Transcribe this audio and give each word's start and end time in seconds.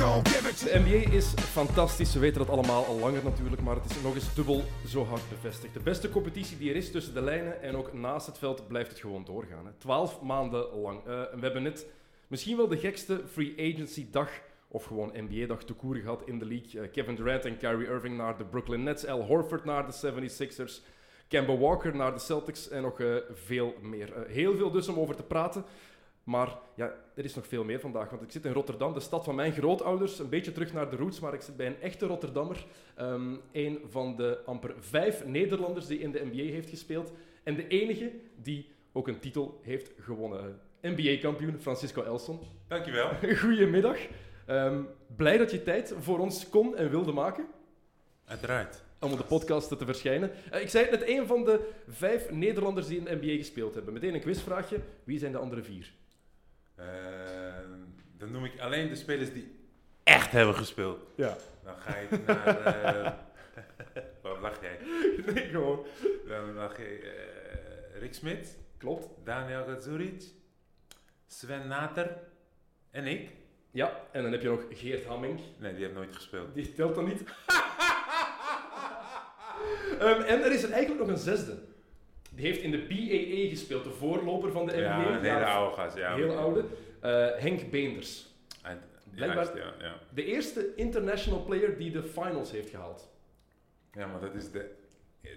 De 0.00 0.80
NBA 0.84 1.16
is 1.16 1.34
fantastisch, 1.34 2.14
we 2.14 2.20
weten 2.20 2.38
dat 2.38 2.48
allemaal 2.48 2.84
al 2.84 2.98
langer 2.98 3.24
natuurlijk, 3.24 3.62
maar 3.62 3.74
het 3.74 3.90
is 3.90 4.02
nog 4.02 4.14
eens 4.14 4.34
dubbel 4.34 4.62
zo 4.86 5.04
hard 5.04 5.28
bevestigd. 5.28 5.74
De 5.74 5.80
beste 5.80 6.10
competitie 6.10 6.58
die 6.58 6.70
er 6.70 6.76
is 6.76 6.90
tussen 6.90 7.14
de 7.14 7.20
lijnen 7.20 7.62
en 7.62 7.76
ook 7.76 7.92
naast 7.92 8.26
het 8.26 8.38
veld 8.38 8.68
blijft 8.68 8.90
het 8.90 8.98
gewoon 8.98 9.24
doorgaan. 9.24 9.66
Hè. 9.66 9.72
Twaalf 9.78 10.20
maanden 10.20 10.80
lang. 10.80 10.98
Eh, 10.98 11.04
we 11.04 11.40
hebben 11.40 11.62
net 11.62 11.86
misschien 12.26 12.56
wel 12.56 12.68
de 12.68 12.78
gekste 12.78 13.20
free 13.32 13.54
agency 13.72 14.06
dag, 14.10 14.30
of 14.68 14.84
gewoon 14.84 15.12
NBA-dag 15.14 15.64
te 15.64 15.72
koer 15.72 15.96
gehad 15.96 16.22
in 16.26 16.38
de 16.38 16.46
league. 16.46 16.82
Eh, 16.82 16.90
Kevin 16.92 17.14
Durant 17.14 17.44
en 17.44 17.56
Kyrie 17.56 17.88
Irving 17.88 18.16
naar 18.16 18.38
de 18.38 18.44
Brooklyn 18.44 18.82
Nets, 18.82 19.06
Al 19.06 19.22
Horford 19.22 19.64
naar 19.64 19.86
de 19.86 19.92
76ers, 19.92 20.82
Kemba 21.28 21.56
Walker 21.56 21.96
naar 21.96 22.12
de 22.12 22.20
Celtics 22.20 22.68
en 22.68 22.82
nog 22.82 23.00
eh, 23.00 23.14
veel 23.32 23.74
meer. 23.80 24.12
Heel 24.26 24.56
veel 24.56 24.70
dus 24.70 24.88
om 24.88 24.98
over 24.98 25.16
te 25.16 25.22
praten. 25.22 25.64
Maar 26.30 26.58
ja, 26.74 26.94
er 27.14 27.24
is 27.24 27.34
nog 27.34 27.46
veel 27.46 27.64
meer 27.64 27.80
vandaag, 27.80 28.10
want 28.10 28.22
ik 28.22 28.30
zit 28.30 28.44
in 28.44 28.52
Rotterdam, 28.52 28.94
de 28.94 29.00
stad 29.00 29.24
van 29.24 29.34
mijn 29.34 29.52
grootouders. 29.52 30.18
Een 30.18 30.28
beetje 30.28 30.52
terug 30.52 30.72
naar 30.72 30.90
de 30.90 30.96
roots, 30.96 31.20
maar 31.20 31.34
ik 31.34 31.40
zit 31.40 31.56
bij 31.56 31.66
een 31.66 31.80
echte 31.80 32.06
Rotterdammer. 32.06 32.66
Ehm 32.94 33.34
een 33.52 33.78
van 33.88 34.16
de 34.16 34.38
amper 34.44 34.74
vijf 34.78 35.26
Nederlanders 35.26 35.86
die 35.86 35.98
in 35.98 36.12
de 36.12 36.24
NBA 36.24 36.52
heeft 36.52 36.68
gespeeld. 36.70 37.12
En 37.42 37.54
de 37.54 37.68
enige 37.68 38.12
die 38.42 38.68
ook 38.92 39.08
een 39.08 39.18
titel 39.18 39.60
heeft 39.62 39.92
gewonnen. 40.00 40.60
NBA-kampioen 40.82 41.60
Francisco 41.60 42.02
Elson. 42.02 42.40
Dankjewel. 42.68 43.10
Goedemiddag. 43.42 43.98
Ehm 44.46 44.82
blij 45.16 45.38
dat 45.38 45.50
je 45.50 45.62
tijd 45.62 45.94
voor 45.98 46.18
ons 46.18 46.48
kon 46.48 46.76
en 46.76 46.90
wilde 46.90 47.12
maken 47.12 47.46
Uiteraard. 48.24 48.82
om 49.00 49.12
op 49.12 49.18
de 49.18 49.24
podcast 49.24 49.68
te 49.68 49.84
verschijnen. 49.84 50.30
Eh, 50.50 50.60
ik 50.60 50.68
zei 50.68 50.86
het 50.86 51.00
net, 51.00 51.08
een 51.08 51.26
van 51.26 51.44
de 51.44 51.70
vijf 51.88 52.30
Nederlanders 52.30 52.86
die 52.86 52.98
in 52.98 53.04
de 53.04 53.18
NBA 53.20 53.36
gespeeld 53.36 53.74
hebben. 53.74 53.92
Meteen 53.92 54.14
een 54.14 54.20
quizvraagje. 54.20 54.80
Wie 55.04 55.18
zijn 55.18 55.32
de 55.32 55.38
andere 55.38 55.62
vier? 55.62 55.98
Eh, 56.80 56.86
dan 58.18 58.30
noem 58.30 58.44
ik 58.44 58.60
alleen 58.60 58.88
de 58.88 58.96
spelers 58.96 59.32
die 59.32 59.58
echt 60.04 60.30
hebben 60.32 60.54
gespeeld. 60.54 61.06
Ja. 61.16 61.36
Dan 61.64 61.74
ga 61.76 61.96
ik 61.96 62.26
naar... 62.26 62.64
eh 62.64 63.12
Waarom 64.22 64.40
lach 64.40 64.60
jij? 64.60 64.78
Nee, 65.34 65.48
gewoon. 65.48 65.86
Dan 66.28 66.54
lach 66.54 66.76
je 66.76 66.98
eh, 67.94 68.00
Rick 68.00 68.14
Smit, 68.14 68.58
Klopt. 68.78 69.08
Daniel 69.24 69.64
Gazuric, 69.64 70.22
Sven 71.26 71.66
Nater 71.68 72.16
en 72.90 73.06
ik. 73.06 73.30
Ja, 73.70 74.00
en 74.12 74.22
dan 74.22 74.32
heb 74.32 74.42
je 74.42 74.48
nog 74.48 74.64
Geert 74.70 75.04
Hamming. 75.04 75.40
Nee, 75.58 75.72
die 75.72 75.82
heeft 75.82 75.94
nooit 75.94 76.14
gespeeld. 76.14 76.54
Die 76.54 76.74
telt 76.74 76.94
dan 76.94 77.04
niet. 77.04 77.22
Ehm, 79.98 80.20
en 80.20 80.42
er 80.42 80.52
is 80.52 80.62
er 80.62 80.70
eigenlijk 80.70 81.00
nog 81.00 81.16
een 81.16 81.22
zesde. 81.22 81.58
Die 82.40 82.48
heeft 82.48 82.62
in 82.62 82.70
de 82.70 82.78
BAA 82.78 83.48
gespeeld, 83.48 83.84
de 83.84 83.90
voorloper 83.90 84.52
van 84.52 84.66
de 84.66 84.72
NBA. 84.72 84.80
Ja, 84.80 85.16
een 85.16 85.22
hele 85.24 85.44
oude 85.44 85.74
gast. 85.76 85.96
Ja. 85.96 86.14
Heel 86.16 86.36
oude. 86.36 86.64
Eh, 87.00 87.26
Henk 87.36 87.70
Beenders. 87.70 88.26
Blijkbaar- 89.14 89.56
ja, 89.58 89.74
ja. 89.80 89.94
De 90.14 90.24
eerste 90.24 90.72
international 90.76 91.42
player 91.44 91.76
die 91.78 91.90
de 91.90 92.02
finals 92.02 92.50
heeft 92.50 92.70
gehaald. 92.70 93.08
ja, 93.92 94.06
maar 94.06 94.20
dat 94.20 94.34
is 94.34 94.50
de... 94.50 94.70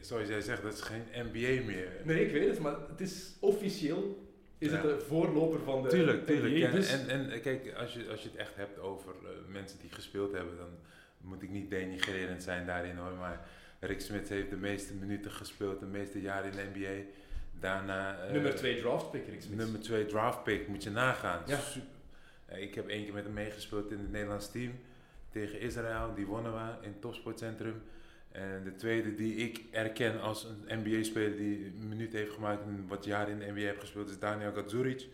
Zoals 0.02 0.28
jij 0.28 0.42
zegt, 0.42 0.62
dat 0.64 0.74
is 0.74 0.82
geen 0.82 1.04
NBA 1.14 1.66
meer. 1.66 1.88
Nee, 2.04 2.26
ik 2.26 2.32
weet 2.32 2.48
het, 2.50 2.60
maar 2.60 2.76
het 2.90 3.02
is 3.02 3.36
officieel 3.40 4.28
is 4.58 4.70
Ja. 4.70 4.74
het 4.74 4.84
de 4.84 5.06
voorloper 5.06 5.60
van 5.60 5.84
de 5.84 5.90
Tuurlijk, 5.90 6.18
NBA. 6.22 6.26
tuurlijk. 6.26 6.72
Dus- 6.72 7.06
en, 7.08 7.10
en 7.32 7.42
kijk, 7.42 7.74
als 7.78 7.94
je, 7.94 8.06
als 8.12 8.22
je 8.24 8.30
het 8.30 8.38
echt 8.38 8.56
hebt 8.56 8.80
over 8.80 9.14
eh, 9.24 9.30
mensen 9.48 9.80
die 9.80 9.92
gespeeld 9.92 10.32
hebben, 10.32 10.58
dan 10.58 10.70
moet 11.22 11.44
ik 11.44 11.50
niet 11.50 11.70
denigrerend 11.70 12.44
zijn 12.44 12.66
daarin 12.66 12.96
hoor. 12.96 13.12
Maar 13.20 13.48
Rick 13.86 14.02
Smith 14.02 14.30
heeft 14.30 14.50
de 14.50 14.56
meeste 14.58 14.94
minuten 14.94 15.32
gespeeld, 15.32 15.80
de 15.80 15.86
meeste 15.86 16.22
jaren 16.22 16.52
in 16.52 16.58
de 16.58 16.80
NBA. 16.80 17.10
Daarna... 17.60 18.18
eh, 18.26 18.32
nummer 18.32 18.56
2 18.56 18.82
draft 18.82 19.12
pick, 19.12 19.28
Rick 19.30 19.42
Smith. 19.42 19.58
Nummer 19.58 19.80
2 19.80 20.06
draft 20.06 20.44
pick, 20.44 20.68
moet 20.68 20.84
je 20.84 20.90
nagaan. 20.90 21.42
Ja. 21.46 21.58
Super. 21.60 21.88
Eh, 22.46 22.62
Ik 22.62 22.76
heb 22.76 22.88
één 22.88 23.04
keer 23.04 23.14
met 23.14 23.24
hem 23.24 23.34
meegespeeld 23.34 23.92
in 23.92 23.98
het 23.98 24.12
Nederlands 24.12 24.52
team 24.52 24.72
tegen 25.32 25.60
Israël. 25.60 26.14
Die 26.16 26.26
wonnen 26.26 26.54
we 26.54 26.72
in 26.86 26.90
het 26.92 27.02
topsportcentrum. 27.02 27.82
En 28.32 28.64
de 28.64 28.76
tweede 28.76 29.16
die 29.16 29.36
ik 29.36 29.62
erken 29.72 30.22
als 30.22 30.44
een 30.68 30.80
NBA-speler 30.84 31.38
die 31.38 31.66
een 31.66 31.88
minuut 31.88 32.14
heeft 32.14 32.32
gemaakt 32.34 32.62
en 32.64 32.86
wat 32.88 33.06
jaren 33.06 33.32
in 33.34 33.40
de 33.40 33.52
NBA 33.52 33.60
heeft 33.68 33.80
gespeeld, 33.80 34.10
is 34.10 34.20
Daniel 34.20 34.54
Gadzuric. 34.54 35.08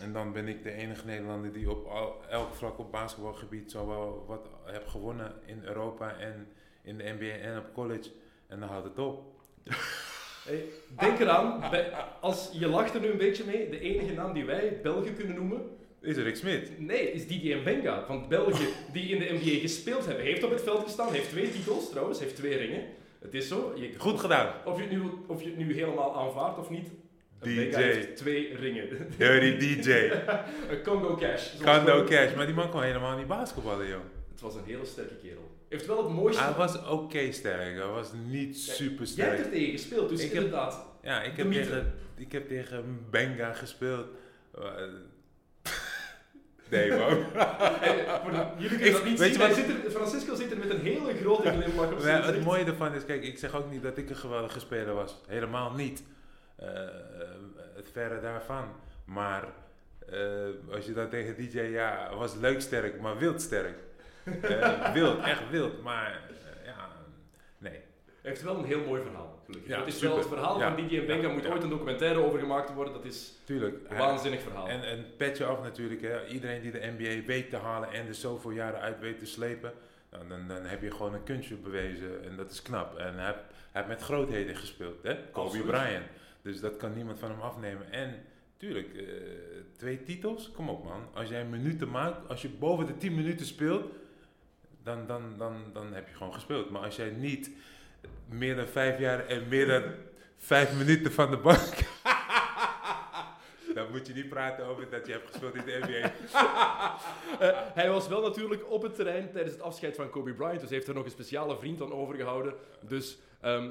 En 0.00 0.12
dan 0.12 0.32
ben 0.32 0.48
ik 0.48 0.62
de 0.62 0.72
enige 0.72 1.06
Nederlander 1.06 1.52
die 1.52 1.70
op 1.70 1.86
al, 1.86 2.24
elk 2.28 2.54
vlak 2.54 2.78
op 2.78 2.92
basketbalgebied 2.92 3.70
zowel 3.70 4.24
wat 4.26 4.48
heb 4.64 4.86
gewonnen 4.86 5.32
in 5.44 5.60
Europa 5.64 6.16
en 6.16 6.46
in 6.84 6.98
de 6.98 7.14
NBA 7.18 7.34
en 7.48 7.58
op 7.58 7.64
college. 7.74 8.08
En 8.48 8.60
dan 8.60 8.68
houdt 8.68 8.86
het 8.88 8.98
op. 8.98 9.22
Hey, 10.44 10.64
denk 11.00 11.18
eraan, 11.20 11.64
bij- 11.70 11.92
als, 12.20 12.50
je 12.52 12.66
lacht 12.68 12.94
er 12.94 13.00
nu 13.00 13.06
een 13.08 13.16
beetje 13.16 13.44
mee, 13.44 13.68
de 13.70 13.80
enige 13.80 14.12
naam 14.14 14.32
die 14.32 14.44
wij 14.44 14.80
Belgen 14.82 15.14
kunnen 15.16 15.34
noemen, 15.36 15.62
Is 16.00 16.16
Rick 16.16 16.36
Smith. 16.36 16.70
nee, 16.80 17.12
is 17.12 17.26
Didier 17.26 17.58
Mbenga 17.58 18.04
van 18.06 18.28
België, 18.28 18.66
die 18.92 19.08
in 19.08 19.18
de 19.18 19.32
NBA 19.40 19.60
gespeeld 19.60 20.06
hebben. 20.06 20.24
Heeft 20.24 20.42
op 20.42 20.50
het 20.50 20.62
veld 20.62 20.82
gestaan, 20.82 21.12
heeft 21.12 21.28
twee 21.28 21.50
titels 21.50 21.90
trouwens, 21.90 22.18
heeft 22.20 22.36
twee 22.36 22.56
ringen. 22.56 22.84
Het 23.20 23.34
is 23.34 23.48
zo. 23.48 23.72
Je, 23.76 23.90
Goed 23.98 24.20
gedaan. 24.20 24.52
Of 24.64 24.76
je, 24.76 24.82
het 24.82 24.90
nu, 24.92 25.02
of 25.26 25.42
je 25.42 25.48
het 25.48 25.58
nu 25.58 25.74
helemaal 25.74 26.16
aanvaardt 26.16 26.58
of 26.58 26.70
niet, 26.70 26.88
DJ. 27.40 27.74
heeft 27.76 28.16
twee 28.16 28.54
ringen. 28.56 28.88
Dirty 29.18 29.56
DJ. 29.80 30.10
Congo 30.84 31.14
Cash. 31.16 31.52
we- 31.58 32.04
Cash, 32.08 32.34
maar 32.34 32.46
die 32.46 32.54
man 32.54 32.70
kon 32.70 32.82
helemaal 32.82 33.16
niet 33.16 33.26
basketballen, 33.26 33.88
joh. 33.88 34.00
Was 34.42 34.54
een 34.54 34.64
hele 34.64 34.84
sterke 34.84 35.14
kerel. 35.14 35.50
Heeft 35.68 35.86
wel 35.86 36.04
het 36.04 36.12
mooiste... 36.14 36.42
Hij 36.42 36.52
was 36.52 36.84
oké 36.88 37.32
sterk, 37.32 37.76
hij 37.76 37.86
was 37.86 38.10
niet 38.26 38.58
super 38.58 39.06
Jij 39.06 39.26
hebt 39.26 39.38
sterk. 39.38 39.38
er 39.38 39.50
tegen 39.50 39.70
gespeeld, 39.72 40.08
dus 40.08 40.20
Ik 40.24 40.32
heb- 40.32 40.42
inderdaad. 40.44 40.86
Ja, 41.02 41.22
ik 41.22 41.36
heb, 41.36 41.46
mythe. 41.46 41.62
tegen, 41.64 41.94
ik 42.16 42.32
heb 42.32 42.48
tegen 42.48 43.06
Benga 43.10 43.52
gespeeld. 43.52 44.06
Eh, 44.54 44.62
nee, 46.70 46.90
man. 46.90 47.08
Jullie 48.58 48.78
kunnen 48.78 48.92
dat 48.92 49.04
niet 49.04 49.18
weet 49.18 49.32
zien, 49.34 49.40
je 49.42 49.48
wat- 49.48 49.56
zit 49.56 49.84
er, 49.84 49.90
Francisco 49.90 50.34
zit 50.34 50.50
er 50.50 50.58
met 50.58 50.70
een 50.70 50.80
hele 50.80 51.14
grote 51.14 51.50
glimlach 51.52 51.92
op 51.92 52.00
zijn 52.00 52.22
het 52.34 52.44
mooie 52.44 52.64
ervan 52.64 52.94
is, 52.94 53.04
kijk, 53.04 53.22
ik 53.24 53.38
zeg 53.38 53.54
ook 53.56 53.70
niet 53.70 53.82
dat 53.82 53.96
ik 53.98 54.10
een 54.10 54.16
geweldige 54.16 54.60
speler 54.60 54.94
was. 54.94 55.20
Helemaal 55.26 55.72
niet. 55.72 56.02
Eh, 56.56 56.68
het 57.74 57.88
verre 57.92 58.20
daarvan. 58.20 58.64
Maar 59.04 59.44
eh, 60.08 60.20
als 60.74 60.86
je 60.86 60.92
dan 60.92 61.08
tegen 61.08 61.36
DJ, 61.36 61.60
ja, 61.60 62.14
was 62.16 62.34
leuk 62.34 62.60
sterk, 62.60 63.00
maar 63.00 63.18
wild 63.18 63.40
sterk. 63.42 63.78
Eh, 64.24 64.92
wild, 64.92 65.24
echt 65.24 65.50
wild. 65.50 65.82
Maar 65.82 66.06
eh, 66.12 66.66
ja, 66.66 66.88
nee. 67.58 67.72
Hij 68.22 68.30
heeft 68.30 68.42
wel 68.42 68.56
een 68.58 68.64
heel 68.64 68.84
mooi 68.84 69.02
verhaal, 69.02 69.40
gelukkig. 69.44 69.70
Ja, 69.70 69.78
het 69.78 69.86
is 69.86 69.94
super. 69.94 70.08
wel 70.08 70.18
het 70.18 70.26
verhaal 70.28 70.58
Ja. 70.58 70.66
van 70.66 70.76
Didier 70.82 71.04
Benga, 71.06 71.26
Ja, 71.28 71.32
moet 71.32 71.46
ooit 71.46 71.62
een 71.62 71.68
documentaire 71.68 72.18
over 72.24 72.38
gemaakt 72.38 72.74
worden. 72.74 72.92
Dat 72.92 73.04
is 73.04 73.32
Tuurlijk. 73.44 73.76
een 73.88 73.96
waanzinnig 73.96 74.40
verhaal. 74.42 74.68
En, 74.68 74.82
en 74.84 75.04
petje 75.16 75.44
af 75.44 75.62
natuurlijk, 75.62 76.00
hè. 76.02 76.26
iedereen 76.26 76.62
die 76.62 76.70
de 76.70 76.92
NBA 76.98 77.26
weet 77.26 77.50
te 77.50 77.56
halen 77.56 77.90
en 77.92 78.06
er 78.06 78.14
zoveel 78.14 78.50
jaren 78.50 78.80
uit 78.80 79.00
weet 79.00 79.18
te 79.18 79.26
slepen, 79.26 79.72
nou, 80.10 80.28
dan, 80.28 80.48
dan 80.48 80.64
heb 80.64 80.82
je 80.82 80.90
gewoon 80.90 81.14
een 81.14 81.24
kunstje 81.24 81.54
bewezen 81.56 82.24
en 82.24 82.36
dat 82.36 82.50
is 82.50 82.62
knap. 82.62 82.98
En 82.98 83.14
hij, 83.14 83.24
hij 83.24 83.34
heeft 83.72 83.86
met 83.88 84.02
grootheden 84.02 84.56
gespeeld, 84.56 85.02
hè? 85.02 85.16
Kobe. 85.30 85.58
Bryant. 85.58 86.06
Dus 86.42 86.60
dat 86.60 86.76
kan 86.76 86.94
niemand 86.94 87.18
van 87.18 87.30
hem 87.30 87.40
afnemen. 87.40 87.92
En 87.92 88.22
tuurlijk, 88.56 88.94
eh, 88.94 89.04
twee 89.76 90.02
titels, 90.02 90.50
kom 90.50 90.68
op 90.68 90.84
man. 90.84 91.08
Als 91.14 91.28
jij 91.28 91.44
minuten 91.44 91.90
maakt, 91.90 92.28
als 92.28 92.42
je 92.42 92.48
boven 92.48 92.86
de 92.86 92.96
10 92.96 93.14
minuten 93.14 93.46
speelt, 93.46 93.84
dan, 94.82 95.06
dan, 95.06 95.34
dan, 95.36 95.54
dan 95.72 95.92
heb 95.92 96.08
je 96.08 96.14
gewoon 96.14 96.34
gespeeld. 96.34 96.70
Maar 96.70 96.82
als 96.82 96.96
jij 96.96 97.10
niet 97.10 97.50
meer 98.28 98.56
dan 98.56 98.66
vijf 98.66 98.98
jaar 98.98 99.26
en 99.26 99.48
meer 99.48 99.66
dan 99.66 99.82
vijf 100.36 100.76
minuten 100.76 101.12
van 101.12 101.30
de 101.30 101.36
bank 101.36 101.74
dan 103.74 103.90
moet 103.90 104.06
je 104.06 104.12
niet 104.14 104.28
praten 104.28 104.64
over 104.64 104.90
dat 104.90 105.06
je 105.06 105.12
hebt 105.12 105.30
gespeeld 105.30 105.54
in 105.54 105.64
de 105.64 105.78
NBA. 105.82 106.12
Eh, 107.38 107.48
hij 107.74 107.90
was 107.90 108.08
wel 108.08 108.22
natuurlijk 108.22 108.70
op 108.70 108.82
het 108.82 108.94
terrein 108.94 109.30
tijdens 109.32 109.52
het 109.54 109.62
afscheid 109.62 109.96
van 109.96 110.10
Kobe 110.10 110.32
Bryant, 110.34 110.60
dus 110.60 110.70
heeft 110.70 110.88
er 110.88 110.94
nog 110.94 111.04
een 111.04 111.10
speciale 111.10 111.58
vriend 111.58 111.80
aan 111.82 111.92
overgehouden. 111.92 112.54
Dus 112.80 113.18
ehm, 113.40 113.70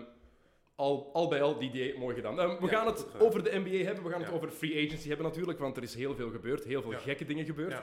al, 0.75 1.09
al 1.13 1.27
bij 1.27 1.41
al, 1.41 1.57
Didier, 1.59 1.97
mooi 1.99 2.15
gedaan. 2.15 2.39
Ehm, 2.39 2.49
we 2.59 2.65
Ja, 2.65 2.71
gaan 2.71 2.85
het 2.85 3.05
over 3.19 3.43
de 3.43 3.59
NBA 3.59 3.83
hebben, 3.85 4.03
we 4.03 4.09
gaan 4.09 4.21
het 4.21 4.31
over 4.31 4.49
free 4.49 4.85
agency 4.87 5.07
hebben 5.07 5.25
natuurlijk, 5.25 5.59
want 5.59 5.77
er 5.77 5.83
is 5.83 5.95
heel 5.95 6.15
veel 6.15 6.29
gebeurd, 6.29 6.63
heel 6.63 6.81
veel 6.81 6.91
Ja. 6.91 6.97
gekke 6.97 7.25
dingen 7.25 7.45
gebeurd. 7.45 7.81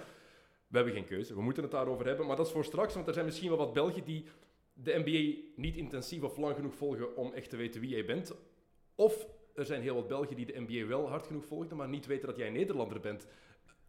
We 0.68 0.76
hebben 0.76 0.94
geen 0.94 1.06
keuze, 1.06 1.34
we 1.34 1.42
moeten 1.42 1.62
het 1.62 1.72
daarover 1.72 2.06
hebben, 2.06 2.26
maar 2.26 2.36
dat 2.36 2.46
is 2.46 2.52
voor 2.52 2.64
straks, 2.64 2.94
want 2.94 3.06
er 3.06 3.12
zijn 3.12 3.24
misschien 3.24 3.48
wel 3.48 3.58
wat 3.58 3.72
Belgen 3.72 4.04
die 4.04 4.24
de 4.72 5.02
NBA 5.04 5.48
niet 5.56 5.76
intensief 5.76 6.22
of 6.22 6.36
lang 6.36 6.54
genoeg 6.54 6.74
volgen 6.74 7.16
om 7.16 7.32
echt 7.32 7.50
te 7.50 7.56
weten 7.56 7.80
wie 7.80 7.90
jij 7.90 8.04
bent. 8.04 8.34
Of 8.94 9.26
er 9.54 9.64
zijn 9.64 9.82
heel 9.82 9.94
wat 9.94 10.08
Belgen 10.08 10.36
die 10.36 10.46
de 10.46 10.64
NBA 10.66 10.86
wel 10.86 11.08
hard 11.08 11.26
genoeg 11.26 11.44
volgen, 11.46 11.76
maar 11.76 11.88
niet 11.88 12.06
weten 12.06 12.26
dat 12.26 12.36
jij 12.36 12.50
Nederlander 12.50 13.00
bent. 13.00 13.26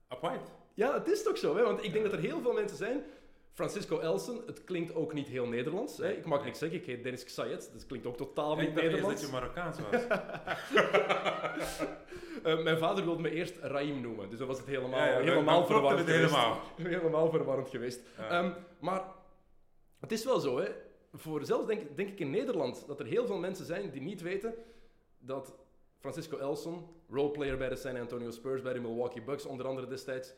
Apart. 0.07 0.51
Ja, 0.73 0.93
het 0.93 1.07
is 1.07 1.23
toch 1.23 1.37
zo, 1.37 1.55
hè? 1.55 1.63
want 1.63 1.83
ik 1.83 1.91
denk 1.91 2.03
dat 2.03 2.13
er 2.13 2.19
heel 2.19 2.41
veel 2.41 2.53
mensen 2.53 2.77
zijn. 2.77 3.03
Francisco 3.59 3.99
Elsen, 3.99 4.41
het 4.45 4.63
klinkt 4.63 4.95
ook 4.95 5.13
niet 5.13 5.27
heel 5.27 5.47
Nederlands. 5.47 5.97
Hè? 5.97 6.11
Ik 6.11 6.25
mag 6.25 6.43
niks 6.43 6.59
zeggen, 6.59 6.79
ik 6.79 6.85
heet 6.85 7.03
Dennis 7.03 7.23
Xayet, 7.23 7.69
dat 7.73 7.85
klinkt 7.85 8.05
ook 8.07 8.17
totaal 8.17 8.51
Ik 8.51 8.57
niet 8.59 8.75
dacht 8.75 8.81
eerst 8.81 8.91
Nederlands. 8.91 9.21
dat 9.21 9.29
je 9.29 9.35
Marokkaans 9.35 9.77
was. 9.79 10.01
Eh, 12.43 12.63
mijn 12.63 12.77
vader 12.77 13.03
wilde 13.03 13.21
me 13.21 13.31
eerst 13.31 13.57
Raim 13.61 14.01
noemen, 14.01 14.29
dus 14.29 14.39
dat 14.39 14.47
was 14.47 14.57
het 14.57 14.67
helemaal, 14.67 14.99
Ja, 14.99 15.05
ja, 15.05 15.19
helemaal 15.19 15.65
verwarrend 15.65 16.09
geweest. 16.09 16.19
helemaal. 16.19 16.61
helemaal 16.97 17.29
verwarrend 17.29 17.69
geweest. 17.69 18.01
Ja. 18.17 18.57
Maar 18.79 19.03
het 19.99 20.11
is 20.11 20.25
wel 20.25 20.39
zo, 20.39 20.59
hè. 20.59 20.67
Voor 21.13 21.45
zelfs 21.45 21.67
denk, 21.67 21.97
denk 21.97 22.09
ik 22.09 22.19
in 22.19 22.29
Nederland, 22.29 22.83
dat 22.87 22.99
er 22.99 23.05
heel 23.05 23.25
veel 23.25 23.37
mensen 23.37 23.65
zijn 23.65 23.89
die 23.91 24.01
niet 24.01 24.21
weten 24.21 24.53
dat 25.17 25.53
Francisco 25.99 26.37
Elson, 26.37 26.87
roleplayer 27.09 27.57
bij 27.57 27.69
de 27.69 27.75
San 27.75 27.97
Antonio 27.97 28.31
Spurs, 28.31 28.61
bij 28.61 28.73
de 28.73 28.79
Milwaukee 28.79 29.21
Bucks 29.21 29.45
onder 29.45 29.67
andere 29.67 29.87
destijds, 29.87 30.33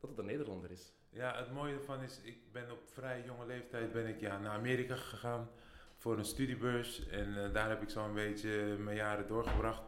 dat 0.00 0.10
het 0.10 0.18
een 0.18 0.26
Nederlander 0.26 0.70
is. 0.70 0.92
Ja, 1.16 1.36
het 1.36 1.52
mooie 1.52 1.74
ervan 1.74 2.02
is, 2.02 2.20
ik 2.22 2.36
ben 2.52 2.70
op 2.70 2.78
vrij 2.92 3.22
jonge 3.26 3.46
leeftijd 3.46 3.92
ben 3.92 4.06
ik 4.06 4.20
ja, 4.20 4.38
naar 4.38 4.52
Amerika 4.52 4.96
gegaan 4.96 5.48
voor 5.96 6.18
een 6.18 6.24
studiebeurs. 6.24 7.08
En 7.08 7.44
eh, 7.44 7.52
daar 7.52 7.68
heb 7.68 7.82
ik 7.82 7.90
zo'n 7.90 8.14
beetje 8.14 8.76
mijn 8.78 8.96
jaren 8.96 9.26
doorgebracht. 9.26 9.82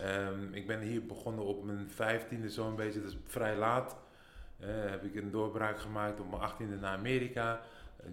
Ehm, 0.00 0.52
ik 0.52 0.66
ben 0.66 0.80
hier 0.80 1.06
begonnen 1.06 1.44
op 1.44 1.64
mijn 1.64 1.90
vijftiende 1.90 2.50
zo'n 2.50 2.76
beetje, 2.76 3.00
dus 3.00 3.16
vrij 3.24 3.56
laat. 3.56 3.96
Eh, 4.58 4.68
heb 4.70 5.04
ik 5.04 5.14
een 5.14 5.30
doorbraak 5.30 5.78
gemaakt 5.78 6.20
op 6.20 6.30
mijn 6.30 6.42
achttiende 6.42 6.76
naar 6.76 6.96
Amerika. 6.96 7.60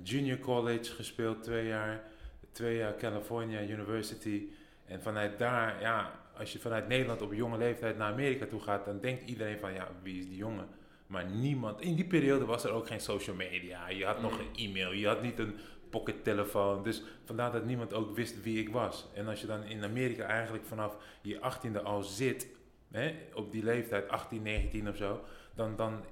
Junior 0.03 0.39
college 0.39 0.93
gespeeld, 0.93 1.43
twee 1.43 1.67
jaar. 1.67 2.03
Twee 2.51 2.77
jaar 2.77 2.95
California 2.95 3.61
University. 3.61 4.47
En 4.85 5.01
vanuit 5.01 5.39
daar, 5.39 5.81
ja, 5.81 6.19
als 6.37 6.53
je 6.53 6.59
vanuit 6.59 6.87
Nederland 6.87 7.21
op 7.21 7.33
jonge 7.33 7.57
leeftijd 7.57 7.97
naar 7.97 8.11
Amerika 8.11 8.45
toe 8.45 8.61
gaat, 8.61 8.85
dan 8.85 8.99
denkt 8.99 9.29
iedereen 9.29 9.59
van, 9.59 9.73
ja, 9.73 9.87
wie 10.01 10.19
is 10.19 10.27
die 10.27 10.37
jongen? 10.37 10.67
Maar 11.15 11.25
niemand, 11.25 11.81
in 11.81 11.95
die 11.95 12.05
periode 12.05 12.45
was 12.45 12.63
er 12.63 12.71
ook 12.71 12.87
geen 12.87 12.99
social 13.01 13.35
media. 13.35 13.89
Je 13.89 14.05
had 14.05 14.21
nog 14.21 14.31
Mm. 14.31 14.37
geen 14.37 14.69
e-mail, 14.69 14.91
je 14.91 15.07
had 15.07 15.21
niet 15.21 15.39
een 15.39 15.55
pockettelefoon. 15.89 16.83
Dus 16.83 17.03
vandaar 17.23 17.51
dat 17.51 17.65
niemand 17.65 17.93
ook 17.93 18.15
wist 18.15 18.41
wie 18.43 18.59
ik 18.59 18.69
was. 18.69 19.07
En 19.13 19.27
als 19.27 19.41
je 19.41 19.47
dan 19.47 19.63
in 19.63 19.83
Amerika 19.83 20.25
eigenlijk 20.25 20.65
vanaf 20.65 20.97
je 21.21 21.39
18e 21.39 21.81
al 21.83 22.01
zit, 22.03 22.47
hè, 22.91 23.15
op 23.33 23.51
die 23.51 23.63
leeftijd, 23.63 24.09
18, 24.09 24.41
19 24.41 24.89
of 24.89 24.95
zo, 24.95 25.21
dan, 25.53 25.75
dan 25.75 26.03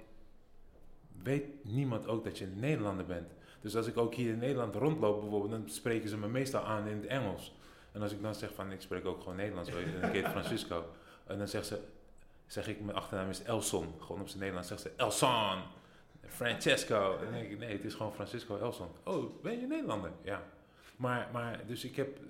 weet 1.23 1.45
niemand 1.63 2.07
ook 2.07 2.23
dat 2.23 2.38
je 2.38 2.45
een 2.45 2.59
Nederlander 2.59 3.05
bent. 3.05 3.31
Dus 3.61 3.75
als 3.75 3.88
ik 3.88 3.97
ook 3.97 4.13
hier 4.15 4.29
in 4.29 4.38
Nederland 4.39 4.75
rondloop 4.75 5.21
bijvoorbeeld, 5.21 5.51
dan 5.51 5.69
spreken 5.69 6.09
ze 6.09 6.17
me 6.17 6.27
meestal 6.27 6.61
aan 6.63 6.88
in 6.88 6.95
het 6.95 7.05
Engels. 7.05 7.55
En 7.91 8.01
als 8.01 8.11
ik 8.11 8.21
dan 8.21 8.35
zeg 8.35 8.53
van 8.53 8.71
ik 8.71 8.81
spreek 8.81 9.05
ook 9.05 9.19
gewoon 9.19 9.35
Nederlands, 9.35 9.69
dan 9.69 10.09
heet 10.11 10.27
Francisco. 10.35 10.85
En 11.27 11.38
dan 11.38 11.47
zegt 11.47 11.65
ze, 11.65 11.79
zeg 12.48 12.68
ik 12.68 12.81
mijn 12.81 12.98
achternaam 12.98 13.30
is 13.30 13.44
Elson, 13.44 13.94
gewoon 14.00 14.22
op 14.22 14.28
zijn 14.28 14.40
Nederlands 14.40 14.69
zegt 14.69 14.81
ze 14.81 14.92
Elson, 14.95 15.62
Francesco. 16.28 17.18
En 17.18 17.24
dan 17.24 17.34
denk 17.34 17.51
ik 17.51 17.60
nee, 17.60 17.72
het 17.72 17.84
is 17.84 17.94
gewoon 17.94 18.13
Francisco 18.13 18.57
Elson. 18.57 18.88
Oh, 19.04 19.42
ben 19.42 19.60
je 19.60 19.68
Nederlander? 19.68 20.12
Ja. 20.22 20.44
Maar, 20.95 21.30
maar 21.31 21.62
dus 21.68 21.84
ik 21.84 21.95
heb 21.95 22.18
eh, 22.18 22.24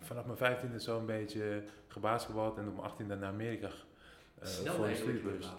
vanaf 0.00 0.24
mijn 0.24 0.36
vijftiende 0.36 0.78
zo'n 0.78 1.06
beetje 1.06 1.62
gebasketbald 1.88 2.58
en 2.58 2.68
op 2.68 2.72
mijn 2.72 2.86
achttiende 2.86 3.16
naar 3.16 3.28
Amerika 3.28 3.68
eh, 4.38 4.46
Snel 4.46 4.74
voor 4.74 4.84
een 4.84 4.90
eigenlijk 4.90 5.18
studiebeurs. 5.18 5.52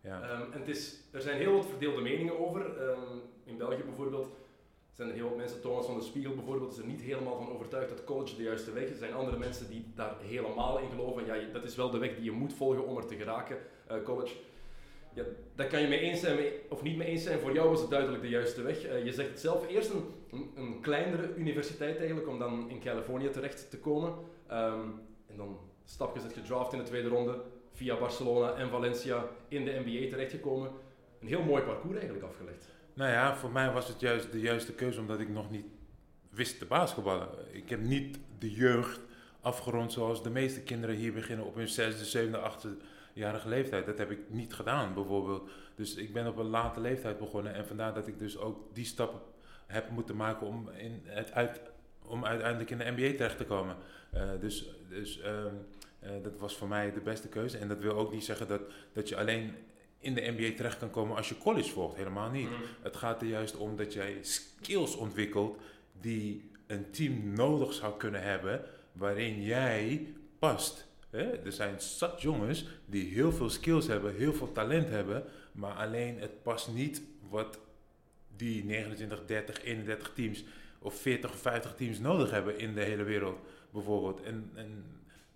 Ja. 0.00 0.22
Ehm, 0.22 0.52
en 0.52 0.58
het 0.58 0.68
is, 0.68 1.00
er 1.10 1.22
zijn 1.22 1.36
heel 1.36 1.52
wat 1.52 1.66
verdeelde 1.66 2.00
meningen 2.00 2.38
over. 2.38 2.88
Ehm, 2.88 3.16
in 3.44 3.56
België 3.56 3.82
bijvoorbeeld 3.82 4.28
zijn 4.92 5.10
heel 5.10 5.28
wat 5.28 5.36
mensen, 5.36 5.60
Thomas 5.60 5.86
van 5.86 5.94
der 5.94 6.04
Spiegel 6.04 6.34
bijvoorbeeld, 6.34 6.72
is 6.72 6.78
er 6.78 6.86
niet 6.86 7.00
helemaal 7.00 7.36
van 7.36 7.52
overtuigd 7.52 7.88
dat 7.88 8.04
college 8.04 8.36
de 8.36 8.42
juiste 8.42 8.72
weg 8.72 8.84
is. 8.84 8.90
Er 8.90 8.96
zijn 8.96 9.14
andere 9.14 9.38
mensen 9.38 9.70
die 9.70 9.84
daar 9.94 10.16
helemaal 10.20 10.78
in 10.78 10.90
geloven. 10.90 11.26
Ja, 11.26 11.34
dat 11.52 11.64
is 11.64 11.76
wel 11.76 11.90
de 11.90 11.98
weg 11.98 12.14
die 12.14 12.24
je 12.24 12.30
moet 12.30 12.52
volgen 12.52 12.86
om 12.86 12.96
er 12.96 13.06
te 13.06 13.16
geraken, 13.16 13.58
eh, 13.86 13.96
college. 14.04 14.34
Ja, 15.14 15.22
daar 15.54 15.66
kan 15.66 15.80
je 15.80 15.88
mee 15.88 15.98
eens 15.98 16.20
zijn 16.20 16.38
of 16.68 16.82
niet 16.82 16.96
mee 16.96 17.08
eens 17.08 17.22
zijn. 17.22 17.40
Voor 17.40 17.52
jou 17.52 17.68
was 17.68 17.80
het 17.80 17.90
duidelijk 17.90 18.22
de 18.22 18.28
juiste 18.28 18.62
weg. 18.62 18.84
Eh, 18.84 19.04
je 19.04 19.12
zegt 19.12 19.28
het 19.28 19.40
zelf, 19.40 19.68
eerst 19.68 19.90
een, 19.90 20.50
een, 20.54 20.80
kleinere 20.80 21.34
universiteit 21.34 21.96
eigenlijk, 21.96 22.28
om 22.28 22.38
dan 22.38 22.70
in 22.70 22.80
Californië 22.80 23.30
terecht 23.30 23.70
te 23.70 23.78
komen. 23.78 24.14
Ehm, 24.46 24.88
en 25.26 25.36
dan 25.36 25.58
stapjes 25.84 26.32
gedraft 26.32 26.72
in 26.72 26.78
de 26.78 26.84
tweede 26.84 27.08
ronde, 27.08 27.42
via 27.72 27.98
Barcelona 27.98 28.54
en 28.54 28.70
Valencia 28.70 29.26
in 29.48 29.64
de 29.64 29.82
NBA 29.84 30.08
terechtgekomen. 30.08 30.70
Een 31.20 31.28
heel 31.28 31.42
mooi 31.42 31.62
parcours 31.62 31.96
eigenlijk 31.96 32.24
afgelegd. 32.24 32.68
Nou 32.94 33.10
ja, 33.10 33.36
voor 33.36 33.50
mij 33.50 33.70
was 33.70 33.88
het 33.88 34.00
juist 34.00 34.32
de 34.32 34.40
juiste 34.40 34.72
keuze 34.72 35.00
omdat 35.00 35.20
ik 35.20 35.28
nog 35.28 35.50
niet 35.50 35.66
wist 36.30 36.58
te 36.58 36.64
basketballen. 36.64 37.28
Ik 37.50 37.68
heb 37.68 37.80
niet 37.80 38.18
de 38.38 38.52
jeugd 38.52 39.00
afgerond 39.40 39.92
zoals 39.92 40.22
de 40.22 40.30
meeste 40.30 40.60
kinderen 40.60 40.96
hier 40.96 41.12
beginnen 41.12 41.46
op 41.46 41.54
hun 41.54 41.68
zesde, 41.68 42.04
zevende, 42.04 42.38
achtste 42.38 42.76
jarige 43.12 43.48
leeftijd. 43.48 43.86
Dat 43.86 43.98
heb 43.98 44.10
ik 44.10 44.18
niet 44.28 44.54
gedaan 44.54 44.94
bijvoorbeeld. 44.94 45.50
Dus 45.74 45.94
ik 45.94 46.12
ben 46.12 46.26
op 46.26 46.36
een 46.36 46.46
late 46.46 46.80
leeftijd 46.80 47.18
begonnen 47.18 47.54
en 47.54 47.66
vandaar 47.66 47.94
dat 47.94 48.06
ik 48.06 48.18
dus 48.18 48.38
ook 48.38 48.74
die 48.74 48.84
stappen 48.84 49.20
heb 49.66 49.90
moeten 49.90 50.16
maken 50.16 50.46
om, 50.46 50.68
in 50.76 51.02
het 51.04 51.32
uit, 51.32 51.60
om 52.06 52.24
uiteindelijk 52.24 52.70
in 52.70 52.78
de 52.78 52.90
NBA 52.90 53.16
terecht 53.16 53.36
te 53.36 53.44
komen. 53.44 53.76
Eh, 54.10 54.30
dus 54.40 54.66
dus 54.92 55.20
ehm, 55.20 55.54
eh, 56.00 56.10
dat 56.22 56.38
was 56.38 56.56
voor 56.56 56.68
mij 56.68 56.92
de 56.92 57.00
beste 57.00 57.28
keuze. 57.28 57.58
En 57.58 57.68
dat 57.68 57.78
wil 57.78 57.94
ook 57.94 58.12
niet 58.12 58.24
zeggen 58.24 58.48
dat, 58.48 58.60
dat 58.92 59.08
je 59.08 59.16
alleen 59.16 59.54
in 60.02 60.14
de 60.14 60.34
NBA 60.36 60.56
terecht 60.56 60.78
kan 60.78 60.90
komen 60.90 61.16
als 61.16 61.28
je 61.28 61.38
college 61.38 61.70
volgt. 61.70 61.96
Helemaal 61.96 62.30
niet. 62.30 62.48
Het 62.82 62.96
gaat 62.96 63.20
er 63.22 63.28
juist 63.28 63.56
om 63.56 63.76
dat 63.76 63.92
jij 63.92 64.18
skills 64.20 64.96
ontwikkelt 64.96 65.60
die 66.00 66.50
een 66.66 66.90
team 66.90 67.32
nodig 67.32 67.72
zou 67.72 67.96
kunnen 67.96 68.22
hebben, 68.22 68.64
waarin 68.92 69.42
jij 69.42 70.06
past. 70.38 70.86
Er 71.10 71.52
zijn 71.52 71.80
zat 71.80 72.22
jongens 72.22 72.66
die 72.86 73.12
heel 73.12 73.32
veel 73.32 73.50
skills 73.50 73.86
hebben, 73.86 74.14
heel 74.14 74.34
veel 74.34 74.52
talent 74.52 74.88
hebben, 74.88 75.24
maar 75.52 75.72
alleen 75.72 76.18
het 76.18 76.42
past 76.42 76.68
niet 76.72 77.02
wat 77.28 77.58
die 78.36 78.64
29, 78.64 79.24
30, 79.26 79.64
31 79.64 80.12
teams 80.14 80.44
of 80.78 80.94
40 80.94 81.32
of 81.32 81.40
50 81.40 81.74
teams 81.74 81.98
nodig 81.98 82.30
hebben 82.30 82.58
in 82.58 82.74
de 82.74 82.82
hele 82.82 83.02
wereld, 83.02 83.38
bijvoorbeeld. 83.70 84.22
En, 84.22 84.50
en 84.54 84.84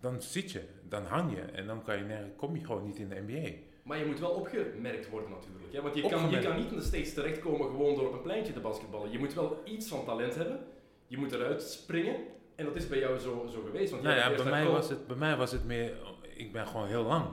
dan 0.00 0.22
zit 0.22 0.50
je, 0.50 0.62
dan 0.88 1.04
hang 1.04 1.34
je 1.34 1.40
en 1.40 1.66
dan 1.66 1.82
kan 1.82 1.98
je 1.98 2.26
kom 2.36 2.56
je 2.56 2.64
gewoon 2.64 2.86
niet 2.86 2.98
in 2.98 3.08
de 3.08 3.22
NBA. 3.26 3.52
Maar 3.86 3.98
je 3.98 4.04
moet 4.04 4.20
wel 4.20 4.30
opgemerkt 4.30 5.08
worden 5.08 5.30
natuurlijk. 5.30 5.72
Ja? 5.72 5.82
Want 5.82 5.94
je 5.94 6.00
kan, 6.08 6.30
je 6.30 6.38
kan 6.38 6.56
niet 6.56 6.70
in 6.70 6.76
de 6.76 6.82
States 6.82 7.14
terechtkomen 7.14 7.66
gewoon 7.66 7.94
door 7.94 8.06
op 8.06 8.12
een 8.12 8.22
pleintje 8.22 8.52
te 8.52 8.60
basketballen. 8.60 9.10
Je 9.10 9.18
moet 9.18 9.34
wel 9.34 9.60
iets 9.64 9.88
van 9.88 10.04
talent 10.04 10.34
hebben. 10.34 10.58
Je 11.06 11.16
moet 11.18 11.32
eruit 11.32 11.62
springen. 11.62 12.16
En 12.56 12.64
dat 12.64 12.76
is 12.76 12.88
bij 12.88 12.98
jou 12.98 13.18
zo, 13.18 13.48
zo 13.52 13.62
geweest. 13.62 13.90
Want 13.90 14.02
Nou 14.02 14.16
ja, 14.16 14.34
bij 14.34 14.44
mij, 14.44 14.66
was 14.66 14.88
het, 14.88 15.06
bij 15.06 15.16
mij 15.16 15.36
was 15.36 15.52
het 15.52 15.64
meer, 15.64 15.92
ik 16.34 16.52
ben 16.52 16.66
gewoon 16.66 16.86
heel 16.86 17.02
lang. 17.02 17.26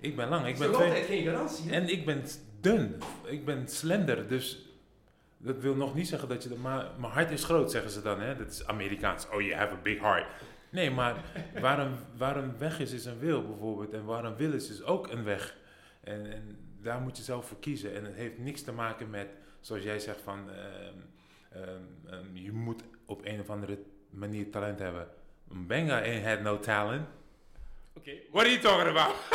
Ik 0.00 0.16
ben 0.16 0.28
lang, 0.28 0.46
ik 0.46 0.58
ben 0.58 0.72
twee, 0.72 0.86
altijd 0.86 1.06
geen 1.06 1.24
garantie. 1.24 1.70
hè? 1.70 1.76
En 1.76 1.88
ik 1.88 2.04
ben 2.04 2.24
dun. 2.60 3.02
Ik 3.24 3.44
ben 3.44 3.68
slender. 3.68 4.28
Dus 4.28 4.68
dat 5.36 5.58
wil 5.58 5.74
nog 5.74 5.94
niet 5.94 6.08
zeggen 6.08 6.28
dat 6.28 6.42
je... 6.42 6.48
De, 6.48 6.56
maar 6.56 6.90
mijn 6.98 7.12
hart 7.12 7.30
is 7.30 7.44
groot, 7.44 7.70
zeggen 7.70 7.90
ze 7.90 8.02
dan. 8.02 8.20
Hè? 8.20 8.36
Dat 8.36 8.50
is 8.50 8.66
Amerikaans. 8.66 9.28
Oh, 9.28 9.40
you 9.40 9.54
have 9.54 9.74
a 9.74 9.78
big 9.82 10.00
heart. 10.00 10.26
Nee, 10.70 10.90
maar 10.90 11.24
waar 11.60 11.78
een, 11.78 11.96
waar 12.16 12.36
een 12.36 12.58
weg 12.58 12.80
is, 12.80 12.92
is 12.92 13.04
een 13.04 13.18
wil 13.18 13.46
bijvoorbeeld. 13.46 13.92
En 13.92 14.04
waar 14.04 14.24
een 14.24 14.36
wil 14.36 14.52
is, 14.52 14.70
is 14.70 14.82
ook 14.82 15.10
een 15.10 15.24
weg. 15.24 15.58
En, 16.10 16.32
en 16.32 16.58
daar 16.80 17.00
moet 17.00 17.16
je 17.16 17.22
zelf 17.22 17.46
voor 17.46 17.58
kiezen. 17.58 17.94
En 17.94 18.04
het 18.04 18.14
heeft 18.14 18.38
niks 18.38 18.62
te 18.62 18.72
maken 18.72 19.10
met, 19.10 19.28
zoals 19.60 19.82
jij 19.82 19.98
zegt, 19.98 20.20
van... 20.20 20.50
ehm, 20.50 20.98
ehm, 21.50 21.82
ehm, 22.06 22.36
je 22.36 22.52
moet 22.52 22.82
op 23.06 23.20
een 23.24 23.40
of 23.40 23.50
andere 23.50 23.78
manier 24.10 24.50
talent 24.50 24.78
hebben. 24.78 25.08
Benga 25.44 26.02
ain't 26.02 26.24
had 26.24 26.40
no 26.40 26.58
talent. 26.58 27.08
Oké. 27.94 28.12
What 28.30 28.44
are 28.44 28.50
you 28.50 28.60
talking 28.60 28.88
about? 28.88 29.14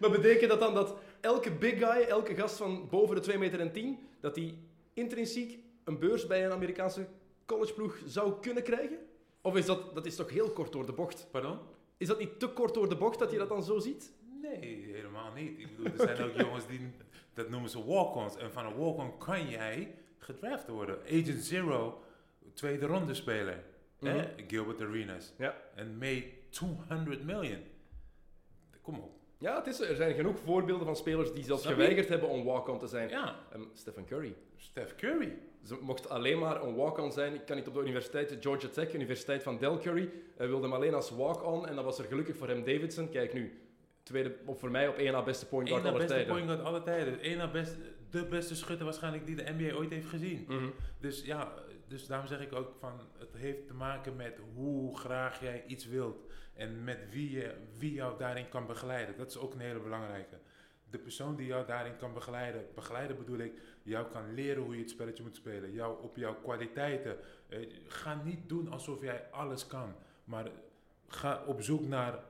Maar 0.00 0.10
betekent 0.10 0.50
dat 0.50 0.60
dan 0.60 0.74
dat 0.74 0.94
elke 1.20 1.52
big 1.52 1.78
guy, 1.78 2.02
elke 2.02 2.34
gast 2.34 2.56
van 2.56 2.88
boven 2.88 3.14
de 3.14 3.20
2 3.20 3.38
meter 3.38 3.60
en 3.60 3.72
10, 3.72 3.98
dat 4.20 4.34
die 4.34 4.58
intrinsiek 4.94 5.58
een 5.84 5.98
beurs 5.98 6.26
bij 6.26 6.44
een 6.44 6.52
Amerikaanse 6.52 7.06
collegeploeg 7.46 7.98
zou 8.06 8.40
kunnen 8.40 8.62
krijgen? 8.62 8.98
Of 9.40 9.56
is 9.56 9.66
dat, 9.66 9.94
dat 9.94 10.06
is 10.06 10.16
toch 10.16 10.30
heel 10.30 10.50
kort 10.50 10.72
door 10.72 10.86
de 10.86 10.92
bocht? 10.92 11.26
Pardon? 11.30 11.58
Is 11.96 12.06
dat 12.06 12.18
niet 12.18 12.38
te 12.38 12.48
kort 12.48 12.74
door 12.74 12.88
de 12.88 12.96
bocht 12.96 13.18
dat 13.18 13.30
je 13.30 13.38
dat 13.38 13.48
dan 13.48 13.62
zo 13.62 13.78
ziet? 13.78 14.12
Nee, 14.42 14.90
helemaal 14.92 15.32
niet. 15.32 15.58
Ik 15.60 15.76
bedoel, 15.76 15.92
er 16.06 16.16
zijn 16.16 16.28
ook 16.30 16.36
jongens 16.46 16.66
die, 16.66 16.80
dat 17.34 17.48
noemen 17.48 17.70
ze 17.70 17.84
walk-ons. 17.84 18.36
En 18.36 18.52
van 18.52 18.66
een 18.66 18.76
walk-on 18.76 19.18
kan 19.18 19.48
jij 19.48 19.94
gedraft 20.18 20.68
worden. 20.68 20.98
Agent 21.04 21.44
Zero, 21.44 22.02
tweede 22.54 22.86
ronde 22.86 23.14
speler. 23.14 23.64
Mhm. 24.00 24.24
Gilbert 24.46 24.80
Arenas. 24.80 25.32
Ja. 25.38 25.56
En 25.74 25.98
made 25.98 26.24
200 26.48 27.24
million. 27.24 27.58
Kom 28.82 28.98
op. 28.98 29.10
Ja, 29.38 29.56
het 29.56 29.66
is, 29.66 29.80
er 29.80 29.96
zijn 29.96 30.14
genoeg 30.14 30.38
voorbeelden 30.38 30.86
van 30.86 30.96
spelers 30.96 31.32
die 31.32 31.44
zelfs 31.44 31.62
Snap 31.62 31.74
je? 31.74 31.80
geweigerd 31.80 32.08
hebben 32.08 32.28
om 32.28 32.44
walk-on 32.44 32.78
te 32.78 32.86
zijn. 32.86 33.08
Ja, 33.08 33.36
Ehm, 33.52 33.62
Stephen 33.72 34.04
Curry. 34.04 34.34
Steph 34.56 34.94
Curry. 34.94 35.38
Ze 35.64 35.78
mocht 35.80 36.08
alleen 36.08 36.38
maar 36.38 36.62
een 36.62 36.74
walk-on 36.74 37.12
zijn. 37.12 37.34
Ik 37.34 37.44
kan 37.46 37.56
niet 37.56 37.66
op 37.68 37.74
de 37.74 37.80
universiteit, 37.80 38.36
Georgia 38.40 38.68
Tech, 38.68 38.94
Universiteit 38.94 39.42
van 39.42 39.58
Del 39.58 39.78
Curry. 39.78 40.10
Hij 40.36 40.46
wilde 40.48 40.62
hem 40.62 40.72
alleen 40.74 40.94
als 40.94 41.10
walk-on. 41.10 41.66
En 41.68 41.74
dat 41.74 41.84
was 41.84 41.98
er 41.98 42.04
gelukkig 42.04 42.36
voor 42.36 42.48
hem 42.48 42.64
Davidson. 42.64 43.08
Kijk 43.08 43.32
nu, 43.32 43.61
tweede, 44.02 44.36
op, 44.44 44.58
voor 44.58 44.70
mij 44.70 44.88
op 44.88 44.96
één 44.96 45.12
na 45.12 45.22
beste 45.22 45.46
point 45.46 45.68
guard 45.68 45.82
na 45.82 45.88
aller 45.88 46.00
beste 46.00 46.14
tijden. 46.16 46.34
point 46.34 46.50
guard 46.50 46.64
alle 46.64 46.82
tijden. 46.82 47.30
Eén 47.30 47.36
na 47.36 47.50
best, 47.50 47.76
de 48.10 48.24
beste 48.24 48.54
schutter 48.56 48.84
waarschijnlijk 48.84 49.26
die 49.26 49.36
de 49.36 49.54
NBA 49.56 49.74
ooit 49.74 49.90
heeft 49.90 50.08
gezien. 50.08 50.44
Mhm. 50.48 50.68
Dus 51.00 51.24
ja, 51.24 51.52
dus 51.88 52.06
daarom 52.06 52.26
zeg 52.26 52.40
ik 52.40 52.52
ook 52.52 52.74
van, 52.78 53.00
het 53.18 53.34
heeft 53.36 53.66
te 53.66 53.74
maken 53.74 54.16
met 54.16 54.38
hoe 54.54 54.98
graag 54.98 55.40
jij 55.40 55.64
iets 55.66 55.86
wilt. 55.86 56.18
En 56.54 56.84
met 56.84 56.98
wie, 57.10 57.30
je, 57.30 57.54
wie 57.78 57.92
jou 57.92 58.18
daarin 58.18 58.48
kan 58.48 58.66
begeleiden. 58.66 59.16
Dat 59.16 59.30
is 59.30 59.38
ook 59.38 59.54
een 59.54 59.60
hele 59.60 59.80
belangrijke. 59.80 60.38
de 60.90 60.98
persoon 60.98 61.36
die 61.36 61.46
jou 61.46 61.66
daarin 61.66 61.96
kan 61.96 62.12
begeleiden, 62.12 62.66
begeleiden 62.74 63.16
bedoel 63.16 63.38
ik, 63.38 63.52
jou 63.82 64.06
kan 64.10 64.34
leren 64.34 64.62
hoe 64.62 64.74
je 64.74 64.80
het 64.80 64.90
spelletje 64.90 65.22
moet 65.22 65.36
spelen, 65.36 65.72
jou 65.72 66.02
op 66.02 66.16
jouw 66.16 66.34
kwaliteiten. 66.34 67.18
Eh, 67.48 67.58
ga 67.86 68.22
niet 68.24 68.48
doen 68.48 68.68
alsof 68.68 69.02
jij 69.02 69.30
alles 69.30 69.66
kan, 69.66 69.94
maar 70.24 70.50
ga 71.06 71.42
op 71.46 71.62
zoek 71.62 71.86
naar 71.86 72.24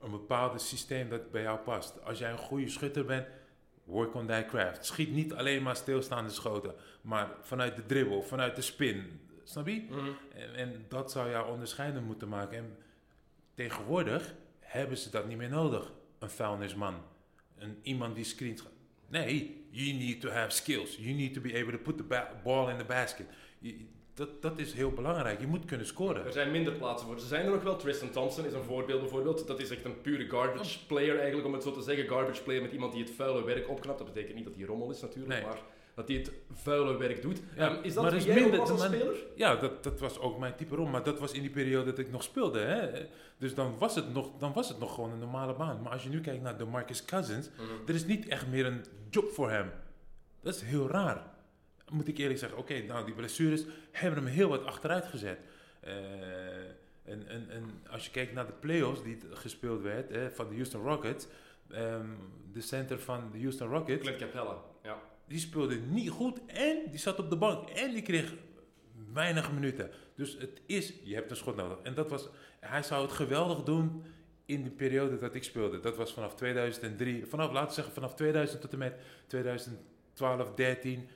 een 0.00 0.10
bepaald 0.10 0.60
systeem 0.62 1.08
dat 1.08 1.30
bij 1.30 1.42
jou 1.42 1.58
past. 1.58 2.02
Als 2.04 2.18
jij 2.18 2.30
een 2.30 2.38
goede 2.38 2.68
schutter 2.68 3.04
bent, 3.04 3.26
work 3.84 4.14
on 4.14 4.26
that 4.26 4.46
craft. 4.46 4.86
Schiet 4.86 5.10
niet 5.12 5.32
alleen 5.34 5.62
maar 5.62 5.76
stilstaande 5.76 6.30
schoten, 6.30 6.74
maar 7.00 7.30
vanuit 7.40 7.76
de 7.76 7.86
dribbel, 7.86 8.22
vanuit 8.22 8.56
de 8.56 8.62
spin. 8.62 9.20
Snap 9.44 9.66
je? 9.66 9.86
Mhm. 9.90 10.08
En, 10.34 10.54
en 10.54 10.84
dat 10.88 11.10
zou 11.10 11.30
jou 11.30 11.50
onderscheidend 11.52 12.06
moeten 12.06 12.28
maken. 12.28 12.58
En 12.58 12.76
tegenwoordig 13.54 14.34
hebben 14.60 14.98
ze 14.98 15.10
dat 15.10 15.26
niet 15.26 15.36
meer 15.36 15.48
nodig. 15.48 15.92
Een 16.18 16.30
vuilnisman. 16.30 16.94
Een, 17.58 17.78
iemand 17.82 18.14
die 18.14 18.24
screens. 18.24 18.60
gaat. 18.60 18.70
Nee, 19.08 19.66
you 19.70 19.92
need 19.92 20.20
to 20.20 20.28
have 20.28 20.50
skills. 20.50 20.96
You 20.96 21.12
need 21.14 21.34
to 21.34 21.40
be 21.40 21.54
able 21.60 21.72
to 21.72 21.78
put 21.78 21.96
the 21.96 22.02
ba- 22.02 22.40
ball 22.44 22.70
in 22.70 22.78
the 22.78 22.84
basket. 22.84 23.26
Dat, 24.16 24.42
dat 24.42 24.58
is 24.58 24.72
heel 24.72 24.90
belangrijk. 24.90 25.40
Je 25.40 25.46
moet 25.46 25.64
kunnen 25.64 25.86
scoren. 25.86 26.24
Er 26.24 26.32
zijn 26.32 26.50
minder 26.50 26.72
plaatsen 26.72 27.06
voor. 27.08 27.20
Ze 27.20 27.26
zijn 27.26 27.44
er 27.46 27.50
nog 27.52 27.62
wel. 27.62 27.76
Tristan 27.76 28.10
Thompson 28.10 28.44
is 28.46 28.52
een 28.52 28.62
voorbeeld 28.62 29.00
bijvoorbeeld. 29.00 29.46
Dat 29.46 29.60
is 29.60 29.70
echt 29.70 29.84
een 29.84 30.00
pure 30.00 30.28
garbage 30.28 30.86
player 30.86 31.16
eigenlijk, 31.16 31.46
om 31.46 31.52
het 31.52 31.62
zo 31.62 31.72
te 31.72 31.82
zeggen. 31.82 32.08
Garbage 32.08 32.42
player 32.42 32.62
met 32.62 32.72
iemand 32.72 32.92
die 32.92 33.02
het 33.02 33.12
vuile 33.12 33.44
werk 33.44 33.68
opknapt. 33.68 33.98
Dat 33.98 34.06
betekent 34.12 34.34
niet 34.34 34.44
dat 34.44 34.54
hij 34.56 34.64
rommel 34.64 34.90
is 34.90 35.00
natuurlijk, 35.00 35.28
Nee. 35.34 35.42
maar 35.42 35.58
dat 35.94 36.08
hij 36.08 36.16
het 36.16 36.32
vuile 36.52 36.96
werk 36.96 37.22
doet. 37.22 37.40
Ja, 37.56 37.68
Ehm, 37.70 37.82
is 37.82 37.94
dat 37.94 38.02
maar 38.02 38.14
is 38.14 38.24
jij 38.24 38.34
ook 38.34 38.40
minder- 38.40 38.58
was 38.60 38.70
als 38.70 38.82
speler? 38.84 39.16
Ja, 39.34 39.56
dat, 39.56 39.82
dat 39.84 40.00
was 40.00 40.18
ook 40.18 40.38
mijn 40.38 40.54
type 40.54 40.74
rol. 40.74 40.86
Maar 40.86 41.02
dat 41.02 41.18
was 41.18 41.32
in 41.32 41.40
die 41.40 41.50
periode 41.50 41.84
dat 41.90 41.98
ik 41.98 42.10
nog 42.10 42.22
speelde. 42.22 42.58
Hè? 42.60 43.06
Dus 43.38 43.54
dan 43.54 43.78
was, 43.78 43.94
het 43.94 44.12
nog, 44.12 44.30
dan 44.38 44.52
was 44.52 44.68
het 44.68 44.78
nog 44.78 44.94
gewoon 44.94 45.10
een 45.12 45.18
normale 45.18 45.54
baan. 45.54 45.82
Maar 45.82 45.92
als 45.92 46.02
je 46.02 46.08
nu 46.08 46.20
kijkt 46.20 46.42
naar 46.42 46.58
DeMarcus 46.58 47.04
Cousins, 47.04 47.48
er 47.86 47.94
is 47.94 48.04
niet 48.06 48.28
echt 48.28 48.46
meer 48.46 48.66
een 48.66 48.84
job 49.10 49.30
voor 49.30 49.50
hem. 49.50 49.70
Dat 50.42 50.54
is 50.54 50.62
heel 50.62 50.88
raar. 50.88 51.34
Moet 51.90 52.08
ik 52.08 52.18
eerlijk 52.18 52.38
zeggen, 52.38 52.58
oké, 52.58 52.82
nou 52.82 53.04
die 53.04 53.14
blessures 53.14 53.64
hebben 53.90 54.24
hem 54.24 54.32
heel 54.32 54.48
wat 54.48 54.64
achteruit 54.64 55.06
gezet. 55.06 55.38
Eh, 55.80 55.94
en, 57.04 57.28
en, 57.28 57.50
en 57.50 57.82
als 57.90 58.04
je 58.04 58.10
kijkt 58.10 58.32
naar 58.32 58.46
de 58.46 58.52
playoffs 58.52 59.02
die 59.02 59.18
gespeeld 59.30 59.82
werd 59.82 60.10
hè, 60.10 60.30
van 60.30 60.48
de 60.48 60.54
Houston 60.54 60.82
Rockets, 60.82 61.26
ehm, 61.70 62.06
de 62.52 62.60
center 62.60 63.00
van 63.00 63.30
de 63.32 63.38
Houston 63.38 63.68
Rockets, 63.68 64.02
Clint 64.02 64.18
Capella. 64.18 64.62
Ja. 64.82 65.02
die 65.26 65.38
speelde 65.38 65.76
niet 65.76 66.10
goed 66.10 66.40
en 66.46 66.76
die 66.90 66.98
zat 66.98 67.18
op 67.18 67.30
de 67.30 67.36
bank 67.36 67.68
en 67.68 67.92
die 67.92 68.02
kreeg 68.02 68.34
weinig 69.12 69.52
minuten. 69.52 69.90
Dus 70.14 70.36
het 70.38 70.60
is, 70.66 70.92
je 71.04 71.14
hebt 71.14 71.30
een 71.30 71.36
schot 71.36 71.56
nodig. 71.56 71.78
En 71.82 71.94
dat 71.94 72.10
was, 72.10 72.28
hij 72.60 72.82
zou 72.82 73.02
het 73.02 73.12
geweldig 73.12 73.62
doen 73.62 74.04
in 74.46 74.62
de 74.62 74.70
periode 74.70 75.18
dat 75.18 75.34
ik 75.34 75.44
speelde. 75.44 75.80
Dat 75.80 75.96
was 75.96 76.12
vanaf 76.12 76.34
2003, 76.34 77.26
vanaf, 77.26 77.52
laten 77.52 77.68
we 77.68 77.74
zeggen 77.74 77.94
vanaf 77.94 78.14
2000 78.14 78.60
tot 78.60 78.72
en 78.72 78.78
met 78.78 78.94
2012, 79.26 80.54
13, 80.54 81.08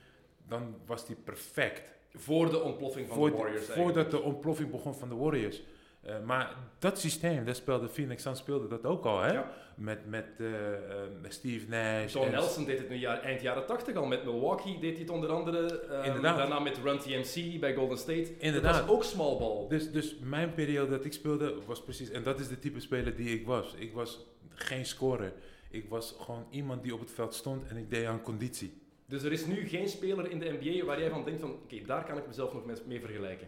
dan 0.51 0.75
was 0.85 1.05
die 1.05 1.15
perfect. 1.15 1.81
Voor 2.13 2.49
de 2.49 2.61
ontploffing 2.61 3.07
van 3.07 3.17
Voor- 3.17 3.29
de 3.29 3.37
Warriors 3.37 3.65
voordat 3.65 4.11
de 4.11 4.21
ontploffing 4.21 4.71
begon 4.71 4.95
van 4.95 5.09
de 5.09 5.15
Warriors. 5.15 5.61
Eh, 6.01 6.15
maar 6.25 6.55
dat 6.79 6.99
systeem, 6.99 7.45
dat 7.45 7.55
speelde 7.55 7.89
Phoenix 7.89 8.23
Suns 8.23 8.39
speelde 8.39 8.67
dat 8.67 8.85
ook 8.85 9.05
al, 9.05 9.21
hè? 9.21 9.31
Ja. 9.31 9.51
Met, 9.75 10.05
met 10.05 10.25
eh, 10.37 10.73
eh, 10.73 11.07
Steve 11.27 11.67
Nash. 11.69 12.13
John 12.13 12.31
Nelson 12.31 12.65
deed 12.65 12.77
het 12.77 12.89
nu 12.89 12.95
jaar, 12.95 13.21
eind 13.21 13.41
jaren 13.41 13.65
80 13.65 13.95
al. 13.95 14.05
Met 14.05 14.23
Milwaukee 14.23 14.79
deed 14.79 14.91
hij 14.91 15.01
het 15.01 15.09
onder 15.09 15.29
andere. 15.29 15.79
Ehm, 15.81 16.03
Inderdaad. 16.05 16.37
Daarna 16.37 16.59
met 16.59 16.77
Run 16.83 16.99
TMC 16.99 17.59
bij 17.59 17.73
Golden 17.73 17.97
State. 17.97 18.37
Inderdaad. 18.37 18.73
Dat 18.73 18.85
was 18.85 18.95
ook 18.95 19.03
small 19.03 19.37
ball. 19.37 19.67
Dus, 19.67 19.91
dus 19.91 20.15
mijn 20.23 20.53
periode 20.53 20.89
dat 20.89 21.05
ik 21.05 21.13
speelde 21.13 21.55
was 21.65 21.83
precies, 21.83 22.09
en 22.09 22.23
dat 22.23 22.39
is 22.39 22.47
de 22.47 22.59
type 22.59 22.79
speler 22.79 23.15
die 23.15 23.39
ik 23.39 23.45
was. 23.45 23.73
Ik 23.77 23.93
was 23.93 24.25
geen 24.49 24.85
scorer. 24.85 25.33
Ik 25.69 25.89
was 25.89 26.15
gewoon 26.19 26.45
iemand 26.49 26.83
die 26.83 26.93
op 26.93 26.99
het 26.99 27.11
veld 27.11 27.33
stond 27.33 27.67
en 27.67 27.77
ik 27.77 27.89
deed 27.89 28.05
aan 28.05 28.21
conditie. 28.21 28.80
Dus 29.11 29.23
er 29.23 29.31
is 29.31 29.45
nu 29.45 29.67
geen 29.67 29.89
speler 29.89 30.31
in 30.31 30.39
de 30.39 30.57
NBA 30.59 30.85
waar 30.85 30.99
jij 30.99 31.09
van 31.09 31.23
denkt 31.23 31.39
van... 31.41 31.51
Oké, 31.51 31.81
daar 31.85 32.03
kan 32.05 32.17
ik 32.17 32.27
mezelf 32.27 32.53
nog 32.53 32.65
mee- 32.85 32.99
vergelijken. 32.99 33.47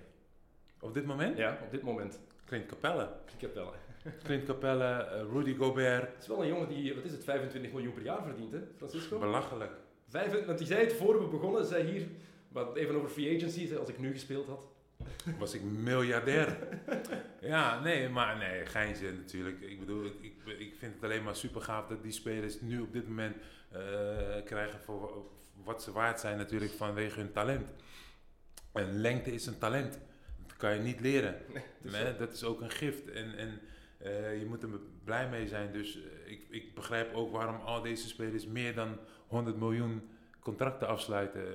Op 0.79 0.93
dit 0.93 1.05
moment, 1.05 1.38
Ja, 1.38 1.60
op 1.63 1.72
dit 1.72 1.82
moment. 1.82 2.20
Clint 2.46 2.65
Capelle. 2.65 3.10
Clint 3.25 3.41
Capella. 3.41 3.72
Clint 4.25 4.43
Capelle, 4.43 4.84
eh, 4.84 5.22
Rudy 5.32 5.55
Gobert. 5.55 6.13
Het 6.13 6.22
is 6.22 6.27
wel 6.27 6.41
een 6.41 6.48
jongen 6.48 6.67
die, 6.67 6.96
wat 6.96 7.03
is 7.03 7.12
het, 7.12 7.24
25 7.24 7.72
miljoen 7.72 7.93
per 7.93 8.03
jaar 8.03 8.24
verdient, 8.24 8.51
hè, 8.51 8.60
Francisco? 8.77 9.20
Belachelijk. 9.20 9.72
Vijf, 10.08 10.46
want 10.46 10.58
die 10.58 10.67
zei 10.67 10.84
het 10.84 10.93
voor 10.93 11.20
we 11.20 11.27
begonnen, 11.27 11.65
zei 11.65 11.91
hier, 11.91 12.08
maar 12.48 12.74
even 12.74 12.96
over 12.96 13.10
free 13.10 13.36
agency, 13.36 13.75
als 13.75 13.89
ik 13.89 14.00
nu 14.00 14.12
gespeeld 14.12 14.48
had. 14.48 14.62
Was 15.39 15.53
ik 15.53 15.62
miljardair. 15.62 16.57
ja, 17.39 17.79
nee, 17.79 18.10
maar 18.10 18.38
nee, 18.38 18.65
geintje 18.65 19.12
natuurlijk. 19.12 19.62
Ik 19.62 19.79
bedoel, 19.79 20.05
ik, 20.05 20.15
ik, 20.22 20.60
ik 20.60 20.75
vind 20.77 20.93
het 20.93 21.03
alleen 21.03 21.24
maar 21.24 21.36
super 21.36 21.62
gaaf 21.62 21.88
dat 21.88 22.03
die 22.03 22.12
spelers 22.12 22.62
nu 22.62 22.79
op 22.79 22.93
dit 22.93 23.07
moment 23.07 23.36
eh, 23.72 24.43
krijgen 24.45 24.79
voor 24.79 25.25
wat 25.63 25.83
ze 25.83 25.91
waard 25.91 26.19
zijn 26.19 26.38
natuurlijk 26.38 26.72
vanwege 26.72 27.19
hun 27.19 27.31
talent. 27.31 27.67
En 28.72 29.01
lengte 29.01 29.31
is 29.33 29.45
een 29.45 29.57
talent. 29.57 30.00
Dat 30.48 30.57
kan 30.57 30.75
je 30.75 30.81
niet 30.81 31.00
leren. 31.00 31.36
Nee, 31.81 32.15
dat 32.17 32.31
is 32.31 32.43
ook 32.43 32.62
een 32.62 32.72
gift 32.72 33.10
en, 33.12 33.38
en 33.38 33.60
eh, 33.98 34.39
je 34.39 34.45
moet 34.45 34.63
er 34.63 34.69
blij 35.03 35.29
mee 35.29 35.48
zijn. 35.48 35.72
Dus 35.72 35.98
eh, 35.98 36.31
ik, 36.31 36.45
ik 36.50 36.75
begrijp 36.75 37.13
ook 37.13 37.31
waarom 37.31 37.62
al 37.62 37.81
deze 37.81 38.07
spelers 38.07 38.45
meer 38.45 38.75
dan 38.75 38.98
100 39.27 39.57
miljoen 39.57 40.10
contracten 40.39 40.88
afsluiten 40.88 41.45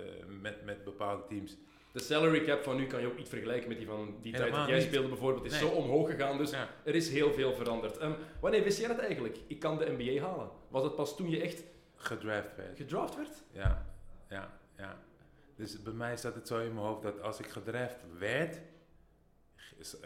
met, 0.40 0.64
met 0.64 0.84
bepaalde 0.84 1.26
teams. 1.28 1.56
De 1.98 2.04
salary 2.04 2.44
cap 2.44 2.62
van 2.62 2.76
nu 2.76 2.86
kan 2.86 3.00
je 3.00 3.06
ook 3.06 3.16
niet 3.16 3.28
vergelijken 3.28 3.68
met 3.68 3.78
die 3.78 3.86
van 3.86 4.16
die 4.22 4.32
tijd 4.32 4.52
dat 4.52 4.66
jij 4.68 4.76
niet. 4.78 4.86
speelde 4.86 5.08
bijvoorbeeld. 5.08 5.44
is 5.44 5.50
Nee. 5.50 5.60
zo 5.60 5.68
omhoog 5.68 6.10
gegaan, 6.10 6.38
dus 6.38 6.50
Ja. 6.50 6.68
er 6.84 6.94
is 6.94 7.08
heel 7.10 7.32
veel 7.32 7.54
veranderd. 7.54 7.96
Ehm, 7.98 8.12
wanneer 8.40 8.62
wist 8.62 8.78
jij 8.78 8.88
dat 8.88 8.98
eigenlijk? 8.98 9.36
Ik 9.46 9.58
kan 9.58 9.78
de 9.78 9.94
NBA 9.98 10.22
halen. 10.26 10.50
Was 10.68 10.82
het 10.84 10.94
pas 10.94 11.16
toen 11.16 11.30
je 11.30 11.40
echt 11.40 11.62
Gedraft 11.96 12.56
werd. 12.56 12.76
gedraft 12.76 13.16
werd? 13.16 13.42
Ja, 13.52 13.86
ja, 14.28 14.58
ja. 14.76 14.98
Dus 15.56 15.82
bij 15.82 15.92
mij 15.92 16.16
staat 16.16 16.34
het 16.34 16.46
zo 16.48 16.58
in 16.58 16.74
mijn 16.74 16.86
hoofd 16.86 17.02
dat 17.02 17.20
als 17.20 17.38
ik 17.40 17.46
gedraft 17.46 17.96
werd, 18.18 18.60
is, 19.78 19.96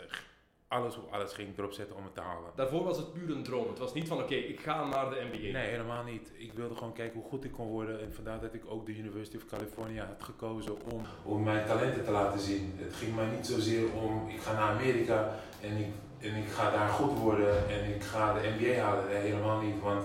alles 0.72 0.96
op 0.96 1.12
alles 1.12 1.32
ging 1.32 1.48
erop 1.58 1.72
zetten 1.72 1.96
om 1.96 2.04
het 2.04 2.14
te 2.14 2.20
halen. 2.20 2.50
Daarvoor 2.54 2.84
was 2.84 2.96
het 2.96 3.12
puur 3.12 3.30
een 3.36 3.42
droom. 3.42 3.68
Het 3.68 3.78
was 3.78 3.94
niet 3.94 4.08
van, 4.08 4.18
oké, 4.22 4.34
ik 4.34 4.60
ga 4.60 4.84
naar 4.86 5.10
de 5.10 5.26
NBA. 5.32 5.58
Nee, 5.58 5.68
helemaal 5.70 6.04
niet. 6.04 6.30
Ik 6.36 6.52
wilde 6.52 6.74
gewoon 6.74 6.92
kijken 6.92 7.20
hoe 7.20 7.28
goed 7.28 7.44
ik 7.44 7.52
kon 7.52 7.66
worden. 7.66 8.00
En 8.00 8.12
vandaar 8.12 8.40
dat 8.40 8.54
ik 8.54 8.62
ook 8.68 8.86
de 8.86 8.96
University 8.96 9.36
of 9.36 9.46
California 9.46 10.06
had 10.06 10.22
gekozen 10.22 10.74
om, 10.92 11.02
om 11.22 11.42
mijn 11.42 11.66
talenten 11.66 12.04
te 12.04 12.10
laten 12.10 12.40
zien. 12.40 12.72
Het 12.76 12.94
ging 12.94 13.14
mij 13.14 13.26
niet 13.36 13.46
zozeer 13.46 13.84
om, 14.02 14.28
ik 14.28 14.40
ga 14.40 14.52
naar 14.52 14.70
Amerika 14.70 15.34
en 15.60 15.76
ik, 15.76 15.86
en 16.18 16.34
ik 16.36 16.48
ga 16.48 16.70
daar 16.70 16.88
goed 16.88 17.18
worden 17.18 17.68
en 17.68 17.94
ik 17.94 18.02
ga 18.02 18.32
de 18.34 18.40
NBA 18.58 18.80
halen. 18.82 19.04
Nee, 19.08 19.16
helemaal 19.16 19.60
niet. 19.60 19.80
Want 19.82 20.04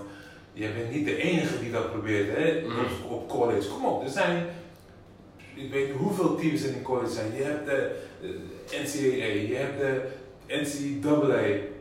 je 0.54 0.70
bent 0.74 0.92
niet 0.92 1.06
de 1.06 1.16
enige 1.18 1.60
die 1.60 1.72
dat 1.72 1.92
probeert 1.92 2.38
hè, 2.38 2.62
Mhm. 2.62 2.80
op, 3.06 3.12
op 3.12 3.30
college. 3.30 3.70
Kom 3.70 3.86
op, 3.86 4.04
er 4.04 4.10
zijn, 4.10 4.46
ik 5.54 5.72
weet 5.72 5.88
niet 5.88 5.98
hoeveel 5.98 6.36
teams 6.36 6.64
er 6.64 6.76
in 6.76 6.82
college 6.82 7.12
zijn. 7.12 7.36
Je 7.36 7.44
hebt 7.44 7.66
de, 7.66 8.00
de 8.22 8.40
NCAA, 8.84 9.26
je 9.50 9.56
hebt 9.56 9.80
de 9.80 10.02
NCAA. 10.48 11.76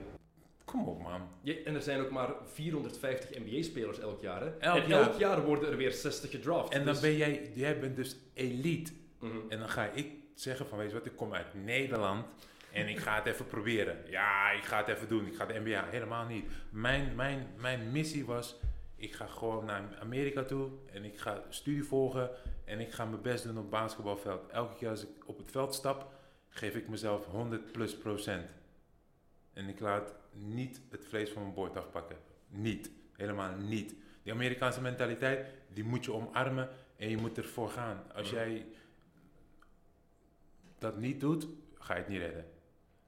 Kom 0.64 0.88
op 0.88 1.02
man. 1.02 1.20
Ja, 1.42 1.54
en 1.64 1.74
er 1.74 1.82
zijn 1.82 2.00
ook 2.00 2.10
maar 2.10 2.30
450 2.44 3.30
NBA-spelers 3.38 3.98
elk 3.98 4.20
jaar. 4.20 4.40
Hè? 4.40 4.50
Elk 4.58 4.82
en 4.82 4.88
jaar. 4.88 5.02
elk 5.02 5.18
jaar 5.18 5.44
worden 5.44 5.70
er 5.70 5.76
weer 5.76 5.92
60 5.92 6.30
gedraft. 6.30 6.72
En 6.72 6.84
dan 6.84 6.92
Dus- 6.92 7.02
ben 7.02 7.16
jij, 7.16 7.50
jij 7.54 7.78
bent 7.80 7.96
dus 7.96 8.16
elite. 8.34 8.92
Mhm. 9.20 9.36
En 9.48 9.58
dan 9.58 9.68
ga 9.68 9.84
ik 9.94 10.06
zeggen 10.34 10.66
van, 10.66 10.78
weet 10.78 10.88
je 10.90 10.94
wat, 10.96 11.06
ik 11.06 11.16
kom 11.16 11.34
uit 11.34 11.54
Nederland 11.64 12.26
en 12.72 12.88
ik 12.88 12.98
ga 12.98 13.14
het 13.14 13.26
even 13.26 13.46
proberen. 13.46 13.96
Ja, 14.08 14.50
ik 14.50 14.62
ga 14.64 14.78
het 14.78 14.88
even 14.88 15.08
doen. 15.08 15.26
Ik 15.26 15.34
ga 15.34 15.46
de 15.46 15.60
NBA. 15.64 15.84
Helemaal 15.90 16.26
niet. 16.26 16.44
Mijn, 16.70 17.14
mijn, 17.14 17.46
mijn 17.56 17.92
missie 17.92 18.24
was, 18.26 18.56
ik 18.96 19.12
ga 19.14 19.26
gewoon 19.26 19.64
naar 19.64 19.82
Amerika 20.00 20.44
toe 20.44 20.68
en 20.92 21.04
ik 21.04 21.18
ga 21.18 21.42
studie 21.48 21.84
volgen 21.84 22.30
en 22.64 22.80
ik 22.80 22.92
ga 22.92 23.04
mijn 23.04 23.22
best 23.22 23.44
doen 23.44 23.56
op 23.56 23.60
het 23.62 23.70
basketbalveld. 23.70 24.50
Elke 24.50 24.74
keer 24.74 24.88
als 24.88 25.02
ik 25.02 25.08
op 25.24 25.38
het 25.38 25.50
veld 25.50 25.74
stap, 25.74 26.12
geef 26.48 26.74
ik 26.74 26.88
mezelf 26.88 27.26
100 27.26 27.72
plus 27.72 27.96
procent. 27.96 28.44
En 29.56 29.68
ik 29.68 29.80
laat 29.80 30.14
niet 30.32 30.80
het 30.90 31.04
vlees 31.04 31.30
van 31.30 31.42
mijn 31.42 31.54
bord 31.54 31.76
afpakken. 31.76 32.16
Niet. 32.48 32.90
Helemaal 33.12 33.56
niet. 33.56 33.94
Die 34.22 34.32
Amerikaanse 34.32 34.80
mentaliteit, 34.80 35.46
die 35.72 35.84
moet 35.84 36.04
je 36.04 36.12
omarmen 36.12 36.68
en 36.96 37.10
je 37.10 37.16
moet 37.16 37.38
ervoor 37.38 37.68
gaan. 37.68 38.02
Als 38.14 38.30
jij 38.30 38.66
dat 40.78 40.96
niet 40.96 41.20
doet, 41.20 41.46
ga 41.74 41.94
je 41.94 42.00
het 42.00 42.08
niet 42.08 42.20
redden. 42.20 42.44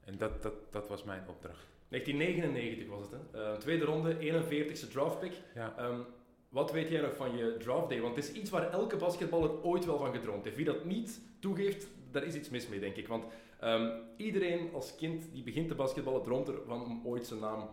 En 0.05 0.19
dat, 0.19 0.43
dat, 0.43 0.73
dat 0.73 0.89
was 0.89 1.05
mijn 1.05 1.23
opdracht. 1.29 1.67
1999 1.89 2.89
was 2.89 3.11
het, 3.11 3.33
hè? 3.33 3.53
Eh, 3.53 3.59
tweede 3.59 3.85
ronde, 3.85 4.17
41ste 4.17 4.91
draftpick. 4.91 5.33
Ja. 5.55 5.75
Ehm, 5.79 6.01
wat 6.49 6.73
weet 6.73 6.89
jij 6.89 7.01
nog 7.01 7.17
van 7.17 7.37
je 7.37 7.57
draft 7.59 7.89
day? 7.89 8.01
Want 8.01 8.17
het 8.17 8.25
is 8.25 8.33
iets 8.33 8.51
waar 8.51 8.71
elke 8.71 8.97
basketballer 8.97 9.63
ooit 9.63 9.85
wel 9.85 9.99
van 9.99 10.13
gedroomd 10.13 10.45
heeft. 10.45 10.57
Wie 10.57 10.65
dat 10.65 10.85
niet 10.85 11.21
toegeeft, 11.39 11.87
daar 12.11 12.25
is 12.25 12.35
iets 12.35 12.51
mis 12.51 12.69
mee, 12.69 12.81
denk 12.81 12.97
ik. 12.97 13.09
Want 13.09 13.25
ehm, 13.61 13.89
iedereen 14.17 14.71
als 14.75 14.95
kind 14.97 15.33
die 15.33 15.43
begint 15.43 15.69
te 15.69 15.75
basketballen, 15.75 16.23
droomt 16.23 16.49
ervan 16.49 16.83
om 16.85 17.03
ooit 17.07 17.27
zijn 17.27 17.41
naam 17.41 17.69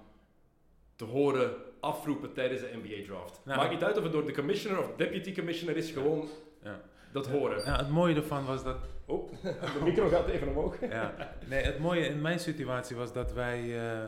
te 0.96 1.06
horen 1.06 1.54
afroepen 1.80 2.34
tijdens 2.34 2.62
de 2.62 2.70
NBA-draft. 2.84 3.42
Maakt 3.46 3.72
niet 3.72 3.84
uit 3.84 3.98
of 3.98 4.04
het 4.04 4.12
door 4.12 4.26
de 4.26 4.34
commissioner 4.34 4.80
of 4.80 4.96
deputy 4.96 5.36
commissioner 5.36 5.78
is, 5.78 5.92
gewoon 5.92 6.28
Ja. 6.64 6.82
dat 7.12 7.28
horen. 7.28 7.64
Ja, 7.66 7.78
het 7.78 7.90
mooie 7.90 8.16
ervan 8.16 8.46
was 8.46 8.64
dat 8.64 8.78
Oh, 9.08 9.32
de 9.42 9.80
micro 9.84 10.08
gaat 10.10 10.28
even 10.28 10.48
omhoog. 10.48 10.80
ja. 10.82 11.36
Nee, 11.48 11.64
het 11.64 11.80
mooie 11.80 12.06
in 12.08 12.22
mijn 12.22 12.40
situatie 12.40 12.96
was 12.96 13.14
dat 13.14 13.34
wij, 13.34 13.60
eh, 13.62 14.04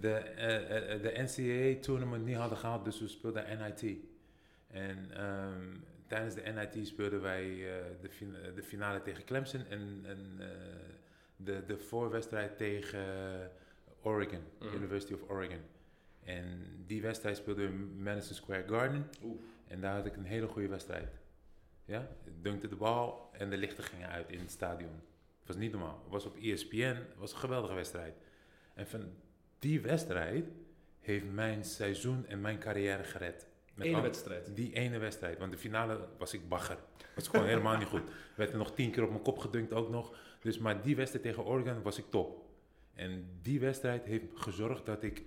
de, 0.00 0.10
eh, 0.12 1.02
de 1.02 1.12
NCAA 1.16 1.80
tournament 1.80 2.24
niet 2.24 2.36
hadden 2.36 2.58
gehaald, 2.58 2.84
dus 2.84 3.00
we 3.00 3.08
speelden 3.08 3.44
NIT. 3.58 3.96
En 4.70 5.06
ehm, 5.16 5.62
tijdens 6.06 6.34
de 6.34 6.40
NIT 6.54 6.86
speelden 6.86 7.22
wij 7.22 7.44
de, 8.00 8.08
fin- 8.10 8.36
de 8.54 8.62
finale 8.62 9.02
tegen 9.02 9.24
Clemson 9.24 9.60
en, 9.68 10.00
en 10.04 10.18
de, 11.36 11.64
de 11.66 11.78
voorwedstrijd 11.78 12.56
tegen 12.56 13.04
Oregon, 14.02 14.42
Mhm. 14.58 14.74
University 14.74 15.12
of 15.12 15.28
Oregon. 15.28 15.60
En 16.24 16.62
die 16.86 17.02
wedstrijd 17.02 17.36
speelde 17.36 17.62
in 17.62 18.02
Madison 18.02 18.34
Square 18.34 18.64
Garden. 18.68 19.08
En 19.68 19.80
daar 19.80 19.94
had 19.96 20.06
ik 20.06 20.16
een 20.16 20.24
hele 20.24 20.46
goede 20.46 20.68
wedstrijd. 20.68 21.08
Ja, 21.84 22.08
ik 22.24 22.42
dunkte 22.42 22.68
de 22.68 22.76
bal 22.76 23.28
en 23.32 23.50
de 23.50 23.56
lichten 23.56 23.84
gingen 23.84 24.08
uit 24.08 24.30
in 24.30 24.38
het 24.38 24.50
stadion. 24.50 24.90
Het 25.38 25.46
was 25.46 25.56
niet 25.56 25.72
normaal. 25.72 26.00
Het 26.02 26.12
was 26.12 26.24
op 26.26 26.36
ESPN, 26.36 26.76
het 26.96 27.16
was 27.18 27.32
een 27.32 27.38
geweldige 27.38 27.74
wedstrijd. 27.74 28.14
En 28.74 28.86
van 28.86 29.12
die 29.58 29.80
wedstrijd 29.80 30.44
heeft 31.00 31.24
mijn 31.32 31.64
seizoen 31.64 32.26
en 32.26 32.40
mijn 32.40 32.58
carrière 32.58 33.04
gered. 33.04 33.46
Met 33.76 34.00
wedstrijd. 34.00 34.56
Die 34.56 34.72
ene 34.72 34.98
wedstrijd. 34.98 35.38
Want 35.38 35.52
de 35.52 35.58
finale 35.58 36.08
was 36.18 36.34
ik 36.34 36.48
bagger. 36.48 36.78
Was 37.14 37.28
gewoon 37.28 37.46
helemaal 37.46 37.76
niet 37.76 37.88
goed. 37.88 38.02
Werd 38.34 38.50
er 38.50 38.58
nog 38.58 38.74
tien 38.74 38.90
keer 38.90 39.02
op 39.02 39.10
mijn 39.10 39.22
kop 39.22 39.38
gedunkt 39.38 39.72
ook 39.72 39.90
nog. 39.90 40.16
Dus, 40.40 40.58
maar 40.58 40.82
die 40.82 40.96
wedstrijd 40.96 41.24
tegen 41.24 41.44
Oregon 41.44 41.82
was 41.82 41.98
ik 41.98 42.04
top. 42.10 42.44
En 42.94 43.28
die 43.42 43.60
wedstrijd 43.60 44.04
heeft 44.04 44.24
gezorgd 44.34 44.86
dat 44.86 45.02
ik 45.02 45.22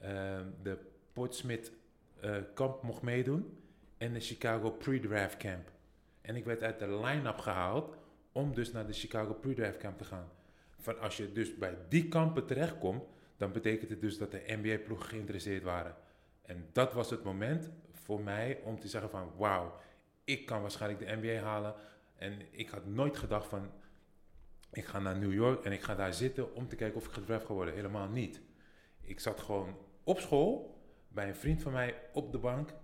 ehm, 0.00 0.46
de 0.62 0.78
Portsmouth 1.12 1.72
eh, 2.20 2.36
kamp 2.54 2.82
mocht 2.82 3.02
meedoen. 3.02 3.58
En 3.98 4.12
de 4.12 4.20
Chicago 4.20 4.70
pre-draft 4.70 5.36
camp. 5.36 5.70
En 6.20 6.36
ik 6.36 6.44
werd 6.44 6.62
uit 6.62 6.78
de 6.78 7.00
line-up 7.00 7.38
gehaald 7.38 7.96
om 8.32 8.54
dus 8.54 8.72
naar 8.72 8.86
de 8.86 8.92
Chicago 8.92 9.32
pre-draft 9.32 9.78
camp 9.78 9.98
te 9.98 10.04
gaan. 10.04 10.28
Van 10.78 11.00
als 11.00 11.16
je 11.16 11.32
dus 11.32 11.56
bij 11.56 11.76
die 11.88 12.08
kampen 12.08 12.46
terechtkomt, 12.46 13.04
dan 13.36 13.52
betekent 13.52 13.90
het 13.90 14.00
dus 14.00 14.18
dat 14.18 14.30
de 14.30 14.42
NBA-ploegen 14.46 15.08
geïnteresseerd 15.08 15.62
waren. 15.62 15.94
En 16.50 16.68
dat 16.72 16.92
was 16.92 17.10
het 17.10 17.24
moment 17.24 17.70
voor 17.92 18.20
mij 18.20 18.60
om 18.64 18.80
te 18.80 18.88
zeggen 18.88 19.10
van 19.10 19.32
wauw, 19.36 19.74
ik 20.24 20.46
kan 20.46 20.60
waarschijnlijk 20.60 21.06
de 21.06 21.16
NBA 21.16 21.42
halen. 21.42 21.74
En 22.16 22.38
ik 22.50 22.68
had 22.68 22.86
nooit 22.86 23.16
gedacht 23.16 23.46
van 23.46 23.70
ik 24.72 24.84
ga 24.84 24.98
naar 24.98 25.18
New 25.18 25.32
York 25.32 25.64
en 25.64 25.72
ik 25.72 25.82
ga 25.82 25.94
daar 25.94 26.14
zitten 26.14 26.54
om 26.54 26.68
te 26.68 26.76
kijken 26.76 26.96
of 26.96 27.06
ik 27.06 27.12
gedraft 27.12 27.46
ga 27.46 27.54
worden. 27.54 27.74
Helemaal 27.74 28.08
niet. 28.08 28.40
Ik 29.00 29.20
zat 29.20 29.40
gewoon 29.40 29.76
op 30.04 30.18
school 30.18 30.80
bij 31.08 31.28
een 31.28 31.36
vriend 31.36 31.62
van 31.62 31.72
mij 31.72 31.94
op 32.12 32.32
de 32.32 32.38
bank. 32.38 32.74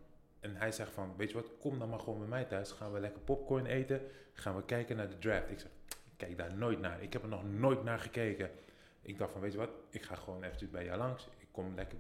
En 0.41 0.57
hij 0.57 0.73
zegt 0.73 0.93
van, 0.93 1.17
weet 1.17 1.29
je 1.29 1.35
wat, 1.35 1.59
kom 1.59 1.79
dan 1.79 1.89
maar 1.89 2.01
gewoon 2.01 2.19
bij 2.19 2.29
mij 2.29 2.45
thuis. 2.45 2.73
Gaan 2.73 2.93
we 2.93 3.01
lekker 3.01 3.23
popcorn 3.23 3.67
eten. 3.67 4.01
Gaan 4.33 4.57
we 4.57 4.65
kijken 4.65 4.97
naar 4.97 5.09
de 5.09 5.19
draft. 5.19 5.51
Ik 5.51 5.61
zeg, 5.61 5.71
kijk 6.17 6.37
daar 6.37 6.55
nooit 6.55 6.81
naar. 6.81 7.03
Ik 7.03 7.13
heb 7.13 7.23
er 7.23 7.29
nog 7.29 7.45
nooit 7.45 7.83
naar 7.83 7.99
gekeken. 7.99 8.51
Ik 9.03 9.19
dacht 9.19 9.33
van, 9.33 9.41
weet 9.41 9.53
je 9.53 9.59
wat, 9.59 9.71
ik 9.91 10.03
ga 10.03 10.15
gewoon 10.15 10.43
eventjes 10.43 10.71
bij 10.71 10.85
jou 10.85 10.99
langs. 10.99 11.29
Ik 11.39 11.49
kom 11.51 11.75
lekker, 11.75 11.99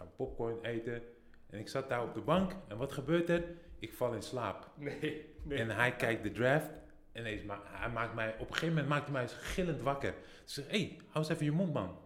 gaan 0.00 0.08
we 0.08 0.24
popcorn 0.24 0.64
eten. 0.64 1.02
En 1.50 1.58
ik 1.58 1.68
zat 1.68 1.88
daar 1.88 2.02
op 2.02 2.14
de 2.14 2.20
bank. 2.20 2.52
En 2.68 2.76
wat 2.76 2.92
gebeurt 2.92 3.28
er? 3.28 3.44
Ik 3.78 3.94
val 3.94 4.12
in 4.12 4.22
slaap. 4.22 4.70
Nee, 4.76 5.34
nee. 5.42 5.58
En 5.58 5.70
hij 5.70 5.96
kijkt 5.96 6.22
de 6.22 6.32
draft. 6.32 6.70
En 7.12 7.20
ineens 7.20 7.42
ma- 7.42 7.62
hij 7.64 7.90
maakt 7.90 8.14
mij, 8.14 8.32
op 8.32 8.40
een 8.48 8.54
gegeven 8.54 8.68
moment 8.68 8.88
maakt 8.88 9.04
hij 9.04 9.12
mij 9.12 9.28
gillend 9.28 9.80
wakker. 9.80 10.14
Dus 10.44 10.58
ik 10.58 10.64
zeg, 10.64 10.72
hé, 10.72 10.78
hey, 10.86 10.96
hou 11.06 11.18
eens 11.24 11.28
even 11.28 11.44
je 11.44 11.52
mond, 11.52 11.72
man. 11.72 11.98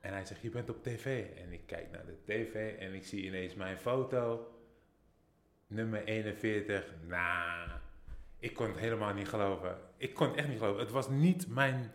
En 0.00 0.12
hij 0.12 0.24
zegt, 0.24 0.40
je 0.40 0.50
bent 0.50 0.70
op 0.70 0.82
tv. 0.82 1.26
En 1.36 1.52
ik 1.52 1.66
kijk 1.66 1.90
naar 1.90 2.06
de 2.06 2.16
tv 2.24 2.78
en 2.78 2.94
ik 2.94 3.04
zie 3.06 3.24
ineens 3.24 3.54
mijn 3.54 3.78
foto. 3.78 4.50
Nummer 5.66 6.04
41. 6.04 6.94
Nou, 7.06 7.68
ik 8.38 8.54
kon 8.54 8.66
het 8.68 8.78
helemaal 8.78 9.14
niet 9.14 9.28
geloven. 9.28 9.78
Ik 9.96 10.14
kon 10.14 10.26
het 10.28 10.36
echt 10.36 10.48
niet 10.48 10.58
geloven. 10.58 10.80
Het 10.80 10.90
was 10.90 11.08
niet 11.08 11.48
mijn 11.48 11.92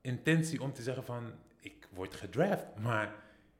intentie 0.00 0.62
om 0.62 0.72
te 0.72 0.82
zeggen 0.82 1.04
van, 1.04 1.32
ik 1.60 1.88
word 1.90 2.14
gedraft. 2.14 2.66
Maar 2.78 3.14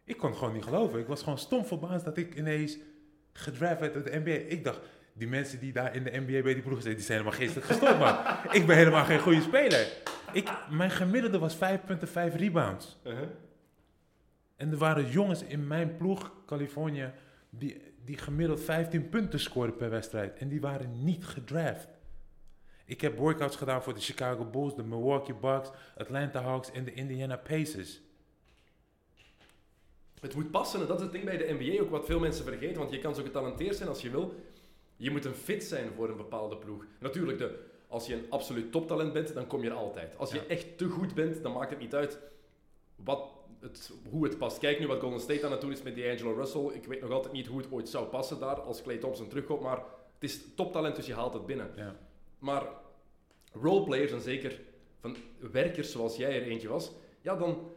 ik 0.05 0.17
kon 0.17 0.29
het 0.29 0.39
gewoon 0.39 0.55
niet 0.55 0.65
geloven. 0.65 1.01
Ik 1.01 1.07
was 1.07 1.23
gewoon 1.23 1.39
stom 1.39 1.65
verbaasd 1.65 2.05
dat 2.05 2.17
ik 2.17 2.35
ineens 2.35 2.79
gedraft 3.33 3.81
werd 3.81 3.95
door 3.95 4.05
de 4.05 4.21
NBA. 4.25 4.31
Ik 4.31 4.65
dacht, 4.65 4.81
die 5.13 5.29
mensen 5.29 5.61
die 5.61 5.73
daar 5.73 5.95
in 5.95 6.05
de 6.05 6.11
NBA 6.11 6.43
bij 6.43 6.55
die 6.55 6.63
ploeg 6.63 6.75
zitten, 6.83 6.95
die 6.95 7.05
zijn 7.05 7.19
helemaal 7.19 7.39
geestelijk 7.39 7.67
gestoord, 7.67 7.99
man. 7.99 8.17
ik 8.61 8.67
ben 8.67 8.77
helemaal 8.77 9.05
geen 9.05 9.21
goede 9.21 9.43
speler. 9.43 9.93
Ik, 10.33 10.51
mijn 10.71 10.91
gemiddelde 10.91 11.39
was 11.39 11.57
5,5 11.57 11.61
rebounds. 12.37 12.99
Uh-huh. 13.05 13.29
En 14.57 14.71
er 14.71 14.77
waren 14.77 15.11
jongens 15.11 15.43
in 15.43 15.67
mijn 15.67 15.97
ploeg, 15.97 16.33
Californië, 16.47 17.13
die, 17.51 17.95
die 18.05 18.19
gemiddeld 18.19 18.61
15 18.61 19.09
punten 19.09 19.41
scoorden 19.41 19.77
per 19.77 19.91
wedstrijd. 19.91 20.39
En 20.39 20.49
die 20.49 20.61
waren 20.61 21.05
niet 21.05 21.27
gedraft. 21.27 21.89
Ik 22.85 23.01
heb 23.01 23.19
workouts 23.19 23.57
gedaan 23.57 23.83
voor 23.83 23.95
de 23.95 24.01
Chicago 24.01 24.45
Bulls, 24.45 24.75
de 24.75 24.83
Milwaukee 24.83 25.35
Bucks, 25.35 25.71
Atlanta 25.97 26.43
Hawks 26.43 26.71
en 26.71 26.85
de 26.85 26.93
Indiana 26.93 27.37
Pacers. 27.37 28.01
Het 30.25 30.35
moet 30.35 30.51
passen 30.51 30.81
en 30.81 30.87
dat 30.87 30.97
is 30.97 31.03
het 31.03 31.13
ding 31.13 31.25
bij 31.25 31.37
de 31.37 31.57
NBA 31.59 31.83
ook 31.83 31.91
wat 31.91 32.05
veel 32.07 32.19
mensen 32.19 32.45
vergeten. 32.45 32.79
Want 32.79 32.91
je 32.91 32.99
kan 32.99 33.15
zo 33.15 33.23
getalenteerd 33.23 33.77
zijn 33.77 33.89
als 33.89 34.01
je 34.03 34.11
wil. 34.11 34.35
Je 34.97 35.11
moet 35.11 35.25
een 35.25 35.35
fit 35.35 35.65
zijn 35.65 35.91
voor 35.97 36.09
een 36.09 36.17
bepaalde 36.17 36.57
ploeg. 36.57 36.87
Natuurlijk, 37.01 37.39
de, 37.39 37.59
als 37.89 38.07
je 38.07 38.15
een 38.15 38.27
absoluut 38.31 38.73
toptalent 38.73 39.13
bent, 39.13 39.35
dan 39.35 39.47
kom 39.47 39.63
je 39.63 39.69
er 39.69 39.75
altijd. 39.77 40.19
Als 40.19 40.31
je 40.33 40.37
Ja. 40.37 40.47
echt 40.47 40.79
te 40.79 40.89
goed 40.89 41.15
bent, 41.15 41.43
dan 41.43 41.53
maakt 41.53 41.71
het 41.71 41.79
niet 41.79 41.95
uit 41.95 42.19
wat 42.97 43.33
het, 43.61 43.93
hoe 44.11 44.25
het 44.25 44.39
past. 44.39 44.59
Kijk 44.59 44.79
nu 44.79 44.87
wat 44.87 45.01
Golden 45.01 45.21
State 45.21 45.45
aan 45.47 45.53
het 45.53 45.61
doen 45.61 45.73
is 45.73 45.83
met 45.83 45.97
D'Angelo 45.97 46.33
Russell. 46.33 46.67
Ik 46.73 46.85
weet 46.87 47.01
nog 47.01 47.11
altijd 47.11 47.33
niet 47.33 47.47
hoe 47.47 47.59
het 47.59 47.73
ooit 47.73 47.89
zou 47.89 48.07
passen 48.07 48.39
daar 48.41 48.61
als 48.61 48.83
Clay 48.83 48.97
Thompson 48.99 49.29
terugkomt. 49.29 49.61
Maar 49.63 49.77
het 50.15 50.31
is 50.31 50.41
toptalent, 50.55 50.97
dus 50.97 51.07
je 51.07 51.15
haalt 51.15 51.35
het 51.35 51.47
binnen. 51.47 51.71
Ja. 51.77 51.97
Maar 52.39 52.67
roleplayers 53.53 54.13
en 54.13 54.21
zeker 54.21 54.61
van 55.01 55.17
werkers 55.51 55.91
zoals 55.91 56.17
jij 56.17 56.41
er 56.43 56.47
eentje 56.47 56.69
was, 56.69 56.93
ja, 57.21 57.37
dan 57.37 57.71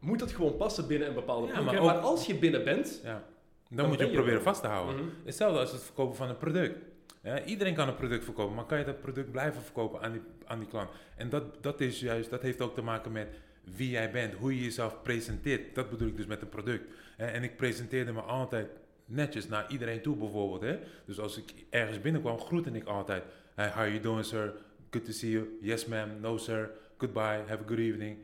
moet 0.00 0.20
het 0.20 0.32
gewoon 0.32 0.56
passen 0.56 0.86
binnen 0.86 1.08
een 1.08 1.14
bepaalde 1.14 1.46
Ja, 1.46 1.60
maar 1.60 1.74
hè. 1.74 1.80
ook- 1.80 1.86
maar 1.86 1.96
als 1.98 2.26
je 2.26 2.34
binnen 2.34 2.64
bent, 2.64 3.00
Ja. 3.04 3.22
Dan, 3.68 3.78
Dan 3.78 3.88
moet 3.88 3.98
je 3.98 4.04
het 4.04 4.12
proberen 4.12 4.38
er. 4.38 4.44
vast 4.44 4.60
te 4.60 4.66
houden. 4.68 4.96
Mhm. 4.96 5.04
Hetzelfde 5.24 5.58
als 5.58 5.72
het 5.72 5.82
verkopen 5.82 6.16
van 6.16 6.28
een 6.28 6.36
product. 6.36 6.78
Ja, 7.22 7.44
iedereen 7.44 7.74
kan 7.74 7.88
een 7.88 7.94
product 7.94 8.24
verkopen, 8.24 8.54
maar 8.54 8.64
kan 8.64 8.78
je 8.78 8.84
dat 8.84 9.00
product 9.00 9.30
blijven 9.30 9.62
verkopen 9.62 10.00
aan 10.02 10.12
die, 10.12 10.20
aan 10.44 10.58
die 10.58 10.68
klant? 10.68 10.90
En 11.16 11.28
dat, 11.28 11.62
dat 11.62 11.80
is 11.80 12.00
juist, 12.00 12.30
dat 12.30 12.42
heeft 12.42 12.60
ook 12.60 12.74
te 12.74 12.82
maken 12.82 13.12
met 13.12 13.28
wie 13.76 13.90
jij 13.90 14.10
bent, 14.10 14.34
hoe 14.34 14.54
je 14.56 14.62
jezelf 14.64 15.02
presenteert. 15.02 15.74
Dat 15.74 15.90
bedoel 15.90 16.08
ik 16.08 16.16
dus 16.16 16.26
met 16.26 16.42
een 16.42 16.48
product. 16.48 16.84
En 17.16 17.42
ik 17.42 17.56
presenteerde 17.56 18.12
me 18.12 18.20
altijd 18.20 18.68
netjes 19.04 19.48
naar 19.48 19.64
iedereen 19.68 20.02
toe 20.02 20.16
bijvoorbeeld. 20.16 20.60
Hè? 20.62 20.78
Dus 21.04 21.18
als 21.18 21.36
ik 21.38 21.52
ergens 21.70 22.00
binnenkwam, 22.00 22.38
groette 22.38 22.70
ik 22.70 22.84
altijd. 22.84 23.22
Hey, 23.54 23.68
how 23.74 23.86
you 23.86 24.00
doing 24.00 24.24
sir? 24.24 24.52
Good 24.90 25.04
to 25.04 25.12
see 25.12 25.30
you. 25.30 25.58
Yes 25.60 25.86
ma'am, 25.86 26.08
no 26.20 26.36
sir. 26.36 26.70
Goodbye, 26.98 27.42
have 27.46 27.62
a 27.64 27.66
good 27.66 27.78
evening. 27.78 28.18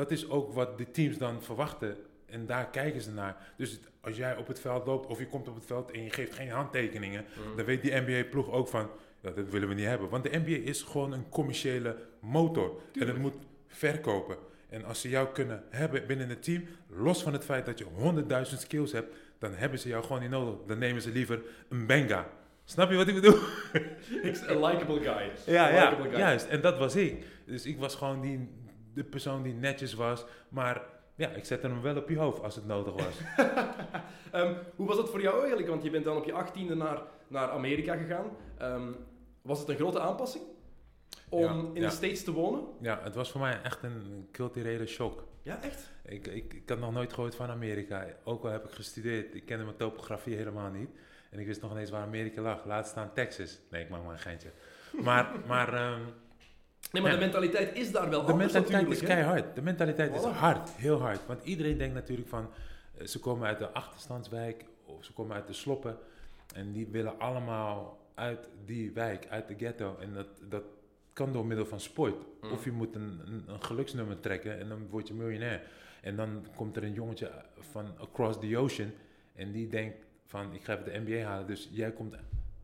Dat 0.00 0.10
is 0.10 0.28
ook 0.30 0.52
wat 0.52 0.78
de 0.78 0.90
teams 0.90 1.18
dan 1.18 1.42
verwachten. 1.42 1.96
En 2.26 2.46
daar 2.46 2.70
kijken 2.70 3.00
ze 3.00 3.10
naar. 3.10 3.36
Dus 3.56 3.80
als 4.00 4.16
jij 4.16 4.36
op 4.36 4.46
het 4.46 4.60
veld 4.60 4.86
loopt 4.86 5.06
of 5.06 5.18
je 5.18 5.26
komt 5.26 5.48
op 5.48 5.54
het 5.54 5.66
veld 5.66 5.90
en 5.90 6.04
je 6.04 6.10
geeft 6.10 6.34
geen 6.34 6.50
handtekeningen, 6.50 7.24
Mhm. 7.46 7.56
dan 7.56 7.64
weet 7.64 7.82
die 7.82 7.94
NBA-ploeg 8.00 8.50
ook 8.50 8.68
van, 8.68 8.90
ja, 9.20 9.30
dat 9.30 9.48
willen 9.48 9.68
we 9.68 9.74
niet 9.74 9.84
hebben. 9.86 10.08
Want 10.08 10.24
de 10.24 10.38
NBA 10.44 10.68
is 10.70 10.82
gewoon 10.82 11.12
een 11.12 11.28
commerciële 11.28 11.96
motor. 12.20 12.80
En 13.00 13.06
het 13.06 13.18
moet 13.18 13.34
verkopen. 13.66 14.36
En 14.68 14.84
als 14.84 15.00
ze 15.00 15.08
jou 15.08 15.28
kunnen 15.32 15.62
hebben 15.70 16.06
binnen 16.06 16.28
het 16.28 16.42
team, 16.42 16.64
los 16.88 17.22
van 17.22 17.32
het 17.32 17.44
feit 17.44 17.66
dat 17.66 17.78
je 17.78 17.84
100.000 17.84 18.60
skills 18.60 18.92
hebt, 18.92 19.14
dan 19.38 19.54
hebben 19.54 19.78
ze 19.78 19.88
jou 19.88 20.02
gewoon 20.04 20.20
niet 20.20 20.30
nodig. 20.30 20.54
Dan 20.66 20.78
nemen 20.78 21.02
ze 21.02 21.10
liever 21.10 21.40
een 21.68 21.86
benga. 21.86 22.28
Snap 22.64 22.90
je 22.90 22.96
wat 22.96 23.08
ik 23.08 23.14
bedoel? 23.14 23.38
ik 24.22 24.40
een 24.46 24.64
likable 24.64 25.00
guy. 25.00 25.30
Ja, 25.46 25.90
guy. 25.94 26.16
juist. 26.16 26.46
En 26.46 26.60
dat 26.60 26.78
was 26.78 26.96
ik. 26.96 27.24
Dus 27.46 27.66
ik 27.66 27.78
was 27.78 27.94
gewoon 27.94 28.20
die, 28.20 28.48
de 29.02 29.08
persoon 29.08 29.42
die 29.42 29.54
netjes 29.54 29.94
was. 29.94 30.24
Maar 30.48 30.82
ja, 31.14 31.28
ik 31.28 31.44
zette 31.44 31.66
hem 31.66 31.82
wel 31.82 31.96
op 31.96 32.08
je 32.08 32.18
hoofd 32.18 32.42
als 32.42 32.54
het 32.54 32.66
nodig 32.66 32.94
was. 32.94 33.16
Ehm, 34.30 34.54
hoe 34.76 34.86
was 34.86 34.96
het 34.96 35.08
voor 35.08 35.20
jou 35.20 35.38
eigenlijk? 35.38 35.68
Want 35.68 35.82
je 35.82 35.90
bent 35.90 36.04
dan 36.04 36.16
op 36.16 36.24
je 36.24 36.32
achttiende 36.32 36.74
naar, 36.74 37.02
naar 37.28 37.50
Amerika 37.50 37.96
gegaan. 37.96 38.26
Ehm, 38.58 38.92
was 39.42 39.58
het 39.58 39.68
een 39.68 39.76
grote 39.76 40.00
aanpassing 40.00 40.44
om 41.28 41.40
Ja, 41.40 41.50
in 41.74 41.80
ja. 41.80 41.88
de 41.88 41.94
States 41.94 42.24
te 42.24 42.32
wonen? 42.32 42.64
ja, 42.80 43.00
het 43.02 43.14
was 43.14 43.30
voor 43.30 43.40
mij 43.40 43.60
echt 43.62 43.82
een 43.82 44.28
culturele 44.32 44.86
shock. 44.86 45.24
Ja, 45.42 45.62
echt? 45.62 45.90
Ik, 46.04 46.26
ik, 46.26 46.54
ik 46.54 46.68
had 46.68 46.78
nog 46.78 46.92
nooit 46.92 47.12
gehoord 47.12 47.34
van 47.34 47.50
Amerika. 47.50 48.06
Ook 48.24 48.44
al 48.44 48.50
heb 48.50 48.64
ik 48.64 48.70
gestudeerd, 48.70 49.34
ik 49.34 49.46
kende 49.46 49.64
mijn 49.64 49.76
topografie 49.76 50.36
helemaal 50.36 50.70
niet. 50.70 50.90
En 51.30 51.38
ik 51.38 51.46
wist 51.46 51.60
nog 51.62 51.70
ineens 51.70 51.90
waar 51.90 52.02
Amerika 52.02 52.40
lag. 52.42 52.64
Laat 52.64 52.86
staan 52.86 53.12
Texas. 53.12 53.58
Nee, 53.70 53.82
ik 53.82 53.88
maak 53.88 54.02
maar 54.02 54.12
een 54.12 54.18
geintje. 54.18 54.50
Maar, 55.02 55.32
maar 55.46 55.74
ehm, 55.74 56.00
Nee, 56.90 57.02
maar 57.02 57.10
Ja. 57.12 57.18
de 57.18 57.24
mentaliteit 57.24 57.76
is 57.76 57.92
daar 57.92 58.10
wel 58.10 58.24
de 58.24 58.32
anders 58.32 58.52
mentaliteit 58.52 58.92
is 58.92 59.08
keihard. 59.08 59.54
De 59.54 59.62
mentaliteit 59.62 60.14
is 60.14 60.22
hard, 60.22 60.70
heel 60.70 61.00
hard. 61.00 61.26
Want 61.26 61.44
iedereen 61.44 61.78
denkt 61.78 61.94
natuurlijk 61.94 62.28
van, 62.28 62.50
eh, 62.98 63.06
ze 63.06 63.18
komen 63.18 63.46
uit 63.46 63.58
de 63.58 63.70
achterstandswijk 63.70 64.64
of 64.84 65.04
ze 65.04 65.12
komen 65.12 65.36
uit 65.36 65.46
de 65.46 65.52
sloppen. 65.52 65.98
En 66.54 66.72
die 66.72 66.86
willen 66.86 67.18
allemaal 67.18 67.98
uit 68.14 68.48
die 68.64 68.92
wijk, 68.92 69.26
uit 69.28 69.48
de 69.48 69.54
ghetto. 69.56 69.96
En 70.00 70.14
dat, 70.14 70.26
dat 70.48 70.62
kan 71.12 71.32
door 71.32 71.46
middel 71.46 71.66
van 71.66 71.80
sport. 71.80 72.14
Mm. 72.40 72.50
Of 72.52 72.64
je 72.64 72.72
moet 72.72 72.94
een, 72.94 73.20
een, 73.26 73.44
een 73.46 73.62
geluksnummer 73.62 74.20
trekken 74.20 74.58
en 74.58 74.68
dan 74.68 74.86
word 74.88 75.08
je 75.08 75.14
miljonair. 75.14 75.62
En 76.00 76.16
dan 76.16 76.46
komt 76.56 76.76
er 76.76 76.82
een 76.84 76.92
jongetje 76.92 77.30
van 77.58 77.86
across 77.98 78.38
the 78.38 78.58
ocean 78.58 78.90
en 79.34 79.52
die 79.52 79.68
denkt 79.68 80.04
van, 80.26 80.52
ik 80.54 80.64
ga 80.64 80.72
even 80.78 80.84
de 80.84 80.98
NBA 81.10 81.26
halen. 81.28 81.46
Dus 81.46 81.68
jij 81.72 81.92
komt 81.92 82.14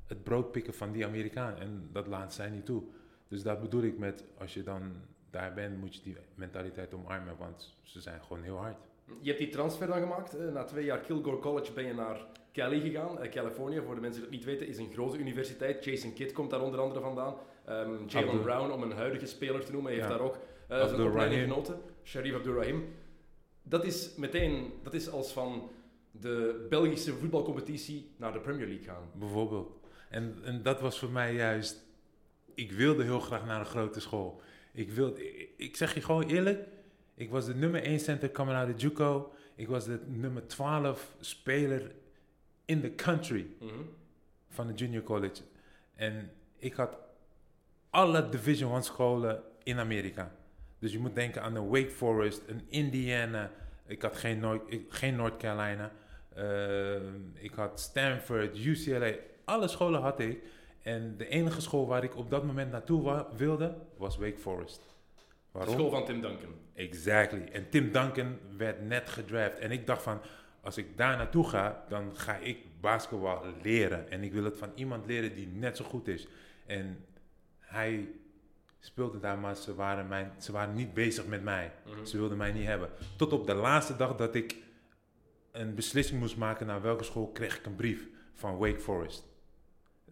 het 0.06 0.22
brood 0.22 0.52
pikken 0.52 0.74
van 0.74 0.92
die 0.92 1.06
Amerikaan. 1.06 1.58
En 1.58 1.88
dat 1.92 2.06
laat 2.06 2.34
zij 2.34 2.50
niet 2.50 2.64
toe. 2.66 2.82
Dus 3.28 3.42
dat 3.42 3.60
bedoel 3.60 3.82
ik 3.82 3.98
met, 3.98 4.24
als 4.38 4.54
je 4.54 4.62
dan 4.62 4.92
daar 5.30 5.54
bent, 5.54 5.78
moet 5.80 5.94
je 5.94 6.02
die 6.02 6.16
mentaliteit 6.34 6.94
omarmen, 6.94 7.36
want 7.38 7.74
ze 7.82 8.00
zijn 8.00 8.22
gewoon 8.22 8.42
heel 8.42 8.56
hard. 8.56 8.76
Je 9.20 9.26
hebt 9.28 9.38
die 9.38 9.48
transfer 9.48 9.86
dan 9.86 10.00
gemaakt. 10.00 10.34
eh, 10.36 10.52
Na 10.52 10.64
twee 10.64 10.84
jaar 10.84 11.00
Kilgore 11.00 11.38
College 11.38 11.72
ben 11.72 11.84
je 11.86 11.94
naar 11.94 12.26
Cali 12.52 12.80
gegaan. 12.80 13.18
Eh, 13.20 13.30
California, 13.30 13.82
voor 13.82 13.94
de 13.94 14.00
mensen 14.00 14.20
die 14.22 14.30
het 14.30 14.38
niet 14.38 14.46
weten, 14.48 14.68
is 14.68 14.78
een 14.78 14.92
grote 14.92 15.18
universiteit. 15.18 15.84
Jason 15.84 16.12
Kidd 16.12 16.32
komt 16.32 16.50
daar 16.50 16.60
onder 16.60 16.80
andere 16.80 17.00
vandaan. 17.00 17.34
Ehm 17.64 17.90
Jalen 18.06 18.28
Abdul- 18.28 18.42
Brown, 18.42 18.70
om 18.70 18.82
een 18.82 18.92
huidige 18.92 19.26
speler 19.26 19.64
te 19.64 19.72
noemen, 19.72 19.92
heeft 19.92 20.04
Ja. 20.04 20.08
daar 20.10 20.20
ook 20.20 20.38
eh, 20.68 20.86
zijn 20.88 21.02
opleiding 21.02 21.40
genoten. 21.42 21.80
Sharif 22.04 22.34
Abdurrahim. 22.34 22.84
Dat 23.62 23.84
is 23.84 24.14
meteen, 24.16 24.72
dat 24.82 24.94
is 24.94 25.10
als 25.10 25.32
van 25.32 25.70
de 26.10 26.66
Belgische 26.68 27.12
voetbalcompetitie 27.12 28.10
naar 28.16 28.32
de 28.32 28.40
Premier 28.40 28.66
League 28.66 28.84
gaan. 28.84 29.02
Bijvoorbeeld. 29.12 29.72
En, 30.10 30.36
en 30.44 30.62
dat 30.62 30.80
was 30.80 30.98
voor 30.98 31.10
mij 31.10 31.34
juist. 31.34 31.84
Ik 32.57 32.73
wilde 32.73 33.03
heel 33.03 33.21
graag 33.21 33.47
naar 33.47 33.61
een 33.61 33.66
grote 33.66 34.01
school. 34.01 34.40
Ik, 34.73 34.90
wilde, 34.90 35.38
ik, 35.38 35.51
ik 35.57 35.77
zeg 35.77 35.95
je 35.95 36.01
gewoon 36.01 36.23
eerlijk. 36.29 36.69
Ik 37.14 37.31
was 37.31 37.47
de 37.47 37.55
nummer 37.55 37.83
1 37.83 38.01
center 38.01 38.31
coming 38.31 38.57
out 38.59 38.75
of 38.75 38.81
JUCO. 38.81 39.33
Ik 39.55 39.69
was 39.69 39.85
de 39.85 40.01
nummer 40.07 40.47
12 40.47 41.14
speler 41.21 41.92
in 42.64 42.81
the 42.81 42.95
country 42.95 43.47
Mhm. 43.61 43.73
van 44.49 44.66
de 44.66 44.73
junior 44.75 45.03
college. 45.03 45.42
En 45.95 46.31
ik 46.57 46.75
had 46.75 46.99
alle 47.90 48.29
Division 48.29 48.73
1 48.75 48.83
scholen 48.83 49.42
in 49.62 49.79
Amerika. 49.79 50.35
Dus 50.79 50.92
je 50.92 50.99
moet 50.99 51.14
denken 51.14 51.42
aan 51.42 51.55
een 51.57 51.69
Wake 51.69 51.90
Forest, 51.90 52.42
een 52.47 52.61
Indiana. 52.69 53.51
Ik 53.87 54.03
had 54.03 54.16
geen, 54.16 54.38
Noord, 54.38 54.62
geen 54.88 55.16
North 55.16 55.37
Carolina. 55.37 55.92
Ehm, 56.35 57.14
ik 57.35 57.53
had 57.55 57.81
Stanford, 57.81 58.59
UCLA. 58.59 59.12
Alle 59.45 59.69
scholen 59.69 60.01
had 60.01 60.21
ik. 60.21 60.42
En 60.87 61.16
de 61.16 61.29
enige 61.29 61.61
school 61.61 61.87
waar 61.87 62.05
ik 62.05 62.16
op 62.16 62.31
dat 62.31 62.44
moment 62.44 62.70
naartoe 62.70 63.03
wa- 63.03 63.29
wilde, 63.37 63.75
was 63.96 64.16
Wake 64.16 64.38
Forest. 64.38 64.81
De 65.16 65.22
Waarom? 65.51 65.75
school 65.75 65.90
van 65.90 66.05
Tim 66.05 66.20
Duncan. 66.20 66.55
Exactly. 66.75 67.49
En 67.53 67.68
Tim 67.68 67.92
Duncan 67.92 68.38
werd 68.57 68.83
net 68.87 69.09
gedraft. 69.09 69.59
En 69.59 69.70
ik 69.70 69.87
dacht 69.87 70.03
van, 70.03 70.20
als 70.61 70.77
ik 70.77 70.96
daar 70.96 71.16
naartoe 71.16 71.49
ga, 71.49 71.85
dan 71.88 72.16
ga 72.16 72.37
ik 72.37 72.59
basketbal 72.81 73.42
leren. 73.62 74.11
En 74.11 74.22
ik 74.22 74.33
wil 74.33 74.44
het 74.44 74.57
van 74.59 74.70
iemand 74.75 75.07
leren 75.07 75.35
die 75.35 75.46
net 75.46 75.77
zo 75.77 75.85
goed 75.85 76.09
is. 76.09 76.27
En 76.66 77.05
hij 77.61 78.09
speelde 78.81 79.18
daar, 79.18 79.38
maar 79.38 79.57
ze 79.57 79.75
waren, 79.75 80.09
mijn, 80.09 80.33
ze 80.38 80.53
waren 80.53 80.75
niet 80.75 80.94
bezig 80.94 81.27
met 81.27 81.42
mij. 81.42 81.72
Mhm. 81.87 82.05
Ze 82.05 82.16
wilden 82.18 82.37
mij 82.37 82.53
niet 82.53 82.66
hebben. 82.66 82.90
Tot 83.16 83.33
op 83.33 83.46
de 83.46 83.55
laatste 83.55 83.96
dag 83.96 84.16
dat 84.16 84.35
ik 84.35 84.57
een 85.53 85.75
beslissing 85.75 86.20
moest 86.20 86.37
maken 86.37 86.66
naar 86.66 86.83
welke 86.83 87.05
school, 87.05 87.29
kreeg 87.33 87.59
ik 87.59 87.66
een 87.66 87.77
brief 87.77 88.07
van 88.35 88.57
Wake 88.59 88.81
Forest. 88.81 89.25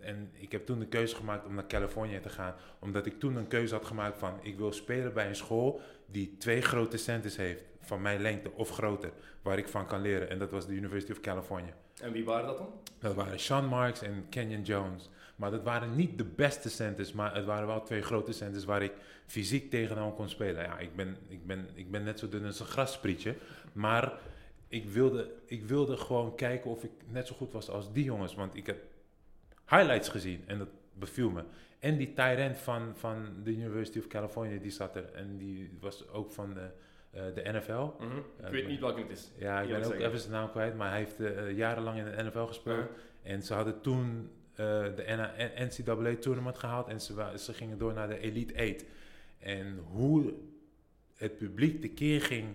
En 0.05 0.31
ik 0.33 0.53
heb 0.53 0.67
toen 0.67 0.79
de 0.79 0.87
keuze 0.87 1.17
gemaakt 1.17 1.47
om 1.47 1.55
naar 1.55 1.67
Californië 1.67 2.21
te 2.21 2.29
gaan. 2.29 2.55
Omdat 2.79 3.07
ik 3.07 3.19
toen 3.19 3.37
een 3.37 3.49
keuze 3.49 3.75
had 3.75 3.85
gemaakt 3.85 4.19
van... 4.19 4.39
ik 4.43 4.57
wil 4.57 4.73
spelen 4.73 5.15
bij 5.15 5.29
een 5.29 5.37
school 5.37 5.81
die 6.07 6.37
twee 6.39 6.61
grote 6.61 6.97
centers 6.97 7.37
heeft... 7.37 7.65
van 7.81 8.03
mijn 8.03 8.21
lengte 8.21 8.53
of 8.53 8.71
groter, 8.71 9.13
waar 9.43 9.59
ik 9.59 9.69
van 9.69 9.87
kan 9.87 10.01
leren. 10.01 10.31
En 10.31 10.39
dat 10.39 10.51
was 10.51 10.67
de 10.67 10.75
University 10.75 11.13
of 11.13 11.21
California. 11.21 11.75
En 12.01 12.13
wie 12.13 12.25
waren 12.25 12.47
dat 12.47 12.59
dan? 12.59 12.73
Dat 12.99 13.15
waren 13.15 13.41
Sean 13.41 13.67
Marks 13.67 14.03
en 14.03 14.27
Kenyon 14.31 14.63
Jones. 14.63 15.11
Maar 15.37 15.51
dat 15.51 15.63
waren 15.63 15.97
niet 15.97 16.19
de 16.19 16.25
beste 16.25 16.71
centers, 16.71 17.13
maar 17.13 17.35
het 17.35 17.45
waren 17.45 17.67
wel 17.67 17.83
twee 17.83 18.03
grote 18.03 18.33
centers 18.33 18.65
waar 18.65 18.83
ik 18.83 18.93
fysiek 19.27 19.71
tegenaan 19.71 20.15
kon 20.15 20.29
spelen. 20.29 20.63
Ja, 20.63 20.79
ik 20.79 20.97
ben, 20.97 21.17
ik 21.29 21.47
ben, 21.47 21.69
ik 21.75 21.91
ben 21.91 22.05
net 22.05 22.19
zo 22.19 22.29
dun 22.29 22.45
als 22.45 22.61
een 22.61 22.67
grassprietje. 22.67 23.35
Maar 23.73 24.13
ik 24.69 24.89
wilde, 24.89 25.31
ik 25.47 25.65
wilde 25.65 25.97
gewoon 25.97 26.35
kijken 26.35 26.71
of 26.71 26.85
ik 26.85 26.91
net 27.07 27.27
zo 27.27 27.35
goed 27.35 27.53
was 27.53 27.71
als 27.71 27.93
die 27.93 28.05
jongens. 28.05 28.35
Want 28.35 28.57
ik 28.57 28.67
heb 28.67 28.79
highlights 29.67 30.09
gezien 30.09 30.43
en 30.47 30.59
dat 30.59 30.69
beviel 30.93 31.31
me. 31.31 31.43
En 31.79 31.97
die 31.97 32.13
end 32.15 32.59
van, 32.59 32.93
van 32.97 33.27
de 33.43 33.51
University 33.51 33.99
of 33.99 34.07
California, 34.07 34.59
die 34.59 34.71
zat 34.71 34.97
er. 34.97 35.13
En 35.13 35.37
die 35.39 35.71
was 35.81 36.09
ook 36.09 36.31
van 36.33 36.55
de, 36.55 36.69
eh, 37.11 37.23
de 37.35 37.43
NFL. 37.53 37.73
Mhm. 38.05 38.17
Ik 38.17 38.23
Ja, 38.41 38.51
weet 38.51 38.63
ik- 38.63 38.69
niet 38.69 38.81
welke 38.81 39.01
het 39.01 39.11
is. 39.11 39.31
Ja, 39.37 39.61
ik 39.61 39.69
ben 39.69 39.77
ook 39.77 39.85
zeggen. 39.85 40.07
even 40.07 40.19
zijn 40.19 40.33
naam 40.33 40.51
kwijt, 40.51 40.77
maar 40.77 40.89
hij 40.91 40.99
heeft 40.99 41.21
eh, 41.21 41.57
jarenlang 41.57 41.99
in 41.99 42.05
de 42.05 42.23
NFL 42.23 42.45
gespeeld. 42.45 42.87
En 43.23 43.43
ze 43.43 43.55
hadden 43.55 43.81
toen 43.81 44.31
eh, 44.55 44.67
de 44.97 45.05
NA 45.17 45.33
NCAA 45.65 46.17
tournament 46.21 46.59
gehaald 46.59 46.89
en 46.89 47.01
ze, 47.01 47.39
gingen 47.55 47.79
door 47.79 47.93
naar 47.93 48.09
de 48.09 48.19
Elite 48.19 48.55
8. 48.75 48.85
En 49.39 49.79
hoe 49.91 50.33
het 51.17 51.39
publiek 51.39 51.81
tekeer 51.81 52.21
ging 52.21 52.47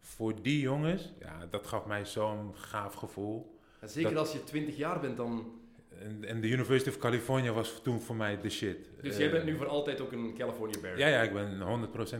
voor 0.00 0.42
die 0.42 0.60
jongens, 0.60 1.12
ja, 1.20 1.46
dat 1.50 1.66
gaf 1.66 1.86
mij 1.86 2.04
zo'n 2.04 2.54
gaaf 2.56 2.94
gevoel. 2.94 3.58
En 3.80 3.88
zeker 3.88 4.10
Dat- 4.10 4.18
als 4.18 4.32
je 4.32 4.44
20 4.44 4.76
jaar 4.76 5.00
bent, 5.00 5.16
dan... 5.16 5.60
En, 6.00 6.24
en 6.24 6.40
de 6.40 6.48
University 6.48 6.88
of 6.88 6.98
California 6.98 7.52
was 7.52 7.80
toen 7.82 8.00
voor 8.00 8.16
mij 8.16 8.40
de 8.40 8.50
shit. 8.50 8.90
Dus 9.02 9.12
Eh, 9.14 9.18
jij 9.18 9.30
bent 9.30 9.44
nu 9.44 9.56
voor 9.56 9.66
altijd 9.68 10.00
ook 10.00 10.12
een 10.12 10.34
California 10.38 10.80
Bear. 10.80 10.98
Ja, 10.98 11.06
ja, 11.06 11.22
ik 11.22 11.32
ben 11.32 11.60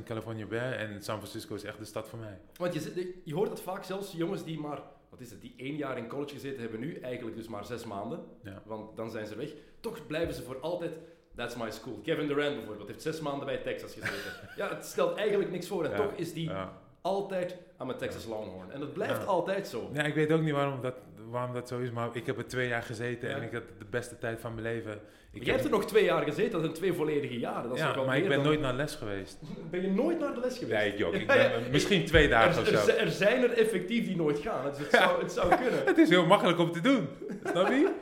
100% 0.01 0.03
California 0.05 0.47
Bear 0.47 0.73
en 0.73 1.03
San 1.03 1.17
Francisco 1.19 1.55
is 1.55 1.65
echt 1.65 1.79
de 1.79 1.85
stad 1.85 2.09
voor 2.09 2.19
mij. 2.19 2.39
Want 2.57 2.75
je, 2.75 3.13
je 3.25 3.35
hoort 3.35 3.49
dat 3.49 3.61
vaak 3.63 3.85
zelfs 3.85 4.13
jongens 4.13 4.45
die 4.45 4.59
maar, 4.59 4.83
wat 5.11 5.21
is 5.21 5.31
het, 5.31 5.41
die 5.41 5.55
één 5.57 5.77
jaar 5.77 5.99
in 5.99 6.09
college 6.09 6.35
gezeten 6.35 6.61
hebben 6.61 6.81
nu, 6.81 6.95
eigenlijk 6.99 7.37
dus 7.37 7.49
maar 7.49 7.65
zes 7.65 7.85
maanden, 7.85 8.21
Ja. 8.43 8.63
want 8.65 8.97
dan 8.97 9.11
zijn 9.11 9.27
ze 9.27 9.37
weg. 9.37 9.51
Toch 9.81 10.07
blijven 10.07 10.35
ze 10.35 10.43
voor 10.43 10.61
altijd, 10.61 10.99
that's 11.35 11.57
my 11.57 11.71
school. 11.71 12.01
Kevin 12.03 12.27
Durant 12.27 12.57
bijvoorbeeld 12.57 12.89
heeft 12.89 13.03
zes 13.03 13.21
maanden 13.21 13.47
bij 13.47 13.57
Texas 13.57 13.93
gezeten. 13.93 14.33
ja, 14.57 14.69
het 14.75 14.85
stelt 14.85 15.17
eigenlijk 15.17 15.51
niks 15.51 15.67
voor 15.69 15.85
en 15.85 15.91
Ja, 15.91 15.97
toch 15.97 16.13
is 16.13 16.33
die 16.33 16.49
Ja. 16.49 16.83
altijd 17.01 17.57
aan 17.77 17.87
mijn 17.87 17.99
Texas 17.99 18.25
Longhorn. 18.27 18.71
En 18.71 18.81
dat 18.81 18.93
blijft 18.93 19.21
Ja. 19.21 19.25
altijd 19.25 19.69
zo. 19.69 19.91
Ja, 19.93 20.03
ik 20.03 20.15
weet 20.15 20.33
ook 20.33 20.41
niet 20.43 20.53
waarom 20.53 20.81
dat, 20.81 20.95
waarom 21.31 21.55
dat 21.55 21.69
zo 21.69 21.79
is, 21.79 21.91
maar 21.91 22.09
ik 22.13 22.27
heb 22.27 22.39
er 22.39 22.47
twee 22.47 22.69
jaar 22.69 22.83
gezeten 22.83 23.29
Ja. 23.29 23.37
en 23.37 23.43
ik 23.43 23.53
had 23.53 23.63
de 23.79 23.85
beste 23.91 24.19
tijd 24.19 24.41
van 24.41 24.51
mijn 24.55 24.67
leven. 24.67 25.01
Ik 25.33 25.43
jij 25.45 25.53
hebt 25.53 25.65
er 25.65 25.71
nog 25.73 25.87
twee 25.87 26.05
jaar 26.05 26.23
gezeten, 26.23 26.51
dat 26.53 26.61
zijn 26.61 26.73
twee 26.73 26.93
volledige 26.93 27.39
jaren. 27.39 27.63
Dat 27.69 27.73
is 27.79 27.83
ja, 27.83 27.95
wel 27.95 28.05
maar 28.05 28.17
ik 28.17 28.29
ben 28.29 28.37
dan- 28.37 28.47
nooit 28.47 28.61
naar 28.61 28.75
les 28.75 28.95
geweest. 28.95 29.39
Ben 29.71 29.83
je 29.83 29.91
nooit 29.91 30.19
naar 30.19 30.35
de 30.35 30.41
les 30.41 30.59
geweest? 30.59 30.99
Nee. 30.99 31.21
Ik 31.21 31.27
ben 31.27 31.37
ja. 31.37 31.53
eh, 31.53 31.71
misschien 31.71 32.05
twee 32.05 32.29
dagen 32.29 32.61
of 32.63 32.69
Er, 32.69 32.75
er, 32.75 32.81
zo. 32.85 32.91
er 32.91 33.11
zijn 33.11 33.43
er 33.43 33.51
effectief 33.53 34.07
die 34.07 34.17
nooit 34.17 34.39
gaan, 34.39 34.71
dus 34.71 34.79
het 34.79 34.91
zou, 34.91 35.23
het 35.23 35.33
zou 35.33 35.55
kunnen. 35.57 35.85
Het 35.93 35.99
is 35.99 36.09
heel 36.09 36.27
makkelijk 36.27 36.59
om 36.59 36.73
te 36.73 36.81
doen. 36.81 37.09
Snap 37.45 37.69
je? 37.69 37.93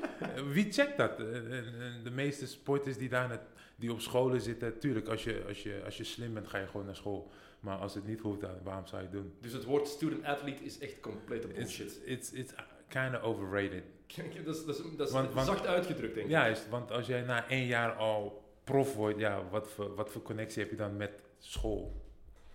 Wie 0.53 0.73
checkt 0.73 0.97
dat? 0.97 1.21
Eh, 1.21 1.27
eh, 1.37 1.59
eh, 1.59 1.65
De 2.05 2.11
meeste 2.11 2.47
sporters 2.47 2.97
die, 2.97 3.09
daar 3.09 3.29
net, 3.29 3.41
die 3.77 3.93
op 3.93 4.01
scholen 4.01 4.41
zitten, 4.41 4.79
tuurlijk, 4.79 5.09
als 5.09 5.25
je, 5.25 5.43
als, 5.49 5.63
je, 5.63 5.81
als 5.85 5.97
je 5.97 6.05
slim 6.05 6.35
bent, 6.35 6.49
ga 6.49 6.59
je 6.59 6.67
gewoon 6.67 6.87
naar 6.87 6.97
school. 6.97 7.31
Maar 7.61 7.77
als 7.77 7.95
het 7.95 8.07
niet 8.07 8.21
hoeft, 8.21 8.41
dan 8.41 8.51
waarom 8.63 8.87
zou 8.87 9.03
je 9.03 9.07
het 9.09 9.17
doen? 9.17 9.33
Dus 9.41 9.53
het 9.53 9.65
woord 9.65 9.89
student 9.89 10.25
athlete 10.25 10.65
is 10.65 10.79
echt 10.79 11.01
complete 11.01 11.49
It's, 11.49 11.57
bullshit. 11.57 12.01
it's, 12.05 12.31
it's 12.33 12.53
kind 12.89 13.15
of 13.15 13.23
overrated. 13.23 13.83
dat 14.45 14.55
is, 14.57 14.65
dat 14.65 14.77
is, 14.79 14.83
dat 14.97 15.07
is 15.09 15.13
Want- 15.15 15.33
want- 15.35 15.47
zacht 15.47 15.67
uitgedrukt, 15.67 16.15
denk 16.15 16.27
ik. 16.27 16.33
Juist, 16.33 16.69
want 16.69 16.91
als 16.91 17.07
jij 17.07 17.21
na 17.23 17.49
één 17.49 17.67
jaar 17.67 17.93
al 17.93 18.43
prof 18.65 18.95
wordt, 18.95 19.19
ja, 19.19 19.43
wat 19.51 19.69
voor, 19.69 19.95
wat 19.95 20.11
voor 20.11 20.23
connectie 20.23 20.63
heb 20.63 20.71
je 20.71 20.77
dan 20.77 20.97
met 20.97 21.11
school? 21.39 22.03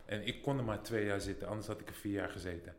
En 0.06 0.28
ik 0.28 0.42
kon 0.42 0.58
er 0.58 0.64
maar 0.64 0.82
twee 0.82 1.06
jaar 1.06 1.22
zitten, 1.22 1.48
anders 1.48 1.68
had 1.68 1.80
ik 1.80 1.88
er 1.90 1.94
vier 1.96 2.14
jaar 2.14 2.30
gezeten. 2.30 2.76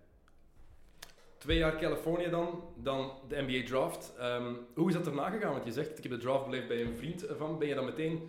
Twee 1.39 1.59
jaar 1.59 1.79
Californië 1.79 2.31
dan, 2.31 2.63
dan 2.77 3.13
de 3.29 3.43
NBA 3.47 3.67
draft. 3.67 4.13
Ehm, 4.19 4.53
hoe 4.75 4.89
is 4.89 4.95
dat 4.95 5.07
erna 5.07 5.31
gegaan? 5.31 5.53
Want 5.53 5.65
je 5.65 5.73
zegt, 5.73 5.97
ik 5.97 6.03
heb 6.03 6.13
de 6.13 6.19
draft 6.19 6.45
beleefd 6.45 6.69
bij 6.69 6.81
een 6.81 6.97
vriend 6.97 7.25
van. 7.39 7.59
Ben 7.59 7.69
je 7.69 7.75
dan 7.75 7.85
meteen, 7.85 8.29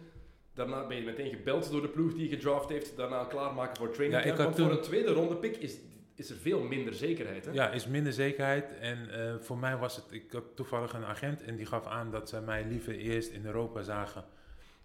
daarna 0.53 0.87
ben 0.87 0.97
je 0.97 1.03
meteen 1.03 1.29
gebeld 1.29 1.71
door 1.71 1.81
de 1.81 1.87
ploeg 1.87 2.13
die 2.13 2.29
je 2.29 2.35
gedraft 2.35 2.69
heeft, 2.69 2.97
daarna 2.97 3.23
klaarmaken 3.23 3.77
voor 3.77 3.91
training 3.91 4.23
Ja, 4.23 4.29
ik 4.29 4.35
camp? 4.35 4.37
had 4.37 4.45
Want 4.45 4.55
toen- 4.55 4.65
voor 4.67 4.75
een 4.77 4.83
tweede 4.83 5.13
ronde 5.19 5.35
pick 5.35 5.57
is, 5.57 5.77
is 6.21 6.29
er 6.29 6.37
veel 6.37 6.63
minder 6.63 6.93
zekerheid, 6.93 7.45
hè? 7.45 7.51
Ja, 7.51 7.69
is 7.69 7.87
minder 7.87 8.13
zekerheid. 8.13 8.77
En 8.79 9.09
eh, 9.09 9.35
voor 9.39 9.57
mij 9.57 9.77
was 9.77 9.95
het, 9.95 10.05
ik 10.09 10.31
had 10.31 10.43
toevallig 10.55 10.93
een 10.93 11.05
agent 11.05 11.43
en 11.43 11.55
die 11.55 11.65
gaf 11.65 11.85
aan 11.85 12.11
dat 12.11 12.29
ze 12.29 12.41
mij 12.41 12.65
liever 12.65 12.95
eerst 12.95 13.31
in 13.31 13.45
Europa 13.45 13.81
zagen. 13.81 14.23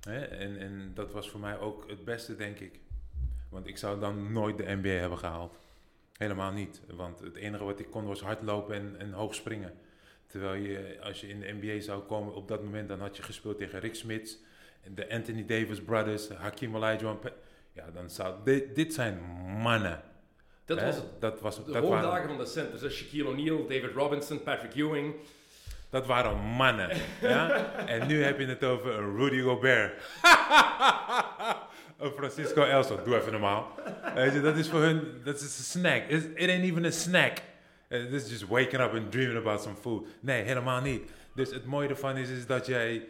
Hè? 0.00 0.20
En, 0.24 0.58
en 0.58 0.90
dat 0.94 1.12
was 1.12 1.30
voor 1.30 1.40
mij 1.40 1.58
ook 1.58 1.88
het 1.88 2.04
beste, 2.04 2.36
denk 2.36 2.58
ik. 2.58 2.80
Want 3.48 3.66
ik 3.66 3.78
zou 3.78 4.00
dan 4.00 4.32
nooit 4.32 4.56
de 4.56 4.74
NBA 4.74 4.88
hebben 4.88 5.18
gehaald. 5.18 5.60
Helemaal 6.12 6.52
niet. 6.52 6.80
Want 6.86 7.20
het 7.20 7.36
enige 7.36 7.64
wat 7.64 7.80
ik 7.80 7.90
kon 7.90 8.04
was 8.04 8.20
hardlopen 8.20 8.74
en, 8.74 8.96
en 8.98 9.12
hoog 9.12 9.34
springen. 9.34 9.72
Terwijl 10.26 10.62
je, 10.62 10.98
als 11.02 11.20
je 11.20 11.28
in 11.28 11.40
de 11.40 11.56
NBA 11.60 11.80
zou 11.80 12.02
komen 12.02 12.34
op 12.34 12.48
dat 12.48 12.62
moment, 12.62 12.88
dan 12.88 13.00
had 13.00 13.16
je 13.16 13.22
gespeeld 13.22 13.58
tegen 13.58 13.80
Rick 13.80 13.94
Smits, 13.94 14.38
de 14.94 15.10
Anthony 15.10 15.44
Davis 15.44 15.82
Brothers, 15.82 16.28
Hakim 16.28 16.76
Olajuwon. 16.76 17.18
Ja, 17.72 17.90
dan 17.90 18.10
zou 18.10 18.34
dit 18.74 18.94
zijn 18.94 19.20
mannen. 19.62 20.02
Dat 20.66 20.82
was 20.82 20.94
het. 20.96 21.04
Dat 21.20 21.40
was 21.40 21.56
De 21.64 21.72
dat 21.72 21.82
hoogdagen 21.82 22.08
waren, 22.08 22.28
van 22.28 22.38
de 22.38 22.46
centers. 22.46 22.80
hè. 22.82 22.90
Shaquille 22.90 23.28
O'Neal, 23.28 23.66
David 23.66 23.90
Robinson, 23.94 24.42
Patrick 24.42 24.74
Ewing. 24.74 25.14
dat 25.90 26.06
waren 26.06 26.36
mannen. 26.38 26.90
ja? 27.20 27.50
En 27.86 28.06
nu 28.06 28.22
heb 28.24 28.38
je 28.38 28.46
het 28.46 28.64
over 28.64 28.98
een 28.98 29.16
Rudy 29.16 29.40
Gobert. 29.42 29.92
een 31.98 32.10
Francisco 32.16 32.62
Elso. 32.64 33.02
Doe 33.04 33.16
even 33.16 33.32
normaal. 33.32 33.70
Weet 34.14 34.32
je, 34.32 34.40
dat 34.40 34.56
is 34.56 34.68
voor 34.68 34.80
hun, 34.80 35.20
dat 35.24 35.34
is 35.34 35.42
een 35.42 35.48
snack. 35.64 36.02
It, 36.08 36.24
it 36.34 36.48
ain't 36.48 36.64
even 36.64 36.84
a 36.84 36.90
snack. 36.90 37.38
Uh, 37.88 38.04
This 38.10 38.24
is 38.24 38.30
just 38.30 38.46
waking 38.48 38.82
up 38.82 38.92
and 38.92 39.12
dreaming 39.12 39.38
about 39.38 39.62
some 39.62 39.74
food. 39.80 40.06
Nee, 40.20 40.42
helemaal 40.42 40.80
niet. 40.80 41.10
Dus 41.34 41.50
het 41.50 41.64
mooie 41.64 41.88
ervan 41.88 42.16
is, 42.16 42.28
is 42.28 42.46
dat 42.46 42.66
jij 42.66 42.96
eh, 42.96 43.02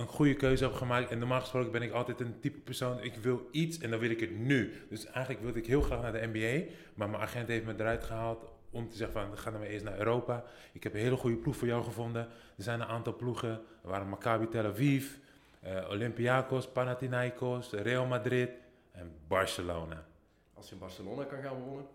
een 0.00 0.06
goede 0.06 0.34
keuze 0.34 0.64
hebt 0.64 0.76
gemaakt. 0.76 1.10
En 1.10 1.18
normaal 1.18 1.40
gesproken 1.40 1.72
ben 1.72 1.82
ik 1.82 1.92
altijd 1.92 2.20
een 2.20 2.40
type 2.40 2.58
persoon, 2.58 3.02
ik 3.02 3.14
wil 3.14 3.48
iets 3.50 3.78
en 3.78 3.90
dan 3.90 3.98
wil 3.98 4.10
ik 4.10 4.20
het 4.20 4.38
nu. 4.38 4.72
Dus 4.88 5.06
eigenlijk 5.06 5.44
wilde 5.44 5.58
ik 5.58 5.66
heel 5.66 5.80
graag 5.82 6.02
naar 6.02 6.12
de 6.12 6.26
NBA. 6.32 6.72
Maar 6.94 7.10
mijn 7.10 7.22
agent 7.22 7.48
heeft 7.48 7.64
me 7.64 7.74
eruit 7.78 8.04
gehaald 8.04 8.44
om 8.70 8.88
te 8.88 8.96
zeggen 8.96 9.20
van, 9.26 9.38
ga 9.38 9.50
dan 9.50 9.60
maar 9.60 9.68
eerst 9.68 9.84
naar 9.84 9.98
Europa. 9.98 10.44
Ik 10.72 10.82
heb 10.82 10.94
een 10.94 11.00
hele 11.00 11.16
goede 11.16 11.36
ploeg 11.36 11.56
voor 11.56 11.68
jou 11.68 11.84
gevonden. 11.84 12.22
Er 12.56 12.62
zijn 12.62 12.80
een 12.80 12.86
aantal 12.86 13.16
ploegen. 13.16 13.50
Er 13.82 13.88
waren 13.88 14.08
Maccabi 14.08 14.48
Tel 14.48 14.64
Aviv, 14.66 15.12
eh, 15.60 15.88
Olympiakos, 15.90 16.68
Panathinaikos, 16.68 17.70
Real 17.72 18.06
Madrid 18.06 18.50
en 18.92 19.12
Barcelona. 19.28 20.06
Als 20.54 20.66
je 20.68 20.72
in 20.74 20.80
Barcelona 20.80 21.24
kan 21.24 21.42
gaan 21.42 21.62
wonen. 21.62 21.86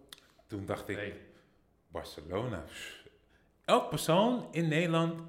toen 0.47 0.65
dacht 0.65 0.89
ik, 0.89 0.95
Nee. 0.95 1.13
Barcelona. 1.87 2.63
Elk 3.65 3.89
persoon 3.89 4.47
in 4.51 4.67
Nederland 4.67 5.21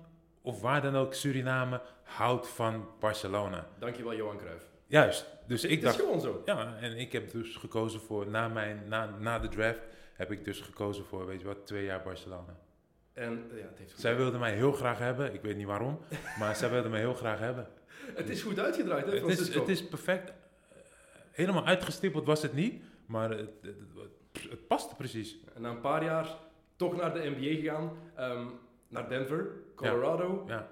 of 0.46 0.61
waar 0.61 0.82
dan 0.82 0.96
ook, 0.96 1.14
Suriname, 1.14 1.80
houdt 2.02 2.48
van 2.48 2.88
Barcelona. 3.00 3.66
Dankjewel, 3.78 4.14
Johan 4.14 4.37
Cruijff. 4.38 4.64
Juist. 4.87 5.26
Dus 5.46 5.64
ik 5.64 5.70
Het 5.70 5.78
is 5.78 5.85
dacht, 5.85 5.96
gewoon 5.96 6.20
zo. 6.20 6.42
ja, 6.44 6.76
en 6.80 6.96
ik 6.96 7.12
heb 7.12 7.30
dus 7.30 7.56
gekozen 7.56 8.00
voor, 8.00 8.28
na, 8.28 8.48
mijn, 8.48 8.82
na, 8.88 9.16
na 9.18 9.38
de 9.38 9.48
draft, 9.48 9.80
heb 10.14 10.30
ik 10.30 10.44
dus 10.44 10.61
gekozen 10.61 11.04
voor, 11.04 11.26
weet 11.26 11.40
je 11.40 11.46
wat, 11.46 11.66
twee 11.66 11.85
jaar 11.85 12.02
Barcelona. 12.02 12.59
En 13.12 13.50
ja, 13.54 13.62
het 13.62 13.78
heeft 13.78 13.92
goed, 13.92 14.00
Zij 14.00 14.16
wilden 14.16 14.40
mij 14.40 14.54
heel 14.54 14.72
graag 14.72 14.98
hebben, 14.98 15.35
ik 15.35 15.42
weet 15.42 15.56
niet 15.56 15.66
waarom, 15.66 15.98
maar 16.38 16.56
zij 16.56 16.70
wilden 16.70 16.90
mij 16.90 17.00
heel 17.00 17.14
graag 17.14 17.38
hebben. 17.38 17.68
het 18.14 18.28
is 18.28 18.42
goed 18.42 18.59
uitgedraaid, 18.59 19.06
hè, 19.06 19.12
Het 19.12 19.38
is, 19.38 19.54
het 19.54 19.68
is 19.68 19.88
perfect. 19.88 20.32
Helemaal 21.30 21.64
uitgestippeld 21.66 22.26
was 22.26 22.42
het 22.42 22.52
niet, 22.52 22.82
maar 23.06 23.30
het, 23.30 23.50
het, 23.62 23.76
het, 24.32 24.50
het 24.50 24.66
paste 24.66 24.94
precies. 24.94 25.38
En 25.54 25.62
na 25.62 25.70
een 25.70 25.80
paar 25.80 26.04
jaar 26.04 26.28
toch 26.76 26.96
naar 26.96 27.14
de 27.14 27.35
NBA 27.37 27.61
gegaan, 27.61 27.92
ehm, 28.16 28.46
naar 28.88 29.09
Denver, 29.09 29.46
Colorado. 29.75 30.44
Ja. 30.49 30.68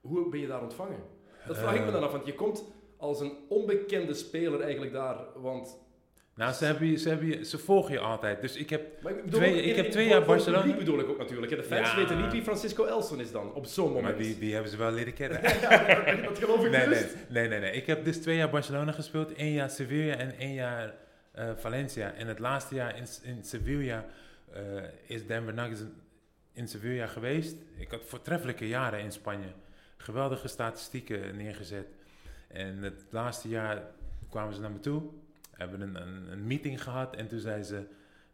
Hoe 0.00 0.28
ben 0.28 0.40
je 0.40 0.46
daar 0.46 0.62
ontvangen? 0.62 0.98
Dat 1.46 1.58
vraag 1.58 1.74
ik 1.74 1.80
me 1.80 1.86
Eh. 1.86 1.92
dan 1.92 2.02
af, 2.02 2.12
want 2.12 2.26
je 2.26 2.34
komt 2.34 2.64
als 2.96 3.20
een 3.20 3.32
onbekende 3.48 4.14
speler 4.14 4.60
eigenlijk 4.60 4.92
daar. 4.92 5.16
Want, 5.36 5.82
Nou, 6.34 6.52
ze, 6.52 6.64
hebben 6.64 6.86
je, 6.86 6.96
ze, 6.96 7.08
hebben 7.08 7.26
je, 7.26 7.44
ze 7.44 7.58
volgen 7.58 7.92
je 7.92 7.98
altijd. 7.98 8.40
Dus 8.40 8.56
ik 8.56 8.70
heb 8.70 9.02
maar 9.02 9.12
ik 9.12 9.24
bedoel, 9.24 9.40
Twee- 9.40 9.62
ik 9.62 9.76
heb 9.76 9.90
twee 9.90 10.08
jaar 10.08 10.24
Barcelona- 10.24 10.62
publiek 10.62 10.78
bedoel 10.78 10.98
ik 10.98 11.08
ook 11.08 11.18
natuurlijk. 11.18 11.56
De 11.56 11.62
fans 11.62 11.90
Ja. 11.90 11.96
weten 11.96 12.22
niet 12.22 12.32
wie 12.32 12.42
Francisco 12.42 12.84
Elson 12.84 13.20
is 13.20 13.32
dan, 13.32 13.52
op 13.54 13.66
zo'n 13.66 13.86
moment. 13.92 14.04
Maar 14.04 14.16
die, 14.24 14.38
die 14.38 14.52
hebben 14.52 14.70
ze 14.70 14.76
wel 14.76 14.90
leren 14.90 15.12
kennen. 15.14 15.42
ja, 15.60 16.14
dat 16.22 16.38
geloof 16.38 16.64
ik 16.64 16.70
nee, 16.70 16.86
nee, 17.28 17.48
nee, 17.48 17.60
nee. 17.60 17.72
Ik 17.72 17.86
heb 17.86 18.04
dus 18.04 18.16
twee 18.18 18.36
jaar 18.36 18.50
Barcelona 18.50 18.92
gespeeld. 18.92 19.32
één 19.34 19.52
jaar 19.52 19.70
Sevilla 19.70 20.14
en 20.16 20.38
één 20.38 20.52
jaar 20.54 20.94
eh, 21.32 21.50
Valencia. 21.56 22.12
En 22.12 22.26
het 22.26 22.38
laatste 22.38 22.74
jaar 22.74 22.96
in, 22.96 23.04
in 23.22 23.44
Sevilla 23.44 24.04
eh, 24.52 24.60
is 25.06 25.26
Denver 25.26 25.54
Nuggets 25.54 25.80
in- 26.54 26.68
Sevilla 26.68 27.06
geweest. 27.06 27.56
Ik 27.76 27.90
had 27.90 28.00
voortreffelijke 28.04 28.68
jaren 28.68 29.00
in 29.00 29.12
Spanje. 29.12 29.46
Geweldige 29.96 30.48
statistieken 30.48 31.36
neergezet. 31.36 31.86
En 32.48 32.82
het 32.82 33.04
laatste 33.10 33.48
jaar 33.48 33.82
kwamen 34.30 34.54
ze 34.54 34.60
naar 34.60 34.70
me 34.70 34.80
toe. 34.80 35.02
Hebben 35.50 35.80
een, 35.80 35.94
een, 36.02 36.32
een 36.32 36.46
meeting 36.46 36.82
gehad. 36.82 37.16
En 37.16 37.28
toen 37.28 37.38
zeiden 37.38 37.64
ze, 37.66 37.82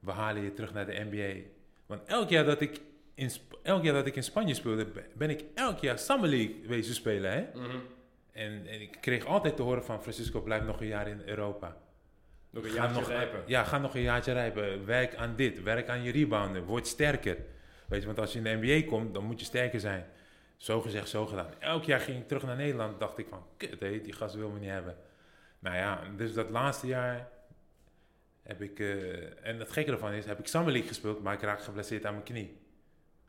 we 0.01 0.11
halen 0.11 0.43
je 0.43 0.53
terug 0.53 0.73
naar 0.73 0.87
de 0.87 1.07
NBA. 1.11 1.49
Want 1.87 2.03
elk 2.09 2.29
jaar 2.29 2.45
dat 2.45 2.61
ik 2.61 2.81
in, 3.15 3.31
elk 3.63 3.83
jaar 3.85 3.95
dat 3.95 4.07
ik 4.07 4.17
in 4.17 4.23
Spanje 4.25 4.55
speelde, 4.55 4.87
ben 5.15 5.31
ik 5.31 5.45
elk 5.55 5.79
jaar 5.79 5.99
Summer 5.99 6.29
League 6.29 6.55
wezen 6.67 6.95
spelen. 6.95 7.33
Hè? 7.33 7.61
Mhm. 7.61 7.77
En, 8.33 8.67
en 8.67 8.81
ik 8.81 8.97
kreeg 9.01 9.27
altijd 9.27 9.57
te 9.57 9.63
horen 9.63 9.85
van 9.85 10.03
Francisco, 10.03 10.41
blijf 10.41 10.65
nog 10.65 10.81
een 10.81 10.87
jaar 10.87 11.09
in 11.09 11.23
Europa. 11.27 11.77
Nog 12.51 12.65
een 12.65 12.71
Ga 12.71 12.91
nog, 12.91 13.09
rijpen. 13.09 13.43
Ja, 13.47 13.65
ga 13.65 13.79
nog 13.79 13.95
een 13.95 14.03
jaartje 14.03 14.33
rijpen. 14.33 14.87
Werk 14.87 15.15
aan 15.15 15.37
dit, 15.37 15.63
werk 15.63 15.89
aan 15.89 16.03
je 16.03 16.13
rebounden, 16.13 16.65
word 16.65 16.87
sterker. 16.87 17.37
Weet 17.91 18.01
je, 18.01 18.07
want 18.07 18.19
als 18.19 18.33
je 18.33 18.39
in 18.39 18.45
de 18.45 18.67
NBA 18.67 18.87
komt, 18.89 19.15
dan 19.15 19.25
moet 19.25 19.41
je 19.41 19.47
sterker 19.47 19.81
zijn. 19.81 20.07
Zo 20.57 20.81
gezegd, 20.81 21.09
zo 21.09 21.27
gedaan. 21.27 21.51
Elk 21.59 21.85
jaar 21.85 22.01
ging 22.01 22.19
ik 22.19 22.29
terug 22.29 22.43
naar 22.43 22.57
Nederland, 22.57 23.01
dacht 23.01 23.19
ik 23.19 23.27
van, 23.29 23.43
kut 23.57 23.81
hé, 23.81 24.01
die 24.01 24.13
gast 24.13 24.35
wil 24.35 24.51
me 24.51 24.59
niet 24.59 24.69
hebben. 24.69 24.97
Nou 25.59 25.77
ja, 25.77 26.03
dus 26.17 26.33
dat 26.35 26.51
laatste 26.51 26.87
jaar 26.87 27.29
heb 28.43 28.63
ik, 28.63 28.79
eh, 28.79 29.47
en 29.47 29.59
het 29.59 29.71
gekke 29.71 29.91
ervan 29.91 30.13
is, 30.13 30.25
heb 30.27 30.39
ik 30.39 30.47
Summer 30.47 30.71
League 30.73 30.89
gespeeld, 30.89 31.23
maar 31.23 31.35
ik 31.35 31.41
raak 31.43 31.63
geblesseerd 31.63 32.05
aan 32.07 32.13
mijn 32.13 32.25
knie. 32.25 32.59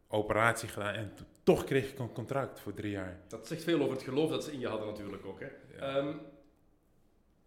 Operatie 0.08 0.70
gedaan 0.70 0.94
en 0.94 1.12
to- 1.16 1.24
toch 1.44 1.64
kreeg 1.64 1.92
ik 1.92 2.00
een 2.00 2.12
contract 2.14 2.60
voor 2.60 2.74
drie 2.74 2.92
jaar. 2.92 3.20
Dat 3.28 3.48
zegt 3.48 3.64
veel 3.64 3.80
over 3.82 3.94
het 3.94 4.04
geloof 4.04 4.30
dat 4.30 4.44
ze 4.44 4.52
in 4.52 4.60
je 4.60 4.68
hadden 4.68 4.88
natuurlijk 4.88 5.26
ook. 5.26 5.40
Hè. 5.40 5.48
Ehm, 5.80 6.14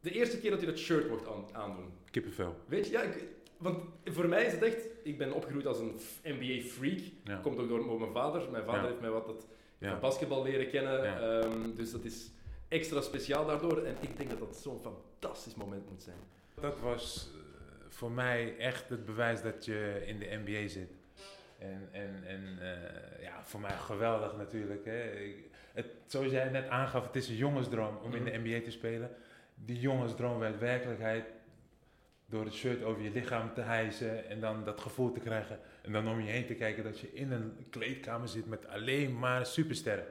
de 0.00 0.10
eerste 0.10 0.38
keer 0.40 0.50
dat 0.50 0.60
je 0.60 0.66
dat 0.66 0.78
shirt 0.78 1.08
mocht 1.08 1.26
aan- 1.28 1.54
aandoen. 1.54 1.92
Kippenvel. 2.10 2.56
Weet 2.66 2.86
je, 2.86 2.92
ja, 2.92 3.02
ik- 3.02 3.24
want 3.64 3.78
voor 4.04 4.28
mij 4.28 4.44
is 4.44 4.52
het 4.52 4.62
echt... 4.62 4.86
Ik 5.02 5.18
ben 5.18 5.32
opgegroeid 5.32 5.66
als 5.66 5.78
een 5.78 6.00
NBA-freak. 6.22 7.00
Ja. 7.24 7.36
Komt 7.42 7.58
ook 7.58 7.68
door, 7.68 7.84
door 7.84 8.00
mijn 8.00 8.12
vader. 8.12 8.50
Mijn 8.50 8.64
vader 8.64 8.80
Ja. 8.82 8.86
heeft 8.88 9.00
mij 9.00 9.10
wat 9.10 9.26
dat, 9.26 9.46
van 9.80 10.00
basketbal 10.00 10.42
leren 10.42 10.70
kennen. 10.70 11.02
Ja. 11.04 11.18
Ehm, 11.40 11.74
dus 11.74 11.90
dat 11.92 12.04
is 12.04 12.30
extra 12.68 13.00
speciaal 13.00 13.46
daardoor. 13.46 13.82
En 13.82 13.96
ik 14.00 14.16
denk 14.16 14.30
dat 14.30 14.38
dat 14.38 14.56
zo'n 14.56 14.80
fantastisch 14.80 15.54
moment 15.54 15.90
moet 15.90 16.02
zijn. 16.02 16.16
Dat 16.60 16.80
was 16.80 17.30
eh, 17.34 17.40
voor 17.88 18.10
mij 18.10 18.56
echt 18.58 18.88
het 18.88 19.04
bewijs 19.04 19.42
dat 19.42 19.64
je 19.64 20.02
in 20.06 20.18
de 20.18 20.40
NBA 20.44 20.68
zit. 20.68 20.90
En, 21.58 21.88
en, 21.92 22.22
en 22.26 22.58
eh, 22.60 23.22
ja, 23.22 23.44
voor 23.44 23.60
mij 23.60 23.76
geweldig 23.76 24.36
natuurlijk. 24.36 24.84
Hè. 24.84 25.10
Ik- 25.12 25.52
het, 25.72 25.86
zoals 26.06 26.30
jij 26.30 26.48
net 26.48 26.68
aangaf, 26.68 27.06
het 27.06 27.16
is 27.16 27.28
een 27.28 27.36
jongensdroom 27.36 27.96
om 28.02 28.14
in 28.14 28.24
de 28.24 28.40
NBA 28.44 28.64
te 28.64 28.70
spelen. 28.70 29.10
Die 29.54 29.80
jongensdroom 29.80 30.38
werd 30.38 30.58
werkelijkheid 30.58 31.24
door 32.26 32.44
het 32.44 32.54
shirt 32.54 32.82
over 32.82 33.02
je 33.02 33.10
lichaam 33.10 33.54
te 33.54 33.60
hijsen 33.60 34.28
en 34.28 34.40
dan 34.40 34.64
dat 34.64 34.80
gevoel 34.80 35.12
te 35.12 35.20
krijgen. 35.20 35.58
En 35.82 35.92
dan 35.92 36.08
om 36.08 36.20
je 36.20 36.30
heen 36.30 36.46
te 36.46 36.54
kijken 36.54 36.84
dat 36.84 37.00
je 37.00 37.12
in 37.12 37.32
een 37.32 37.66
kleedkamer 37.70 38.28
zit 38.28 38.46
met 38.46 38.66
alleen 38.66 39.18
maar 39.18 39.46
supersterren. 39.46 40.06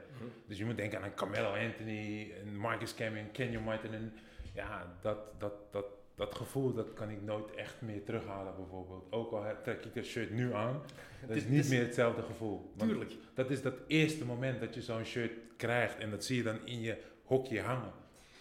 Dus 0.46 0.58
je 0.58 0.64
moet 0.64 0.76
denken 0.76 0.98
aan 0.98 1.04
een 1.04 1.14
Carmelo 1.14 1.54
Anthony, 1.54 2.32
een 2.44 2.56
Marcus 2.56 2.94
Camby, 2.94 3.20
Kenyon 3.32 3.62
Martin. 3.62 3.94
En 3.94 4.12
ja, 4.54 4.96
dat, 5.00 5.40
dat, 5.40 5.72
dat, 5.72 5.86
dat 6.14 6.34
gevoel 6.34 6.74
dat 6.74 6.92
kan 6.92 7.10
ik 7.10 7.22
nooit 7.22 7.54
echt 7.54 7.80
meer 7.80 8.04
terughalen 8.04 8.54
bijvoorbeeld. 8.56 9.12
Ook 9.12 9.32
al 9.32 9.44
trek 9.62 9.84
ik 9.84 9.94
dat 9.94 10.04
shirt 10.04 10.30
nu 10.30 10.54
aan, 10.54 10.82
dat 11.26 11.36
is 11.36 11.46
niet 11.46 11.68
meer 11.68 11.82
hetzelfde 11.82 12.22
gevoel. 12.22 12.72
Want 12.76 12.90
Tuurlijk. 12.90 13.12
dat 13.34 13.50
is 13.50 13.62
dat 13.62 13.74
eerste 13.86 14.24
moment 14.24 14.60
dat 14.60 14.74
je 14.74 14.82
zo'n 14.82 15.04
shirt 15.04 15.32
krijgt 15.56 15.98
en 15.98 16.10
dat 16.10 16.24
zie 16.24 16.36
je 16.36 16.42
dan 16.42 16.66
in 16.66 16.80
je 16.80 16.98
hokje 17.24 17.60
hangen. 17.60 17.92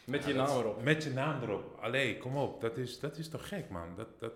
Met 0.06 0.26
je 0.26 0.34
naam 0.34 0.60
erop. 0.60 0.84
Met 0.84 1.04
je 1.04 1.10
naam 1.10 1.42
erop. 1.42 1.78
Allee, 1.82 2.18
kom 2.18 2.38
op. 2.38 2.62
Dat 2.62 2.78
is, 2.78 3.00
dat 3.00 3.18
is 3.18 3.30
toch 3.30 3.48
gek, 3.48 3.70
man. 3.70 3.88
Dat, 3.96 4.08
dat, 4.20 4.34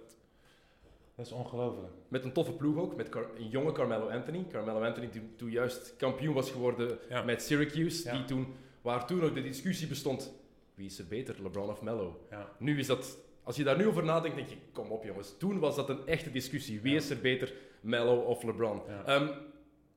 dat 1.16 1.26
is 1.26 1.32
ongelooflijk. 1.32 1.94
Met 2.08 2.24
een 2.24 2.32
toffe 2.34 2.54
ploeg 2.54 2.78
ook, 2.78 2.96
met 2.96 3.10
Car- 3.10 3.30
een 3.38 3.50
jonge 3.50 3.72
Carmelo 3.72 4.10
Anthony. 4.10 4.46
Carmelo 4.52 4.82
Anthony 4.84 5.10
die 5.10 5.22
toen 5.36 5.50
juist 5.52 5.94
kampioen 5.98 6.34
was 6.34 6.52
geworden 6.52 6.98
Ja. 7.10 7.24
met 7.24 7.42
Syracuse. 7.42 8.04
Ja. 8.08 8.16
Die 8.16 8.26
toen, 8.26 8.54
waar 8.82 9.08
toen 9.08 9.24
ook 9.24 9.34
de 9.34 9.42
discussie 9.42 9.88
bestond, 9.88 10.34
wie 10.76 10.86
is 10.86 11.00
er 11.00 11.08
beter, 11.08 11.42
LeBron 11.44 11.70
of 11.70 11.82
Melo? 11.82 12.26
Ja. 12.30 12.50
Nu 12.60 12.80
is 12.80 12.88
dat, 12.88 13.18
als 13.44 13.56
je 13.56 13.64
daar 13.64 13.78
nu 13.78 13.88
over 13.88 14.04
nadenkt, 14.04 14.36
denk 14.38 14.50
je, 14.50 14.56
kom 14.74 14.92
op 14.92 15.04
jongens. 15.04 15.36
Toen 15.38 15.60
was 15.60 15.76
dat 15.76 15.90
een 15.90 16.08
echte 16.08 16.32
discussie. 16.32 16.82
Wie 16.82 16.96
is 16.96 17.10
er 17.10 17.20
beter, 17.20 17.54
Melo 17.82 18.16
of 18.16 18.44
LeBron? 18.44 18.82
Ehm, 19.06 19.28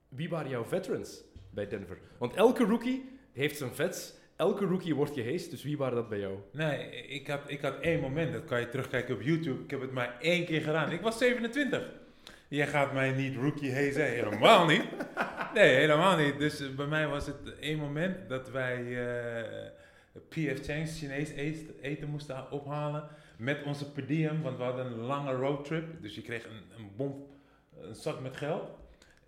wie 0.09 0.29
waren 0.29 0.51
jouw 0.51 0.65
veterans 0.65 1.23
bij 1.51 1.69
Denver? 1.69 1.99
Want 2.19 2.35
elke 2.35 2.65
rookie 2.65 3.19
heeft 3.33 3.57
zijn 3.57 3.75
vets. 3.75 4.19
Elke 4.41 4.65
rookie 4.65 4.95
wordt 4.95 5.13
geheest, 5.13 5.51
dus 5.51 5.63
wie 5.63 5.77
waren 5.77 5.95
dat 5.95 6.09
bij 6.09 6.19
jou? 6.19 6.39
Nee, 6.53 7.07
ik 7.07 7.27
had, 7.27 7.41
ik 7.47 7.61
had 7.61 7.81
één 7.81 8.01
moment, 8.01 8.33
dat 8.33 8.45
kan 8.45 8.61
je 8.61 8.69
terugkijken 8.69 9.15
op 9.15 9.23
YouTube. 9.23 9.63
Ik 9.63 9.71
heb 9.71 9.81
het 9.81 9.93
maar 9.93 10.17
één 10.21 10.45
keer 10.45 10.61
gedaan. 10.61 10.91
Ik 10.91 11.01
was 11.01 11.19
27. 11.19 11.93
Jij 12.49 12.67
gaat 12.67 12.93
mij 12.93 13.11
niet 13.11 13.37
rookie 13.37 13.75
hazen, 13.75 14.05
helemaal 14.05 14.67
niet. 14.67 14.85
Nee, 15.55 15.75
helemaal 15.75 16.17
niet. 16.17 16.39
Dus 16.39 16.61
eh, 16.61 16.69
bij 16.77 16.87
mij 16.87 17.09
was 17.09 17.27
het 17.27 17.59
één 17.61 17.79
moment 17.79 18.29
dat 18.29 18.51
wij 18.51 19.07
eh 19.07 19.71
PF 20.29 20.65
Chang's 20.65 20.99
Chinees 20.99 21.31
eten 21.81 22.09
moesten 22.09 22.51
ophalen. 22.51 23.09
Met 23.37 23.63
onze 23.63 23.93
per 23.93 24.07
diem, 24.07 24.43
want 24.43 24.57
we 24.57 24.63
hadden 24.63 24.87
een 24.87 25.01
lange 25.01 25.33
roadtrip. 25.33 26.03
Dus 26.03 26.15
je 26.15 26.23
kreeg 26.23 26.45
een, 26.45 26.63
een 26.79 26.91
bom, 26.97 27.27
een 27.81 27.95
zak 27.95 28.21
met 28.21 28.37
geld. 28.37 28.80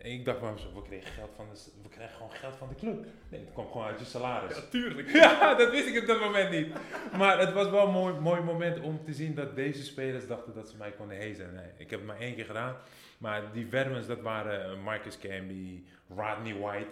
En 0.03 0.11
ik 0.11 0.25
dacht 0.25 0.41
mezelf, 0.41 0.75
we 0.75 0.83
kregen, 0.83 1.13
geld 1.13 1.31
van 1.37 1.47
de, 1.53 1.71
we 1.83 1.89
krijgen 1.89 2.17
gewoon 2.17 2.33
geld 2.33 2.57
van 2.57 2.69
de 2.69 2.75
club. 2.75 3.05
Nee, 3.29 3.41
het 3.41 3.53
kwam 3.53 3.67
gewoon 3.71 3.87
uit 3.87 3.99
je 3.99 4.05
salaris. 4.05 4.69
tuurlijk. 4.71 5.11
Ja, 5.23 5.55
dat 5.55 5.71
wist 5.71 5.87
ik 5.87 6.01
op 6.01 6.07
dat 6.07 6.21
moment 6.21 6.51
niet. 6.51 6.75
Maar 7.17 7.39
het 7.39 7.53
was 7.53 7.71
wel 7.71 7.87
een 7.87 7.93
mooi, 7.93 8.15
mooi 8.15 8.41
moment 8.41 8.81
om 8.81 9.05
te 9.05 9.13
zien 9.13 9.35
dat 9.35 9.57
deze 9.57 9.85
spelers 9.85 10.27
dachten 10.27 10.55
dat 10.55 10.69
ze 10.69 10.77
mij 10.77 10.91
konden 10.91 11.17
hezen. 11.17 11.55
Nee, 11.55 11.67
ik 11.77 11.91
heb 11.91 11.99
het 11.99 12.09
maar 12.09 12.19
één 12.21 12.35
keer 12.35 12.45
gedaan. 12.45 12.77
Maar 13.19 13.53
die 13.53 13.67
veterans, 13.67 14.07
dat 14.07 14.21
waren 14.21 14.65
eh, 14.65 14.83
Marcus 14.85 15.19
Camby, 15.19 15.85
Rodney 16.17 16.55
White, 16.55 16.91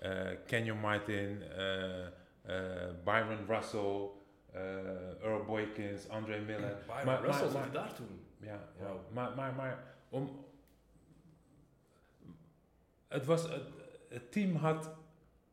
eh 0.00 0.26
Kenyon 0.46 0.78
Martin, 0.78 1.42
eh, 1.56 2.06
Byron 3.04 3.46
Russell, 3.48 4.08
Earl 5.22 5.44
Boykins, 5.46 6.08
Andre 6.08 6.38
Miller. 6.40 6.76
Byron 6.86 7.04
Maar- 7.04 7.22
Russell 7.24 7.44
maar- 7.46 7.54
maar- 7.60 7.70
daar 7.72 7.94
toen. 7.94 8.24
Ja, 8.40 8.60
ja. 8.80 8.92
Maar, 9.12 9.30
maar, 9.36 9.52
maar 9.54 9.78
om. 10.08 10.46
Het 13.08 13.24
was. 13.24 13.42
Het, 13.42 13.62
het 14.08 14.32
team 14.32 14.54
had. 14.54 14.90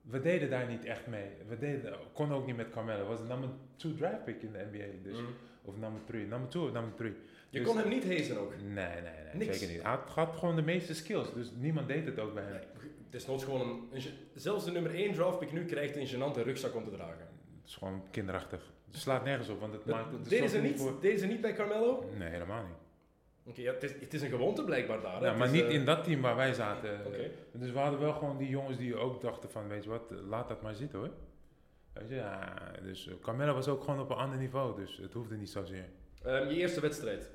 We 0.01 0.21
deden 0.21 0.49
daar 0.49 0.67
niet 0.67 0.85
echt 0.85 1.07
mee. 1.07 1.29
We 1.47 1.57
deden, 1.57 1.93
konden 2.13 2.37
ook 2.37 2.45
niet 2.45 2.55
met 2.55 2.69
Carmelo. 2.69 2.99
Het 2.99 3.07
was 3.07 3.19
een 3.19 3.27
number 3.27 3.49
2 3.75 3.93
draft 3.93 4.23
pick 4.23 4.41
in 4.41 4.51
de 4.51 4.67
NBA. 4.71 4.85
Dus, 5.09 5.17
Mm. 5.19 5.25
Of 5.63 5.77
number 5.77 6.01
3. 6.05 6.25
Number 6.25 6.49
2 6.49 6.63
of 6.63 6.71
number 6.71 6.95
3. 6.95 7.13
Je 7.49 7.59
Dus- 7.59 7.67
kon 7.67 7.77
hem 7.77 7.89
niet 7.89 8.03
hezen 8.03 8.39
ook. 8.39 8.53
Nee, 8.61 8.73
nee, 8.73 9.01
nee. 9.01 9.33
Niks. 9.33 9.57
Zeker 9.57 9.73
niet. 9.73 9.81
Hij 9.83 9.91
had, 9.91 10.09
had 10.09 10.35
gewoon 10.35 10.55
de 10.55 10.61
meeste 10.61 10.93
skills. 10.93 11.33
Dus 11.33 11.51
niemand 11.55 11.87
deed 11.87 12.05
het 12.05 12.19
ook 12.19 12.33
bij 12.33 12.43
hem. 12.43 12.51
Nee, 12.51 12.61
het 13.05 13.13
is 13.15 13.25
nooit 13.27 13.43
gewoon 13.43 13.87
een, 13.91 14.01
Zelfs 14.35 14.65
de 14.65 14.71
nummer 14.71 14.93
1 14.95 15.13
draftpick 15.13 15.51
nu 15.51 15.65
krijgt 15.65 15.95
een 15.95 16.07
gênante 16.07 16.41
rugzak 16.43 16.75
om 16.75 16.83
te 16.83 16.91
dragen. 16.91 17.19
Het 17.61 17.67
is 17.67 17.75
gewoon 17.75 18.03
kinderachtig. 18.11 18.73
Het 18.91 18.95
slaat 19.01 19.23
nergens 19.23 19.49
op. 19.49 19.59
Want 19.59 19.73
het 19.73 19.85
maakt 19.85 20.11
het 20.11 20.29
Deden 20.29 20.49
ze, 20.49 20.55
zorgt 20.55 20.69
niet, 20.71 20.79
voor- 20.79 21.01
deden 21.01 21.19
ze 21.19 21.25
niet 21.25 21.41
bij 21.41 21.53
Carmelo? 21.53 22.09
Nee, 22.17 22.29
helemaal 22.29 22.63
niet. 22.63 22.77
Oké, 23.47 23.61
ja, 23.61 23.73
het, 23.73 23.83
is, 23.83 23.91
het 23.99 24.13
is 24.13 24.21
een 24.21 24.29
gewoonte 24.29 24.63
blijkbaar 24.63 25.01
daar. 25.01 25.19
hè? 25.19 25.25
Ja, 25.25 25.33
maar 25.33 25.47
is, 25.47 25.53
niet 25.53 25.63
eh, 25.63 25.73
in 25.73 25.85
dat 25.85 26.03
team 26.03 26.21
waar 26.21 26.35
wij 26.35 26.53
zaten. 26.53 26.99
Dus 27.51 27.71
we 27.71 27.79
hadden 27.79 27.99
wel 27.99 28.13
gewoon 28.13 28.37
die 28.37 28.49
jongens 28.49 28.77
die 28.77 28.95
ook 28.95 29.21
dachten 29.21 29.49
van, 29.49 29.67
weet 29.67 29.83
je 29.83 29.89
wat, 29.89 30.11
eh, 30.11 30.17
laat 30.27 30.47
dat 30.47 30.61
maar 30.61 30.75
zitten 30.75 30.99
hoor. 30.99 31.09
Weet 31.93 32.09
je, 32.09 32.15
ja, 32.15 32.53
dus 32.83 33.07
eh, 33.07 33.13
Carmelo 33.21 33.53
was 33.53 33.67
ook 33.67 33.83
gewoon 33.83 33.99
op 33.99 34.09
een 34.09 34.15
ander 34.15 34.37
niveau, 34.37 34.75
dus 34.81 34.97
het 35.01 35.13
hoefde 35.13 35.35
niet 35.35 35.49
zozeer. 35.49 35.85
Ehm, 36.23 36.49
je 36.49 36.55
eerste 36.55 36.81
wedstrijd. 36.81 37.29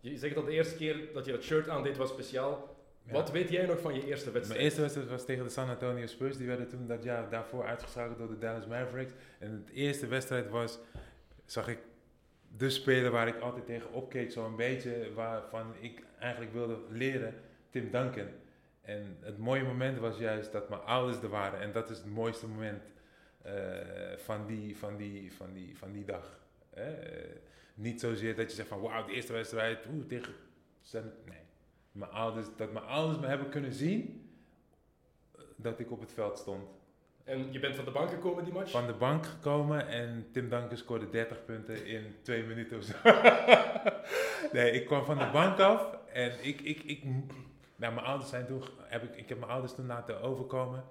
Je 0.00 0.16
zegt 0.16 0.34
dat 0.34 0.46
de 0.46 0.52
eerste 0.52 0.76
keer 0.76 1.08
dat 1.12 1.24
je 1.24 1.32
dat 1.32 1.42
shirt 1.42 1.68
aandeed 1.68 1.96
was 1.96 2.08
speciaal. 2.08 2.76
Ja. 3.02 3.12
Wat 3.12 3.30
weet 3.30 3.48
jij 3.48 3.66
nog 3.66 3.80
van 3.80 3.94
je 3.94 4.06
eerste 4.06 4.30
wedstrijd? 4.30 4.48
Mijn 4.48 4.60
eerste 4.60 4.80
wedstrijd 4.80 5.08
was 5.08 5.24
tegen 5.24 5.44
de 5.44 5.50
San 5.50 5.68
Antonio 5.68 6.06
Spurs. 6.06 6.36
Die 6.36 6.46
werden 6.46 6.68
toen 6.68 6.86
dat 6.86 7.02
jaar 7.02 7.30
daarvoor 7.30 7.64
uitgeschakeld 7.64 8.18
door 8.18 8.28
de 8.28 8.38
Dallas 8.38 8.66
Mavericks. 8.66 9.12
En 9.38 9.64
de 9.66 9.72
eerste 9.72 10.06
wedstrijd 10.06 10.48
was, 10.50 10.78
zag 11.44 11.68
ik 11.68 11.78
de 12.56 12.70
speler 12.70 13.10
waar 13.10 13.28
ik 13.28 13.40
altijd 13.40 13.66
tegen 13.66 13.92
opkeek. 13.92 14.30
Zo'n 14.30 14.56
beetje 14.56 15.12
waarvan 15.14 15.74
ik 15.80 16.02
eigenlijk 16.18 16.52
wilde 16.52 16.78
leren, 16.88 17.34
Tim 17.70 17.90
Duncan. 17.90 18.28
En 18.80 19.16
het 19.20 19.38
mooie 19.38 19.64
moment 19.64 19.98
was 19.98 20.18
juist 20.18 20.52
dat 20.52 20.68
mijn 20.68 20.82
ouders 20.82 21.22
er 21.22 21.28
waren. 21.28 21.60
En 21.60 21.72
dat 21.72 21.90
is 21.90 21.96
het 21.96 22.06
mooiste 22.06 22.46
moment 22.46 22.82
eh, 23.42 23.52
van, 24.16 24.46
die, 24.46 24.76
van, 24.76 24.96
die, 24.96 25.32
van, 25.32 25.52
die, 25.52 25.78
van 25.78 25.92
die 25.92 26.04
dag. 26.04 26.38
Niet 27.74 28.00
zozeer 28.00 28.36
dat 28.36 28.50
je 28.50 28.56
zegt 28.56 28.68
van 28.68 28.80
wauw, 28.80 29.06
de 29.06 29.12
eerste 29.12 29.32
wedstrijd 29.32 29.86
oeh, 29.92 30.06
tegen... 30.06 30.34
Nee. 30.92 31.42
Mijn 31.92 32.10
ouders, 32.10 32.46
dat 32.56 32.72
mijn 32.72 32.84
ouders 32.84 33.20
me 33.20 33.26
hebben 33.26 33.48
kunnen 33.48 33.72
zien 33.72 34.30
eh, 35.34 35.42
dat 35.56 35.80
ik 35.80 35.90
op 35.90 36.00
het 36.00 36.12
veld 36.12 36.38
stond. 36.38 36.68
En 37.24 37.52
je 37.52 37.58
bent 37.58 37.76
van 37.76 37.84
de 37.84 37.90
bank 37.90 38.10
gekomen 38.10 38.44
die 38.44 38.52
match? 38.52 38.70
Van 38.70 38.86
de 38.86 38.92
bank 38.92 39.26
gekomen 39.26 39.88
en 39.88 40.26
Tim 40.32 40.48
Duncan 40.48 40.76
scoorde 40.76 41.10
30 41.10 41.44
punten 41.44 41.86
in 41.86 42.14
twee 42.22 42.42
minuten 42.42 42.78
of 42.78 42.84
zo. 42.84 42.94
nee, 44.58 44.70
ik 44.70 44.86
kwam 44.86 45.04
van 45.04 45.18
de 45.18 45.30
bank 45.32 45.58
af 45.58 45.98
en 46.12 46.32
ik, 46.46 46.60
ik, 46.60 46.82
ik, 46.82 47.04
nou, 47.76 47.94
mijn 47.94 48.06
ouders 48.06 48.30
zijn 48.30 48.46
toen, 48.46 48.62
heb 48.82 49.02
ik, 49.02 49.16
ik 49.16 49.28
heb 49.28 49.38
mijn 49.38 49.50
ouders 49.50 49.74
toen 49.74 49.86
laten 49.86 50.20
overkomen. 50.20 50.84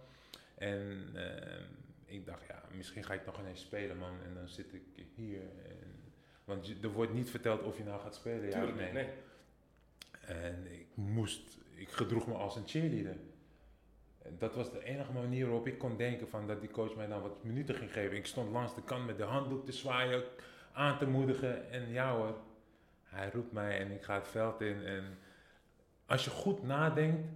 En 0.58 1.10
ehm, 1.16 1.64
ik 2.06 2.26
dacht, 2.26 2.46
ja, 2.48 2.62
misschien 2.76 3.04
ga 3.04 3.14
ik 3.14 3.26
nog 3.26 3.40
ineens 3.40 3.62
spelen, 3.62 3.98
man. 3.98 4.14
En 4.26 4.34
dan 4.34 4.48
zit 4.48 4.74
ik 4.74 5.06
hier. 5.16 5.42
En, 5.42 6.12
want 6.46 6.68
je- 6.68 6.78
er 6.82 6.92
wordt 6.92 7.14
niet 7.14 7.30
verteld 7.30 7.62
of 7.64 7.78
je 7.78 7.84
nou 7.84 8.02
gaat 8.02 8.16
spelen, 8.16 8.50
ja 8.50 8.64
nee. 8.64 8.92
nee. 8.92 9.08
En 10.26 10.68
ik 10.72 10.88
moest, 10.94 11.58
ik 11.76 11.90
gedroeg 11.90 12.28
me 12.28 12.34
als 12.34 12.56
een 12.56 12.68
cheerleader. 12.68 13.16
Dat 14.30 14.56
was 14.56 14.72
de 14.72 14.84
enige 14.84 15.12
manier 15.12 15.46
waarop 15.46 15.68
ik 15.68 15.78
kon 15.78 15.98
denken 15.98 16.30
van 16.30 16.48
dat 16.48 16.62
die 16.62 16.72
coach 16.72 16.96
mij 16.96 17.08
dan 17.08 17.22
wat 17.22 17.44
minuten 17.44 17.76
ging 17.76 17.94
geven. 17.94 18.18
Ik 18.18 18.26
stond 18.26 18.52
langs 18.52 18.76
de 18.76 18.84
kant 18.84 19.06
met 19.06 19.18
de 19.18 19.24
handdoek 19.24 19.66
te 19.66 19.72
zwaaien, 19.72 20.24
aan 20.74 20.98
te 20.98 21.08
moedigen. 21.08 21.72
En 21.72 21.90
ja 21.90 22.16
hoor, 22.16 22.36
hij 23.04 23.30
roept 23.34 23.52
mij 23.52 23.80
en 23.80 23.92
ik 23.92 24.04
ga 24.04 24.14
het 24.14 24.28
veld 24.28 24.62
in. 24.62 24.86
En 24.86 25.04
als 26.06 26.24
je 26.24 26.30
goed 26.30 26.64
nadenkt, 26.64 27.28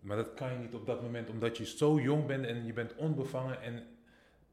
maar 0.00 0.16
dat 0.16 0.34
kan 0.34 0.52
je 0.52 0.58
niet 0.58 0.74
op 0.74 0.86
dat 0.86 1.02
moment 1.02 1.30
omdat 1.30 1.56
je 1.56 1.66
zo 1.66 2.00
jong 2.00 2.26
bent 2.26 2.46
en 2.46 2.66
je 2.66 2.72
bent 2.72 2.94
onbevangen. 2.94 3.62
En 3.62 3.74
het 3.74 3.84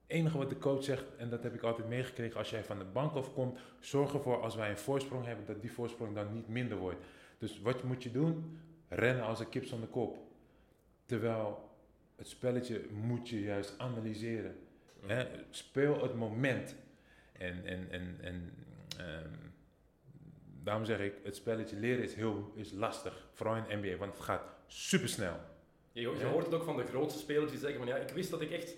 enige 0.07 0.37
wat 0.37 0.49
de 0.49 0.57
coach 0.57 0.83
zegt, 0.83 1.15
en 1.17 1.29
dat 1.29 1.43
heb 1.43 1.53
ik 1.53 1.61
altijd 1.61 1.87
meegekregen, 1.87 2.37
als 2.37 2.49
jij 2.49 2.63
van 2.63 2.77
de 2.77 2.85
bank 2.85 3.15
afkomt, 3.15 3.59
zorg 3.79 4.13
ervoor 4.13 4.41
als 4.41 4.55
wij 4.55 4.69
een 4.69 4.77
voorsprong 4.77 5.25
hebben, 5.25 5.45
dat 5.45 5.61
die 5.61 5.71
voorsprong 5.71 6.15
dan 6.15 6.33
niet 6.33 6.47
minder 6.47 6.77
wordt. 6.77 7.05
Dus 7.37 7.61
wat 7.61 7.83
moet 7.83 8.03
je 8.03 8.11
doen? 8.11 8.59
Rennen 8.87 9.23
als 9.23 9.39
een 9.39 9.49
kip 9.49 9.65
zonder 9.65 9.89
kop. 9.89 10.28
Terwijl 11.09 11.69
het 12.15 12.27
spelletje 12.27 12.85
moet 12.91 13.29
je 13.29 13.41
juist 13.41 13.75
analyseren. 13.77 14.55
Hè? 15.05 15.25
Speel 15.49 16.01
het 16.01 16.15
moment. 16.15 16.75
En, 17.31 17.65
en, 17.65 17.87
en, 17.91 18.17
en 18.21 18.53
ehm, 18.97 19.29
daarom 20.63 20.85
zeg 20.85 20.99
ik, 20.99 21.13
het 21.23 21.35
spelletje 21.35 21.75
leren 21.75 22.03
is, 22.03 22.13
heel, 22.13 22.51
is 22.55 22.71
lastig. 22.71 23.27
Vooral 23.33 23.55
in 23.55 23.63
de 23.67 23.75
NBA, 23.87 23.97
want 23.97 24.13
het 24.13 24.21
gaat 24.21 24.43
supersnel. 24.67 25.35
Je, 25.91 26.01
je 26.01 26.25
hoort 26.25 26.45
het 26.45 26.53
ook 26.53 26.63
van 26.63 26.77
de 26.77 26.85
grootste 26.85 27.19
spelers 27.19 27.51
die 27.51 27.59
zeggen 27.59 27.79
van 27.79 27.87
ja, 27.87 27.95
ik 27.95 28.09
wist 28.09 28.29
dat 28.29 28.41
ik 28.41 28.51
echt 28.51 28.75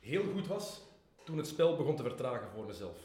heel 0.00 0.24
goed 0.24 0.46
was 0.46 0.82
toen 1.24 1.36
het 1.36 1.46
spel 1.46 1.76
begon 1.76 1.96
te 1.96 2.02
vertragen 2.02 2.48
voor 2.54 2.66
mezelf. 2.66 2.98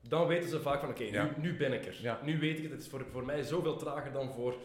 Dan 0.00 0.26
weten 0.26 0.48
ze 0.48 0.60
vaak 0.60 0.80
van 0.80 0.88
oké, 0.88 1.02
Ja. 1.02 1.24
nu, 1.24 1.30
nu 1.50 1.56
ben 1.56 1.72
ik 1.72 1.86
er. 1.86 1.98
Ja. 2.02 2.20
Nu 2.22 2.38
weet 2.38 2.56
ik 2.56 2.62
het. 2.62 2.72
Het 2.72 2.80
is 2.80 2.88
voor, 2.88 3.04
voor 3.10 3.24
mij 3.24 3.42
zoveel 3.42 3.76
trager 3.76 4.12
dan 4.12 4.32
voor, 4.32 4.56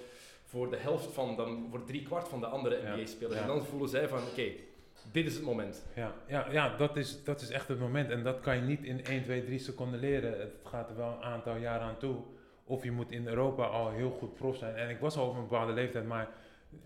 voor 0.50 0.70
de 0.70 0.78
helft 0.78 1.14
van, 1.14 1.36
dan 1.36 1.68
voor 1.70 1.84
drie 1.84 2.04
kwart 2.04 2.28
van 2.28 2.40
de 2.40 2.46
andere. 2.46 2.96
NBA-spelers. 2.96 3.40
En 3.40 3.48
dan 3.48 3.66
voelen 3.66 3.90
zij 3.90 4.08
van 4.08 4.18
oké, 4.18 4.52
dit 5.12 5.26
is 5.26 5.36
het 5.36 5.44
moment. 5.44 5.86
Ja, 5.96 6.14
ja, 6.28 6.52
ja 6.52 6.78
dat, 6.78 6.98
is, 6.98 7.24
dat 7.24 7.42
is 7.42 7.50
echt 7.50 7.68
het 7.68 7.80
moment. 7.80 8.10
En 8.10 8.24
dat 8.24 8.40
kan 8.40 8.56
je 8.56 8.62
niet 8.62 8.84
in 8.84 9.06
1, 9.06 9.24
2, 9.24 9.46
3 9.46 9.60
seconden 9.60 10.00
leren. 10.00 10.40
Het 10.40 10.54
gaat 10.64 10.90
er 10.90 10.96
wel 10.96 11.12
een 11.12 11.24
aantal 11.24 11.56
jaren 11.56 11.88
aan 11.88 11.98
toe. 11.98 12.16
Of 12.64 12.84
je 12.84 12.92
moet 12.92 13.12
in 13.12 13.28
Europa 13.28 13.66
al 13.66 13.90
heel 13.90 14.10
goed 14.10 14.34
prof 14.34 14.58
zijn. 14.58 14.76
En 14.76 14.90
ik 14.90 15.00
was 15.00 15.18
al 15.18 15.28
op 15.30 15.36
een 15.36 15.42
bepaalde 15.42 15.74
leeftijd, 15.74 16.08
maar 16.08 16.28
eh, 16.28 16.78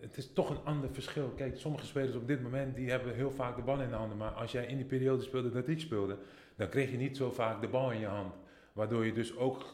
het 0.00 0.16
is 0.16 0.32
toch 0.32 0.50
een 0.50 0.64
ander 0.64 0.90
verschil. 0.92 1.28
Kijk, 1.36 1.56
sommige 1.56 1.86
spelers 1.86 2.16
op 2.16 2.26
dit 2.26 2.42
moment 2.42 2.74
die 2.74 2.90
hebben 2.90 3.14
heel 3.14 3.30
vaak 3.30 3.56
de 3.56 3.62
bal 3.62 3.80
in 3.80 3.88
de 3.88 3.94
handen. 3.94 4.16
Maar 4.16 4.30
als 4.30 4.52
jij 4.52 4.66
in 4.66 4.76
die 4.76 4.86
periode 4.86 5.22
speelde 5.22 5.50
dat 5.50 5.68
ik 5.68 5.80
speelde, 5.80 6.16
dan 6.56 6.68
kreeg 6.68 6.90
je 6.90 6.96
niet 6.96 7.16
zo 7.16 7.30
vaak 7.30 7.60
de 7.60 7.68
bal 7.68 7.90
in 7.90 8.00
je 8.00 8.06
hand. 8.06 8.34
Waardoor 8.72 9.06
je 9.06 9.12
dus 9.12 9.36
ook 9.36 9.64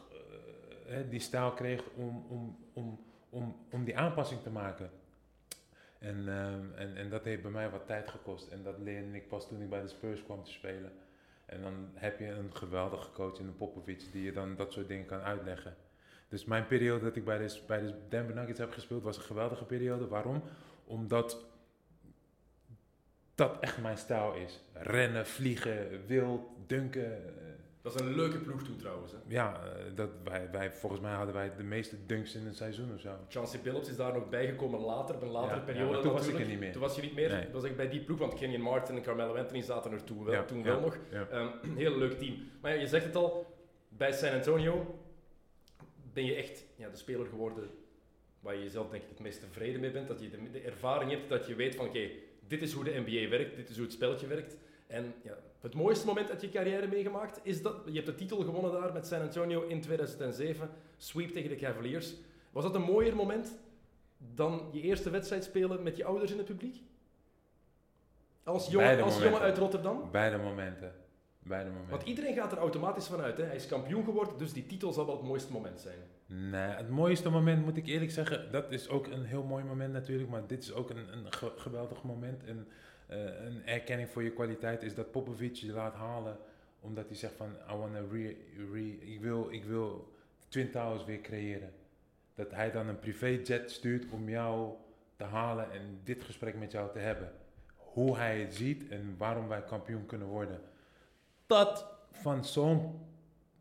eh, 0.87 0.97
die 1.09 1.19
stijl 1.19 1.51
kreeg 1.51 1.83
om, 1.95 2.25
om, 2.29 2.57
om, 2.73 2.99
om, 3.29 3.55
om 3.71 3.83
die 3.83 3.97
aanpassing 3.97 4.41
te 4.41 4.49
maken. 4.49 4.89
En, 5.99 6.27
ehm, 6.27 6.73
en, 6.75 6.95
en 6.95 7.09
dat 7.09 7.23
heeft 7.23 7.41
bij 7.41 7.51
mij 7.51 7.69
wat 7.69 7.87
tijd 7.87 8.07
gekost. 8.07 8.47
En 8.47 8.63
dat 8.63 8.77
leerde 8.77 9.15
ik 9.15 9.27
pas 9.27 9.47
toen 9.47 9.61
ik 9.61 9.69
bij 9.69 9.81
de 9.81 9.87
Spurs 9.87 10.23
kwam 10.23 10.43
te 10.43 10.51
spelen. 10.51 10.91
En 11.45 11.61
dan 11.61 11.89
heb 11.93 12.19
je 12.19 12.27
een 12.27 12.55
geweldige 12.55 13.11
coach 13.11 13.39
in 13.39 13.45
de 13.45 13.51
Popovic 13.51 14.11
die 14.11 14.23
je 14.23 14.31
dan 14.31 14.55
dat 14.55 14.71
soort 14.71 14.87
dingen 14.87 15.05
kan 15.05 15.21
uitleggen. 15.21 15.75
Dus 16.27 16.45
mijn 16.45 16.67
periode 16.67 17.03
dat 17.03 17.15
ik 17.15 17.25
bij 17.25 17.37
de, 17.37 17.59
bij 17.67 17.79
de 17.79 17.93
Denver 18.09 18.35
Nuggets 18.35 18.59
heb 18.59 18.71
gespeeld 18.71 19.03
was 19.03 19.17
een 19.17 19.23
geweldige 19.23 19.65
periode. 19.65 20.07
Waarom? 20.07 20.43
Omdat 20.85 21.45
dat 23.35 23.59
echt 23.59 23.81
mijn 23.81 23.97
stijl 23.97 24.33
is. 24.33 24.59
Rennen, 24.73 25.27
vliegen, 25.27 26.05
wild, 26.05 26.41
dunken. 26.67 27.21
Dat 27.81 27.95
is 27.95 28.01
een 28.01 28.15
leuke 28.15 28.37
ploeg 28.37 28.63
toen 28.63 28.75
trouwens. 28.77 29.11
Hè. 29.11 29.17
Ja, 29.27 29.61
eh, 29.63 29.83
dat 29.95 30.09
wij, 30.23 30.49
wij, 30.51 30.71
volgens 30.71 31.01
mij 31.01 31.13
hadden 31.13 31.33
wij 31.35 31.55
de 31.57 31.63
meeste 31.63 31.95
dunks 32.05 32.35
in 32.35 32.45
een 32.45 32.53
seizoen 32.55 32.93
of 32.93 32.99
zo. 32.99 33.09
Chauncey 33.29 33.59
Billups 33.61 33.89
is 33.89 33.95
daar 33.95 34.13
nog 34.13 34.29
bijgekomen 34.29 34.79
later, 34.79 35.15
op 35.15 35.21
een 35.21 35.29
latere 35.29 35.59
Ja, 35.59 35.65
periode. 35.65 35.99
toen 36.01 36.11
was 36.11 36.27
ik 36.27 36.39
er 36.39 36.45
niet 36.45 36.59
meer. 36.59 36.71
Toen 36.71 36.81
was 36.81 36.95
je 36.95 37.01
niet 37.01 37.15
meer. 37.15 37.29
Nee. 37.29 37.47
Was 37.51 37.63
ik 37.63 37.75
bij 37.75 37.89
die 37.89 37.99
ploeg, 38.03 38.17
want 38.19 38.33
Kenyon 38.33 38.61
Martin 38.61 38.95
en 38.95 39.01
Carmelo 39.01 39.35
Anthony 39.35 39.61
zaten 39.61 39.91
er 39.91 40.03
toen 40.03 40.23
wel, 40.23 40.33
Ja, 40.33 40.43
toen 40.43 40.63
wel 40.63 40.79
nog. 40.79 40.97
Ehm, 41.11 41.47
een 41.61 41.77
heel 41.77 41.97
leuk 41.97 42.17
team. 42.19 42.35
Maar 42.61 42.73
ja, 42.73 42.79
je 42.79 42.87
zegt 42.87 43.05
het 43.05 43.15
al, 43.15 43.55
bij 43.89 44.11
San 44.11 44.31
Antonio 44.33 44.99
ben 46.13 46.25
je 46.25 46.35
echt 46.35 46.65
ja, 46.75 46.89
de 46.89 46.97
speler 46.97 47.25
geworden 47.25 47.69
waar 48.39 48.55
je 48.55 48.61
jezelf 48.63 48.89
denk 48.89 49.03
ik 49.03 49.09
het 49.09 49.19
meest 49.19 49.39
tevreden 49.39 49.79
mee 49.79 49.91
bent. 49.91 50.07
Dat 50.07 50.21
je 50.21 50.29
de, 50.29 50.51
de 50.51 50.61
ervaring 50.61 51.11
hebt, 51.11 51.29
dat 51.29 51.47
je 51.47 51.55
weet 51.55 51.75
van 51.75 51.85
oké, 51.87 52.09
dit 52.47 52.61
is 52.61 52.73
hoe 52.73 52.83
de 52.83 53.03
NBA 53.05 53.29
werkt, 53.29 53.55
dit 53.55 53.69
is 53.69 53.75
hoe 53.75 53.85
het 53.85 53.93
spelletje 53.93 54.27
werkt. 54.27 54.57
En 54.89 55.13
ja, 55.23 55.33
het 55.61 55.73
mooiste 55.73 56.05
moment 56.05 56.29
uit 56.29 56.41
je 56.41 56.49
carrière 56.49 56.87
meegemaakt 56.87 57.39
is 57.43 57.61
dat 57.61 57.75
je 57.85 57.93
hebt 57.93 58.05
de 58.05 58.15
titel 58.15 58.43
gewonnen 58.43 58.71
daar 58.71 58.93
met 58.93 59.07
San 59.07 59.21
Antonio 59.21 59.61
in 59.67 59.81
2007, 59.81 60.69
sweep 60.97 61.29
tegen 61.31 61.49
de 61.49 61.55
Cavaliers. 61.55 62.13
Was 62.51 62.63
dat 62.63 62.75
een 62.75 62.81
mooier 62.81 63.15
moment 63.15 63.57
dan 64.35 64.69
je 64.71 64.81
eerste 64.81 65.09
wedstrijd 65.09 65.43
spelen 65.43 65.83
met 65.83 65.97
je 65.97 66.05
ouders 66.05 66.31
in 66.31 66.37
het 66.37 66.45
publiek? 66.47 66.81
Als 68.43 68.67
jongen, 68.67 68.87
als 69.03 69.13
jongen 69.23 69.39
uit 69.41 69.57
Rotterdam? 69.57 70.11
Beide 70.11 70.37
momenten. 70.37 70.93
Beide 71.39 71.69
momenten. 71.69 71.91
Want 71.91 72.03
iedereen 72.07 72.33
gaat 72.35 72.51
er 72.51 72.57
automatisch 72.57 73.07
vanuit. 73.07 73.37
Hè? 73.37 73.43
Hij 73.43 73.55
is 73.55 73.67
kampioen 73.67 74.03
geworden, 74.03 74.37
dus 74.37 74.53
die 74.53 74.65
titel 74.65 74.93
zal 74.93 75.05
wel 75.05 75.15
het 75.17 75.25
mooiste 75.25 75.51
moment 75.51 75.79
zijn. 75.79 75.97
Nee, 76.25 76.61
het 76.69 76.89
mooiste 76.89 77.29
moment 77.29 77.65
moet 77.65 77.77
ik 77.77 77.87
eerlijk 77.87 78.11
zeggen, 78.11 78.51
dat 78.51 78.71
is 78.71 78.89
ook 78.89 79.07
een 79.07 79.23
heel 79.23 79.43
mooi 79.43 79.63
moment 79.63 79.93
natuurlijk, 79.93 80.29
maar 80.29 80.47
dit 80.47 80.63
is 80.63 80.73
ook 80.73 80.89
een, 80.89 81.13
een 81.13 81.33
ge- 81.33 81.53
geweldig 81.57 82.03
moment. 82.03 82.43
En 82.43 82.67
eh, 83.09 83.45
een 83.45 83.65
erkenning 83.65 84.09
voor 84.09 84.23
je 84.23 84.31
kwaliteit 84.31 84.83
is 84.83 84.95
dat 84.95 85.11
Popovic 85.11 85.55
je 85.55 85.71
laat 85.71 85.93
halen, 85.93 86.37
omdat 86.79 87.07
hij 87.07 87.15
zegt 87.15 87.33
van, 87.33 87.49
I 87.71 87.75
wanna 87.75 87.99
re, 88.11 88.35
re, 88.73 88.97
ik, 88.99 89.21
wil, 89.21 89.47
ik 89.51 89.63
wil 89.63 90.13
Twin 90.47 90.71
Towers 90.71 91.05
weer 91.05 91.21
creëren. 91.21 91.71
Dat 92.35 92.51
hij 92.51 92.71
dan 92.71 92.87
een 92.87 92.99
privéjet 92.99 93.71
stuurt 93.71 94.05
om 94.11 94.29
jou 94.29 94.73
te 95.15 95.23
halen 95.23 95.71
en 95.71 95.99
dit 96.03 96.23
gesprek 96.23 96.55
met 96.55 96.71
jou 96.71 96.91
te 96.91 96.99
hebben. 96.99 97.31
Hoe 97.75 98.17
hij 98.17 98.39
het 98.39 98.55
ziet 98.55 98.87
en 98.87 99.15
waarom 99.17 99.47
wij 99.47 99.63
kampioen 99.63 100.05
kunnen 100.05 100.27
worden. 100.27 100.61
Dat 101.47 101.85
van 102.11 102.45
zo'n 102.45 102.99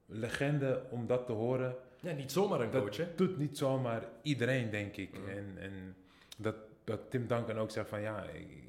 legende, 0.07 0.83
om 0.91 1.07
dat 1.07 1.27
te 1.27 1.33
horen, 1.33 1.77
Ja, 2.01 2.13
niet 2.13 2.33
zomaar 2.33 2.61
een 2.61 2.71
Dat- 2.71 2.83
coach, 2.83 2.97
hè? 2.97 3.15
doet 3.17 3.39
niet 3.39 3.59
zomaar 3.59 4.03
iedereen, 4.23 4.71
denk 4.71 4.97
ik. 4.97 5.19
Mm. 5.19 5.29
En, 5.29 5.53
en 5.59 5.97
dat, 6.37 6.55
dat 6.85 7.11
Tim 7.11 7.27
Duncan 7.27 7.59
ook 7.59 7.71
zegt 7.71 7.89
van 7.89 8.01
ja, 8.01 8.23
ik- 8.23 8.67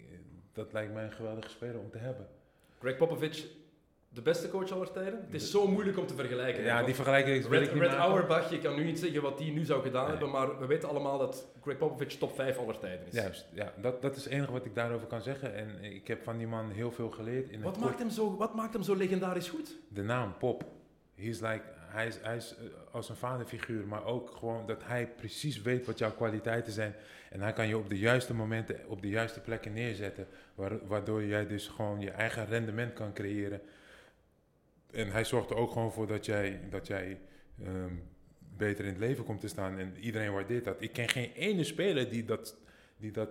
dat 0.63 0.73
lijkt 0.73 0.93
mij 0.93 1.03
een 1.03 1.11
geweldige 1.11 1.49
speler 1.49 1.79
om 1.79 1.89
te 1.89 1.97
hebben. 1.97 2.27
Greg 2.79 2.97
Popovich, 2.97 3.45
de 4.09 4.21
beste 4.21 4.49
coach 4.49 4.71
aller 4.71 4.91
tijden? 4.91 5.19
Het 5.25 5.33
is 5.41 5.51
zo 5.51 5.67
moeilijk 5.67 5.97
om 5.97 6.07
te 6.07 6.13
vergelijken. 6.15 6.63
Ja, 6.63 6.83
die 6.83 6.95
vergelijking 6.95 7.41
wil 7.47 7.59
Red, 7.59 7.67
ik 7.67 7.73
niet 7.73 7.83
Red. 7.83 7.93
Auerbach, 7.93 8.49
je 8.49 8.59
kan 8.59 8.75
nu 8.75 8.83
niet 8.83 8.99
zeggen 8.99 9.21
wat 9.21 9.39
hij 9.39 9.49
nu 9.49 9.65
zou 9.65 9.81
gedaan 9.81 10.01
Nee. 10.01 10.11
hebben, 10.11 10.29
maar 10.29 10.59
we 10.59 10.65
weten 10.65 10.89
allemaal 10.89 11.17
dat 11.17 11.47
Greg 11.61 11.77
Popovich 11.77 12.17
top 12.17 12.35
5 12.35 12.57
aller 12.57 12.79
tijden 12.79 13.07
is. 13.07 13.13
Juist, 13.13 13.45
ja, 13.53 13.73
dat, 13.81 14.01
dat 14.01 14.15
is 14.15 14.23
het 14.23 14.33
enige 14.33 14.51
wat 14.51 14.65
ik 14.65 14.75
daarover 14.75 15.07
kan 15.07 15.21
zeggen. 15.21 15.53
En 15.55 15.83
ik 15.83 16.07
heb 16.07 16.23
van 16.23 16.37
die 16.37 16.47
man 16.47 16.69
heel 16.71 16.91
veel 16.91 17.09
geleerd. 17.09 17.49
In 17.49 17.61
Wat, 17.61 17.71
maakt 17.77 17.85
kort- 17.87 17.99
hem 17.99 18.09
zo, 18.09 18.37
wat 18.37 18.55
maakt 18.55 18.73
hem 18.73 18.83
zo 18.83 18.95
legendarisch 18.95 19.49
goed? 19.49 19.75
De 19.87 20.03
naam 20.03 20.37
Pop. 20.37 20.63
He's 21.15 21.39
like, 21.39 21.61
hij 21.91 22.07
is, 22.07 22.17
hij 22.21 22.37
eh, 22.37 22.43
als 22.91 23.09
een 23.09 23.15
vaderfiguur, 23.15 23.87
maar 23.87 24.05
ook 24.05 24.31
gewoon 24.31 24.65
dat 24.67 24.83
hij 24.83 25.07
precies 25.07 25.61
weet 25.61 25.85
wat 25.85 25.97
jouw 25.97 26.11
kwaliteiten 26.11 26.71
zijn. 26.73 26.95
En 27.29 27.41
hij 27.41 27.53
kan 27.53 27.67
je 27.67 27.77
op 27.77 27.89
de 27.89 27.97
juiste 27.97 28.33
momenten, 28.33 28.79
op 28.87 29.01
de 29.01 29.09
juiste 29.09 29.39
plekken 29.39 29.73
neerzetten. 29.73 30.27
wa- 30.55 30.79
Waardoor 30.87 31.23
jij 31.25 31.47
dus 31.47 31.67
gewoon 31.67 31.99
je 31.99 32.11
eigen 32.11 32.45
rendement 32.45 32.93
kan 32.93 33.13
creëren. 33.13 33.61
En 34.91 35.11
hij 35.11 35.23
zorgt 35.25 35.49
er 35.49 35.55
ook 35.55 35.71
gewoon 35.71 35.91
voor 35.93 36.07
dat 36.07 36.25
jij, 36.25 36.59
dat 36.69 36.87
jij 36.87 37.19
ehm, 37.63 37.93
beter 38.57 38.85
in 38.85 38.91
het 38.91 38.99
leven 38.99 39.23
komt 39.23 39.39
te 39.41 39.47
staan. 39.47 39.77
En 39.77 39.95
iedereen 39.99 40.33
waardeert 40.33 40.63
dat. 40.65 40.75
Ik 40.81 40.93
ken 40.93 41.09
geen 41.09 41.31
ene 41.33 41.63
speler 41.63 42.09
die 42.09 42.25
dat, 42.25 42.57
die 42.97 43.11
dat 43.11 43.29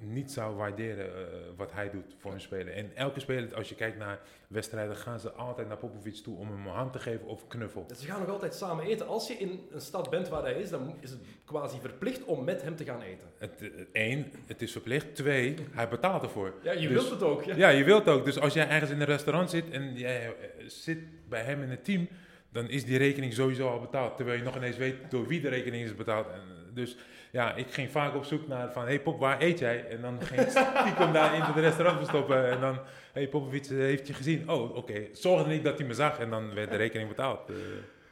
niet 0.00 0.32
zou 0.32 0.54
waarderen 0.56 1.06
eh, 1.06 1.22
wat 1.56 1.72
hij 1.72 1.90
doet 1.90 2.14
voor 2.18 2.32
een 2.32 2.40
speler. 2.40 2.72
En 2.74 2.90
elke 2.94 3.20
speler, 3.20 3.54
als 3.54 3.68
je 3.68 3.74
kijkt 3.74 3.98
naar 3.98 4.20
wedstrijden, 4.48 4.96
gaan 4.96 5.20
ze 5.20 5.32
altijd 5.32 5.68
naar 5.68 5.76
Popovic 5.76 6.14
toe 6.14 6.36
om 6.36 6.50
hem 6.50 6.66
een 6.66 6.72
hand 6.72 6.92
te 6.92 6.98
geven 6.98 7.26
of 7.26 7.46
knuffel. 7.46 7.86
Dus 7.86 8.00
ze 8.00 8.06
gaan 8.06 8.20
nog 8.20 8.28
altijd 8.30 8.54
samen 8.54 8.84
eten. 8.84 9.06
Als 9.06 9.28
je 9.28 9.34
in 9.34 9.60
een 9.72 9.80
stad 9.80 10.10
bent 10.10 10.28
waar 10.28 10.42
hij 10.42 10.54
is, 10.54 10.70
dan 10.70 10.94
is 11.00 11.10
het 11.10 11.20
quasi 11.44 11.78
verplicht 11.80 12.24
om 12.24 12.44
met 12.44 12.62
hem 12.62 12.76
te 12.76 12.84
gaan 12.84 13.00
eten. 13.02 13.26
Het, 13.38 13.60
eh, 13.62 13.68
één, 13.92 14.32
het 14.46 14.62
is 14.62 14.72
verplicht. 14.72 15.14
Twee, 15.14 15.54
hij 15.72 15.88
betaalt 15.88 16.22
ervoor. 16.22 16.52
Ja, 16.62 16.72
je 16.72 16.88
Dus- 16.88 16.90
wilt 16.96 17.10
het 17.10 17.22
ook. 17.22 17.42
Ja. 17.44 17.56
Ja, 17.56 17.68
je 17.68 17.84
wilt 17.84 18.08
ook. 18.08 18.24
Dus 18.24 18.38
als 18.40 18.54
jij 18.54 18.68
ergens 18.68 18.90
in 18.90 19.00
een 19.00 19.06
restaurant 19.06 19.50
zit 19.50 19.70
en 19.70 19.94
jij 19.94 20.26
eh, 20.26 20.32
zit 20.66 20.98
bij 21.28 21.42
hem 21.42 21.62
in 21.62 21.70
het 21.70 21.84
team, 21.84 22.08
dan 22.52 22.68
is 22.68 22.84
die 22.84 22.98
rekening 22.98 23.32
sowieso 23.32 23.68
al 23.68 23.80
betaald. 23.80 24.16
Terwijl 24.16 24.38
je 24.38 24.44
nog 24.44 24.56
ineens 24.56 24.76
weet 24.76 24.96
door 25.10 25.26
wie 25.26 25.40
de 25.40 25.48
rekening 25.48 25.84
is 25.84 25.94
betaald. 25.94 26.26
En, 26.28 26.40
dus 26.74 26.96
ja, 27.30 27.54
ik 27.54 27.66
ging 27.70 27.90
vaak 27.90 28.14
op 28.14 28.24
zoek 28.24 28.48
naar 28.48 28.72
van, 28.72 28.84
hey 28.84 29.00
Pop, 29.00 29.18
waar 29.20 29.40
eet 29.42 29.58
jij? 29.58 29.86
En 29.88 30.00
dan 30.00 30.22
ging 30.22 30.40
ik 30.40 30.48
stiekem 30.50 31.12
daar 31.12 31.34
in 31.34 31.40
het 31.40 31.56
restaurant 31.56 31.96
verstoppen. 31.98 32.50
En 32.50 32.60
dan, 32.60 32.78
hey 33.12 33.28
Popovic, 33.28 33.66
heeft 33.66 34.06
je 34.06 34.14
gezien? 34.14 34.50
Oh, 34.50 34.76
oké. 34.76 35.00
Zorgde 35.12 35.48
niet 35.50 35.64
dat 35.64 35.78
hij 35.78 35.86
me 35.86 35.94
zag 35.94 36.18
en 36.18 36.30
dan 36.30 36.54
werd 36.54 36.70
de 36.70 36.76
rekening 36.76 37.08
betaald. 37.08 37.48
Eh, 37.48 37.54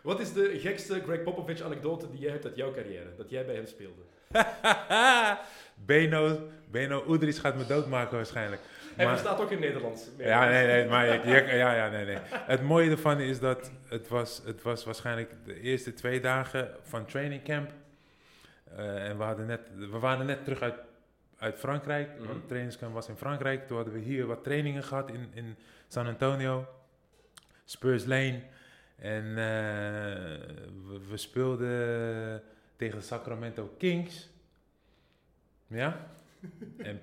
Wat 0.00 0.20
is 0.20 0.32
de 0.32 0.58
gekste 0.58 1.00
Greg 1.04 1.22
Popovich-anekdote 1.22 2.10
die 2.10 2.20
jij 2.20 2.30
hebt 2.30 2.44
uit 2.44 2.56
jouw 2.56 2.72
carrière? 2.72 3.14
Dat 3.16 3.30
jij 3.30 3.44
bij 3.44 3.54
hem 3.54 3.66
speelde? 3.66 4.02
Beno, 5.86 6.38
Beno 6.70 7.04
Udrich 7.08 7.40
gaat 7.40 7.56
me 7.56 7.66
doodmaken 7.66 8.16
waarschijnlijk. 8.16 8.60
Hij 8.96 9.06
Maar- 9.06 9.40
ook 9.40 9.50
in 9.50 9.60
Nederlands. 9.60 10.08
Ja, 10.18 10.48
nee, 10.48 10.66
nee, 10.66 10.86
maar 10.88 11.06
ik- 11.08 11.24
ja, 11.24 11.74
ja, 11.74 11.88
nee, 11.88 12.04
nee. 12.04 12.16
Het 12.32 12.62
mooie 12.62 12.90
ervan 12.90 13.20
is 13.20 13.38
dat 13.40 13.70
het 13.88 14.08
was, 14.08 14.42
het 14.44 14.62
was 14.62 14.84
waarschijnlijk 14.84 15.30
de 15.44 15.60
eerste 15.60 15.94
twee 15.94 16.20
dagen 16.20 16.70
van 16.82 17.04
training 17.06 17.44
camp. 17.44 17.70
Eh, 18.76 19.08
en 19.08 19.16
we, 19.18 19.22
hadden 19.22 19.46
net, 19.46 19.60
we 19.74 19.98
waren 19.98 20.26
net 20.26 20.44
terug 20.44 20.60
uit, 20.60 20.74
uit 21.36 21.58
Frankrijk, 21.58 22.18
want 22.18 22.30
het 22.30 22.48
trainingscamp 22.48 22.94
was 22.94 23.08
in 23.08 23.16
Frankrijk. 23.16 23.66
Toen 23.66 23.76
hadden 23.76 23.94
we 23.94 24.00
hier 24.00 24.26
wat 24.26 24.44
trainingen 24.44 24.82
gehad 24.82 25.10
in, 25.10 25.30
in 25.34 25.56
San 25.88 26.06
Antonio, 26.06 26.66
Spurs 27.64 28.04
Lane. 28.04 28.42
En 28.96 29.28
eh, 29.28 29.34
we, 30.86 31.00
we 31.08 31.16
speelden 31.16 32.42
tegen 32.76 32.98
de 32.98 33.04
Sacramento 33.04 33.74
Kings. 33.78 34.30
Ja? 35.66 36.06
en 36.76 37.00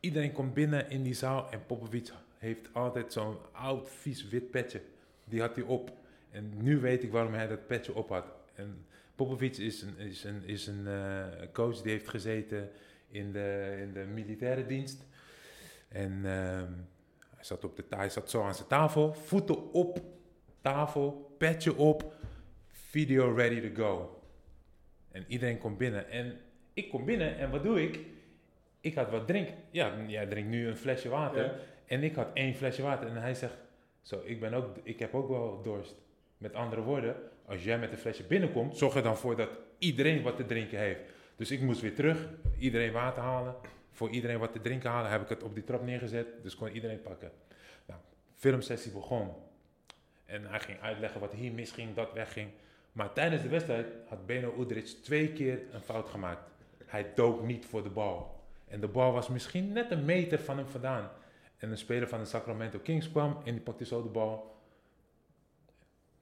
iedereen 0.00 0.32
komt 0.32 0.54
binnen 0.54 0.90
in 0.90 1.02
die 1.02 1.14
zaal 1.14 1.50
en 1.50 1.66
Popovic 1.66 2.12
heeft 2.38 2.68
altijd 2.72 3.12
zo'n 3.12 3.36
oud, 3.52 3.90
vies 3.90 4.28
wit 4.28 4.50
petje. 4.50 4.82
Die 5.24 5.40
had 5.40 5.56
hij 5.56 5.64
op. 5.64 5.92
En 6.30 6.52
nu 6.62 6.80
weet 6.80 7.02
ik 7.02 7.12
waarom 7.12 7.34
hij 7.34 7.46
dat 7.46 7.66
petje 7.66 7.94
op 7.94 8.08
had. 8.08 8.24
En 8.54 8.86
Popovic 9.14 9.56
is 9.56 9.82
een, 9.82 9.98
is 9.98 10.24
een, 10.24 10.42
is 10.44 10.66
een 10.66 10.86
eh, 10.86 11.26
coach 11.52 11.80
die 11.80 11.92
heeft 11.92 12.08
gezeten 12.08 12.70
in 13.08 13.32
de, 13.32 13.76
in 13.80 13.92
de 13.92 14.04
militaire 14.04 14.66
dienst. 14.66 15.06
En 15.88 16.12
ehm, 16.24 16.72
hij, 17.34 17.44
zat 17.44 17.64
op 17.64 17.76
de 17.76 17.84
hij 17.88 18.08
zat 18.08 18.30
zo 18.30 18.42
aan 18.42 18.54
zijn 18.54 18.68
tafel, 18.68 19.14
voeten 19.14 19.72
op 19.72 20.00
tafel, 20.60 21.34
petje 21.38 21.76
op, 21.76 22.14
video 22.68 23.34
ready 23.34 23.60
to 23.70 23.82
go. 23.82 24.22
En 25.10 25.24
iedereen 25.28 25.58
komt 25.58 25.78
binnen. 25.78 26.08
En 26.08 26.40
ik 26.72 26.88
kom 26.88 27.04
binnen 27.04 27.36
en 27.36 27.50
wat 27.50 27.62
doe 27.62 27.82
ik? 27.82 28.00
Ik 28.80 28.94
had 28.94 29.10
wat 29.10 29.26
drink. 29.26 29.48
Ja, 29.70 30.04
jij 30.06 30.26
drinkt 30.26 30.50
nu 30.50 30.66
een 30.66 30.76
flesje 30.76 31.08
water. 31.08 31.44
Ja. 31.44 31.54
En 31.86 32.02
ik 32.02 32.14
had 32.14 32.30
één 32.32 32.54
flesje 32.54 32.82
water. 32.82 33.08
En 33.08 33.16
hij 33.16 33.34
zegt, 33.34 33.56
zo, 34.02 34.22
ik, 34.24 34.40
ben 34.40 34.54
ook, 34.54 34.76
ik 34.82 34.98
heb 34.98 35.14
ook 35.14 35.28
wel 35.28 35.62
dorst. 35.62 35.94
Met 36.38 36.54
andere 36.54 36.82
woorden, 36.82 37.16
als 37.46 37.64
jij 37.64 37.78
met 37.78 37.92
een 37.92 37.98
flesje 37.98 38.22
binnenkomt, 38.22 38.76
zorg 38.76 38.94
er 38.94 39.02
dan 39.02 39.16
voor 39.16 39.36
dat 39.36 39.50
iedereen 39.78 40.22
wat 40.22 40.36
te 40.36 40.46
drinken 40.46 40.78
heeft. 40.78 41.00
Dus 41.36 41.50
ik 41.50 41.60
moest 41.60 41.80
weer 41.80 41.94
terug, 41.94 42.28
iedereen 42.58 42.92
water 42.92 43.22
halen. 43.22 43.54
Voor 43.90 44.10
iedereen 44.10 44.38
wat 44.38 44.52
te 44.52 44.60
drinken 44.60 44.90
halen, 44.90 45.10
heb 45.10 45.22
ik 45.22 45.28
het 45.28 45.42
op 45.42 45.54
die 45.54 45.64
trap 45.64 45.84
neergezet. 45.84 46.26
Dus 46.42 46.56
kon 46.56 46.68
iedereen 46.68 47.02
pakken. 47.02 47.30
Nou, 47.86 48.00
filmsessie 48.34 48.92
begon. 48.92 49.32
En 50.24 50.46
hij 50.46 50.60
ging 50.60 50.80
uitleggen 50.80 51.20
wat 51.20 51.32
hier 51.32 51.52
misging, 51.52 51.94
dat 51.94 52.12
wegging. 52.12 52.48
Maar 52.92 53.12
tijdens 53.12 53.42
de 53.42 53.48
wedstrijd 53.48 53.86
had 54.06 54.26
Beno 54.26 54.54
Udrich 54.60 54.84
twee 54.84 55.32
keer 55.32 55.62
een 55.72 55.80
fout 55.80 56.08
gemaakt. 56.08 56.50
Hij 56.84 57.12
dook 57.14 57.42
niet 57.42 57.66
voor 57.66 57.82
de 57.82 57.88
bal. 57.88 58.42
En 58.68 58.80
de 58.80 58.88
bal 58.88 59.12
was 59.12 59.28
misschien 59.28 59.72
net 59.72 59.90
een 59.90 60.04
meter 60.04 60.38
van 60.38 60.56
hem 60.56 60.66
vandaan. 60.66 61.10
En 61.56 61.70
een 61.70 61.78
speler 61.78 62.08
van 62.08 62.18
de 62.18 62.24
Sacramento 62.24 62.78
Kings 62.78 63.10
kwam 63.10 63.38
en 63.44 63.52
die 63.52 63.60
pakte 63.60 63.84
zo 63.84 64.02
de 64.02 64.08
bal. 64.08 64.53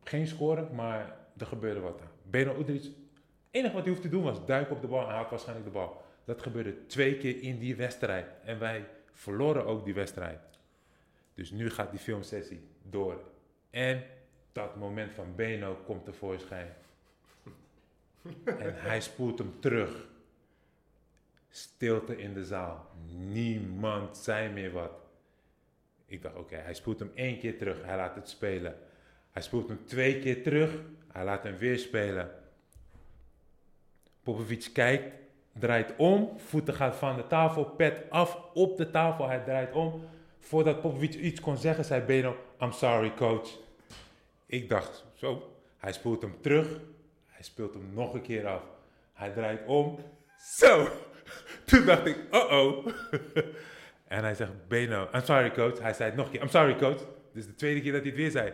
Geen 0.05 0.27
score, 0.27 0.69
maar 0.73 1.17
er 1.39 1.47
gebeurde 1.47 1.81
wat. 1.81 2.01
Beno 2.23 2.59
Udrich, 2.59 2.83
het 2.83 2.93
enige 3.51 3.75
wat 3.75 3.83
hij 3.83 3.93
hoefde 3.93 4.09
te 4.09 4.15
doen 4.15 4.25
was 4.25 4.47
duiken 4.47 4.75
op 4.75 4.81
de 4.81 4.89
bal 4.89 5.09
en 5.09 5.15
had 5.15 5.31
waarschijnlijk 5.31 5.67
de 5.67 5.73
bal. 5.73 6.03
Dat 6.25 6.43
gebeurde 6.43 6.87
twee 6.87 7.17
keer 7.17 7.43
in 7.43 7.59
die 7.59 7.77
wedstrijd. 7.77 8.27
En 8.45 8.59
wij 8.59 8.87
verloren 9.13 9.67
ook 9.67 9.85
die 9.85 9.95
wedstrijd. 9.95 10.41
Dus 11.35 11.51
nu 11.51 11.71
gaat 11.71 11.91
die 11.91 12.01
filmsessie 12.01 12.61
door. 12.83 13.21
En 13.71 14.03
dat 14.53 14.77
moment 14.77 15.13
van 15.13 15.35
Beno 15.35 15.75
komt 15.87 16.05
tevoorschijn. 16.05 16.69
en 18.45 18.75
hij 18.75 19.01
spoelt 19.01 19.39
hem 19.39 19.61
terug. 19.61 20.09
Stilte 21.49 22.19
in 22.19 22.35
de 22.35 22.45
zaal. 22.45 22.91
Niemand 23.17 24.17
zei 24.17 24.49
meer 24.49 24.73
wat. 24.73 24.93
Ik 26.07 26.23
dacht, 26.23 26.37
oké, 26.37 26.57
hij 26.57 26.75
spoelt 26.75 26.99
hem 26.99 27.11
één 27.15 27.39
keer 27.39 27.59
terug. 27.59 27.83
Hij 27.83 27.97
laat 27.97 28.15
het 28.15 28.29
spelen. 28.29 28.79
Hij 29.33 29.43
spoelt 29.43 29.69
hem 29.69 29.87
twee 29.87 30.19
keer 30.19 30.43
terug. 30.43 30.71
Hij 31.13 31.25
laat 31.25 31.43
hem 31.43 31.57
weer 31.57 31.79
spelen. 31.79 32.31
Popovic 34.23 34.71
kijkt, 34.73 35.15
draait 35.53 35.97
om. 35.97 36.39
Voeten 36.39 36.75
gaan 36.75 36.95
van 36.95 37.17
de 37.17 37.27
tafel, 37.27 37.65
pet 37.65 38.11
af 38.11 38.39
op 38.55 38.77
de 38.77 38.91
tafel. 38.91 39.29
Hij 39.29 39.43
draait 39.45 39.73
om. 39.73 40.05
Voordat 40.39 40.81
Popovic 40.81 41.15
iets 41.15 41.41
kon 41.41 41.57
zeggen, 41.57 41.85
zei 41.85 42.03
Beno, 42.03 42.37
I'm 42.61 42.73
sorry 42.73 43.15
coach. 43.15 43.49
Ik 44.47 44.69
dacht, 44.69 45.05
zo. 45.15 45.57
Hij 45.79 45.93
spoelt 45.93 46.23
hem 46.23 46.37
terug. 46.41 46.81
Hij 47.27 47.43
speelt 47.43 47.75
hem 47.75 47.91
nog 47.95 48.15
een 48.15 48.23
keer 48.23 48.47
af. 48.47 48.63
Hij 49.13 49.31
draait 49.31 49.67
om. 49.67 49.99
Zo. 50.39 50.89
Toen 51.67 51.85
dacht 51.85 52.07
ik, 52.07 52.17
uh-oh. 52.33 52.87
en 54.09 54.23
hij 54.23 54.35
zegt, 54.35 54.69
Beno, 54.69 55.09
I'm 55.15 55.25
sorry 55.25 55.51
coach. 55.51 55.79
Hij 55.79 55.93
zei 55.93 56.09
het 56.09 56.19
nog 56.19 56.27
een 56.27 56.33
keer, 56.33 56.43
I'm 56.43 56.49
sorry 56.49 56.77
coach. 56.77 57.07
Is 57.35 57.47
de 57.47 57.55
tweede 57.55 57.81
keer 57.81 57.93
dat 57.93 58.01
hij 58.01 58.11
het 58.11 58.21
weer 58.21 58.31
zei. 58.31 58.53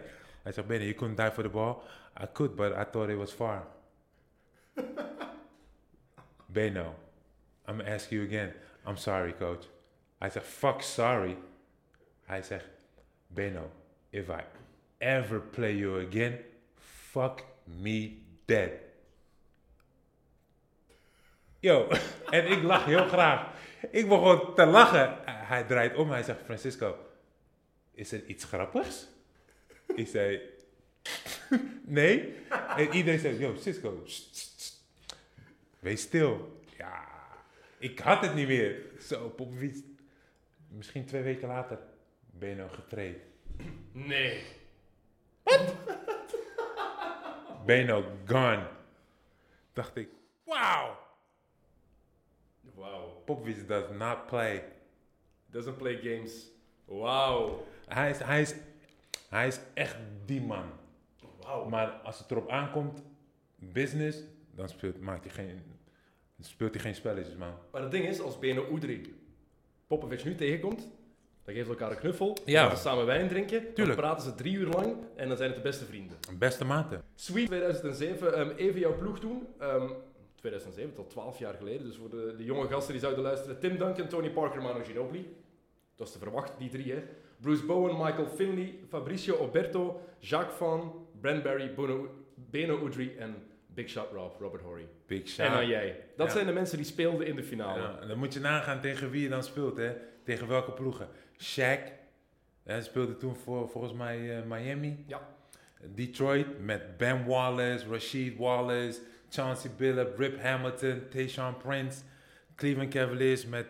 Hij 0.49 0.57
zegt, 0.57 0.68
Beno, 0.68 0.84
you 0.84 0.94
couldn't 0.94 1.16
dive 1.16 1.32
for 1.32 1.42
the 1.42 1.51
ball. 1.51 1.82
I 2.16 2.26
could, 2.32 2.57
but 2.57 2.72
I 2.72 2.84
thought 2.84 3.11
it 3.11 3.18
was 3.18 3.32
far. 3.32 3.66
Beno, 6.53 6.94
I'm 7.66 7.76
gonna 7.76 7.90
ask 7.90 8.11
you 8.11 8.24
again. 8.24 8.55
I'm 8.86 8.96
sorry 8.96 9.32
coach. 9.32 9.66
Hij 10.18 10.30
zegt, 10.30 10.46
fuck 10.46 10.82
sorry. 10.82 11.36
Hij 12.24 12.42
zegt, 12.42 12.64
Beno, 13.26 13.70
if 14.11 14.28
I 14.30 14.44
ever 14.99 15.40
play 15.40 15.74
you 15.74 16.07
again, 16.07 16.38
fuck 17.12 17.44
me 17.64 18.22
dead. 18.46 18.70
Yo, 21.61 21.88
en 22.30 22.46
ik 22.46 22.62
lach 22.62 22.84
heel 22.84 23.07
graag. 23.07 23.51
Ik 23.90 24.09
begon 24.09 24.55
te 24.55 24.66
lachen. 24.66 25.18
Hij 25.24 25.64
draait 25.64 25.96
om, 25.96 26.11
hij 26.11 26.22
zegt, 26.22 26.40
Francisco, 26.44 26.96
is 27.92 28.12
er 28.12 28.24
iets 28.24 28.44
grappigs? 28.44 29.16
Ik 29.95 30.07
zei, 30.07 30.41
nee. 31.82 32.34
En 32.76 32.93
iedereen 32.93 33.20
zei, 33.20 33.39
yo, 33.39 33.55
Cisco, 33.55 34.05
wees 35.78 36.01
stil. 36.01 36.62
Ja, 36.76 37.09
ik 37.78 37.99
had 37.99 38.22
het 38.22 38.34
niet 38.34 38.49
meer. 38.49 38.82
Zo, 39.01 39.28
Popovic. 39.28 39.84
Misschien 40.68 41.05
twee 41.05 41.22
weken 41.22 41.49
later 41.49 41.78
ben 42.30 42.49
je 42.49 42.55
nou 42.55 42.70
getraind. 42.70 43.18
Nee. 43.93 44.43
Beno 47.64 48.05
gone. 48.26 48.66
Dacht 49.72 49.97
ik, 49.97 50.09
wow. 50.45 50.97
Wauw. 52.74 53.22
Popovic 53.24 53.68
does 53.68 53.91
not 53.99 54.26
play. 54.26 54.64
Doesn't 55.51 55.76
play 55.76 55.97
games. 55.97 56.51
Wauw. 56.84 57.66
Hij 57.89 58.11
is, 58.11 58.18
hij 58.18 58.41
is, 58.41 58.55
hij 59.28 59.46
is 59.46 59.60
echt 59.74 59.96
die 60.24 60.40
man. 60.42 60.64
Maar 61.68 61.88
als 61.90 62.18
het 62.18 62.30
erop 62.30 62.48
aankomt, 62.48 63.02
business, 63.58 64.18
dan 64.54 64.68
speelt, 64.68 65.00
maakt 65.00 65.24
hij 65.24 65.32
geen, 65.32 65.62
speelt 66.40 66.74
hij 66.74 66.82
geen 66.82 66.94
spelletjes, 66.94 67.36
man. 67.36 67.52
Maar 67.72 67.82
het 67.82 67.90
ding 67.90 68.04
is, 68.04 68.20
als 68.20 68.38
Beno 68.38 68.66
Oedri 68.70 69.14
Popovic 69.86 70.24
nu 70.24 70.34
tegenkomt, 70.34 70.80
dan 71.44 71.54
geven 71.54 71.64
ze 71.64 71.70
elkaar 71.70 71.90
een 71.90 71.98
knuffel, 71.98 72.36
Ja. 72.44 72.60
dan 72.60 72.68
gaan 72.68 72.76
ze 72.76 72.82
samen 72.82 73.06
wijn 73.06 73.28
drinken, 73.28 73.64
dan 73.74 73.94
praten 73.94 74.24
ze 74.24 74.34
drie 74.34 74.54
uur 74.56 74.66
lang 74.66 74.96
en 75.16 75.28
dan 75.28 75.36
zijn 75.36 75.48
het 75.48 75.58
de 75.58 75.64
beste 75.64 75.84
vrienden. 75.84 76.16
Beste 76.38 76.64
maten. 76.64 77.02
Sweet 77.14 77.46
2007, 77.46 78.34
ehm, 78.34 78.50
even 78.56 78.80
jouw 78.80 78.96
ploeg. 78.96 79.18
Ehm 79.58 79.90
2007, 80.34 80.94
tot 80.94 81.10
12 81.10 81.38
jaar 81.38 81.54
geleden. 81.54 81.86
Dus 81.86 81.96
voor 81.96 82.10
de, 82.10 82.34
de 82.36 82.44
jonge 82.44 82.66
gasten 82.68 82.92
die 82.92 83.00
zouden 83.02 83.22
luisteren. 83.24 83.58
Tim 83.58 83.78
Duncan, 83.78 84.08
Tony 84.08 84.30
Parker, 84.30 84.62
Manu 84.62 84.84
Ginobili. 84.84 85.36
Dat 85.96 86.06
is 86.06 86.12
te 86.12 86.18
verwachten, 86.18 86.58
die 86.58 86.68
drie 86.70 86.92
hè. 86.92 87.02
Bruce 87.41 87.64
Bowen, 87.64 87.97
Michael 87.97 88.26
Finley, 88.36 88.74
Fabricio 88.89 89.36
Oberto, 89.36 90.01
Jacques 90.18 90.57
Van, 90.57 91.07
Brent 91.20 91.43
Barry, 91.43 91.74
Bono, 91.74 92.09
Beno 92.34 92.86
Udry 92.86 93.14
en 93.18 93.34
Big 93.66 93.89
Shot 93.89 94.07
Rob, 94.12 94.41
Robert 94.41 94.62
Horry. 94.62 94.89
Big 95.07 95.28
shot. 95.28 95.47
En 95.47 95.53
dan 95.53 95.66
jij. 95.68 95.97
Dat 96.16 96.26
Ja. 96.26 96.32
zijn 96.32 96.47
de 96.47 96.53
mensen 96.53 96.76
die 96.76 96.86
speelden 96.86 97.26
in 97.26 97.36
de 97.36 97.43
finale. 97.45 97.80
Ja, 97.80 98.07
dan 98.07 98.18
moet 98.18 98.34
je 98.34 98.41
nagaan 98.41 98.80
tegen 98.80 99.11
wie 99.11 99.22
je 99.22 99.28
dan 99.28 99.43
speelt, 99.43 99.76
hè? 99.76 99.93
Tegen 100.24 100.49
welke 100.49 100.72
ploegen. 100.72 101.09
Shaq, 101.43 101.80
hij 102.62 102.82
speelde 102.82 103.16
toen 103.16 103.36
voor 103.36 103.68
volgens 103.68 103.93
mij 103.93 104.36
eh, 104.39 104.43
Miami. 104.45 105.05
Ja. 105.07 105.28
Detroit 105.95 106.64
met 106.64 106.97
Ben 106.97 107.26
Wallace, 107.26 107.89
Rashid 107.91 108.36
Wallace, 108.36 109.01
Chauncey 109.28 109.70
Billups, 109.76 110.18
Rip 110.18 110.41
Hamilton, 110.43 111.03
Tayshaun 111.11 111.57
Prince. 111.57 112.01
Cleveland 112.55 112.91
Cavaliers 112.91 113.47
met, 113.47 113.66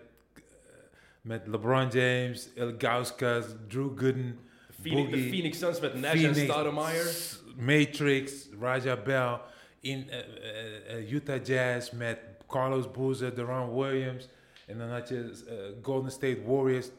met 1.23 1.47
LeBron 1.47 1.89
James, 1.89 2.49
Ilgauskas, 2.55 3.45
Drew 3.69 3.99
Gooden, 3.99 4.39
Phoenix, 4.83 5.11
de 5.11 5.29
Phoenix 5.29 5.59
Suns 5.59 5.81
met 5.81 5.95
Nash 5.95 6.12
en 6.12 6.19
Phoenix, 6.19 6.41
Stoudemire. 6.53 7.11
Matrix, 7.57 8.49
Raja 8.61 8.97
Bell. 8.97 9.39
In 9.81 10.11
eh, 10.11 10.19
eh, 10.19 10.97
eh, 10.97 11.12
Utah 11.12 11.45
Jazz 11.45 11.91
met 11.91 12.19
Carlos 12.49 12.91
Boozer, 12.91 13.35
Deron 13.35 13.75
Williams. 13.77 14.29
En 14.66 14.79
dan 14.79 14.89
had 14.89 15.09
je 15.09 15.31
Golden 15.83 16.11
State 16.11 16.39
Warriors. 16.47 16.91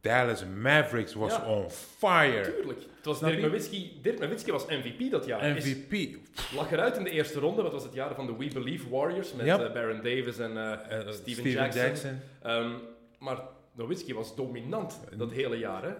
Dallas 0.00 0.44
Mavericks 0.62 1.14
was 1.14 1.32
Ja. 1.32 1.44
on 1.46 1.70
fire. 1.70 2.42
Tuurlijk. 2.56 2.78
Het 2.96 3.04
was 3.04 3.18
Snap 3.18 3.30
Dirk? 3.30 3.42
Nowitzki. 3.42 3.98
Dirk 4.02 4.18
Nowitzki 4.18 4.50
was 4.52 4.66
MVP 4.66 5.10
dat 5.10 5.26
jaar. 5.26 5.56
Is- 5.56 5.64
MVP. 5.64 6.16
lag 6.54 6.72
eruit 6.72 6.96
in 6.96 7.04
de 7.04 7.10
eerste 7.10 7.38
ronde. 7.38 7.62
Wat 7.62 7.72
was 7.72 7.82
het 7.82 7.94
jaar 7.94 8.14
van 8.14 8.26
de 8.26 8.36
We 8.36 8.48
Believe 8.52 8.88
Warriors 8.88 9.32
met 9.34 9.46
Yep. 9.46 9.70
Baron 9.74 9.96
Davis 10.02 10.38
en 10.38 10.56
Eh, 10.56 11.10
Steven 11.12 11.50
Jackson. 11.50 12.20
Ehm, 12.42 12.70
maar 13.18 13.40
Nowitzki 13.72 14.14
was 14.14 14.36
dominant 14.36 15.00
dat 15.16 15.30
hele 15.30 15.58
jaar. 15.58 15.82
Hè? 15.82 15.94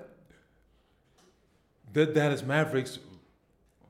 De 1.92 2.12
Dallas 2.12 2.44
Mavericks, 2.44 3.00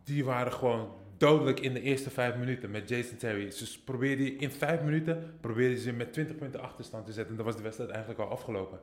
die 0.04 0.24
waren 0.24 0.52
gewoon 0.52 0.92
dodelijk 1.16 1.60
in 1.60 1.74
de 1.74 1.80
eerste 1.80 2.10
vijf 2.10 2.36
minuten 2.36 2.70
met 2.70 2.88
Jason 2.88 3.16
Terry. 3.16 3.50
Ze 3.50 3.82
probeerden 3.84 4.38
in 4.38 4.50
vijf 4.50 4.82
minuten 4.82 5.34
probeerden 5.40 5.78
ze 5.78 5.92
met 5.92 6.12
20 6.12 6.36
punten 6.36 6.60
achterstand 6.60 7.06
te 7.06 7.12
zetten. 7.12 7.30
En 7.30 7.36
dan 7.36 7.46
was 7.46 7.56
de 7.56 7.62
wedstrijd 7.62 7.90
eigenlijk 7.90 8.20
al 8.20 8.28
afgelopen. 8.28 8.80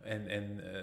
En, 0.00 0.28
en 0.28 0.60
eh, 0.64 0.80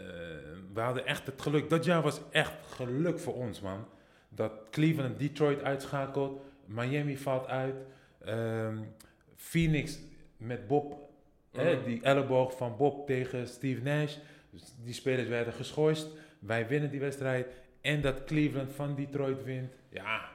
we 0.74 0.80
hadden 0.80 1.06
echt 1.06 1.26
het 1.26 1.42
geluk. 1.42 1.70
Dat 1.70 1.86
jaar 1.86 2.02
was 2.02 2.22
echt 2.32 2.54
geluk 2.70 3.20
voor 3.20 3.34
ons, 3.34 3.62
man. 3.62 3.86
Dat 4.30 4.52
Cleveland 4.72 5.20
Detroit 5.20 5.64
uitschakelt. 5.64 6.42
Miami 6.66 7.18
valt 7.18 7.48
uit. 7.48 7.76
ehm, 8.26 8.78
Phoenix 9.36 10.00
met 10.38 10.68
Bob. 10.68 11.05
Hè, 11.56 11.76
Mhm. 11.76 11.84
die 11.86 12.02
elleboog 12.02 12.58
van 12.58 12.76
Bob 12.78 13.08
tegen 13.08 13.48
Steve 13.48 13.82
Nash. 13.82 14.16
Dus 14.50 14.62
die 14.84 14.94
spelers 14.94 15.28
werden 15.28 15.54
geschorst. 15.54 16.08
Wij 16.40 16.68
winnen 16.68 16.90
die 16.92 17.00
wedstrijd. 17.00 17.48
En 17.82 18.02
dat 18.02 18.24
Cleveland 18.24 18.72
van 18.74 18.96
Detroit 18.96 19.44
wint. 19.44 19.74
Ja, 19.90 20.30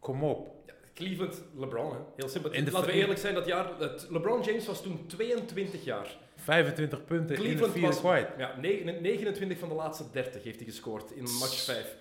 kom 0.00 0.24
op. 0.24 0.48
Ja, 0.66 0.72
Cleveland, 0.94 1.42
LeBron. 1.56 1.92
Hè? 1.92 1.98
Heel 2.16 2.28
simpel. 2.28 2.50
Laten 2.52 2.84
we 2.84 2.92
eerlijk 2.92 3.18
zijn, 3.20 3.34
dat 3.34 3.46
jaar, 3.46 3.70
LeBron 4.08 4.42
James 4.42 4.66
was 4.66 4.82
toen 4.82 5.06
22 5.06 5.84
jaar. 5.84 6.16
25 6.36 7.04
punten 7.04 7.36
in 7.36 7.56
de 7.56 7.70
vierde 7.70 7.96
kwart. 7.96 8.28
ja, 8.38 8.54
negen- 8.60 9.02
29 9.02 9.58
van 9.58 9.68
de 9.68 9.74
laatste 9.74 10.04
30 10.12 10.42
heeft 10.44 10.56
hij 10.56 10.66
gescoord 10.68 11.10
in 11.10 11.22
match 11.22 11.64
5. 11.64 11.96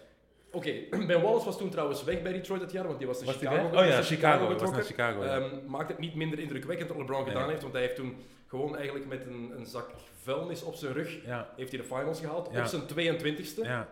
Oké, 0.51 0.71
Ben 1.07 1.21
Wallace 1.21 1.45
was 1.45 1.57
toen 1.57 1.69
trouwens 1.69 2.03
weg 2.03 2.21
bij 2.21 2.31
Detroit 2.33 2.61
dat 2.61 2.71
jaar, 2.71 2.85
want 2.87 2.97
die 2.97 3.07
was 3.07 3.23
naar 3.23 3.33
Chicago? 3.33 3.77
Oh 3.77 3.85
ja, 3.85 4.01
Chicago. 4.01 4.43
was 4.43 4.51
getrokken. 4.51 4.77
naar 4.77 4.85
Chicago. 4.85 5.23
ja. 5.25 5.49
Maakt 5.67 5.87
het 5.89 5.99
niet 5.99 6.15
minder 6.15 6.39
indrukwekkend 6.39 6.89
wat 6.89 6.97
LeBron 6.97 7.23
Nee. 7.23 7.31
gedaan 7.33 7.49
heeft, 7.49 7.61
want 7.61 7.73
hij 7.73 7.81
heeft 7.81 7.95
toen 7.95 8.15
gewoon 8.47 8.75
eigenlijk 8.75 9.05
met 9.07 9.25
een, 9.25 9.51
een 9.57 9.65
zak 9.65 9.89
vuilnis 10.21 10.63
op 10.63 10.75
zijn 10.75 10.93
rug 10.93 11.25
ja, 11.25 11.53
heeft 11.55 11.71
hij 11.71 11.79
de 11.81 11.85
finals 11.87 12.19
gehaald, 12.19 12.47
op 12.47 12.65
zijn 12.65 12.81
22e. 13.17 13.61
ja. 13.61 13.89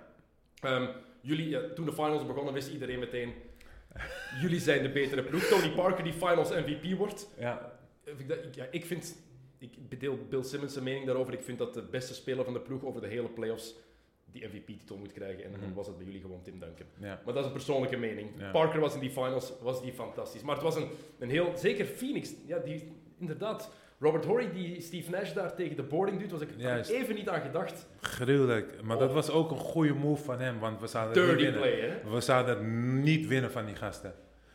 Ehm, 0.61 0.87
jullie, 1.21 1.73
toen 1.73 1.85
de 1.85 1.93
finals 1.93 2.25
begonnen, 2.25 2.53
wist 2.53 2.69
iedereen 2.69 2.99
meteen, 2.99 3.33
jullie 4.41 4.59
zijn 4.59 4.81
de 4.83 4.89
betere 4.89 5.23
ploeg. 5.23 5.43
Tony 5.43 5.69
Parker 5.69 6.03
die 6.03 6.13
finals 6.13 6.49
MVP 6.49 6.97
wordt. 6.97 7.29
ja. 7.37 7.71
Ik, 8.05 8.27
dat- 8.27 8.37
ik- 8.43 8.55
ja, 8.55 8.65
ik 8.71 8.85
vind, 8.85 9.15
ik 9.57 9.99
deel 9.99 10.17
Bill 10.29 10.43
Simmons' 10.43 10.79
mening 10.79 11.05
daarover. 11.05 11.33
Ik 11.33 11.43
vind 11.43 11.57
dat 11.57 11.73
de 11.73 11.81
beste 11.81 12.13
speler 12.13 12.43
van 12.45 12.53
de 12.53 12.59
ploeg 12.59 12.83
over 12.83 13.01
de 13.01 13.07
hele 13.07 13.27
playoffs 13.29 13.75
die 14.31 14.45
MVP-titel 14.47 14.97
moet 14.97 15.11
krijgen. 15.13 15.43
En 15.43 15.51
dan 15.51 15.59
Mhm. 15.59 15.73
was 15.73 15.87
het 15.87 15.97
bij 15.97 16.05
jullie 16.05 16.21
gewoon 16.21 16.41
Tim 16.41 16.59
Duncan. 16.59 16.85
ja. 16.99 17.21
Maar 17.25 17.33
dat 17.33 17.37
is 17.37 17.45
een 17.45 17.51
persoonlijke 17.55 17.97
mening. 17.97 18.29
Ja. 18.37 18.51
Parker 18.51 18.79
was 18.79 18.93
in 18.93 18.99
die 18.99 19.09
finals 19.09 19.53
was 19.61 19.81
die 19.81 19.93
fantastisch. 19.93 20.41
Maar 20.41 20.55
het 20.55 20.63
was 20.63 20.75
een, 20.75 20.87
een 21.19 21.29
heel... 21.29 21.51
Zeker 21.57 21.85
Phoenix, 21.85 22.33
ja, 22.45 22.57
die, 22.59 22.91
inderdaad... 23.17 23.71
Robert 24.03 24.25
Horry 24.25 24.49
die 24.53 24.81
Steve 24.81 25.09
Nash 25.11 25.33
daar 25.33 25.55
tegen 25.55 25.75
de 25.75 25.83
boarding 25.83 26.19
doet, 26.19 26.31
was 26.31 26.41
ik 26.41 26.49
Juist. 26.57 26.89
er 26.89 26.95
even 26.95 27.15
niet 27.15 27.29
aan 27.29 27.41
gedacht. 27.41 27.87
Gruwelijk. 28.01 28.81
Maar 28.83 28.97
dat 28.97 29.09
Oh. 29.09 29.15
was 29.15 29.29
ook 29.29 29.51
een 29.51 29.57
goede 29.57 29.93
move 29.93 30.23
van 30.23 30.39
hem, 30.39 30.59
want 30.59 30.79
we 30.81 30.87
zouden 30.87 31.17
niet 31.17 31.27
Dirty 31.27 31.43
winnen. 31.43 31.61
play, 31.61 31.79
hè? 31.79 32.09
We 32.11 32.21
zouden 32.21 32.99
niet 33.01 33.27
winnen 33.27 33.51
van 33.51 33.65
die 33.65 33.75
gasten. 33.75 34.13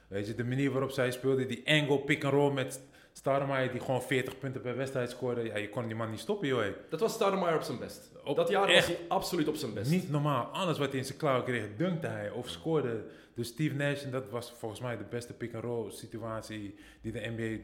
Weet 0.09 0.27
je, 0.27 0.35
de 0.35 0.45
manier 0.45 0.71
waarop 0.71 0.91
zij 0.91 1.11
speelden, 1.11 1.49
die 1.49 1.63
angle 1.69 1.99
pick 1.99 2.25
and 2.25 2.33
roll 2.33 2.53
met 2.53 2.81
Starmaier 3.13 3.71
die 3.71 3.81
gewoon 3.81 4.03
40 4.03 4.39
punten 4.39 4.61
per 4.61 4.77
wedstrijd 4.77 5.11
scoorde. 5.11 5.43
Ja, 5.43 5.57
je 5.57 5.69
kon 5.69 5.87
die 5.87 5.97
man 5.97 6.11
niet 6.11 6.21
stoppen, 6.21 6.49
joh. 6.49 6.65
Dat 6.89 7.01
was 7.01 7.13
Stoudemire 7.13 7.55
op 7.57 7.63
zijn 7.63 7.79
best. 7.79 8.11
Op- 8.25 8.37
dat 8.37 8.49
jaar 8.49 8.67
was 8.73 8.87
hij 8.87 8.99
absoluut 9.09 9.49
op 9.49 9.55
zijn 9.57 9.75
best. 9.75 9.91
Niet 9.91 10.11
normaal. 10.11 10.45
Alles 10.45 10.79
wat 10.79 10.89
hij 10.89 10.99
in 10.99 11.05
zijn 11.05 11.19
klauw 11.19 11.43
kreeg, 11.43 11.65
dunkte 11.77 12.07
hij 12.07 12.31
of 12.31 12.49
scoorde. 12.49 13.05
Dus 13.35 13.49
Steve 13.49 13.75
Nash, 13.75 14.03
en 14.05 14.11
dat 14.11 14.31
was 14.31 14.55
volgens 14.59 14.81
mij 14.81 14.97
de 14.97 15.05
beste 15.11 15.33
pick-and-roll 15.33 15.91
situatie 15.91 16.75
die 17.03 17.13
de 17.13 17.33
NBA 17.37 17.63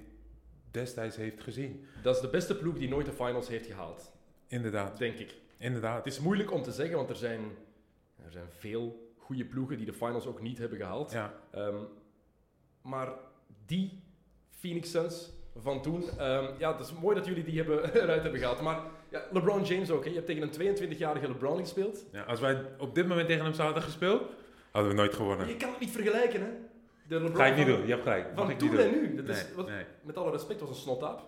destijds 0.74 1.16
heeft 1.16 1.40
gezien. 1.42 1.84
Dat 2.02 2.14
is 2.14 2.20
de 2.20 2.28
beste 2.28 2.56
ploeg 2.56 2.78
die 2.78 2.88
nooit 2.88 3.06
de 3.06 3.12
finals 3.12 3.48
heeft 3.48 3.66
gehaald, 3.66 4.12
Inderdaad, 4.46 4.98
denk 4.98 5.18
ik. 5.18 5.34
inderdaad. 5.58 6.04
Het 6.04 6.12
is 6.12 6.20
moeilijk 6.20 6.52
om 6.52 6.62
te 6.62 6.72
zeggen, 6.72 6.96
want 6.96 7.10
er 7.10 7.16
zijn, 7.16 7.40
er 8.24 8.30
zijn 8.32 8.46
veel 8.48 9.12
goede 9.18 9.44
ploegen 9.44 9.76
die 9.76 9.86
de 9.86 9.92
finals 9.92 10.26
ook 10.26 10.40
niet 10.40 10.58
hebben 10.58 10.78
gehaald. 10.78 11.12
Ja, 11.12 11.34
Ehm, 11.50 11.76
maar 12.82 13.08
die 13.66 14.02
Phoenix 14.50 14.90
Suns 14.90 15.32
van 15.56 15.82
toen, 15.82 16.02
ehm, 16.18 16.44
ja, 16.58 16.76
het 16.76 16.86
is 16.86 16.92
mooi 16.92 17.16
dat 17.16 17.26
jullie 17.26 17.44
die 17.44 17.56
hebben, 17.56 17.84
eruit 18.02 18.22
hebben 18.22 18.40
gehaald. 18.40 18.60
Maar 18.60 18.80
ja, 19.10 19.22
LeBron 19.32 19.62
James 19.64 19.90
ook, 19.90 20.02
hè. 20.04 20.08
je 20.10 20.14
hebt 20.14 20.26
tegen 20.26 20.42
een 20.42 20.76
22-jarige 20.76 21.28
LeBron 21.28 21.58
gespeeld. 21.58 22.04
ja, 22.12 22.22
als 22.22 22.40
wij 22.40 22.64
op 22.78 22.94
dit 22.94 23.06
moment 23.08 23.26
tegen 23.28 23.44
hem 23.44 23.54
zouden 23.54 23.82
gespeeld, 23.82 24.22
hadden 24.70 24.90
we 24.90 24.96
nooit 24.96 25.14
gewonnen. 25.14 25.48
Je 25.48 25.56
kan 25.56 25.70
het 25.70 25.80
niet 25.80 25.90
vergelijken, 25.90 26.40
hè? 26.40 26.48
De 27.08 27.14
LeBron 27.20 27.36
Ga 27.36 27.46
ik 27.46 27.56
niet 27.56 27.66
van- 27.66 27.74
doen, 27.76 27.84
je 27.86 27.90
hebt 27.90 28.02
gelijk. 28.02 28.24
Mag 28.24 28.34
Van 28.34 28.50
ik 28.50 28.60
niet 28.60 28.70
toen 28.70 28.78
doen. 28.78 28.86
en 28.94 29.00
nu. 29.00 29.14
Dat 29.14 29.28
is, 29.36 29.44
Nee, 29.44 29.54
wat, 29.54 29.66
nee. 29.68 29.84
Met 30.02 30.16
alle 30.16 30.30
respect, 30.30 30.60
was 30.60 30.68
een 30.68 30.74
snotaap. 30.74 31.22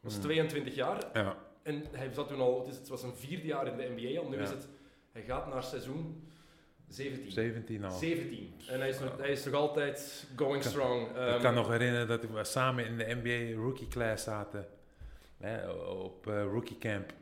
was 0.00 0.16
Mm. 0.16 0.22
22 0.22 0.74
jaar. 0.74 1.04
Ja, 1.12 1.36
En 1.62 1.84
hij 1.92 2.12
zat 2.12 2.28
toen 2.28 2.40
al, 2.40 2.58
het, 2.58 2.68
is, 2.68 2.76
het 2.76 2.88
was 2.88 3.02
een 3.02 3.14
vierde 3.16 3.46
jaar 3.46 3.66
in 3.66 3.76
de 3.76 3.92
NBA 3.96 4.20
al. 4.20 4.28
Nu 4.28 4.36
Ja. 4.36 4.42
is 4.42 4.50
het, 4.50 4.68
hij 5.12 5.22
gaat 5.22 5.46
naar 5.52 5.62
seizoen 5.62 6.28
17. 6.88 7.30
17 7.32 7.84
al. 7.84 7.90
17. 7.90 8.54
En 8.68 8.78
hij 8.78 8.88
is, 8.88 8.98
nog, 9.00 9.16
hij 9.18 9.30
is 9.30 9.44
nog 9.44 9.54
altijd 9.54 10.26
going 10.36 10.62
Kan- 10.62 10.70
strong. 10.70 11.08
ik 11.10 11.16
Ehm, 11.16 11.40
kan 11.40 11.54
nog 11.54 11.68
herinneren 11.68 12.08
dat 12.08 12.24
we 12.24 12.44
samen 12.44 12.86
in 12.86 12.98
de 12.98 13.18
NBA 13.22 13.60
rookie 13.62 13.88
class 13.88 14.24
zaten. 14.24 14.66
Hè, 15.36 15.70
op 15.80 16.26
eh, 16.26 16.42
rookie 16.42 16.78
camp. 16.78 17.12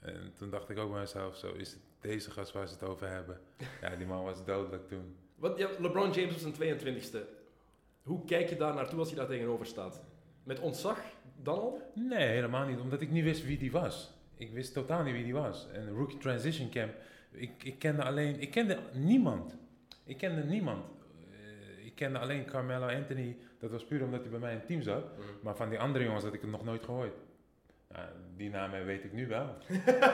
En 0.00 0.32
toen 0.36 0.50
dacht 0.50 0.68
ik 0.70 0.78
ook 0.78 0.90
bij 0.90 1.00
mezelf, 1.00 1.36
zo 1.36 1.52
is 1.52 1.70
het 1.70 1.80
deze 2.00 2.30
gast 2.30 2.52
waar 2.52 2.66
ze 2.68 2.74
het 2.74 2.82
over 2.82 3.08
hebben. 3.08 3.40
Ja, 3.80 3.96
die 3.96 4.06
man 4.06 4.24
was 4.24 4.44
dodelijk 4.44 4.88
toen. 4.88 5.16
Wat, 5.36 5.58
ja, 5.58 5.68
LeBron 5.78 6.10
James 6.12 6.44
op 6.44 6.54
zijn 6.54 6.78
22e. 6.78 7.18
Hoe 8.02 8.24
kijk 8.24 8.48
je 8.48 8.56
daar 8.56 8.74
naartoe 8.74 8.98
als 8.98 9.10
je 9.10 9.16
daar 9.16 9.26
tegenover 9.26 9.66
staat? 9.66 10.02
Met 10.42 10.60
ontzag 10.60 11.00
dan 11.42 11.54
al? 11.58 11.90
Nee, 11.94 12.26
helemaal 12.28 12.66
niet. 12.66 12.80
Omdat 12.80 13.00
ik 13.00 13.10
niet 13.10 13.24
wist 13.24 13.44
wie 13.44 13.58
die 13.58 13.70
was. 13.72 14.12
Ik 14.36 14.50
wist 14.52 14.72
totaal 14.72 15.02
niet 15.02 15.14
wie 15.14 15.24
die 15.24 15.34
was. 15.34 15.66
En 15.72 15.88
Rookie 15.88 16.18
Transition 16.18 16.70
Camp, 16.70 16.92
ik, 17.30 17.50
ik 17.64 17.78
kende 17.78 18.02
alleen... 18.04 18.40
Ik 18.40 18.50
kende 18.50 18.78
niemand. 18.92 19.56
Ik 20.04 20.16
kende 20.16 20.44
niemand. 20.44 20.84
Eh, 21.30 21.86
ik 21.86 21.94
kende 21.94 22.18
alleen 22.18 22.44
Carmelo 22.44 22.86
Anthony. 22.86 23.36
Dat 23.58 23.70
was 23.70 23.84
puur 23.84 24.02
omdat 24.04 24.20
hij 24.20 24.30
bij 24.30 24.38
mij 24.40 24.52
in 24.52 24.58
het 24.58 24.66
team 24.66 24.82
zat. 24.82 25.04
Maar 25.42 25.56
van 25.56 25.68
die 25.68 25.78
andere 25.78 26.04
jongens 26.04 26.24
had 26.24 26.34
ik 26.34 26.40
het 26.40 26.50
nog 26.50 26.64
nooit 26.64 26.84
gehoord. 26.84 27.14
Ja, 27.92 28.12
die 28.36 28.50
namen 28.50 28.84
weet 28.84 29.04
ik 29.04 29.12
nu 29.12 29.26
wel. 29.26 29.56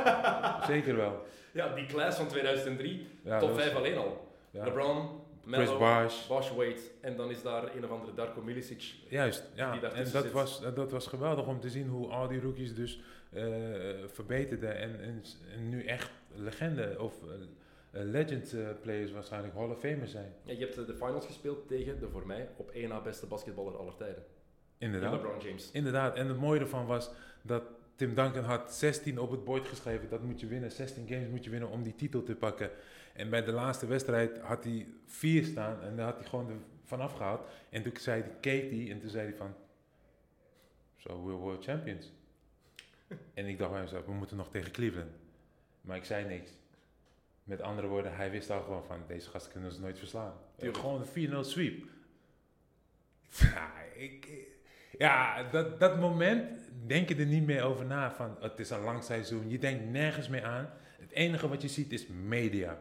Zeker 0.66 0.96
wel. 0.96 1.22
Ja, 1.52 1.74
die 1.74 1.86
class 1.86 2.16
van 2.18 2.28
2003, 2.28 3.06
Ja, 3.24 3.38
top 3.38 3.48
dat 3.48 3.56
was- 3.56 3.64
5 3.66 3.76
alleen 3.76 3.96
al. 3.96 4.30
Ja. 4.52 4.64
LeBron, 4.64 5.20
Chris 5.46 5.68
Melo, 5.68 5.78
Bosh. 5.78 6.26
Bosh 6.26 6.50
Wade 6.50 6.80
en 7.00 7.16
dan 7.16 7.30
is 7.30 7.42
daar 7.42 7.76
een 7.76 7.84
of 7.84 7.90
andere 7.90 8.14
Darko 8.14 8.42
Milicic. 8.42 8.94
Juist, 9.08 9.50
ja. 9.54 9.72
En 9.82 10.10
dat 10.10 10.22
zit. 10.22 10.32
was, 10.32 10.60
dat 10.74 10.90
was 10.90 11.06
geweldig 11.06 11.46
om 11.46 11.60
te 11.60 11.70
zien 11.70 11.88
hoe 11.88 12.08
al 12.08 12.28
die 12.28 12.40
rookies 12.40 12.74
dus 12.74 13.00
eh, 13.30 13.44
verbeterden. 14.06 14.76
En, 14.76 15.00
en, 15.00 15.22
en 15.54 15.68
nu 15.68 15.84
echt 15.84 16.10
legende 16.34 16.96
of 16.98 17.14
eh, 17.22 18.02
legend 18.04 18.52
eh, 18.52 18.68
players 18.82 19.12
waarschijnlijk 19.12 19.54
Hall 19.54 19.70
of 19.70 19.78
Famers 19.78 20.10
zijn. 20.10 20.32
Ja, 20.44 20.52
je 20.52 20.58
hebt 20.58 20.74
de 20.74 20.94
finals 20.94 21.26
gespeeld 21.26 21.68
tegen 21.68 22.00
de 22.00 22.08
voor 22.08 22.26
mij 22.26 22.48
op 22.56 22.70
één 22.70 22.88
na 22.88 23.00
beste 23.00 23.26
basketballer 23.26 23.76
aller 23.76 23.96
tijden. 23.96 24.24
Inderdaad. 24.78 25.12
LeBron 25.12 25.40
James. 25.40 25.70
Inderdaad. 25.70 26.16
En 26.16 26.28
het 26.28 26.38
mooie 26.38 26.60
ervan 26.60 26.86
was 26.86 27.10
dat 27.42 27.62
Tim 27.96 28.14
Duncan 28.14 28.44
had 28.44 28.74
16 28.74 29.18
op 29.18 29.30
het 29.30 29.44
bord 29.44 29.68
geschreven. 29.68 30.08
Dat 30.08 30.22
moet 30.22 30.40
je 30.40 30.46
winnen. 30.46 30.70
16 30.72 31.08
games 31.08 31.28
moet 31.28 31.44
je 31.44 31.50
winnen 31.50 31.68
om 31.68 31.82
die 31.82 31.94
titel 31.94 32.22
te 32.22 32.34
pakken. 32.34 32.70
En 33.12 33.30
bij 33.30 33.44
de 33.44 33.52
laatste 33.52 33.86
wedstrijd 33.86 34.38
had 34.38 34.64
hij 34.64 34.86
vier 35.06 35.44
staan. 35.44 35.82
En 35.82 35.96
daar 35.96 36.06
had 36.06 36.18
hij 36.18 36.28
gewoon 36.28 36.50
er 36.50 36.56
vanaf 36.84 37.12
gehaald. 37.12 37.48
En 37.70 37.82
toen 37.82 37.92
zei 37.96 38.22
hij, 38.22 38.30
keek 38.40 38.70
hij 38.70 38.90
en 38.90 39.00
toen 39.00 39.10
zei 39.10 39.24
hij 39.26 39.36
van... 39.36 39.54
So 40.96 41.24
we're 41.24 41.36
world 41.36 41.64
champions. 41.64 42.12
en 43.34 43.46
ik 43.46 43.58
dacht 43.58 43.72
bij 43.72 43.80
mezelf, 43.80 44.04
we 44.04 44.12
moeten 44.12 44.36
nog 44.36 44.50
tegen 44.50 44.72
Cleveland. 44.72 45.10
Maar 45.80 45.96
ik 45.96 46.04
zei 46.04 46.24
niks. 46.24 46.50
Met 47.44 47.60
andere 47.60 47.88
woorden, 47.88 48.16
hij 48.16 48.30
wist 48.30 48.50
al 48.50 48.62
gewoon 48.62 48.84
van, 48.84 49.04
deze 49.06 49.30
gasten 49.30 49.52
kunnen 49.52 49.70
ons 49.70 49.78
nooit 49.78 49.98
verslaan. 49.98 50.34
Tuurlijk. 50.56 50.78
Gewoon 50.78 51.06
een 51.14 51.44
4-0 51.44 51.48
sweep. 51.48 51.84
Ja, 53.54 53.72
ik, 53.94 54.28
ja 54.98 55.42
dat, 55.42 55.80
dat 55.80 55.98
moment 55.98 56.60
denk 56.86 57.08
je 57.08 57.16
er 57.16 57.26
niet 57.26 57.46
meer 57.46 57.62
over 57.62 57.84
na 57.84 58.12
van 58.12 58.36
het 58.40 58.58
is 58.58 58.70
een 58.70 58.80
lang 58.80 59.04
seizoen. 59.04 59.50
Je 59.50 59.58
denkt 59.58 59.90
nergens 59.90 60.28
meer 60.28 60.44
aan. 60.44 60.70
Het 60.98 61.10
enige 61.10 61.48
wat 61.48 61.62
je 61.62 61.68
ziet 61.68 61.92
is 61.92 62.06
media. 62.06 62.78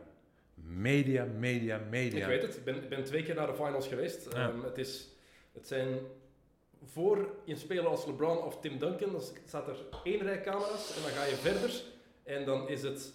Media, 0.77 1.25
media, 1.25 1.81
media. 1.89 2.19
Ik 2.19 2.25
weet 2.25 2.41
het, 2.41 2.57
ik 2.57 2.63
ben, 2.63 2.89
ben 2.89 3.03
twee 3.03 3.23
keer 3.23 3.35
naar 3.35 3.47
de 3.47 3.53
finals 3.53 3.87
geweest. 3.87 4.33
Ja. 4.33 4.49
Ehm, 4.49 4.63
het, 4.63 4.77
is, 4.77 5.07
het 5.53 5.67
zijn 5.67 5.99
voor 6.83 7.29
een 7.45 7.57
speler 7.57 7.87
als 7.87 8.05
LeBron 8.05 8.37
of 8.37 8.59
Tim 8.59 8.79
Duncan, 8.79 9.11
dan 9.11 9.21
staat 9.45 9.67
er 9.67 9.75
één 10.03 10.19
rij 10.21 10.41
camera's 10.41 10.95
en 10.95 11.01
dan 11.01 11.11
ga 11.11 11.23
je 11.23 11.35
verder. 11.35 11.81
En 12.23 12.45
dan 12.45 12.67
is 12.69 12.81
het 12.83 13.13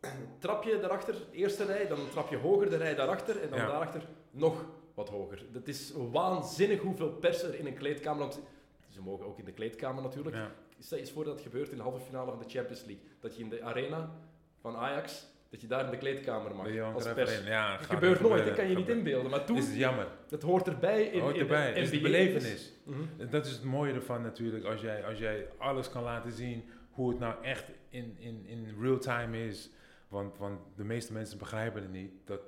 trapje 0.38 0.80
daarachter, 0.80 1.14
de 1.30 1.36
eerste 1.36 1.64
rij, 1.64 1.86
dan 1.86 2.00
een 2.00 2.10
trapje 2.10 2.36
hoger, 2.36 2.70
de 2.70 2.76
rij 2.76 2.94
daarachter 2.94 3.40
en 3.42 3.50
dan 3.50 3.58
Ja. 3.58 3.66
daarachter 3.66 4.02
nog 4.30 4.64
wat 4.94 5.08
hoger. 5.08 5.44
Het 5.52 5.68
is 5.68 5.92
waanzinnig 6.10 6.80
hoeveel 6.80 7.10
pers 7.12 7.42
er 7.42 7.54
in 7.54 7.66
een 7.66 7.74
kleedkamer... 7.74 8.32
Ze 8.88 9.02
mogen 9.02 9.26
ook 9.26 9.38
in 9.38 9.44
de 9.44 9.52
kleedkamer 9.52 10.02
natuurlijk. 10.02 10.36
Ja. 10.36 10.52
Stel 10.78 10.96
je 10.96 11.02
eens 11.02 11.12
voor 11.12 11.24
dat 11.24 11.32
het 11.34 11.42
gebeurt 11.42 11.70
in 11.70 11.76
de 11.76 11.82
halve 11.82 12.00
finale 12.00 12.30
van 12.30 12.38
de 12.38 12.48
Champions 12.48 12.84
League. 12.84 13.04
Dat 13.20 13.36
je 13.36 13.42
in 13.42 13.48
de 13.48 13.62
arena 13.62 14.10
van 14.60 14.76
Ajax, 14.76 15.26
dat 15.50 15.60
je 15.60 15.66
daar 15.66 15.84
in 15.84 15.90
de 15.90 15.96
kleedkamer 15.96 16.54
mag 16.54 16.66
De 16.66 16.82
als 16.82 17.12
pers. 17.12 17.44
Ja, 17.44 17.76
Dat 17.76 17.86
gebeurt 17.86 18.20
nooit, 18.20 18.44
dat 18.44 18.54
kan 18.54 18.68
je 18.68 18.76
niet 18.76 18.88
inbeelden. 18.88 19.30
Maar 19.30 19.44
toen, 19.44 19.56
Is 19.56 19.66
het 19.66 19.76
jammer. 19.76 20.06
dat 20.28 20.42
hoort 20.42 20.66
erbij 20.66 21.02
in, 21.02 21.20
Hoort 21.20 21.36
in 21.36 21.74
is 21.74 21.90
de 21.90 22.00
belevenis. 22.00 22.72
Mhm. 22.84 23.28
Dat 23.30 23.46
is 23.46 23.52
het 23.52 23.64
mooie 23.64 23.92
ervan 23.92 24.22
natuurlijk, 24.22 24.64
als 24.64 24.80
jij, 24.80 25.04
als 25.04 25.18
jij 25.18 25.46
alles 25.58 25.90
kan 25.90 26.02
laten 26.02 26.32
zien 26.32 26.64
hoe 26.90 27.08
het 27.10 27.18
nou 27.18 27.34
echt 27.44 27.64
in, 27.88 28.16
in, 28.18 28.44
in 28.46 28.76
real 28.80 28.98
time 28.98 29.46
is. 29.46 29.70
Want, 30.08 30.38
want 30.38 30.60
de 30.76 30.84
meeste 30.84 31.12
mensen 31.12 31.38
begrijpen 31.38 31.82
het 31.82 31.92
niet. 31.92 32.12
Dat 32.24 32.40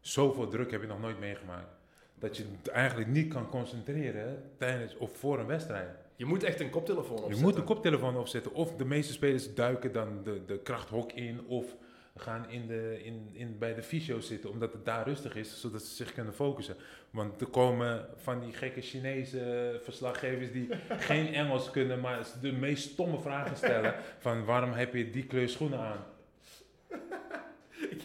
zoveel 0.00 0.48
druk 0.48 0.70
heb 0.70 0.80
je 0.80 0.86
nog 0.86 1.00
nooit 1.00 1.18
meegemaakt. 1.20 1.76
Dat 2.14 2.36
je 2.36 2.44
het 2.58 2.68
eigenlijk 2.68 3.10
niet 3.10 3.32
kan 3.32 3.48
concentreren 3.48 4.50
tijdens 4.56 4.96
of 4.96 5.16
voor 5.16 5.38
een 5.38 5.46
wedstrijd. 5.46 5.88
Je 6.16 6.24
moet 6.24 6.42
echt 6.42 6.60
een 6.60 6.70
koptelefoon 6.70 7.16
Je 7.16 7.22
opzetten. 7.22 7.44
moet 7.44 7.54
de 7.56 7.62
koptelefoon 7.62 8.16
opzetten. 8.16 8.52
Of 8.54 8.74
de 8.76 8.84
meeste 8.84 9.12
spelers 9.12 9.54
duiken 9.54 9.92
dan 9.92 10.20
de, 10.22 10.44
de 10.46 10.58
krachthok 10.58 11.12
in. 11.12 11.46
Of 11.46 11.76
gaan 12.18 12.50
in 12.50 12.66
de, 12.66 13.00
in, 13.04 13.28
in, 13.32 13.58
bij 13.58 13.74
de 13.74 13.82
fysio 13.82 14.20
zitten. 14.20 14.50
Omdat 14.50 14.72
het 14.72 14.84
daar 14.84 15.06
rustig 15.06 15.36
is. 15.36 15.60
Zodat 15.60 15.82
ze 15.82 15.94
zich 15.94 16.12
kunnen 16.14 16.34
focussen. 16.34 16.76
Want 17.10 17.40
er 17.40 17.46
komen 17.46 18.06
van 18.16 18.40
die 18.40 18.52
gekke 18.52 18.80
Chinese 18.80 19.80
verslaggevers 19.82 20.52
die 20.52 20.68
geen 21.10 21.34
Engels 21.34 21.70
kunnen. 21.70 22.00
Maar 22.00 22.26
de 22.40 22.52
meest 22.52 22.90
stomme 22.90 23.20
vragen 23.20 23.56
stellen. 23.56 23.94
Van 24.18 24.44
waarom 24.44 24.72
heb 24.72 24.94
je 24.94 25.10
die 25.10 25.26
kleur 25.26 25.48
schoenen 25.48 25.78
aan? 25.78 26.04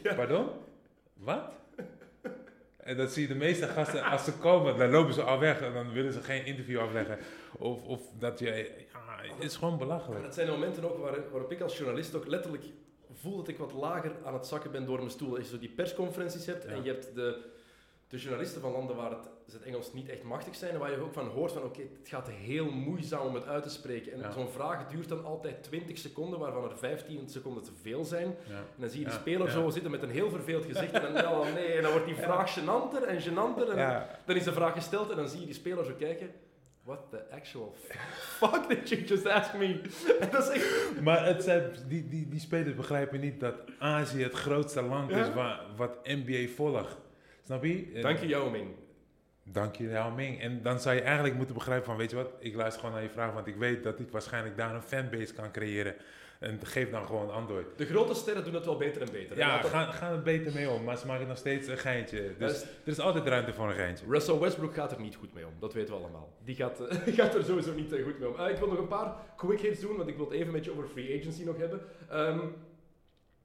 Ja. 0.03 0.13
Pardon? 0.13 0.47
Wat? 1.13 1.51
En 2.77 2.97
dat 2.97 3.11
zie 3.11 3.21
je 3.21 3.27
de 3.27 3.35
meeste 3.35 3.67
gasten, 3.67 4.03
als 4.03 4.23
ze 4.23 4.33
komen, 4.33 4.77
dan 4.77 4.89
lopen 4.89 5.13
ze 5.13 5.21
al 5.21 5.39
weg 5.39 5.61
en 5.61 5.73
dan 5.73 5.91
willen 5.91 6.13
ze 6.13 6.21
geen 6.21 6.45
interview 6.45 6.79
afleggen. 6.79 7.17
Of, 7.57 7.83
of 7.83 8.01
dat 8.19 8.39
je, 8.39 8.45
ja, 8.45 9.33
het 9.35 9.43
is 9.43 9.55
gewoon 9.55 9.77
Maar 9.77 9.87
belachelijk. 9.87 10.23
dat 10.23 10.33
zijn 10.33 10.45
de 10.45 10.51
momenten 10.51 10.91
ook 10.91 10.97
waar, 10.97 11.29
waarop 11.31 11.51
ik 11.51 11.61
als 11.61 11.77
journalist 11.77 12.15
ook 12.15 12.27
letterlijk 12.27 12.63
voel 13.13 13.35
dat 13.37 13.47
ik 13.47 13.57
wat 13.57 13.73
lager 13.73 14.11
aan 14.25 14.33
het 14.33 14.47
zakken 14.47 14.71
ben 14.71 14.85
door 14.85 14.97
mijn 14.97 15.09
stoel. 15.09 15.29
Als 15.37 15.39
je 15.45 15.51
zo 15.53 15.59
die 15.59 15.69
persconferenties 15.69 16.45
hebt 16.45 16.63
Ja. 16.63 16.69
en 16.69 16.83
je 16.83 16.91
hebt 16.91 17.15
de, 17.15 17.41
de 18.07 18.17
journalisten 18.17 18.61
van 18.61 18.71
landen 18.71 18.95
waar 18.95 19.09
het, 19.11 19.29
het 19.51 19.61
Engels 19.63 19.93
niet 19.93 20.09
echt 20.09 20.23
machtig 20.23 20.55
zijn 20.55 20.73
en 20.73 20.79
waar 20.79 20.91
je 20.91 20.97
ook 21.01 21.13
van 21.13 21.27
hoort 21.27 21.51
van 21.51 21.63
oké, 21.63 21.81
het 21.81 22.07
gaat 22.09 22.29
heel 22.29 22.71
moeizaam 22.71 23.27
om 23.27 23.35
het 23.35 23.45
uit 23.47 23.63
te 23.63 23.69
spreken. 23.69 24.11
En 24.13 24.19
Ja. 24.19 24.31
zo'n 24.31 24.49
vraag 24.49 24.87
duurt 24.87 25.09
dan 25.09 25.25
altijd 25.25 25.63
20 25.63 25.97
seconden, 25.97 26.39
waarvan 26.39 26.63
er 26.69 26.77
15 26.77 27.29
seconden 27.29 27.63
te 27.63 27.71
veel 27.81 28.03
zijn. 28.05 28.35
Ja. 28.49 28.55
En 28.55 28.63
dan 28.77 28.89
zie 28.89 28.99
je 28.99 29.05
die 29.05 29.13
Ja, 29.13 29.19
speler 29.19 29.49
zo 29.51 29.69
zitten 29.69 29.91
met 29.91 30.01
een 30.03 30.09
heel 30.09 30.29
verveeld 30.29 30.65
gezicht 30.65 30.93
en 30.93 31.13
dan, 31.13 31.53
nee, 31.53 31.73
en 31.73 31.81
dan 31.81 31.91
wordt 31.91 32.05
die 32.07 32.15
vraag 32.15 32.59
gênanter 32.59 33.07
en 33.07 33.21
gênanter 33.21 33.67
en 33.77 34.07
dan 34.25 34.35
is 34.35 34.43
de 34.43 34.53
vraag 34.53 34.73
gesteld 34.73 35.09
en 35.09 35.15
dan 35.15 35.27
zie 35.29 35.39
je 35.39 35.45
die 35.45 35.55
speler 35.55 35.85
zo 35.85 35.93
kijken. 35.97 36.31
What 36.83 37.11
the 37.11 37.19
actual 37.31 37.75
fuck 38.39 38.67
did 38.67 38.89
you 38.89 39.01
just 39.05 39.25
ask 39.25 39.53
me? 39.53 39.81
En 40.19 40.29
dat 40.31 40.43
is 40.43 40.49
echt... 40.49 41.01
maar 41.01 41.25
het 41.25 41.43
zijn, 41.43 41.71
die, 41.87 42.07
die, 42.07 42.27
die 42.29 42.39
spelers 42.39 42.75
begrijpen 42.75 43.19
niet 43.19 43.39
dat 43.39 43.55
Azië 43.79 44.23
het 44.23 44.33
grootste 44.33 44.81
land 44.81 45.09
Ja. 45.11 45.17
is 45.25 45.33
waar, 45.33 45.59
wat 45.75 45.97
NBA 46.03 46.47
volgt. 46.55 46.97
Snap 47.45 47.63
je? 47.63 47.99
Dank 48.01 48.19
je, 48.19 48.27
Yao 48.27 48.49
Ming. 48.49 48.67
Dank 49.43 49.75
je, 49.75 49.87
Yao 49.87 50.11
Ming. 50.11 50.41
En 50.41 50.61
dan 50.61 50.79
zou 50.79 50.95
je 50.95 51.01
eigenlijk 51.01 51.35
moeten 51.35 51.55
begrijpen 51.55 51.85
van, 51.85 51.97
weet 51.97 52.09
je 52.09 52.15
wat, 52.15 52.29
ik 52.39 52.55
luister 52.55 52.79
gewoon 52.79 52.95
naar 52.95 53.03
je 53.03 53.09
vraag, 53.13 53.33
want 53.33 53.47
ik 53.47 53.55
weet 53.55 53.83
dat 53.83 53.99
ik 53.99 54.11
waarschijnlijk 54.11 54.57
daar 54.57 54.75
een 54.75 54.81
fanbase 54.81 55.33
kan 55.33 55.51
creëren. 55.51 55.95
En 56.43 56.59
geef 56.65 56.89
dan 56.89 57.05
gewoon 57.05 57.31
antwoord. 57.31 57.77
De 57.77 57.85
grote 57.85 58.13
sterren 58.13 58.43
doen 58.43 58.53
het 58.53 58.65
wel 58.65 58.77
beter 58.77 59.01
en 59.01 59.11
beter. 59.11 59.37
Ja, 59.37 59.61
dat- 59.61 59.71
gaan 59.71 59.93
ga 59.93 60.11
er 60.11 60.21
beter 60.21 60.53
mee 60.53 60.69
om, 60.69 60.83
maar 60.83 60.97
ze 60.97 61.05
maken 61.05 61.27
nog 61.27 61.37
steeds 61.37 61.67
een 61.67 61.77
geintje. 61.77 62.35
Dus 62.37 62.61
er 62.63 62.67
is 62.83 62.99
altijd 62.99 63.27
ruimte 63.27 63.53
voor 63.53 63.67
een 63.67 63.73
geintje. 63.75 64.05
Russell 64.09 64.39
Westbrook 64.39 64.73
gaat 64.73 64.91
er 64.91 65.01
niet 65.01 65.15
goed 65.15 65.33
mee 65.33 65.45
om, 65.47 65.53
dat 65.59 65.73
weten 65.73 65.93
we 65.93 65.99
allemaal. 66.01 66.33
Die 66.43 66.55
gaat, 66.55 66.79
gaat 67.17 67.35
er 67.35 67.43
sowieso 67.43 67.73
niet 67.73 67.91
eh, 67.93 68.03
goed 68.03 68.19
mee 68.19 68.29
om. 68.29 68.35
Eh, 68.39 68.49
ik 68.49 68.57
wil 68.57 68.67
nog 68.67 68.77
een 68.77 68.87
paar 68.87 69.15
quick 69.35 69.59
hits 69.59 69.79
doen, 69.79 69.97
want 69.97 70.09
ik 70.09 70.15
wil 70.17 70.25
het 70.25 70.33
even 70.33 70.51
met 70.51 70.65
je 70.65 70.71
over 70.71 70.87
free 70.87 71.19
agency 71.19 71.43
nog 71.43 71.57
hebben. 71.57 71.81
Ehm, 72.09 72.39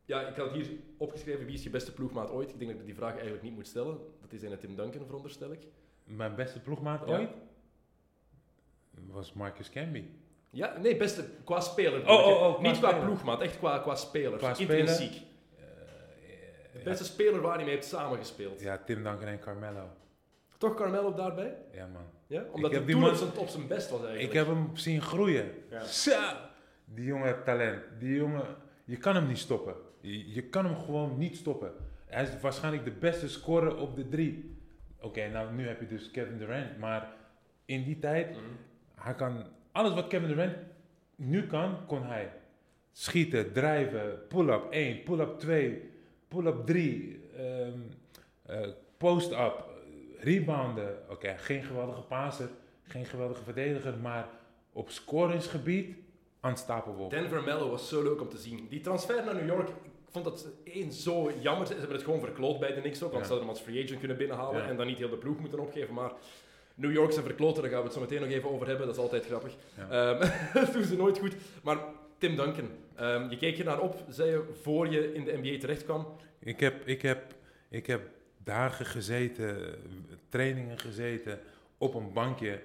ja, 0.05 0.29
ik 0.29 0.37
had 0.37 0.51
hier 0.53 0.67
opgeschreven 0.97 1.45
wie 1.47 1.55
is 1.55 1.63
je 1.63 1.71
beste 1.71 1.93
ploegmaat 1.93 2.31
ooit. 2.31 2.51
Ik 2.51 2.59
denk 2.59 2.71
dat 2.71 2.81
ik 2.81 2.87
die 2.87 2.95
vraag 2.95 3.13
eigenlijk 3.13 3.43
niet 3.43 3.55
moet 3.55 3.67
stellen. 3.67 3.99
Dat 4.21 4.33
is 4.33 4.43
in 4.43 4.59
Tim 4.59 4.77
Duncan, 4.77 5.07
veronderstel 5.07 5.53
ik. 5.53 5.61
Mijn 6.05 6.35
beste 6.35 6.61
ploegmaat 6.61 7.03
Ja. 7.09 7.19
ooit 7.19 7.31
was 9.11 9.33
Marcus 9.33 9.71
Camby. 9.71 10.05
Ja, 10.59 10.79
nee, 10.79 10.97
beste 10.97 11.25
qua 11.45 11.61
speler. 11.61 12.09
Oh, 12.09 12.27
oh, 12.27 12.43
oh, 12.43 12.55
qua 12.55 12.63
niet 12.69 12.79
qua 12.79 12.89
speler. 12.89 13.05
ploegmaat, 13.07 13.41
echt 13.41 13.59
qua, 13.59 13.79
qua 13.79 13.95
speler. 13.95 14.39
Qua 14.39 14.55
speler? 14.55 14.79
Intrinsiek. 14.79 15.13
Eh, 15.15 15.65
De 16.73 16.79
ja, 16.79 16.85
beste 16.85 17.05
speler 17.05 17.41
waar 17.41 17.55
hij 17.55 17.65
mee 17.65 17.75
heeft 17.75 17.87
samengespeeld. 17.89 18.61
ja, 18.61 18.79
Tim 18.87 19.03
Duncan 19.03 19.29
en 19.29 19.39
Carmelo. 19.41 19.89
Toch 20.59 20.75
Carmelo 20.75 21.15
daarbij? 21.15 21.57
Ja, 21.73 21.87
man. 21.87 22.03
Ja? 22.27 22.45
Omdat 22.53 22.71
hij 22.71 22.81
die 22.85 22.91
toen 22.91 23.01
man- 23.01 23.11
op, 23.11 23.17
zijn, 23.17 23.37
op 23.37 23.49
zijn 23.49 23.67
best 23.67 23.91
was 23.91 24.01
eigenlijk. 24.01 24.29
Ik 24.29 24.39
heb 24.39 24.47
hem 24.47 24.71
zien 24.77 25.03
groeien. 25.03 25.51
Ja. 25.71 26.51
Die 26.85 27.05
jongen 27.05 27.27
heeft 27.27 27.45
talent. 27.45 27.83
Die 27.99 28.15
jongen, 28.17 28.45
je 28.85 28.97
kan 28.97 29.15
hem 29.15 29.27
niet 29.27 29.39
stoppen. 29.39 29.75
Je, 30.01 30.33
je 30.33 30.43
kan 30.43 30.65
hem 30.65 30.77
gewoon 30.77 31.19
niet 31.19 31.37
stoppen. 31.37 31.73
Hij 32.07 32.23
is 32.23 32.41
waarschijnlijk 32.41 32.85
de 32.85 32.91
beste 32.91 33.29
scorer 33.29 33.77
op 33.77 33.97
de 33.97 34.09
drie. 34.09 34.57
Oké, 35.01 35.29
nou 35.29 35.53
nu 35.55 35.67
heb 35.67 35.81
je 35.81 35.87
dus 35.87 36.11
Kevin 36.11 36.39
Durant. 36.39 36.79
Maar 36.79 37.13
in 37.65 37.85
die 37.85 37.99
tijd, 37.99 38.31
Mhm. 38.31 38.41
hij 38.95 39.15
kan 39.15 39.47
alles 39.79 39.95
wat 39.95 40.07
Kevin 40.07 40.29
Durant 40.29 40.57
nu 41.17 41.47
kan, 41.47 41.87
kon 41.87 42.03
hij. 42.03 42.33
Schieten, 42.93 43.53
drijven, 43.53 44.27
pull-up 44.29 44.71
1, 44.71 45.03
pull-up 45.03 45.39
2, 45.39 45.91
pull-up 46.29 46.67
3, 46.67 47.21
ehm, 47.37 47.79
eh, 48.47 48.69
post-up, 48.97 49.65
rebounden. 50.19 50.97
Oké, 51.11 51.35
geen 51.39 51.63
geweldige 51.63 52.01
passer, 52.01 52.49
geen 52.83 53.05
geweldige 53.07 53.43
verdediger, 53.43 53.99
maar 53.99 54.29
op 54.73 54.91
scoringsgebied 54.91 55.97
unstoppable. 56.43 57.09
Denver 57.09 57.43
Mello 57.43 57.71
was 57.71 57.89
zo 57.89 58.03
leuk 58.03 58.21
om 58.21 58.29
te 58.29 58.39
zien. 58.39 58.67
Die 58.69 58.81
transfer 58.81 59.25
naar 59.25 59.35
New 59.35 59.47
York, 59.47 59.69
ik 59.69 59.75
vond 60.11 60.25
dat 60.25 60.47
één 60.65 60.93
zo 60.93 61.33
jammer. 61.41 61.67
Ze 61.67 61.73
hebben 61.73 61.93
het 61.97 62.05
gewoon 62.05 62.21
verkloot 62.21 62.59
bij 62.59 62.75
de 62.75 62.81
Knicks 62.81 63.03
ook, 63.03 63.13
want 63.13 63.23
Ja. 63.23 63.29
ze 63.29 63.35
hadden 63.35 63.49
hem 63.49 63.57
als 63.57 63.65
free 63.67 63.85
agent 63.85 63.99
kunnen 63.99 64.17
binnenhalen 64.17 64.63
Ja. 64.63 64.69
en 64.69 64.77
dan 64.77 64.87
niet 64.87 64.99
heel 64.99 65.09
de 65.11 65.17
ploeg 65.17 65.39
moeten 65.39 65.59
opgeven. 65.59 65.95
Maar 65.95 66.13
New 66.79 66.93
York 66.93 67.13
zijn 67.13 67.25
verkloten, 67.25 67.63
daar 67.63 67.71
gaan 67.71 67.81
we 67.81 67.85
het 67.87 67.95
zo 67.95 68.01
meteen 68.01 68.21
nog 68.21 68.29
even 68.31 68.51
over 68.51 68.67
hebben. 68.67 68.87
Dat 68.87 68.95
is 68.97 69.03
altijd 69.03 69.27
grappig. 69.27 69.55
Ja. 69.77 69.89
Ehm, 70.19 70.31
dat 70.65 70.73
doen 70.73 70.85
ze 70.85 70.97
nooit 70.97 71.19
goed. 71.19 71.35
Maar 71.63 71.79
Tim 72.19 72.37
Duncan, 72.37 72.69
ehm, 72.95 73.31
je 73.31 73.37
keek 73.37 73.59
er 73.59 73.65
naar 73.65 73.81
op, 73.81 74.05
zei 74.09 74.31
je, 74.31 74.45
voor 74.63 74.89
je 74.89 75.15
in 75.15 75.25
de 75.25 75.39
NBA 75.43 75.59
terecht 75.59 75.85
kwam. 75.85 76.07
Ik 76.39 76.61
heb, 76.61 76.87
ik, 76.87 77.03
heb, 77.03 77.35
ik 77.69 77.87
heb 77.87 78.11
dagen 78.45 78.87
gezeten, 78.87 79.75
trainingen 80.29 80.79
gezeten, 80.79 81.41
op 81.79 81.95
een 81.95 82.13
bankje, 82.13 82.61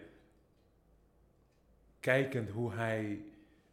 kijkend 1.99 2.49
hoe 2.49 2.73
hij 2.73 3.21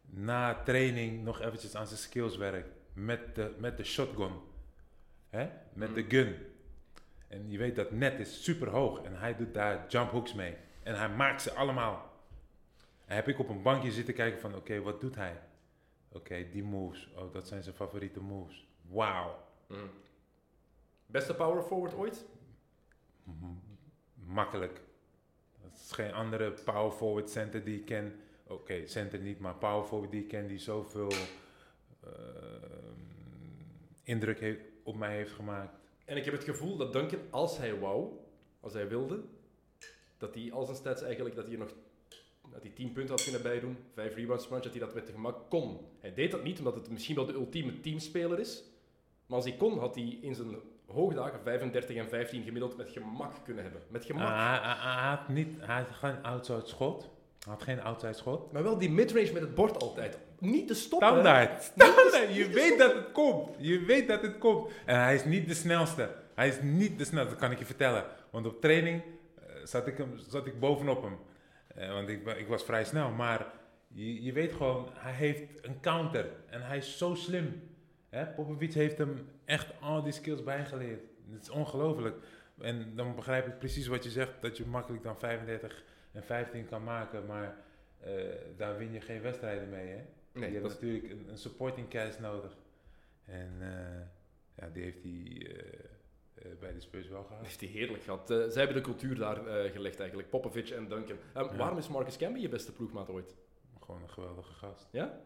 na 0.09 0.53
training 0.63 1.23
nog 1.23 1.41
eventjes 1.41 1.75
aan 1.75 1.87
zijn 1.87 1.99
skills 1.99 2.37
werkt. 2.37 2.69
Met 2.93 3.35
de, 3.35 3.51
met 3.57 3.77
de 3.77 3.83
shotgun. 3.83 4.31
Hè? 5.29 5.47
Met 5.73 5.89
Mm. 5.89 5.95
de 5.95 6.05
gun. 6.07 6.35
En 7.31 7.49
je 7.49 7.57
weet 7.57 7.75
dat 7.75 7.91
net 7.91 8.19
is 8.19 8.43
super 8.43 8.69
hoog 8.69 9.01
en 9.01 9.19
hij 9.19 9.35
doet 9.35 9.53
daar 9.53 9.85
jump 9.87 10.11
hooks 10.11 10.33
mee. 10.33 10.55
En 10.83 10.95
hij 10.95 11.09
maakt 11.09 11.41
ze 11.41 11.53
allemaal. 11.53 12.11
En 13.05 13.15
heb 13.15 13.27
ik 13.27 13.39
op 13.39 13.49
een 13.49 13.61
bankje 13.61 13.91
zitten 13.91 14.13
kijken 14.13 14.39
van, 14.39 14.55
oké, 14.55 14.81
wat 14.81 15.01
doet 15.01 15.15
hij? 15.15 15.39
Oké, 16.09 16.49
die 16.51 16.63
moves. 16.63 17.09
Oh, 17.15 17.33
dat 17.33 17.47
zijn 17.47 17.63
zijn 17.63 17.75
favoriete 17.75 18.19
moves. 18.19 18.67
Wauw. 18.81 19.47
Beste 21.05 21.35
power 21.35 21.63
forward 21.63 21.93
ooit? 21.93 22.25
Makkelijk. 24.13 24.81
Dat 25.61 25.73
is 25.73 25.91
geen 25.91 26.13
andere 26.13 26.51
power 26.51 26.91
forward 26.91 27.29
center 27.29 27.63
die 27.63 27.79
ik 27.79 27.85
ken. 27.85 28.19
Oké, 28.47 28.87
center 28.87 29.19
niet, 29.19 29.39
maar 29.39 29.55
power 29.55 29.83
forward 29.85 30.11
die 30.11 30.21
ik 30.21 30.27
ken 30.27 30.47
die 30.47 30.59
zoveel 30.59 31.11
ehm, 32.03 32.99
indruk 34.03 34.39
heeft, 34.39 34.61
op 34.83 34.95
mij 34.95 35.15
heeft 35.15 35.31
gemaakt. 35.31 35.80
En 36.11 36.17
ik 36.17 36.25
heb 36.25 36.33
het 36.33 36.43
gevoel 36.43 36.77
dat 36.77 36.93
Duncan, 36.93 37.19
als 37.29 37.57
hij 37.57 37.79
wou, 37.79 38.07
als 38.59 38.73
hij 38.73 38.87
wilde, 38.87 39.19
dat 40.17 40.33
hij 40.35 40.49
al 40.51 40.65
zijn 40.65 40.77
stats 40.77 41.01
eigenlijk, 41.01 41.35
dat 41.35 41.47
hij 41.47 41.55
nog 41.55 41.69
dat 42.51 42.61
hij 42.61 42.71
10 42.71 42.91
punten 42.91 43.11
had 43.15 43.23
kunnen 43.23 43.41
bijdoen, 43.41 43.77
5 43.93 44.15
rebounds 44.15 44.47
per 44.47 44.61
dat 44.61 44.71
hij 44.71 44.79
dat 44.79 44.93
met 44.93 45.09
gemak 45.09 45.49
kon. 45.49 45.77
Hij 45.99 46.13
deed 46.13 46.31
dat 46.31 46.43
niet, 46.43 46.57
omdat 46.57 46.75
het 46.75 46.89
misschien 46.89 47.15
wel 47.15 47.25
de 47.25 47.33
ultieme 47.33 47.79
teamspeler 47.79 48.39
is. 48.39 48.63
Maar 49.25 49.37
als 49.37 49.45
hij 49.47 49.57
kon, 49.57 49.79
had 49.79 49.95
hij 49.95 50.17
in 50.21 50.35
zijn 50.35 50.55
hoogdagen 50.85 51.39
35 51.43 51.95
en 51.95 52.09
15 52.09 52.43
gemiddeld 52.43 52.77
met 52.77 52.89
gemak 52.89 53.33
kunnen 53.43 53.63
hebben. 53.63 53.81
Met 53.87 54.05
gemak. 54.05 54.27
Ah, 54.27 54.49
hij, 54.49 54.59
hij- 54.73 54.93
hij 54.93 55.09
had 55.15 55.27
niet, 55.27 55.47
hij 55.59 55.75
had 55.81 55.87
geen 55.91 56.23
outside 56.23 56.65
schot. 56.65 57.01
Hij 57.39 57.53
had 57.53 57.61
geen 57.63 57.81
outside 57.81 58.13
schot. 58.13 58.51
Maar 58.51 58.63
wel 58.63 58.77
die 58.77 58.89
midrange 58.89 59.31
met 59.33 59.41
het 59.41 59.55
bord 59.55 59.81
altijd. 59.83 60.17
Niet 60.41 60.67
te 60.67 60.73
stoppen. 60.73 61.07
Standaard. 61.07 61.63
Standaard. 61.63 62.35
Je 62.35 62.49
weet 62.49 62.77
dat 62.77 62.93
het 62.93 63.11
komt. 63.11 63.55
Je 63.57 63.79
weet 63.79 64.07
dat 64.07 64.21
het 64.21 64.37
komt. 64.37 64.71
En 64.85 64.99
hij 64.99 65.15
is 65.15 65.25
niet 65.25 65.47
de 65.47 65.53
snelste. 65.53 66.09
Hij 66.35 66.47
is 66.47 66.61
niet 66.61 66.97
de 66.97 67.05
snelste, 67.05 67.29
dat 67.29 67.39
kan 67.39 67.51
ik 67.51 67.59
je 67.59 67.65
vertellen. 67.65 68.05
Want 68.29 68.45
op 68.45 68.61
training 68.61 69.01
eh, 69.35 69.45
zat, 69.63 69.87
ik 69.87 69.97
hem, 69.97 70.17
zat 70.29 70.47
ik 70.47 70.59
bovenop 70.59 71.03
hem. 71.03 71.17
Eh, 71.75 71.93
want 71.93 72.09
ik, 72.09 72.27
ik 72.27 72.47
was 72.47 72.63
vrij 72.63 72.83
snel. 72.83 73.09
Maar 73.09 73.45
je, 73.87 74.23
je 74.23 74.31
weet 74.31 74.51
gewoon, 74.51 74.89
hij 74.93 75.13
heeft 75.13 75.65
een 75.65 75.79
counter. 75.79 76.25
En 76.49 76.61
hij 76.61 76.77
is 76.77 76.97
zo 76.97 77.15
slim. 77.15 77.61
Hè? 78.09 78.25
Popovic 78.25 78.73
heeft 78.73 78.97
hem 78.97 79.27
echt 79.45 79.67
al 79.79 80.03
die 80.03 80.13
skills 80.13 80.43
bijgeleerd. 80.43 81.01
Het 81.31 81.41
is 81.41 81.49
ongelooflijk. 81.49 82.15
En 82.61 82.95
dan 82.95 83.15
begrijp 83.15 83.47
ik 83.47 83.59
precies 83.59 83.87
wat 83.87 84.03
je 84.03 84.09
zegt. 84.09 84.31
Dat 84.41 84.57
je 84.57 84.65
makkelijk 84.65 85.03
dan 85.03 85.19
35 85.19 85.83
en 86.11 86.23
15 86.23 86.65
kan 86.65 86.83
maken. 86.83 87.25
Maar 87.25 87.55
eh, 87.99 88.13
daar 88.57 88.77
win 88.77 88.91
je 88.91 89.01
geen 89.01 89.21
wedstrijden 89.21 89.69
mee. 89.69 89.87
Hè? 89.87 90.01
Nee, 90.33 90.51
je 90.51 90.57
hebt 90.59 90.61
dat 90.61 90.71
is- 90.71 90.79
natuurlijk 90.81 91.13
een, 91.13 91.29
een 91.29 91.37
supporting 91.37 91.89
cast 91.89 92.19
nodig. 92.19 92.55
En 93.25 93.51
eh, 93.59 94.01
ja, 94.55 94.69
die 94.69 94.83
heeft 94.83 95.03
hij 95.03 95.47
eh, 95.47 95.79
eh, 96.51 96.57
bij 96.59 96.73
de 96.73 96.79
Spurs 96.79 97.07
wel 97.07 97.23
gehad. 97.23 97.45
heeft 97.45 97.59
hij 97.59 97.69
heerlijk 97.69 98.03
gehad. 98.03 98.29
Eh, 98.29 98.37
zij 98.37 98.63
hebben 98.63 98.75
de 98.83 98.89
cultuur 98.89 99.15
daar 99.15 99.69
gelegd 99.69 99.99
eigenlijk. 99.99 100.29
Popovic 100.29 100.69
en 100.69 100.87
Duncan. 100.87 101.17
Eh, 101.33 101.41
Ja. 101.51 101.55
Waarom 101.55 101.77
is 101.77 101.87
Marcus 101.87 102.17
Camby 102.17 102.39
je 102.39 102.49
beste 102.49 102.71
ploegmaat 102.73 103.09
ooit? 103.09 103.35
Gewoon 103.81 104.01
een 104.01 104.09
geweldige 104.09 104.53
gast. 104.53 104.87
Ja? 104.91 105.21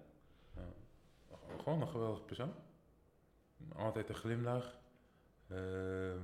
Gewoon 1.63 1.81
een 1.81 1.87
geweldige 1.87 2.23
persoon. 2.23 2.53
Altijd 3.75 4.09
een 4.09 4.15
glimlach. 4.15 4.79
Ehm, 5.47 6.19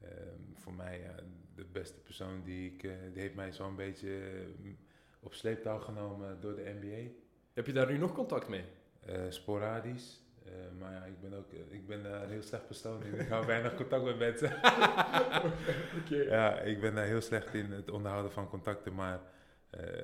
ehm, 0.00 0.40
voor 0.54 0.74
mij 0.74 1.00
ja, 1.00 1.14
de 1.54 1.64
beste 1.72 2.00
persoon 2.00 2.42
die 2.42 2.72
ik... 2.72 2.80
die 2.82 3.22
heeft 3.22 3.34
mij 3.34 3.52
zo'n 3.52 3.76
beetje 3.76 4.20
eh, 4.20 4.70
op 5.20 5.34
sleeptouw 5.34 5.78
genomen 5.78 6.40
door 6.40 6.54
de 6.56 6.76
NBA. 6.80 7.10
Heb 7.52 7.66
je 7.66 7.72
daar 7.72 7.90
nu 7.92 7.98
nog 7.98 8.12
contact 8.12 8.48
mee? 8.48 8.64
Eh, 9.06 9.20
sporadisch. 9.28 10.20
Eh, 10.44 10.52
maar 10.78 10.92
ja, 10.92 11.04
ik 11.04 11.20
ben 11.20 11.34
ook 11.34 11.52
eh, 11.52 11.58
ik 11.70 11.86
ben, 11.86 12.22
een 12.22 12.30
heel 12.30 12.42
slecht 12.42 12.66
persoon. 12.66 13.02
in. 13.02 13.20
Ik 13.20 13.28
hou 13.28 13.46
weinig 13.46 13.74
contact 13.74 14.04
met 14.04 14.18
mensen. 14.18 14.50
Ja, 16.08 16.60
ik 16.60 16.80
ben 16.80 16.94
daar 16.94 17.04
heel 17.04 17.20
slecht 17.20 17.54
in 17.54 17.72
het 17.72 17.90
onderhouden 17.90 18.32
van 18.32 18.48
contacten. 18.48 18.94
Maar 18.94 19.20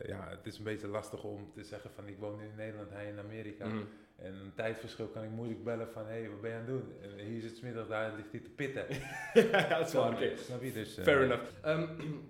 ja, 0.07 0.29
het 0.29 0.47
is 0.47 0.59
een 0.59 0.65
beetje 0.65 0.87
lastig 0.87 1.25
om 1.25 1.51
te 1.53 1.65
zeggen 1.65 1.91
van 1.91 2.09
ik 2.09 2.19
woon 2.19 2.37
nu 2.37 2.45
in 2.45 2.55
Nederland, 2.57 2.91
hij 2.91 3.09
in 3.09 3.19
Amerika. 3.19 3.67
Mhm. 3.67 3.83
En 4.17 4.35
een 4.35 4.55
tijdverschil 4.55 5.07
kan 5.07 5.25
ik 5.25 5.31
moeilijk 5.31 5.65
bellen 5.65 5.89
van 5.89 6.07
hé, 6.07 6.21
hey, 6.21 6.31
wat 6.31 6.41
ben 6.41 6.51
je 6.51 6.57
aan 6.57 6.65
het 6.65 6.71
doen? 6.71 6.93
En 7.03 7.25
hier 7.25 7.45
is 7.45 7.51
het 7.51 7.63
middag, 7.63 7.87
daar 7.87 8.13
ligt 8.17 8.31
hij 8.31 8.41
te 8.41 8.51
pitten. 8.51 8.87
ja, 9.53 9.69
dat 9.79 9.87
is 9.87 9.93
waar. 9.93 10.13
Oké. 10.13 10.37
Snap 10.37 10.63
je? 10.63 10.73
Dus, 10.73 10.99
Fair 11.03 11.23
enough. 11.23 11.51
Ehm, 11.63 11.83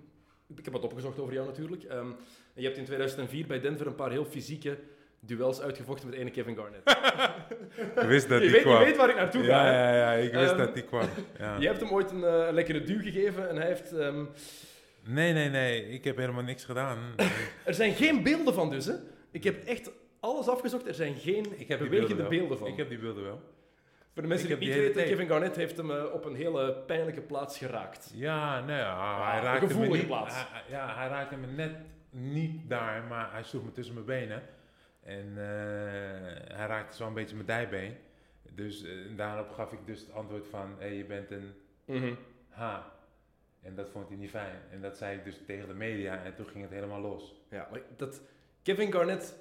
ik 0.57 0.65
heb 0.65 0.73
wat 0.73 0.83
opgezocht 0.83 1.19
over 1.19 1.33
jou 1.33 1.47
natuurlijk. 1.47 1.83
Je 2.57 2.63
hebt 2.65 2.77
in 2.77 2.85
2004 2.85 3.47
bij 3.47 3.59
Denver 3.59 3.87
een 3.87 3.95
paar 3.95 4.11
heel 4.11 4.25
fysieke 4.25 4.77
duels 5.19 5.61
uitgevochten 5.61 6.09
met 6.09 6.17
ene 6.19 6.29
Kevin 6.31 6.55
Garnett. 6.55 6.89
Ik 8.01 8.07
wist 8.07 8.29
dat 8.29 8.37
je, 8.39 8.43
die 8.43 8.53
weet, 8.53 8.61
kwam. 8.61 8.79
je 8.79 8.85
weet 8.85 8.97
waar 8.97 9.09
ik 9.09 9.15
naartoe 9.15 9.43
ga. 9.43 9.65
ja, 9.71 9.71
ja, 9.91 9.95
ja, 9.95 10.11
ik 10.23 10.31
wist 10.33 10.49
Ehm, 10.51 10.57
dat 10.57 10.73
die 10.73 10.83
kwam. 10.83 11.07
Ja. 11.39 11.57
Je 11.59 11.67
hebt 11.67 11.79
hem 11.79 11.89
ooit 11.89 12.11
een, 12.11 12.23
eh, 12.23 12.47
een 12.47 12.53
lekkere 12.53 12.83
duw 12.83 13.01
gegeven 13.01 13.49
en 13.49 13.55
hij 13.55 13.67
heeft... 13.67 13.91
ehm, 13.93 14.23
Nee, 15.09 15.33
nee, 15.33 15.49
nee, 15.49 15.89
ik 15.89 16.03
heb 16.03 16.17
helemaal 16.17 16.43
niks 16.43 16.63
gedaan. 16.65 16.97
er 17.65 17.73
zijn 17.73 17.93
geen 17.93 18.23
beelden 18.23 18.53
van 18.53 18.69
dus, 18.69 18.85
hè. 18.85 18.93
Ik 19.31 19.43
heb 19.43 19.65
echt 19.65 19.91
alles 20.19 20.47
afgezocht. 20.47 20.87
Er 20.87 20.93
zijn 20.93 21.15
geen 21.15 21.45
ik 21.59 21.67
heb 21.67 21.79
bewegende 21.79 22.23
beelden, 22.23 22.57
van. 22.57 22.67
Ik 22.67 22.77
heb 22.77 22.89
die 22.89 22.97
beelden 22.97 23.23
wel. 23.23 23.41
Voor 24.13 24.21
de 24.21 24.27
mensen 24.27 24.49
ik 24.49 24.59
die 24.59 24.67
niet 24.69 24.77
weten. 24.77 25.03
Kevin 25.03 25.27
Garnett 25.27 25.55
heeft 25.55 25.77
hem 25.77 25.91
eh, 25.91 26.03
op 26.13 26.25
een 26.25 26.35
hele 26.35 26.73
pijnlijke 26.87 27.21
plaats 27.21 27.57
geraakt. 27.57 28.11
Ja, 28.13 28.59
nee, 28.65 28.77
ja, 28.77 29.23
hij 29.27 29.37
een 29.37 29.43
raakte 29.43 29.61
me 29.65 29.67
gevoelige 29.71 29.97
niet. 29.97 30.07
plaats. 30.07 30.35
Hij, 30.35 30.45
hij- 30.51 30.61
ja, 30.77 30.95
hij 30.95 31.07
raakte 31.07 31.35
me 31.35 31.47
net 31.47 31.71
niet 32.09 32.69
daar, 32.69 33.03
maar 33.03 33.31
hij 33.31 33.43
sloeg 33.43 33.63
me 33.63 33.71
tussen 33.71 33.93
mijn 33.93 34.05
benen. 34.05 34.43
En 35.03 35.27
eh, 35.37 36.55
hij 36.57 36.67
raakte 36.67 36.97
zo 36.97 37.07
een 37.07 37.13
beetje 37.13 37.35
mijn 37.35 37.47
dijbeen. 37.47 37.95
Dus 38.51 38.83
eh, 38.83 38.91
daarop 39.15 39.49
gaf 39.51 39.71
ik 39.71 39.79
dus 39.85 39.99
het 39.99 40.11
antwoord 40.13 40.47
van, 40.47 40.75
hé, 40.79 40.85
je 40.87 41.05
bent 41.05 41.31
een 41.31 41.53
Mhm. 41.85 42.13
H. 42.49 42.77
En 43.61 43.75
dat 43.75 43.89
vond 43.89 44.07
hij 44.07 44.17
niet 44.17 44.29
fijn. 44.29 44.55
En 44.71 44.81
dat 44.81 44.97
zei 44.97 45.17
ik 45.17 45.23
dus 45.23 45.39
tegen 45.45 45.67
de 45.67 45.73
media 45.73 46.23
en 46.23 46.35
toen 46.35 46.47
ging 46.47 46.63
het 46.63 46.71
helemaal 46.73 47.01
los. 47.01 47.41
Ja, 47.49 47.67
maar 47.71 47.81
dat... 47.97 48.21
Kevin 48.63 48.91
Garnett 48.91 49.21
Is 49.23 49.33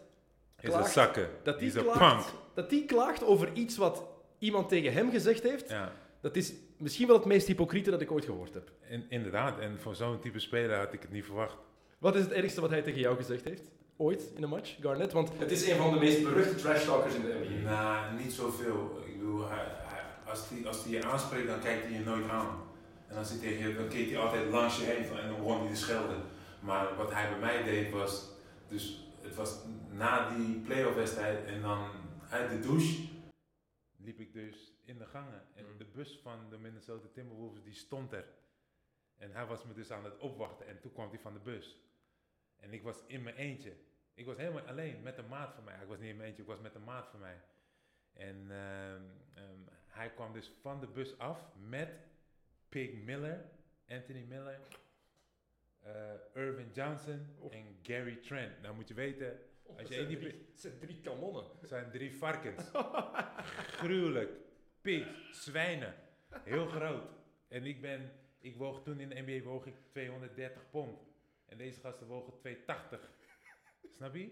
een 0.64 0.70
Klaagt 0.70 0.92
zakken. 0.92 1.28
dat 1.42 1.58
die, 1.58 1.72
klaagt, 1.72 1.98
punk. 2.32 2.40
dat 2.54 2.70
die 2.70 2.84
klaagt 2.84 3.24
over 3.24 3.52
iets 3.52 3.76
wat 3.76 4.04
iemand 4.38 4.68
tegen 4.68 4.92
hem 4.92 5.10
gezegd 5.10 5.42
heeft, 5.42 5.68
Ja, 5.68 5.92
dat 6.20 6.36
is 6.36 6.52
misschien 6.78 7.06
wel 7.06 7.16
het 7.16 7.24
meest 7.24 7.46
hypocriete 7.46 7.90
dat 7.90 8.00
ik 8.00 8.10
ooit 8.10 8.24
gehoord 8.24 8.54
heb. 8.54 8.70
in- 8.88 9.06
inderdaad. 9.08 9.58
En 9.58 9.78
voor 9.80 9.94
zo'n 9.94 10.20
type 10.20 10.38
speler 10.38 10.76
had 10.78 10.92
ik 10.92 11.02
het 11.02 11.10
niet 11.10 11.24
verwacht. 11.24 11.56
Wat 11.99 12.14
is 12.16 12.22
het 12.22 12.32
ergste 12.32 12.61
wat 12.61 12.70
hij 12.70 12.82
tegen 12.82 13.01
jou 13.01 13.16
gezegd 13.16 13.44
heeft? 13.44 13.70
Ooit 13.97 14.30
in 14.34 14.42
een 14.42 14.49
match, 14.49 14.76
Garnett? 14.80 15.12
Want 15.12 15.38
het 15.38 15.51
is 15.51 15.68
een 15.68 15.76
van 15.76 15.92
de 15.92 15.99
meest 15.99 16.22
beruchte 16.22 16.55
trash 16.55 16.84
talkers 16.84 17.14
in 17.14 17.20
de 17.22 17.47
NBA. 17.49 17.70
Nou, 17.70 18.22
niet 18.22 18.32
zoveel. 18.32 19.03
Ik 19.07 19.18
bedoel, 19.18 19.49
hij, 19.49 19.64
hij- 19.66 20.05
als 20.30 20.49
hij 20.49 20.66
als 20.66 20.84
die 20.84 20.92
je 20.92 21.05
aanspreekt, 21.05 21.47
dan 21.47 21.61
kijkt 21.61 21.82
hij 21.84 21.92
je 21.92 22.05
nooit 22.05 22.28
aan. 22.28 22.62
En 23.09 23.16
als 23.16 23.28
hij 23.30 23.38
tegen 23.38 23.68
je, 23.68 23.74
dan 23.74 23.88
keek 23.88 24.09
hij 24.11 24.18
altijd 24.18 24.51
langs 24.51 24.78
je 24.78 24.84
heen 24.84 25.18
en 25.18 25.28
dan 25.28 25.36
begon 25.36 25.61
hij 25.61 25.68
te 25.70 25.76
schelden. 25.80 26.22
Maar 26.61 26.97
wat 26.97 27.12
hij 27.12 27.28
bij 27.30 27.38
mij 27.38 27.62
deed 27.62 27.90
was, 27.92 28.28
dus 28.68 29.05
het 29.22 29.34
was 29.34 29.59
na 29.90 30.28
die 30.36 30.59
playoff 30.61 30.94
wedstrijd 30.94 31.44
en 31.47 31.61
dan 31.62 31.88
uit 32.30 32.51
de 32.51 32.61
douche 32.61 33.03
liep 33.97 34.18
ik 34.20 34.32
dus 34.32 34.72
in 34.84 34.99
de 34.99 35.07
gangen. 35.07 35.42
En 35.55 35.64
Mm. 35.72 35.78
de 35.78 35.84
bus 35.84 36.20
van 36.22 36.38
de 36.51 36.59
Minnesota 36.59 37.07
Timberwolves 37.12 37.62
die 37.62 37.74
stond 37.74 38.12
er. 38.12 38.24
En 39.18 39.30
hij 39.32 39.47
was 39.47 39.64
me 39.64 39.72
dus 39.74 39.90
aan 39.90 40.05
het 40.05 40.18
opwachten 40.18 40.66
en 40.66 40.80
toen 40.80 40.92
kwam 40.92 41.09
hij 41.09 41.18
van 41.18 41.32
de 41.32 41.38
bus. 41.38 41.80
En 42.66 42.72
ik 42.72 42.82
was 42.82 43.02
in 43.06 43.22
mijn 43.22 43.36
eentje. 43.36 43.72
Ik 44.14 44.26
was 44.26 44.36
helemaal 44.36 44.62
alleen 44.66 45.02
met 45.02 45.18
een 45.18 45.28
maat 45.28 45.54
van 45.54 45.64
mij. 45.64 45.74
Ik 45.82 45.88
was 45.88 45.98
niet 45.98 46.08
in 46.08 46.16
mijn 46.16 46.28
eentje, 46.28 46.42
ik 46.42 46.48
was 46.48 46.60
met 46.60 46.74
een 46.74 46.84
maat 46.84 47.08
van 47.08 47.20
mij. 47.20 47.40
En 48.12 48.46
ehm, 48.50 49.02
ehm, 49.34 49.60
hij 49.86 50.10
kwam 50.10 50.32
dus 50.32 50.52
van 50.60 50.80
de 50.80 50.86
bus 50.86 51.18
af 51.18 51.46
met 51.68 51.88
Pig 52.68 52.92
Miller, 52.92 53.44
Anthony 53.88 54.24
Miller, 54.28 54.60
eh, 55.80 55.92
Irvin 56.34 56.70
Johnson 56.72 57.26
en 57.50 57.78
Gary 57.82 58.16
Trent. 58.16 58.62
Nou 58.62 58.74
moet 58.74 58.88
je 58.88 58.94
weten, 58.94 59.38
als 59.76 59.88
je 59.88 59.94
één 59.94 60.08
die... 60.08 60.18
drie, 60.18 60.46
het 60.50 60.60
zijn 60.60 60.78
drie 60.78 61.00
kanonnen. 61.00 61.44
Het 61.60 61.68
zijn 61.68 61.90
drie 61.90 62.16
varkens. 62.16 62.70
Gruwelijk. 63.80 64.30
Pig, 64.80 65.06
zwijnen. 65.30 65.94
Heel 66.28 66.66
groot. 66.66 67.10
En 67.48 67.64
ik 67.64 67.80
ben, 67.80 68.12
ik 68.38 68.56
woog 68.56 68.82
toen 68.82 69.00
in 69.00 69.08
de 69.08 69.22
NBA 69.26 69.44
woog 69.44 69.66
ik 69.66 69.74
230 69.90 70.70
pond. 70.70 71.05
En 71.47 71.59
deze 71.59 71.80
gasten 71.80 72.07
wogen 72.07 72.36
280. 72.38 73.11
Snap 73.90 74.14
je? 74.14 74.30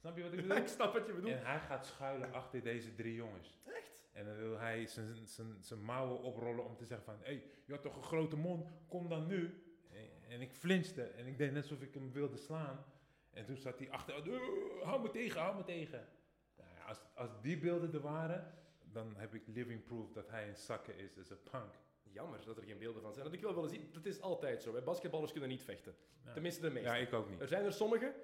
Snap 0.00 0.16
je 0.16 0.22
wat 0.22 0.32
ik 0.32 0.40
bedoel? 0.42 0.56
ik 0.62 0.66
snap 0.68 0.92
wat 0.92 1.06
je 1.06 1.12
bedoelt. 1.12 1.32
En 1.34 1.46
hij 1.46 1.60
gaat 1.60 1.86
schuilen 1.86 2.32
achter 2.32 2.62
deze 2.62 2.94
drie 2.94 3.14
jongens. 3.14 3.58
Echt? 3.64 4.04
En 4.12 4.24
dan 4.24 4.36
wil 4.36 4.58
hij 4.58 4.86
zijn- 4.86 5.26
zijn- 5.26 5.56
zijn 5.62 5.82
mouwen 5.82 6.20
oprollen 6.20 6.64
om 6.64 6.76
te 6.76 6.84
zeggen 6.84 7.04
van... 7.06 7.14
Hé, 7.18 7.24
hey, 7.24 7.44
je 7.66 7.72
had 7.72 7.82
toch 7.82 7.96
een 7.96 8.02
grote 8.02 8.36
mond, 8.36 8.70
kom 8.88 9.08
dan 9.08 9.26
nu. 9.26 9.62
En- 9.92 10.22
En 10.28 10.40
ik 10.40 10.52
flinchte 10.54 11.02
en 11.02 11.26
ik 11.26 11.38
deed 11.38 11.52
net 11.52 11.62
alsof 11.62 11.80
ik 11.82 11.94
hem 11.94 12.12
wilde 12.12 12.36
slaan. 12.36 12.84
En 13.30 13.44
toen 13.44 13.56
zat 13.56 13.78
hij 13.78 13.90
achter, 13.90 14.14
"Eh, 14.32 14.40
hou 14.82 15.02
me 15.02 15.10
tegen, 15.10 15.40
hou 15.40 15.56
me 15.56 15.64
tegen. 15.64 16.08
Nou 16.56 16.68
als, 16.86 16.98
als 17.14 17.40
die 17.40 17.58
beelden 17.58 17.92
er 17.92 18.00
waren, 18.00 18.54
dan 18.92 19.16
heb 19.16 19.34
ik 19.34 19.46
living 19.46 19.84
proof 19.84 20.12
dat 20.12 20.28
hij 20.28 20.48
een 20.48 20.56
zakken 20.56 20.96
is, 20.96 21.16
is 21.16 21.30
een 21.30 21.42
punk. 21.50 21.74
Jammer 22.14 22.44
dat 22.44 22.56
er 22.56 22.62
geen 22.62 22.78
beelden 22.78 23.02
van 23.02 23.12
zijn. 23.12 23.24
Dat 23.24 23.34
ik 23.34 23.40
wel 23.40 23.54
willen 23.54 23.70
zien. 23.70 23.88
Dat 23.92 24.04
is 24.06 24.20
altijd 24.20 24.62
zo. 24.62 24.74
Hè. 24.74 24.82
Basketballers 24.82 25.30
kunnen 25.32 25.50
niet 25.50 25.62
vechten. 25.62 25.94
Ja. 26.24 26.32
Tenminste, 26.32 26.60
de 26.60 26.70
meeste. 26.70 26.88
Ja, 26.88 26.96
ik 26.96 27.12
ook 27.12 27.30
niet. 27.30 27.40
Er 27.40 27.48
zijn 27.48 27.64
er 27.64 27.72
sommigen, 27.72 28.14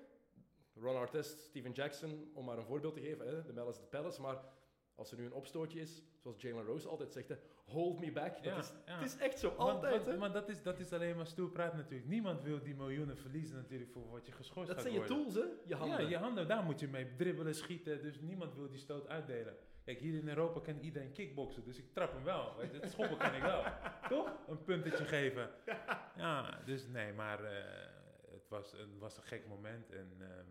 Ron 0.75 0.97
Artest, 0.97 1.41
Steven 1.41 1.73
Jackson, 1.73 2.31
om 2.35 2.45
maar 2.45 2.59
een 2.59 2.65
voorbeeld 2.65 2.95
te 2.95 3.01
geven, 3.01 3.27
hè, 3.27 3.45
de 3.45 3.53
Malice 3.53 3.81
the 3.81 3.87
Palace, 3.87 4.21
maar 4.21 4.39
als 4.95 5.11
er 5.11 5.19
nu 5.19 5.25
een 5.25 5.33
opstootje 5.33 5.81
is, 5.81 6.03
zoals 6.17 6.41
Jalen 6.41 6.65
Rose 6.65 6.89
altijd 6.89 7.13
zegt, 7.13 7.29
hè, 7.29 7.35
hold 7.65 8.01
me 8.01 8.13
back, 8.13 8.35
dat 8.35 8.45
Ja, 8.45 8.59
is, 8.59 8.73
ja. 8.87 8.99
het 8.99 9.07
is 9.13 9.17
echt 9.17 9.39
zo, 9.39 9.49
altijd. 9.49 10.07
hè. 10.07 10.17
Maar 10.17 10.33
dat 10.33 10.49
is, 10.49 10.63
dat 10.63 10.79
is 10.79 10.93
alleen 10.93 11.17
maar 11.17 11.27
stoer 11.27 11.51
praat 11.51 11.75
natuurlijk. 11.75 12.09
Niemand 12.09 12.43
wil 12.43 12.63
die 12.63 12.75
miljoenen 12.75 13.17
verliezen 13.17 13.57
natuurlijk 13.57 13.91
voor 13.93 14.11
wat 14.11 14.27
je 14.27 14.33
geschorst 14.33 14.67
Dat 14.69 14.77
gaat 14.83 14.91
zijn 14.91 15.01
je 15.01 15.09
worden. 15.09 15.17
tools, 15.17 15.35
hè, 15.35 15.53
je 15.67 15.75
handen. 15.75 16.03
Ja, 16.03 16.09
je 16.09 16.17
handen, 16.17 16.49
daar 16.49 16.63
moet 16.65 16.81
je 16.81 16.89
mee 16.89 17.15
dribbelen, 17.17 17.55
schieten. 17.55 18.03
Dus 18.03 18.21
niemand 18.21 18.55
wil 18.55 18.69
die 18.69 18.79
stoot 18.79 19.09
uitdelen. 19.09 19.57
Kijk, 19.91 20.03
hier 20.03 20.19
in 20.19 20.29
Europa 20.29 20.61
kan 20.61 20.79
iedereen 20.79 21.13
kickboksen, 21.13 21.65
dus 21.65 21.79
ik 21.79 21.93
trap 21.93 22.13
hem 22.13 22.25
wel. 22.25 22.57
Weet 22.57 22.73
je, 22.73 22.81
het 22.81 22.91
schoppen 22.91 23.19
kan 23.19 23.35
ik 23.35 23.43
wel. 23.43 23.65
Toch? 24.09 24.49
Een 24.49 24.65
puntetje 24.65 25.05
geven. 25.05 25.51
Ja, 26.17 26.61
dus 26.65 26.87
nee, 26.87 27.13
maar 27.13 27.45
eh, 27.45 27.91
het, 28.31 28.49
was, 28.49 28.73
het 28.73 28.99
was 28.99 29.17
een 29.17 29.23
gek 29.23 29.47
moment. 29.47 29.91
En 29.91 30.17
ehm, 30.19 30.47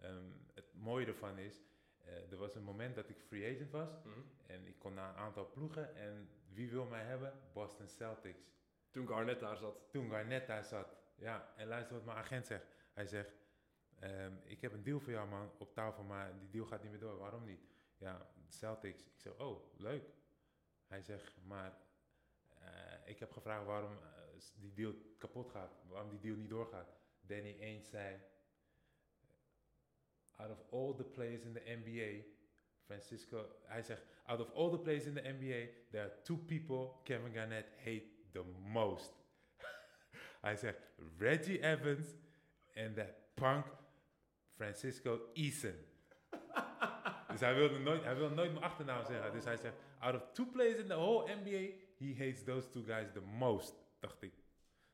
ehm, 0.00 0.24
het 0.54 0.74
mooie 0.74 1.06
ervan 1.06 1.38
is, 1.38 1.64
eh, 1.98 2.32
er 2.32 2.36
was 2.36 2.54
een 2.54 2.62
moment 2.62 2.94
dat 2.94 3.08
ik 3.08 3.20
free 3.20 3.54
agent 3.54 3.70
was. 3.70 3.90
Mhm. 4.04 4.20
En 4.46 4.66
ik 4.66 4.78
kon 4.78 4.94
naar 4.94 5.08
een 5.08 5.16
aantal 5.16 5.50
ploegen. 5.50 5.96
En 5.96 6.28
wie 6.52 6.70
wil 6.70 6.84
mij 6.84 7.04
hebben? 7.04 7.32
Boston 7.52 7.88
Celtics. 7.88 8.50
Toen 8.90 9.06
Garnett 9.06 9.40
daar 9.40 9.56
zat. 9.56 9.76
Toen 9.90 10.10
Garnett 10.10 10.46
daar 10.46 10.64
zat. 10.64 10.96
Ja, 11.16 11.52
en 11.56 11.66
luister 11.66 11.96
wat 11.96 12.04
mijn 12.04 12.18
agent 12.18 12.46
zegt. 12.46 12.66
Hij 12.92 13.06
zegt, 13.06 13.36
ehm, 13.98 14.32
ik 14.44 14.60
heb 14.60 14.72
een 14.72 14.82
deal 14.82 15.00
voor 15.00 15.12
jou 15.12 15.28
man 15.28 15.50
op 15.58 15.74
tafel, 15.74 16.02
maar 16.02 16.38
die 16.38 16.50
deal 16.50 16.66
gaat 16.66 16.82
niet 16.82 16.90
meer 16.90 17.00
door. 17.00 17.18
Waarom 17.18 17.44
niet? 17.44 17.70
Ja, 18.02 18.26
Celtics. 18.48 19.02
Ik 19.02 19.20
zeg, 19.20 19.38
oh, 19.38 19.78
leuk. 19.78 20.04
Hij 20.86 21.02
zegt, 21.02 21.36
maar 21.44 21.78
eh, 22.58 22.94
ik 23.04 23.18
heb 23.18 23.32
gevraagd 23.32 23.66
waarom 23.66 23.92
eh, 23.92 24.40
die 24.54 24.72
deal 24.72 24.94
kapot 25.18 25.50
gaat, 25.50 25.82
waarom 25.88 26.10
die 26.10 26.20
deal 26.20 26.36
niet 26.36 26.48
doorgaat. 26.48 26.94
Danny 27.20 27.56
Ainge 27.60 27.84
zei, 27.84 28.20
out 30.36 30.50
of 30.50 30.72
all 30.72 30.94
the 30.94 31.04
players 31.04 31.42
in 31.42 31.52
the 31.52 31.62
NBA, 31.64 32.26
Francisco, 32.84 33.56
hij 33.64 33.82
zegt, 33.82 34.02
out 34.24 34.40
of 34.40 34.52
all 34.52 34.70
the 34.70 34.78
players 34.78 35.04
in 35.04 35.14
the 35.14 35.28
NBA, 35.28 35.72
there 35.90 36.02
are 36.02 36.22
two 36.22 36.36
people 36.36 37.00
Kevin 37.04 37.32
Garnett 37.32 37.68
hate 37.76 38.08
the 38.32 38.42
most. 38.64 39.12
hij 40.40 40.56
zegt, 40.56 40.78
Reggie 41.18 41.62
Evans 41.62 42.14
en 42.72 42.94
that 42.94 43.34
punk 43.34 43.66
Francisco 44.54 45.30
Eason. 45.34 45.90
Dus 47.32 47.40
hij 47.40 47.54
wilde 47.54 47.78
nooit, 47.78 48.02
hij 48.04 48.16
wilde 48.16 48.34
nooit 48.34 48.52
mijn 48.52 48.64
achternaam 48.64 49.04
zeggen. 49.04 49.32
Dus 49.32 49.44
hij 49.44 49.56
zegt, 49.56 49.76
out 49.98 50.14
of 50.14 50.32
two 50.32 50.46
players 50.52 50.78
in 50.78 50.86
the 50.86 50.94
whole 50.94 51.34
NBA, 51.34 51.74
he 51.98 52.14
hates 52.18 52.44
those 52.44 52.68
two 52.68 52.82
guys 52.82 53.12
the 53.12 53.20
most. 53.20 53.74
Dacht 54.00 54.22
ik, 54.22 54.32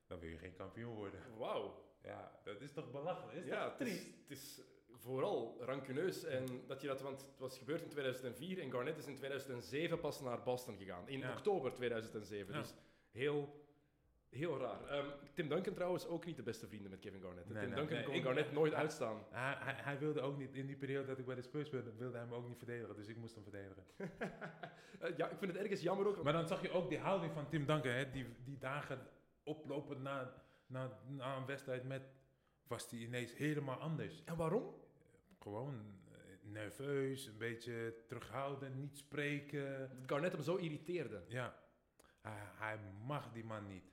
dan 0.07 0.19
wil 0.19 0.29
je 0.31 0.39
geen 0.39 0.55
kampioen 0.55 0.95
worden. 0.95 1.21
Wauw. 1.39 1.87
Ja, 2.03 2.41
dat 2.45 2.61
is 2.61 2.73
toch 2.73 2.91
belachelijk? 2.91 3.37
Is 3.39 3.47
Ja, 3.47 3.67
is, 3.71 3.77
triest? 3.77 4.07
het 4.07 4.31
is 4.39 4.61
vooral 4.93 5.57
rancuneus. 5.61 6.25
En 6.25 6.47
dat 6.67 6.81
je 6.81 6.87
dat, 6.87 7.01
want 7.01 7.21
het 7.21 7.39
was 7.39 7.59
gebeurd 7.59 7.83
in 7.83 7.89
2004 7.89 8.59
en 8.61 8.71
Garnett 8.71 8.99
is 8.99 9.07
in 9.07 9.15
2007 9.17 10.01
pas 10.01 10.21
naar 10.21 10.43
Boston 10.43 10.77
gegaan. 10.77 11.09
In 11.09 11.19
Ja. 11.19 11.31
oktober 11.33 11.73
2007. 11.75 12.55
Ja. 12.55 12.61
Dus 12.61 12.75
heel, 13.11 13.67
heel 14.31 14.59
raar. 14.59 14.85
Ehm, 14.85 15.07
Tim 15.35 15.49
Duncan 15.49 15.75
trouwens 15.75 16.07
ook 16.07 16.25
niet 16.25 16.37
de 16.37 16.43
beste 16.43 16.67
vrienden 16.67 16.91
met 16.91 17.01
Kevin 17.01 17.21
Garnett. 17.21 17.49
Nee, 17.49 17.61
Tim 17.61 17.69
nee, 17.71 17.79
Duncan 17.79 17.97
nee, 17.97 18.05
kon 18.07 18.15
ik- 18.15 18.23
Garnett 18.23 18.53
nooit 18.53 18.73
hij- 18.73 18.81
uitstaan. 18.81 19.23
Hij, 19.31 19.55
hij, 19.59 19.75
hij 19.77 19.99
wilde 19.99 20.21
ook 20.21 20.39
niet, 20.39 20.55
in 20.55 20.67
die 20.67 20.77
periode 20.77 21.07
dat 21.07 21.19
ik 21.19 21.27
bij 21.27 21.35
de 21.35 21.43
Spurs 21.43 21.67
speelde, 21.67 21.93
wilde 21.97 22.17
hij 22.17 22.27
me 22.27 22.35
ook 22.35 22.49
niet 22.49 22.59
verdedigen. 22.59 22.97
Dus 22.97 23.09
ik 23.09 23.17
moest 23.17 23.35
hem 23.35 23.43
verdedigen. 23.45 23.85
Eh, 24.99 25.17
ja, 25.17 25.29
ik 25.29 25.39
vind 25.39 25.53
het 25.53 25.61
ergens 25.61 25.81
jammer 25.81 26.07
ook. 26.07 26.23
Maar 26.23 26.33
dan 26.33 26.47
zag 26.47 26.63
je 26.63 26.71
ook 26.71 26.89
die 26.89 26.99
houding 26.99 27.33
van 27.33 27.49
Tim 27.49 27.67
Duncan, 27.67 27.91
hè, 27.93 28.11
die, 28.11 28.27
die 28.45 28.59
dagen 28.59 28.99
oplopend 29.43 30.03
na, 30.03 30.33
na, 30.67 30.99
na 31.07 31.37
een 31.37 31.47
wedstrijd 31.47 31.85
met, 31.85 32.03
was 32.67 32.89
die 32.89 33.07
ineens 33.07 33.37
helemaal 33.37 33.77
anders. 33.79 34.25
En 34.25 34.37
waarom? 34.37 34.75
Gewoon 35.39 35.75
eh, 36.13 36.19
nerveus, 36.43 37.27
een 37.27 37.39
beetje 37.39 37.95
terughoudend, 38.07 38.75
niet 38.77 38.97
spreken. 38.99 39.79
Dat 39.79 39.89
Garnett 40.07 40.33
hem 40.33 40.43
zo 40.43 40.57
irriteerde. 40.57 41.23
Ja, 41.29 41.57
hij, 42.21 42.33
hij 42.55 42.79
mag 43.07 43.33
die 43.33 43.45
man 43.45 43.67
niet. 43.67 43.88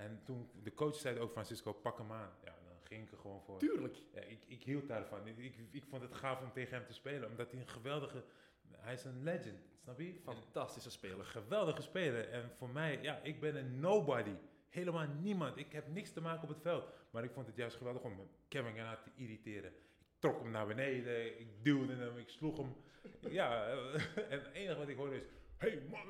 En 0.00 0.20
toen, 0.24 0.50
de 0.62 0.74
coach 0.74 0.94
zei 0.94 1.18
ook, 1.18 1.32
Francisco, 1.32 1.72
pak 1.72 1.98
hem 1.98 2.12
aan. 2.12 2.30
Ja, 2.44 2.54
dan 2.66 2.76
ging 2.82 3.02
ik 3.02 3.12
er 3.12 3.18
gewoon 3.18 3.42
voor. 3.42 3.58
Tuurlijk. 3.58 4.02
Ja, 4.12 4.20
ik, 4.20 4.38
ik 4.46 4.62
hield 4.62 4.88
daarvan. 4.88 5.26
Ik, 5.26 5.38
ik, 5.38 5.54
ik 5.70 5.84
vond 5.84 6.02
het 6.02 6.14
gaaf 6.14 6.42
om 6.42 6.52
tegen 6.52 6.76
hem 6.76 6.86
te 6.86 6.92
spelen, 6.92 7.28
omdat 7.28 7.50
hij 7.50 7.60
een 7.60 7.68
geweldige... 7.68 8.24
Hij 8.70 8.92
is 8.92 9.04
een 9.04 9.22
legend, 9.22 9.58
snap 9.82 10.00
je? 10.00 10.14
Fantastische 10.24 10.90
speler. 10.90 11.24
geweldige 11.24 11.82
speler. 11.82 12.28
En 12.28 12.50
voor 12.56 12.68
mij, 12.68 12.98
ja, 13.02 13.20
ik 13.22 13.40
ben 13.40 13.56
een 13.56 13.80
nobody. 13.80 14.34
Helemaal 14.68 15.06
niemand. 15.20 15.56
Ik 15.56 15.72
heb 15.72 15.88
niks 15.88 16.12
te 16.12 16.20
maken 16.20 16.42
op 16.42 16.48
het 16.48 16.60
veld. 16.60 16.84
Maar 17.10 17.24
ik 17.24 17.32
vond 17.32 17.46
het 17.46 17.56
juist 17.56 17.76
geweldig 17.76 18.02
om 18.02 18.28
Kevin 18.48 18.74
Garnett 18.74 19.02
te 19.02 19.10
irriteren. 19.14 19.70
Ik 19.70 20.18
trok 20.18 20.42
hem 20.42 20.50
naar 20.50 20.66
beneden, 20.66 21.40
ik 21.40 21.48
duwde 21.62 21.94
hem, 21.94 22.16
ik 22.16 22.28
sloeg 22.28 22.56
hem. 22.56 22.76
Ja, 23.30 23.66
en 24.30 24.40
het 24.40 24.50
enige 24.52 24.78
wat 24.78 24.88
ik 24.88 24.96
hoorde 24.96 25.16
is... 25.16 25.24
Hey 25.56 25.82
man! 25.90 26.00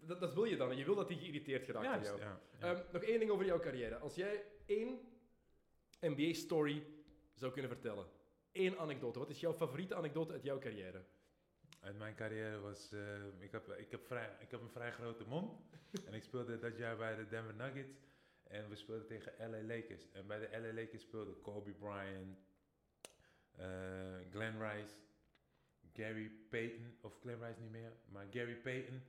Dat, 0.00 0.20
dat 0.20 0.34
wil 0.34 0.44
je 0.44 0.56
dan. 0.56 0.76
Je 0.76 0.84
wil 0.84 0.94
dat 0.94 1.08
hij 1.08 1.18
geïrriteerd 1.18 1.64
geraakt 1.64 1.84
Juist, 1.86 2.06
jou. 2.08 2.20
ja. 2.20 2.40
ja. 2.58 2.74
Ehm, 2.74 2.82
nog 2.92 3.02
één 3.02 3.18
ding 3.18 3.30
over 3.30 3.44
jouw 3.46 3.60
carrière. 3.60 3.96
Als 3.98 4.14
jij 4.14 4.44
één 4.66 5.00
NBA-story 6.00 6.86
zou 7.34 7.52
kunnen 7.52 7.70
vertellen. 7.70 8.06
Eén 8.52 8.78
anekdote. 8.78 9.18
Wat 9.18 9.30
is 9.30 9.40
jouw 9.40 9.52
favoriete 9.52 9.94
anekdote 9.94 10.32
uit 10.32 10.42
jouw 10.42 10.58
carrière? 10.58 11.04
Uit 11.80 11.98
mijn 11.98 12.14
carrière 12.14 12.60
was... 12.60 12.92
eh, 12.92 13.24
ik, 13.38 13.52
heb, 13.52 13.68
ik, 13.68 13.90
heb 13.90 14.06
vrij, 14.06 14.36
ik 14.40 14.50
heb 14.50 14.60
een 14.60 14.70
vrij 14.70 14.92
grote 14.92 15.24
mond. 15.24 15.60
en 16.06 16.14
ik 16.14 16.22
speelde 16.22 16.58
dat 16.58 16.76
jaar 16.76 16.96
bij 16.96 17.16
de 17.16 17.26
Denver 17.28 17.54
Nuggets. 17.54 17.92
En 18.42 18.68
we 18.68 18.76
speelden 18.76 19.06
tegen 19.06 19.32
LA 19.50 19.62
Lakers. 19.62 20.10
En 20.12 20.26
bij 20.26 20.38
de 20.38 20.48
LA 20.60 20.72
Lakers 20.72 21.02
speelden 21.02 21.40
Kobe 21.40 21.72
Bryant, 21.72 22.38
eh, 23.56 23.66
Glenn 24.30 24.62
Rice, 24.62 24.94
Gary 25.92 26.32
Payton. 26.48 26.96
Of 27.00 27.18
Glenn 27.20 27.44
Rice 27.44 27.60
niet 27.60 27.70
meer, 27.70 27.92
maar 28.08 28.26
Gary 28.30 28.56
Payton. 28.56 29.02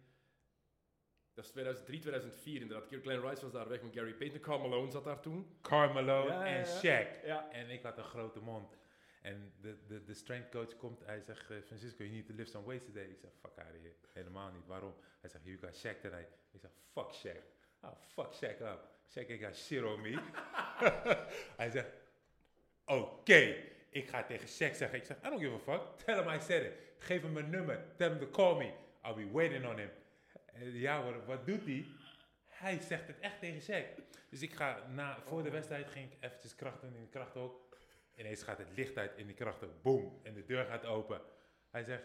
Dat 1.41 1.49
is 1.49 1.55
2003, 1.55 1.99
2004 1.99 2.61
inderdaad. 2.61 2.87
Glenn 3.01 3.21
Rice 3.27 3.41
was 3.41 3.51
daar 3.51 3.67
weg 3.69 3.81
met 3.81 3.93
Gary 3.93 4.13
Payton. 4.13 4.39
Carl 4.39 4.59
Malone 4.59 4.91
zat 4.91 5.03
daar 5.03 5.19
toen. 5.19 5.47
Carmelo 5.61 6.27
ja, 6.27 6.45
en 6.45 6.65
ja. 6.65 6.77
Shaq. 6.77 7.25
Ja. 7.25 7.51
En 7.51 7.69
ik 7.69 7.83
had 7.83 7.97
een 7.97 8.03
grote 8.03 8.39
mond. 8.39 8.77
En 9.21 9.53
de, 9.61 9.77
de, 9.87 10.03
de 10.03 10.13
strength 10.13 10.51
coach 10.51 10.77
komt, 10.77 11.05
hij 11.05 11.21
zegt, 11.21 11.49
eh, 11.49 11.57
Francisco, 11.65 12.03
you 12.03 12.15
need 12.15 12.25
to 12.25 12.33
lift 12.35 12.51
some 12.51 12.65
weights 12.65 12.85
today. 12.85 13.03
Ik 13.03 13.19
zeg, 13.19 13.31
fuck 13.41 13.57
out 13.57 13.75
of 13.75 13.81
here. 13.81 13.93
Helemaal 14.13 14.51
niet. 14.51 14.67
Waarom? 14.67 14.93
Hij 15.21 15.29
zegt, 15.29 15.45
you 15.45 15.57
got 15.57 15.75
Shaq 15.75 15.99
tonight. 16.01 16.29
Ik 16.51 16.59
zeg, 16.59 16.71
fuck 16.91 17.13
Shaq. 17.13 17.43
Oh, 17.81 17.91
fuck 18.13 18.33
Shaq 18.33 18.61
up. 18.61 18.79
Shaq 19.09 19.29
ain't 19.29 19.43
got 19.43 19.55
shit 19.55 19.83
on 19.83 20.01
me. 20.01 20.17
hij 21.61 21.69
zegt, 21.69 21.91
oké. 22.85 23.55
Ik 23.89 24.09
ga 24.09 24.23
tegen 24.23 24.47
Shaq 24.47 24.75
zeggen. 24.75 24.93
Ik 24.93 25.05
zeg, 25.05 25.17
I 25.17 25.29
don't 25.29 25.41
give 25.41 25.53
a 25.53 25.59
fuck. 25.59 25.97
Tell 26.05 26.23
him 26.23 26.29
I 26.29 26.39
said 26.39 26.65
it. 26.65 26.73
Geef 26.97 27.21
hem 27.21 27.33
mijn 27.33 27.49
nummer. 27.49 27.83
Tell 27.95 28.09
him 28.09 28.19
to 28.19 28.29
call 28.29 28.57
me. 28.57 28.73
I'll 29.03 29.15
be 29.15 29.31
waiting 29.31 29.65
on 29.65 29.77
him. 29.77 29.89
En 30.61 30.73
ja, 30.73 31.03
wat, 31.03 31.25
wat 31.25 31.45
doet 31.45 31.65
hij? 31.65 31.85
Hij 32.45 32.79
zegt 32.79 33.07
het 33.07 33.19
echt 33.19 33.39
tegen 33.39 33.61
Shaq. 33.61 34.01
Dus 34.29 34.41
ik 34.41 34.53
ga 34.53 34.87
na, 34.87 35.21
voor 35.21 35.43
de 35.43 35.49
wedstrijd 35.49 35.89
ging 35.89 36.11
ik 36.11 36.17
eventjes 36.19 36.55
kracht 36.55 36.81
doen 36.81 36.95
in 36.95 37.01
de 37.01 37.09
krachthok. 37.09 37.77
Ineens 38.15 38.43
gaat 38.43 38.57
het 38.57 38.71
licht 38.75 38.97
uit 38.97 39.17
in 39.17 39.25
die 39.25 39.35
krachthok. 39.35 39.81
Boom. 39.81 40.19
En 40.23 40.33
de 40.33 40.45
deur 40.45 40.65
gaat 40.65 40.85
open. 40.85 41.21
Hij 41.69 41.83
zegt, 41.83 42.03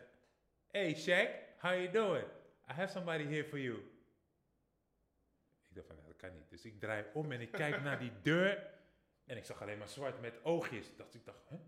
Hey 0.71 0.95
Shaq, 0.95 1.61
how 1.61 1.73
you 1.73 1.91
doing? 1.91 2.25
I 2.71 2.73
have 2.73 2.93
somebody 2.93 3.25
here 3.25 3.45
for 3.45 3.59
you. 3.59 3.77
Ik 5.69 5.75
dacht 5.75 5.87
van, 5.87 5.97
nou, 5.97 6.09
dat 6.09 6.17
kan 6.17 6.33
niet. 6.33 6.51
Dus 6.51 6.65
ik 6.65 6.81
draai 6.81 7.05
om 7.15 7.33
en 7.33 7.41
ik 7.41 7.51
kijk 7.51 7.83
naar 7.89 7.99
die 7.99 8.13
deur. 8.23 8.75
En 9.25 9.37
ik 9.37 9.45
zag 9.45 9.63
alleen 9.63 9.79
maar 9.79 9.89
zwart 9.89 10.21
met 10.21 10.45
oogjes. 10.45 10.97
Dacht, 10.97 11.15
ik 11.15 11.25
dacht, 11.25 11.49
huh? 11.49 11.59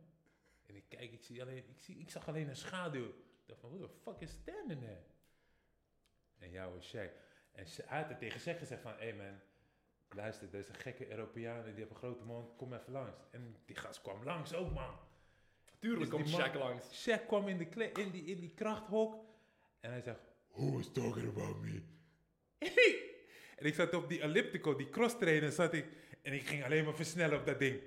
En 0.66 0.76
ik 0.76 0.84
kijk, 0.89 1.12
ik, 1.12 1.22
zie 1.22 1.43
alleen, 1.43 1.57
ik, 1.57 1.78
zie, 1.78 1.99
ik 1.99 2.11
zag 2.11 2.28
alleen 2.28 2.49
een 2.49 2.57
schaduw. 2.57 3.09
Ik 3.09 3.47
dacht 3.47 3.61
van, 3.61 3.70
who 3.70 3.86
the 3.86 3.93
fuck 4.03 4.20
is 4.20 4.30
standing 4.30 4.80
there? 4.80 5.03
En 6.39 6.51
jou 6.51 6.78
is 6.78 6.97
Shaq. 6.97 7.11
En 7.53 7.64
hij 7.84 8.01
had 8.01 8.11
er 8.11 8.16
tegen 8.18 8.41
Shaq 8.41 8.59
gezegd 8.59 8.82
van, 8.82 8.93
hey 8.97 9.14
man, 9.14 9.41
luister, 10.09 10.51
deze 10.51 10.74
gekke 10.74 11.11
Europeanen, 11.11 11.64
die 11.64 11.74
hebben 11.74 11.91
een 11.91 11.97
grote 12.03 12.24
mond, 12.24 12.57
kom 12.57 12.72
even 12.74 12.93
langs. 12.93 13.18
En 13.30 13.57
die 13.66 13.76
gast 13.76 14.03
kwam 14.03 14.24
langs 14.24 14.55
ook, 14.55 14.72
man. 14.72 14.99
Tuurlijk 15.78 16.01
Dus 16.01 16.11
komt 16.11 16.24
die 16.26 16.36
man- 16.39 16.49
Shaq 16.51 16.55
langs. 16.59 17.09
Shaq 17.09 17.26
kwam 17.26 17.49
in, 17.49 17.59
de 17.59 17.66
kle- 17.68 17.91
in, 17.93 18.11
die, 18.11 18.24
in 18.24 18.41
die 18.41 18.55
krachthok 18.55 19.24
en 19.80 19.91
hij 19.91 20.01
zegt, 20.01 20.20
who 20.49 20.78
is 20.78 20.93
talking 20.93 21.28
about 21.28 21.61
me? 21.61 21.82
en 23.59 23.66
ik 23.66 23.74
zat 23.74 23.95
op 23.95 24.09
die 24.09 24.20
elliptical, 24.20 24.76
die 24.76 24.91
cross 24.91 25.18
trainer 25.18 25.53
zat 25.53 25.72
ik 25.74 25.86
en 26.22 26.32
ik 26.32 26.47
ging 26.49 26.64
alleen 26.64 26.84
maar 26.84 26.95
versnellen 26.95 27.39
op 27.39 27.47
dat 27.47 27.59
ding. 27.59 27.80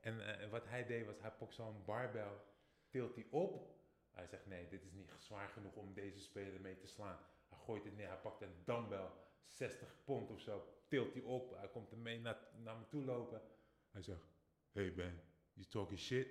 En 0.00 0.38
eh, 0.40 0.48
wat 0.50 0.68
hij 0.68 0.86
deed 0.86 1.06
was, 1.06 1.20
hij 1.20 1.30
pakt 1.30 1.54
zo'n 1.54 1.82
barbel, 1.84 2.44
tilt 2.88 3.14
die 3.14 3.26
op. 3.30 3.72
Hij 4.10 4.26
zegt, 4.26 4.46
nee, 4.46 4.68
dit 4.68 4.84
is 4.84 4.92
niet 4.92 5.10
zwaar 5.18 5.48
genoeg 5.48 5.74
om 5.74 5.94
deze 5.94 6.20
speler 6.20 6.60
mee 6.60 6.76
te 6.76 6.86
slaan. 6.86 7.18
Gooit 7.64 7.84
het 7.84 7.96
neer, 7.96 8.08
hij 8.08 8.16
pakt 8.16 8.40
een 8.40 8.54
dumbbell, 8.64 9.10
60 9.46 9.94
pond 10.04 10.30
of 10.30 10.40
zo, 10.40 10.64
tilt 10.88 11.12
die 11.12 11.24
op. 11.24 11.56
Hij 11.56 11.68
komt 11.68 11.90
ermee 11.90 12.20
naar, 12.20 12.38
naar 12.62 12.76
me 12.76 12.86
toe 12.88 13.04
lopen. 13.04 13.42
Hij 13.90 14.02
zegt, 14.02 14.26
hey 14.72 14.92
man, 14.96 15.20
you 15.52 15.66
talking 15.68 15.98
shit? 15.98 16.28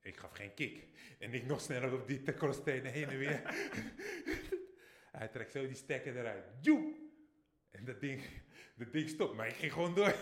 Ik 0.00 0.16
gaf 0.16 0.32
geen 0.32 0.54
kick. 0.54 0.88
En 1.18 1.32
ik 1.32 1.46
nog 1.46 1.60
sneller 1.60 1.92
op 1.92 2.06
die 2.06 2.22
crossstenen 2.22 2.92
heen 2.92 3.08
en 3.08 3.18
weer. 3.18 3.42
Hij 5.18 5.28
trekt 5.28 5.52
zo 5.52 5.66
die 5.66 5.76
stekker 5.76 6.16
eruit. 6.16 6.44
Joep! 6.60 6.94
En 7.70 7.84
dat 7.84 8.00
ding, 8.00 8.22
dat 8.76 8.92
ding 8.92 9.08
stopt, 9.08 9.34
maar 9.34 9.46
ik 9.46 9.54
ging 9.54 9.72
gewoon 9.72 9.94
door. 9.94 10.14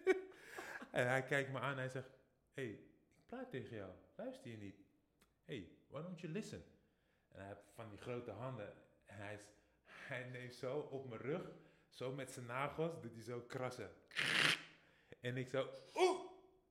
en 0.90 1.06
hij 1.08 1.22
kijkt 1.24 1.52
me 1.52 1.58
aan 1.58 1.72
en 1.72 1.78
hij 1.78 1.88
zegt, 1.88 2.10
hey, 2.52 2.70
ik 3.16 3.26
praat 3.26 3.50
tegen 3.50 3.76
jou. 3.76 3.92
Luister 4.16 4.50
je 4.50 4.56
niet? 4.56 4.76
Hey, 5.44 5.68
why 5.88 6.02
don't 6.02 6.20
you 6.20 6.32
listen? 6.32 6.64
En 7.28 7.38
hij 7.38 7.48
heeft 7.48 7.70
van 7.74 7.88
die 7.88 7.98
grote 7.98 8.30
handen. 8.30 8.74
En 9.12 9.24
hij, 9.24 9.34
is, 9.34 9.46
hij 9.84 10.24
neemt 10.24 10.54
zo 10.54 10.78
op 10.78 11.08
mijn 11.08 11.20
rug, 11.20 11.42
zo 11.88 12.12
met 12.12 12.30
zijn 12.30 12.46
nagels, 12.46 13.00
doet 13.00 13.14
hij 13.14 13.22
zo 13.22 13.40
krassen. 13.40 13.90
En 15.20 15.36
ik 15.36 15.48
zo, 15.48 15.68
oeh! 15.94 16.20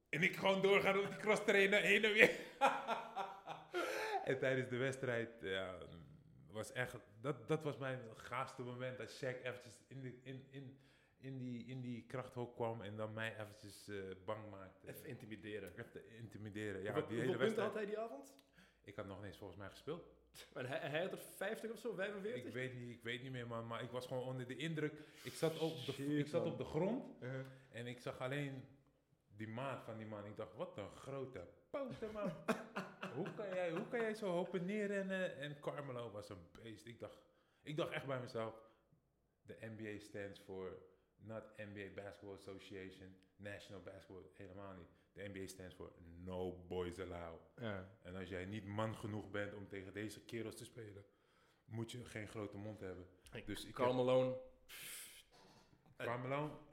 En 0.10 0.24
ik 0.24 0.36
gewoon 0.36 0.62
doorgaan 0.62 1.00
op 1.00 1.08
die 1.08 1.18
cross 1.18 1.44
trainen, 1.44 1.82
heen 1.82 2.04
en 2.04 2.14
weer. 2.14 2.40
en 4.30 4.40
tijdens 4.40 4.70
de 4.70 4.78
wedstrijd, 4.78 5.30
ja, 5.42 5.78
was 6.52 6.72
echt, 6.72 6.96
dat, 7.22 7.48
dat 7.48 7.64
was 7.64 7.78
mijn 7.78 8.00
gaafste 8.16 8.62
moment. 8.62 8.98
Dat 8.98 9.12
Shaq 9.12 9.44
eventjes 9.44 9.84
in, 9.88 10.02
de, 10.02 10.20
in, 10.24 10.48
in, 10.50 10.80
in, 11.18 11.38
die, 11.38 11.66
in 11.66 11.82
die 11.82 12.06
krachthok 12.06 12.56
kwam 12.56 12.82
en 12.82 12.96
dan 12.96 13.14
mij 13.14 13.38
eventjes 13.40 13.88
eh, 13.88 13.96
bang 14.26 14.50
maakte. 14.50 14.88
Even 14.88 15.06
intimideren. 15.06 15.72
Even 15.80 16.10
intimideren. 16.10 16.82
Ja, 16.82 16.94
die 16.94 17.02
hoeveel 17.02 17.20
hele 17.20 17.38
punten 17.38 17.64
had 17.64 17.74
hij 17.74 17.86
die 17.86 18.00
avond? 18.00 18.36
Ik 18.84 18.96
had 18.96 19.06
nog 19.06 19.18
niet 19.18 19.26
eens 19.26 19.38
volgens 19.38 19.60
mij 19.60 19.70
gespeeld. 19.70 20.04
En 20.54 20.66
hij, 20.66 20.78
hij 20.90 21.02
had 21.02 21.12
er 21.12 21.18
50 21.18 21.72
of 21.72 21.80
zo, 21.80 21.94
45? 21.94 22.46
Ik 22.46 22.54
weet, 22.54 22.74
niet, 22.74 22.90
ik 22.90 23.04
weet 23.04 23.22
niet 23.22 23.32
meer, 23.32 23.48
man, 23.48 23.68
maar 23.68 23.84
ik 23.84 23.92
was 23.92 24.08
gewoon 24.08 24.24
onder 24.24 24.48
de 24.48 24.56
indruk. 24.56 24.94
Ik 25.24 25.34
zat 25.34 25.60
op 25.60 25.86
de, 25.86 25.92
Shit, 25.92 26.10
ik 26.10 26.28
zat 26.28 26.44
man. 26.44 26.52
op 26.52 26.58
de 26.58 26.64
grond 26.64 27.22
Uh-huh. 27.24 27.46
en 27.70 27.88
ik 27.88 28.00
zag 28.00 28.20
alleen 28.20 28.64
die 29.28 29.48
maat 29.48 29.84
van 29.84 29.98
die 29.98 30.06
man. 30.06 30.26
Ik 30.26 30.36
dacht, 30.38 30.56
wat 30.56 30.78
een 30.78 30.96
grote 30.96 31.48
poten, 31.70 32.12
man. 32.12 32.32
hoe, 33.16 33.34
kan 33.36 33.48
jij, 33.54 33.72
hoe 33.72 33.88
kan 33.88 34.00
jij 34.00 34.14
zo 34.14 34.28
hopen 34.30 34.66
neerrennen? 34.66 35.38
En 35.38 35.60
Carmelo 35.60 36.12
was 36.12 36.30
een 36.30 36.48
beest. 36.52 36.86
Ik 36.86 37.00
dacht, 37.00 37.18
ik 37.62 37.78
dacht 37.78 37.92
echt 37.92 38.06
bij 38.06 38.20
mezelf, 38.20 38.62
de 39.42 39.58
NBA 39.62 40.00
stands 40.00 40.40
for 40.40 40.78
not 41.18 41.44
NBA 41.58 42.02
Basketball 42.02 42.34
Association, 42.36 43.16
National 43.36 43.82
Basketball, 43.82 44.30
helemaal 44.34 44.74
niet. 44.74 44.90
De 45.14 45.30
NBA 45.34 45.48
stands 45.48 45.76
for 45.76 45.92
No 46.24 46.66
Boys 46.68 47.00
Allowed. 47.00 47.52
Ja. 47.56 47.90
En 48.02 48.16
als 48.16 48.30
jij 48.30 48.46
niet 48.46 48.66
man 48.66 48.96
genoeg 48.96 49.32
bent 49.32 49.54
om 49.54 49.68
tegen 49.68 49.94
deze 49.94 50.26
kerels 50.26 50.56
te 50.56 50.66
spelen, 50.66 51.06
moet 51.66 51.92
je 51.92 52.06
geen 52.06 52.28
grote 52.28 52.58
mond 52.58 52.80
hebben. 52.80 53.08
Dus 53.46 53.66
ik 53.66 53.78
Malone, 53.78 54.38
Carmelo, 55.98 56.66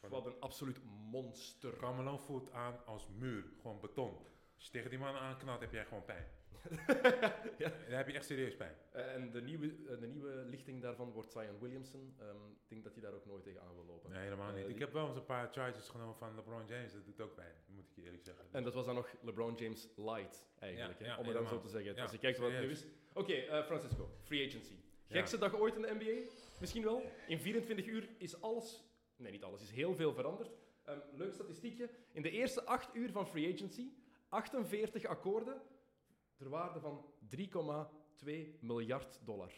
wat 0.00 0.26
een 0.26 0.40
absoluut 0.40 0.84
monster. 0.84 1.76
Carmelo 1.76 2.18
voelt 2.18 2.50
aan 2.50 2.86
als 2.86 3.08
muur, 3.08 3.44
gewoon 3.60 3.80
beton. 3.80 4.16
Als 4.54 4.64
je 4.64 4.70
tegen 4.70 4.90
die 4.90 4.98
man 4.98 5.14
aanknalt, 5.14 5.60
heb 5.60 5.72
jij 5.72 5.84
gewoon 5.84 6.04
pijn. 6.04 6.26
Ja. 7.58 7.68
Dan 7.88 7.96
heb 7.96 8.06
je 8.08 8.12
echt 8.12 8.24
serieus 8.26 8.56
pijn. 8.56 8.74
Eh, 8.92 9.14
En 9.14 9.30
de 9.30 9.42
nieuwe, 9.42 9.66
eh, 9.66 10.00
de 10.00 10.06
nieuwe 10.06 10.30
lichting 10.46 10.82
daarvan 10.82 11.10
wordt 11.12 11.32
Zion 11.32 11.58
Williamson. 11.60 12.14
Ehm, 12.18 12.36
ik 12.62 12.68
denk 12.68 12.84
dat 12.84 12.92
hij 12.92 13.02
daar 13.02 13.12
ook 13.12 13.26
nooit 13.26 13.42
tegen 13.42 13.60
aan 13.62 13.74
wil 13.74 13.84
lopen. 13.84 14.10
Nee, 14.10 14.22
helemaal 14.22 14.48
Eh, 14.48 14.54
niet. 14.56 14.68
Ik 14.68 14.78
heb 14.78 14.92
wel 14.92 15.06
eens 15.06 15.16
een 15.16 15.24
paar 15.24 15.48
charges 15.52 15.88
genomen 15.88 16.14
van 16.16 16.34
LeBron 16.34 16.66
James. 16.66 16.92
Dat 16.92 17.04
doet 17.04 17.20
ook 17.20 17.34
pijn, 17.34 17.54
moet 17.66 17.84
ik 17.88 17.94
je 17.94 18.02
eerlijk 18.02 18.24
zeggen. 18.24 18.44
En 18.50 18.64
dat 18.64 18.74
was 18.74 18.86
dan 18.86 18.94
nog 18.94 19.14
LeBron 19.20 19.54
James 19.54 19.88
light, 19.96 20.46
eigenlijk, 20.58 20.98
Ja, 20.98 21.04
hè? 21.04 21.10
ja, 21.12 21.18
om 21.18 21.24
het 21.24 21.34
dan 21.34 21.46
zo 21.46 21.58
te 21.60 21.68
zeggen. 21.68 21.98
Als 21.98 22.10
je 22.12 22.18
kijkt 22.18 22.38
wat 22.38 22.50
het 22.50 22.60
nu 22.60 22.70
is. 22.70 22.84
Oké, 23.14 23.32
eh, 23.32 23.64
Francisco, 23.64 24.10
free 24.22 24.46
agency. 24.48 24.74
Gekste 25.08 25.38
dag 25.38 25.54
ooit 25.54 25.74
in 25.76 25.82
de 25.82 25.94
NBA? 25.98 26.30
Misschien 26.60 26.82
wel. 26.84 27.02
In 27.28 27.38
24 27.38 27.86
uur 27.86 28.08
is 28.18 28.40
alles, 28.40 28.84
nee 29.16 29.32
niet 29.32 29.42
alles, 29.42 29.62
is 29.62 29.70
heel 29.70 29.94
veel 29.94 30.12
veranderd. 30.14 30.50
Ehm, 30.84 30.98
leuk 31.14 31.32
statistiekje. 31.34 31.90
In 32.12 32.22
de 32.22 32.30
eerste 32.30 32.64
8 32.64 32.94
uur 32.94 33.10
van 33.12 33.26
free 33.28 33.52
agency, 33.54 33.92
48 34.28 35.04
akkoorden, 35.04 35.60
ter 36.42 36.50
waarde 36.50 36.80
van 36.80 37.04
3,2 37.36 38.58
miljard 38.60 39.20
dollar. 39.24 39.52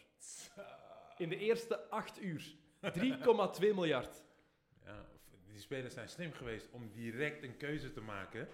In 1.17 1.29
de 1.29 1.37
eerste 1.37 1.89
8 1.89 2.21
uur. 2.21 2.55
3,2 2.81 3.59
miljard. 3.59 4.23
Ja, 4.83 5.05
die 5.47 5.59
spelers 5.59 5.93
zijn 5.93 6.09
slim 6.09 6.31
geweest 6.31 6.69
om 6.71 6.91
direct 6.91 7.43
een 7.43 7.57
keuze 7.57 7.91
te 7.91 8.01
maken. 8.01 8.47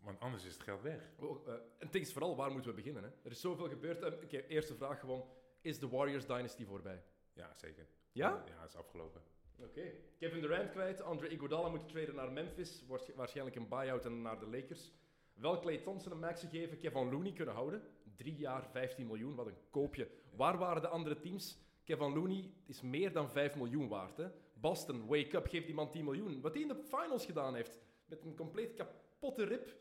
Want 0.00 0.20
anders 0.20 0.44
is 0.44 0.52
het 0.54 0.62
geld 0.62 0.82
weg. 0.82 1.10
Oh, 1.18 1.48
eh, 1.48 1.54
en 1.78 1.88
is 1.92 2.12
vooral, 2.12 2.36
waar 2.36 2.50
moeten 2.50 2.70
we 2.70 2.76
beginnen? 2.76 3.02
Hè? 3.02 3.08
Er 3.22 3.30
is 3.30 3.40
zoveel 3.40 3.68
gebeurd. 3.68 4.02
Eh, 4.02 4.12
Oké, 4.22 4.40
eerste 4.46 4.74
vraag 4.74 5.00
gewoon. 5.00 5.28
Is 5.60 5.78
de 5.78 5.88
Warriors 5.88 6.26
Dynasty 6.26 6.64
voorbij? 6.64 7.02
Ja, 7.32 7.54
zeker. 7.54 7.86
Ja? 8.12 8.44
Ja, 8.46 8.64
is 8.64 8.76
afgelopen. 8.76 9.22
Oké. 9.58 9.92
Kevin 10.18 10.40
Durant 10.40 10.70
kwijt. 10.70 11.02
Andre 11.02 11.28
Iguodala 11.28 11.68
moet 11.68 11.88
traden 11.88 12.14
naar 12.14 12.32
Memphis. 12.32 12.84
Waarsch- 12.86 13.14
Waarschijnlijk 13.14 13.56
een 13.56 13.68
buyout 13.68 14.04
en 14.04 14.22
naar 14.22 14.38
de 14.38 14.46
Lakers. 14.46 14.92
Wel 15.40 15.58
Clay 15.60 15.78
Thompson 15.78 16.12
een 16.12 16.18
max 16.18 16.40
gegeven. 16.40 16.78
Kevin 16.78 17.10
Looney 17.10 17.32
kunnen 17.32 17.54
houden. 17.54 17.82
Drie 18.16 18.36
jaar, 18.36 18.66
15 18.70 19.06
miljoen. 19.06 19.34
Wat 19.34 19.46
een 19.46 19.56
koopje. 19.70 20.08
Waar 20.36 20.58
waren 20.58 20.82
de 20.82 20.88
andere 20.88 21.18
teams? 21.20 21.58
Kevin 21.84 22.12
Looney 22.14 22.50
is 22.66 22.80
meer 22.82 23.12
dan 23.12 23.30
5 23.30 23.56
miljoen 23.56 23.88
waard. 23.88 24.16
Hè? 24.16 24.28
Boston, 24.54 25.06
wake 25.06 25.36
up, 25.36 25.46
geef 25.46 25.64
die 25.64 25.74
man 25.74 25.90
10 25.90 26.04
miljoen. 26.04 26.40
Wat 26.40 26.52
hij 26.52 26.62
in 26.62 26.68
de 26.68 26.74
finals 26.76 27.24
gedaan 27.26 27.54
heeft. 27.54 27.78
Met 28.06 28.22
een 28.24 28.34
compleet 28.34 28.74
kapotte 28.74 29.44
rib. 29.44 29.76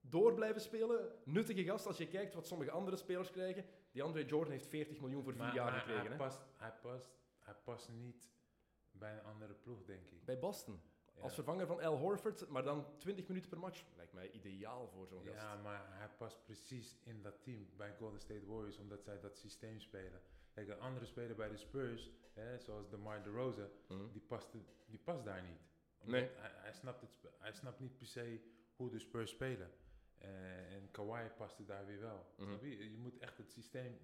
Door 0.00 0.34
blijven 0.34 0.60
spelen. 0.60 1.08
Nuttige 1.24 1.64
gast 1.64 1.86
als 1.86 1.96
je 1.96 2.08
kijkt 2.08 2.34
wat 2.34 2.46
sommige 2.46 2.70
andere 2.70 2.96
spelers 2.96 3.30
krijgen. 3.30 3.64
Die 3.92 4.02
Andre 4.02 4.24
Jordan 4.24 4.52
heeft 4.52 4.66
40 4.66 5.00
miljoen 5.00 5.22
voor 5.22 5.32
vier 5.32 5.42
Maar, 5.42 5.54
jaar 5.54 5.70
maar 5.70 5.80
gekregen. 5.80 6.02
hij, 6.02 6.10
Hè? 6.10 6.16
past, 6.16 6.40
hij, 6.56 6.72
past, 6.82 7.10
hij 7.38 7.54
past 7.64 7.88
niet 7.92 8.28
bij 8.90 9.12
een 9.12 9.24
andere 9.24 9.54
ploeg, 9.54 9.84
denk 9.84 10.10
ik. 10.10 10.24
Bij 10.24 10.38
Boston. 10.38 10.80
Als 11.20 11.34
vervanger 11.34 11.66
van 11.66 11.80
Al 11.80 11.96
Horford, 11.96 12.48
maar 12.48 12.62
dan 12.62 12.86
20 12.98 13.26
minuten 13.28 13.50
per 13.50 13.58
match. 13.58 13.84
Lijkt 13.96 14.12
mij 14.12 14.30
ideaal 14.30 14.88
voor 14.88 15.06
zo'n 15.06 15.24
gast. 15.24 15.40
Ja, 15.40 15.56
maar 15.56 15.84
hij 15.98 16.08
past 16.18 16.44
precies 16.44 16.98
in 17.02 17.22
dat 17.22 17.42
team 17.42 17.66
bij 17.76 17.94
Golden 17.98 18.20
State 18.20 18.46
Warriors, 18.46 18.78
omdat 18.78 19.02
zij 19.02 19.20
dat 19.20 19.36
systeem 19.38 19.80
spelen. 19.80 20.20
Kijk, 20.52 20.68
een 20.68 20.80
andere 20.80 21.06
speler 21.06 21.36
bij 21.36 21.48
de 21.48 21.56
Spurs, 21.56 22.10
hè, 22.32 22.58
zoals 22.58 22.88
DeMar 22.90 23.22
DeRozan, 23.22 23.68
Mhm. 23.88 24.12
die, 24.12 24.20
past, 24.22 24.48
die 24.86 24.98
past 24.98 25.24
daar 25.24 25.42
niet. 25.42 25.60
Omdat 26.00 26.20
Nee. 26.20 26.30
Hij, 26.34 26.50
hij, 26.54 26.72
snapt 26.72 27.00
het, 27.00 27.32
hij 27.38 27.52
snapt 27.52 27.80
niet 27.80 27.96
per 27.96 28.06
se 28.06 28.40
hoe 28.76 28.90
de 28.90 28.98
Spurs 28.98 29.30
spelen. 29.30 29.70
Eh, 30.18 30.72
en 30.74 30.90
Kawhi 30.90 31.28
paste 31.36 31.64
daar 31.64 31.86
weer 31.86 32.00
wel. 32.00 32.26
Mhm. 32.36 32.66
Je? 32.66 32.90
je 32.90 32.98
moet 32.98 33.18
echt 33.18 33.36
het 33.38 33.50
systeem 33.50 33.98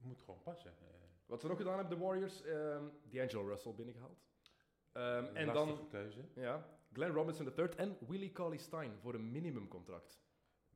moet 0.00 0.20
gewoon 0.20 0.42
passen. 0.42 0.70
Eh, 0.70 0.86
Wat 1.26 1.40
ze 1.40 1.46
nog 1.46 1.56
gedaan 1.56 1.78
hebben, 1.78 1.98
de 1.98 2.04
Warriors, 2.04 2.42
ehm 2.42 2.84
D'Angelo 3.10 3.46
Russell 3.46 3.72
binnengehaald. 3.74 4.26
Ehm, 4.98 5.36
en 5.36 5.46
dan 5.52 5.88
keuze. 5.90 6.20
ja, 6.34 6.66
Glenn 6.92 7.12
Robinson 7.14 7.52
III 7.56 7.68
en 7.76 7.96
Willie 8.08 8.32
Cauley-Stein 8.32 8.98
voor 8.98 9.14
een 9.14 9.30
minimumcontract. 9.30 10.20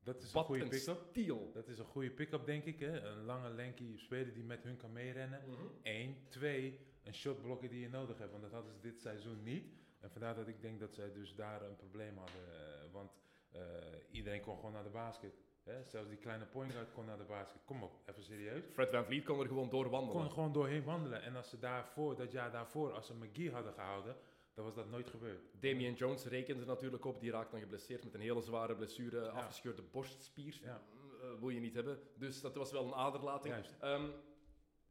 Dat 0.03 0.21
is 0.23 0.33
een 0.33 0.43
goede 0.43 0.67
pick-up. 0.67 1.11
Dat 1.53 1.67
is 1.67 1.79
een 1.79 1.85
goede 1.85 2.11
pick-up, 2.11 2.45
denk 2.45 2.63
ik. 2.63 2.79
Hè? 2.79 3.01
Een 3.01 3.23
lange, 3.25 3.49
lanky 3.49 3.97
speler 3.97 4.33
die 4.33 4.43
met 4.43 4.63
hun 4.63 4.77
kan 4.77 4.91
meerennen. 4.91 5.41
Eén. 5.83 6.17
Twee, 6.29 6.79
een 7.03 7.13
shotblokker 7.13 7.69
die 7.69 7.79
je 7.79 7.89
nodig 7.89 8.17
hebt. 8.17 8.31
Want 8.31 8.43
dat 8.43 8.51
hadden 8.51 8.71
ze 8.73 8.79
dit 8.79 8.99
seizoen 9.01 9.43
niet. 9.43 9.73
En 9.99 10.11
vandaar 10.11 10.35
dat 10.35 10.47
ik 10.47 10.61
denk 10.61 10.79
dat 10.79 10.93
zij 10.93 11.11
dus 11.11 11.35
daar 11.35 11.61
een 11.61 11.75
probleem 11.75 12.17
hadden. 12.17 12.41
eh, 12.51 12.91
want 12.91 13.11
eh, 13.51 13.61
iedereen 14.11 14.41
kon 14.41 14.55
gewoon 14.55 14.71
naar 14.71 14.83
de 14.83 14.89
basket. 14.89 15.33
Hè? 15.63 15.83
Zelfs 15.83 16.09
die 16.09 16.17
kleine 16.17 16.45
point 16.45 16.71
guard 16.71 16.91
kon 16.91 17.05
naar 17.05 17.17
de 17.17 17.23
basket. 17.23 17.61
Kom 17.65 17.83
op, 17.83 17.99
even 18.05 18.23
serieus. 18.23 18.63
Fred 18.71 18.89
Van 18.89 19.05
Vliet 19.05 19.25
kon 19.25 19.39
er 19.39 19.47
gewoon 19.47 19.69
door 19.69 19.89
wandelen. 19.89 20.21
Kon 20.21 20.31
gewoon 20.31 20.51
doorheen 20.51 20.83
wandelen. 20.83 21.21
En 21.21 21.35
als 21.35 21.49
ze 21.49 21.59
daarvoor, 21.59 22.15
dat 22.15 22.31
jaar 22.31 22.51
daarvoor, 22.51 22.93
als 22.93 23.05
ze 23.07 23.13
McGee 23.15 23.51
hadden 23.51 23.73
gehouden, 23.73 24.15
dan 24.53 24.65
was 24.65 24.75
dat 24.75 24.89
nooit 24.89 25.09
gebeurd. 25.09 25.41
Damian 25.59 25.93
Jones 25.93 26.25
rekende 26.25 26.65
natuurlijk 26.65 27.05
op. 27.05 27.19
Die 27.19 27.31
raakt 27.31 27.51
dan 27.51 27.59
geblesseerd 27.59 28.03
met 28.03 28.13
een 28.13 28.19
hele 28.19 28.41
zware 28.41 28.75
blessure. 28.75 29.29
Afgescheurde 29.29 29.81
borstspier. 29.81 30.59
Ja. 30.61 30.81
Eh, 31.21 31.39
wil 31.39 31.49
je 31.49 31.59
niet 31.59 31.73
hebben. 31.73 31.99
Dus 32.15 32.41
dat 32.41 32.55
was 32.55 32.71
wel 32.71 32.85
een 32.85 32.93
aderlating. 32.93 33.55
Ehm, 33.79 34.09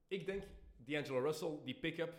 ik 0.09 0.27
denk, 0.27 0.43
D'Angelo 0.77 1.21
Russell, 1.21 1.59
die 1.65 1.75
pick-up. 1.75 2.15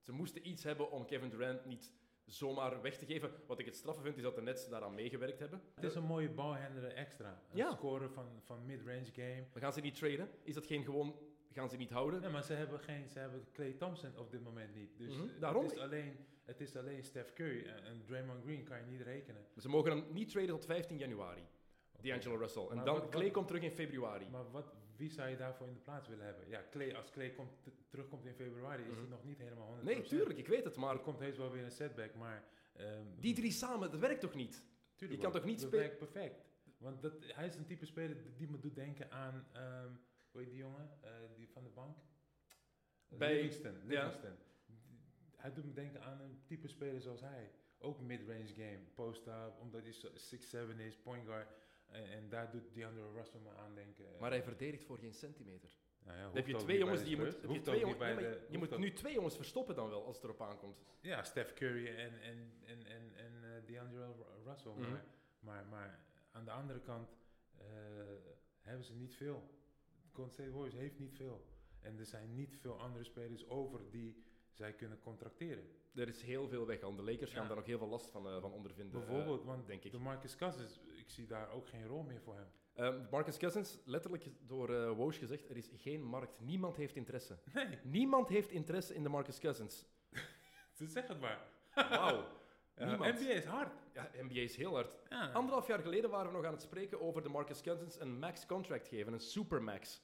Ze 0.00 0.12
moesten 0.12 0.48
iets 0.48 0.62
hebben 0.62 0.90
om 0.90 1.06
Kevin 1.06 1.28
Durant 1.28 1.64
niet 1.64 1.92
zomaar 2.26 2.80
weg 2.82 2.96
te 2.98 3.06
geven. 3.06 3.30
Wat 3.46 3.58
ik 3.58 3.64
het 3.66 3.76
straffe 3.76 4.02
vind, 4.02 4.16
is 4.16 4.22
dat 4.22 4.34
de 4.34 4.42
Nets 4.42 4.68
daaraan 4.68 4.94
meegewerkt 4.94 5.38
hebben. 5.38 5.62
Het 5.74 5.84
is 5.84 5.94
een 5.94 6.04
mooie 6.04 6.30
balhandler 6.30 6.92
extra. 6.92 7.28
Een 7.50 7.56
Ja. 7.56 7.70
scorer 7.70 8.10
van, 8.10 8.26
van 8.42 8.64
mid-range 8.66 9.12
game. 9.12 9.44
Maar 9.52 9.62
gaan 9.62 9.72
ze 9.72 9.80
niet 9.80 9.94
traden? 9.94 10.28
Is 10.42 10.54
dat 10.54 10.66
geen 10.66 10.84
gewoon... 10.84 11.14
Gaan 11.52 11.68
ze 11.70 11.76
niet 11.76 11.90
houden? 11.90 12.20
Nee, 12.20 12.30
maar 12.30 12.42
ze 12.42 12.52
hebben, 12.52 12.80
geen, 12.80 13.08
ze 13.08 13.18
hebben 13.18 13.44
Clay 13.52 13.72
Thompson 13.72 14.18
op 14.18 14.30
dit 14.30 14.42
moment 14.44 14.74
niet. 14.74 14.98
Dus 14.98 15.16
Mhm, 15.16 15.28
eh, 15.28 15.40
daarom. 15.40 15.62
Het, 15.64 15.72
is 15.72 15.78
alleen, 15.78 16.16
het 16.44 16.60
is 16.60 16.76
alleen 16.76 17.02
Steph 17.04 17.32
Curry 17.32 17.64
en, 17.66 17.84
en 17.84 18.02
Draymond 18.06 18.42
Green 18.44 18.64
kan 18.64 18.78
je 18.78 18.84
niet 18.84 19.00
rekenen. 19.00 19.46
Ze 19.56 19.68
mogen 19.68 19.90
hem 19.90 20.04
niet 20.12 20.28
traden 20.30 20.48
tot 20.50 20.64
15 20.64 20.98
januari. 20.98 21.42
D'Angelo 22.00 22.36
Russell. 22.36 22.66
En 22.70 22.76
Maar 22.76 22.84
dan, 22.84 22.94
wat- 22.94 23.08
Clay 23.08 23.24
wat- 23.24 23.32
komt 23.32 23.46
terug 23.46 23.62
in 23.62 23.70
februari. 23.70 24.28
Maar 24.30 24.50
wat, 24.50 24.74
wie 24.96 25.10
zou 25.10 25.28
je 25.28 25.36
daarvoor 25.36 25.66
in 25.66 25.72
de 25.74 25.78
plaats 25.80 26.08
willen 26.08 26.24
hebben? 26.24 26.48
Ja, 26.48 26.64
Clay, 26.70 26.92
als 26.94 27.10
Clay 27.10 27.30
komt, 27.30 27.52
terugkomt 27.88 28.24
in 28.24 28.34
februari 28.34 28.82
is 28.82 28.88
Mhm. 28.90 28.98
hij 29.00 29.08
nog 29.08 29.24
niet 29.24 29.38
helemaal 29.38 29.66
100%. 29.66 29.82
Nee, 29.84 30.02
tuurlijk, 30.02 30.38
ik 30.38 30.46
weet 30.48 30.64
het. 30.64 30.76
Maar 30.76 30.94
Er 30.94 31.00
komt 31.00 31.18
heus 31.18 31.36
wel 31.36 31.50
weer 31.50 31.64
een 31.64 31.70
setback, 31.70 32.14
maar... 32.14 32.44
ehm, 32.72 33.04
die 33.18 33.34
drie 33.34 33.50
samen, 33.52 33.90
dat 33.90 34.00
werkt 34.00 34.20
toch 34.20 34.34
niet? 34.34 34.64
tuurlijk 34.96 35.20
je 35.20 35.26
kan 35.26 35.36
toch 35.36 35.44
niet 35.48 35.58
Dat 35.60 35.68
spelen- 35.68 35.84
werkt 35.86 35.98
perfect. 35.98 36.44
Want 36.78 37.02
dat, 37.02 37.12
hij 37.26 37.46
is 37.46 37.54
een 37.56 37.66
type 37.66 37.86
speler 37.86 38.16
die 38.36 38.50
me 38.50 38.58
doet 38.58 38.74
denken 38.74 39.10
aan... 39.10 39.46
ehm 39.52 39.92
hoe 40.30 40.40
heet 40.42 40.50
die 40.50 40.60
jongen? 40.60 40.90
Eh, 41.00 41.10
die 41.36 41.48
van 41.48 41.62
de 41.64 41.68
bank? 41.70 41.96
Bij- 43.08 43.34
Livingston. 43.34 43.72
ja. 43.72 44.04
Livingston. 44.04 44.36
Hij 45.36 45.52
doet 45.52 45.64
me 45.64 45.72
denken 45.72 46.02
aan 46.02 46.20
een 46.20 46.42
type 46.44 46.68
speler 46.68 47.00
zoals 47.00 47.20
hij. 47.20 47.50
Ook 47.78 48.00
mid-range 48.00 48.46
game, 48.54 48.78
post-up, 48.94 49.58
omdat 49.60 49.82
hij 49.82 49.92
zo 49.92 50.08
6'7 50.16 50.78
is, 50.80 50.96
point 50.96 51.26
guard. 51.26 51.48
En, 51.94 52.10
en 52.10 52.28
daar 52.28 52.50
doet 52.50 52.74
DeAndre 52.74 53.12
Russell 53.12 53.40
me 53.40 53.50
aan 53.54 53.74
denken. 53.74 54.04
Maar 54.20 54.30
hij 54.30 54.42
verdedigt 54.42 54.84
voor 54.84 54.98
geen 54.98 55.14
centimeter. 55.14 55.76
Nou 56.04 56.18
ja, 56.18 56.30
heb 56.32 56.46
je 56.46 56.54
twee 56.56 56.78
jongens 56.78 57.00
die 57.02 57.10
je 57.10 57.16
moet... 57.16 57.40
Heb 57.40 57.50
je 57.50 57.60
twee 57.60 57.96
maar 57.96 58.16
de- 58.16 58.46
je 58.50 58.58
moet 58.58 58.72
ook- 58.72 58.78
nu 58.78 58.92
twee 58.92 59.12
jongens 59.14 59.36
verstoppen 59.36 59.74
dan 59.74 59.88
wel, 59.88 60.04
als 60.04 60.16
het 60.16 60.24
erop 60.24 60.42
aankomt. 60.42 60.84
Ja, 61.00 61.22
Steph 61.22 61.52
Curry 61.52 61.86
en, 61.86 62.20
en, 62.22 62.52
en, 62.64 62.86
en, 62.86 63.14
en 63.14 63.32
eh, 63.44 63.66
DeAndre 63.66 64.14
Russell. 64.44 64.72
Mhm. 64.72 64.90
maar, 64.90 65.04
maar, 65.40 65.66
maar 65.66 65.98
aan 66.32 66.44
de 66.44 66.50
andere 66.50 66.80
kant 66.80 67.16
eh, 67.58 67.64
hebben 68.60 68.84
ze 68.84 68.94
niet 68.94 69.14
veel. 69.14 69.50
Golden 70.12 70.32
State 70.32 70.50
Warriors 70.50 70.74
heeft 70.74 70.98
niet 70.98 71.14
veel. 71.14 71.46
En 71.80 71.98
er 71.98 72.06
zijn 72.06 72.34
niet 72.34 72.56
veel 72.60 72.80
andere 72.80 73.04
spelers 73.04 73.48
over 73.48 73.90
die 73.90 74.22
zij 74.50 74.72
kunnen 74.72 75.00
contracteren. 75.00 75.66
Er 75.94 76.08
is 76.08 76.22
heel 76.22 76.48
veel 76.48 76.66
weg 76.66 76.82
aan. 76.82 76.96
De 76.96 77.02
Lakers 77.02 77.32
gaan 77.32 77.42
Ja. 77.42 77.48
daar 77.48 77.56
nog 77.56 77.66
heel 77.66 77.78
veel 77.78 77.88
last 77.88 78.10
van, 78.10 78.26
eh, 78.28 78.40
van 78.40 78.52
ondervinden. 78.52 79.00
Bijvoorbeeld, 79.00 79.40
eh, 79.40 79.46
want 79.46 79.66
denk 79.66 79.84
ik. 79.84 79.92
de 79.92 79.98
Marcus 79.98 80.36
Cousins, 80.36 80.80
ik 80.96 81.10
zie 81.10 81.26
daar 81.26 81.50
ook 81.50 81.68
geen 81.68 81.86
rol 81.86 82.02
meer 82.02 82.20
voor 82.20 82.34
hem. 82.34 82.46
Ehm, 82.74 83.06
Marcus 83.10 83.36
Cousins, 83.36 83.78
letterlijk 83.84 84.30
door 84.46 84.94
Woj 84.94 85.12
gezegd, 85.12 85.48
er 85.48 85.56
is 85.56 85.70
geen 85.76 86.02
markt. 86.02 86.40
Niemand 86.40 86.76
heeft 86.76 86.96
interesse. 86.96 87.38
Nee, 87.52 87.78
Niemand 87.82 88.28
heeft 88.28 88.50
interesse 88.50 88.94
in 88.94 89.02
de 89.02 89.08
Marcus 89.08 89.38
Cousins. 89.38 89.86
ze 90.78 90.86
zeggen 90.86 91.12
het 91.12 91.20
maar. 91.22 91.48
Wauw. 91.74 92.24
Ja. 92.76 92.96
NBA 92.96 93.30
is 93.30 93.44
hard. 93.44 93.72
Ja, 93.92 94.10
NBA 94.20 94.40
is 94.40 94.56
heel 94.56 94.74
hard. 94.74 94.90
Ja. 95.08 95.30
Anderhalf 95.32 95.66
jaar 95.66 95.78
geleden 95.78 96.10
waren 96.10 96.26
we 96.30 96.36
nog 96.36 96.44
aan 96.46 96.52
het 96.52 96.62
spreken 96.62 97.00
over 97.00 97.22
de 97.22 97.28
Marcus 97.28 97.60
Cousins 97.60 98.00
een 98.00 98.18
max 98.18 98.46
contract 98.46 98.88
geven, 98.88 99.12
een 99.12 99.20
supermax. 99.20 100.02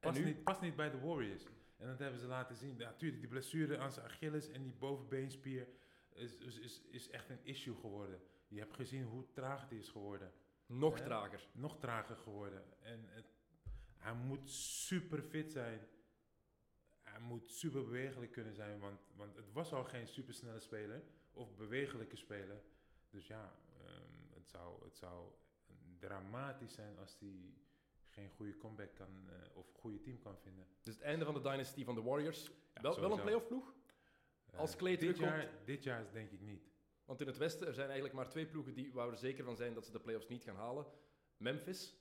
Past, 0.00 0.18
nu? 0.18 0.24
niet, 0.24 0.44
past 0.44 0.60
niet 0.60 0.76
bij 0.76 0.90
de 0.90 0.98
Warriors. 1.00 1.44
En 1.84 1.90
dat 1.90 1.98
hebben 1.98 2.20
ze 2.20 2.26
laten 2.26 2.56
zien. 2.56 2.76
Natuurlijk, 2.76 3.20
die 3.20 3.30
blessure 3.30 3.78
aan 3.78 3.92
zijn 3.92 4.06
Achilles 4.06 4.48
en 4.48 4.62
die 4.62 4.72
bovenbeenspier 4.72 5.68
is, 6.12 6.34
is, 6.34 6.82
is, 6.90 7.10
echt 7.10 7.30
een 7.30 7.44
issue 7.44 7.74
geworden. 7.74 8.20
Je 8.48 8.58
hebt 8.58 8.74
gezien 8.74 9.04
hoe 9.04 9.30
traag 9.32 9.68
die 9.68 9.78
is 9.78 9.88
geworden. 9.88 10.32
Nog 10.66 11.00
trager. 11.00 11.48
nog 11.52 11.78
trager 11.78 12.16
geworden. 12.16 12.64
En 12.80 13.04
het, 13.08 13.26
hij 13.96 14.14
moet 14.14 14.50
super 14.50 15.22
fit 15.22 15.52
zijn. 15.52 15.80
Hij 17.00 17.20
moet 17.20 17.50
super 17.50 17.84
bewegelijk 17.84 18.32
kunnen 18.32 18.54
zijn, 18.54 18.78
want, 18.78 19.00
want 19.16 19.36
het 19.36 19.52
was 19.52 19.72
al 19.72 19.84
geen 19.84 20.08
supersnelle 20.08 20.60
speler 20.60 21.02
of 21.32 21.56
bewegelijke 21.56 22.16
speler. 22.16 22.62
Dus 23.10 23.26
ja, 23.26 23.54
ehm, 23.78 24.34
het, 24.34 24.48
zou, 24.48 24.84
het 24.84 24.96
zou 24.96 25.32
dramatisch 25.98 26.72
zijn 26.72 26.98
als 26.98 27.18
hij 27.18 27.54
geen 28.14 28.30
goede 28.30 28.56
comeback 28.56 28.94
kan 28.94 29.28
eh, 29.28 29.56
of 29.56 29.72
goede 29.72 30.00
team 30.00 30.18
kan 30.18 30.38
vinden. 30.38 30.66
Dus 30.82 30.94
het 30.94 31.02
einde 31.02 31.24
van 31.24 31.34
de 31.34 31.40
dynasty 31.40 31.84
van 31.84 31.94
de 31.94 32.02
Warriors. 32.02 32.50
Ja, 32.74 32.82
wel, 32.82 33.00
wel 33.00 33.12
een 33.12 33.20
playoff 33.20 33.46
ploeg? 33.46 33.74
Eh, 34.50 34.58
Als 34.58 34.76
Clay 34.76 34.96
dit 34.96 35.18
jaar, 35.18 35.48
dit 35.64 35.82
jaar 35.82 36.02
is 36.02 36.10
denk 36.12 36.30
ik 36.30 36.40
niet. 36.40 36.72
Want 37.04 37.20
in 37.20 37.26
het 37.26 37.36
Westen 37.36 37.66
er 37.66 37.74
zijn 37.74 37.86
eigenlijk 37.86 38.16
maar 38.16 38.28
twee 38.28 38.46
ploegen 38.46 38.74
die, 38.74 38.92
waar 38.92 39.06
we 39.06 39.12
er 39.12 39.18
zeker 39.18 39.44
van 39.44 39.56
zijn 39.56 39.74
dat 39.74 39.84
ze 39.84 39.92
de 39.92 40.00
playoffs 40.00 40.28
niet 40.28 40.42
gaan 40.44 40.56
halen. 40.56 40.86
Memphis, 41.36 41.94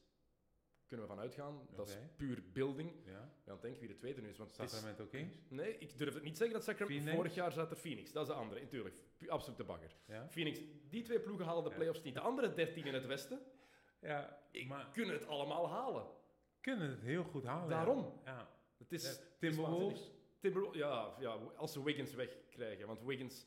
kunnen 0.88 1.08
we 1.08 1.14
van 1.14 1.22
uitgaan. 1.22 1.68
Dat 1.76 1.88
is 1.90 1.98
puur 2.16 2.44
building. 2.54 2.92
Ja? 3.06 3.32
We 3.44 3.50
gaan 3.52 3.60
denken 3.62 3.80
wie 3.80 3.90
de 3.90 3.96
tweede 3.96 4.22
nu 4.22 4.30
is. 4.30 4.38
Want 4.38 4.58
het 4.58 4.66
is- 4.66 4.72
Sacramento 4.72 5.06
Kings? 5.06 5.34
nee, 5.48 5.78
ik 5.78 5.98
durf 5.98 6.14
het 6.14 6.24
niet 6.24 6.38
zeggen 6.38 6.56
dat 6.56 6.64
Sacramento... 6.64 6.96
Phoenix? 7.02 7.16
Vorig 7.22 7.36
jaar 7.36 7.52
zat 7.52 7.72
er 7.72 7.78
Phoenix. 7.78 8.12
Dat 8.12 8.22
is 8.28 8.34
de 8.34 8.40
andere, 8.40 8.62
natuurlijk. 8.62 8.96
Absoluut 9.28 9.58
de 9.58 9.64
bagger. 9.64 9.96
Ja? 10.08 10.28
Phoenix, 10.30 10.60
die 10.90 11.04
twee 11.04 11.20
ploegen 11.20 11.46
halen 11.46 11.64
de 11.64 11.70
Ja. 11.70 11.76
playoffs 11.76 12.02
niet. 12.04 12.14
De 12.14 12.20
andere 12.20 12.54
dertien 12.54 12.86
in 12.86 12.94
het 12.94 13.06
Westen 13.06 13.42
Ja, 14.04 14.38
maar 14.68 14.90
kunnen 14.94 15.14
het 15.16 15.28
allemaal 15.28 15.70
halen. 15.70 16.06
kunnen 16.62 16.90
het 16.90 17.02
heel 17.02 17.24
goed 17.24 17.44
halen. 17.44 17.70
Daarom. 17.70 18.22
Ja. 18.26 18.48
Het 18.78 18.92
is, 18.92 19.04
Ja, 19.20 19.26
Timberwolves? 19.40 20.12
ja, 20.72 21.16
ja, 21.20 21.38
als 21.56 21.74
ze 21.74 21.84
Wiggins 21.84 22.14
wegkrijgen. 22.14 22.88
Want 22.88 23.02
Wiggins... 23.04 23.46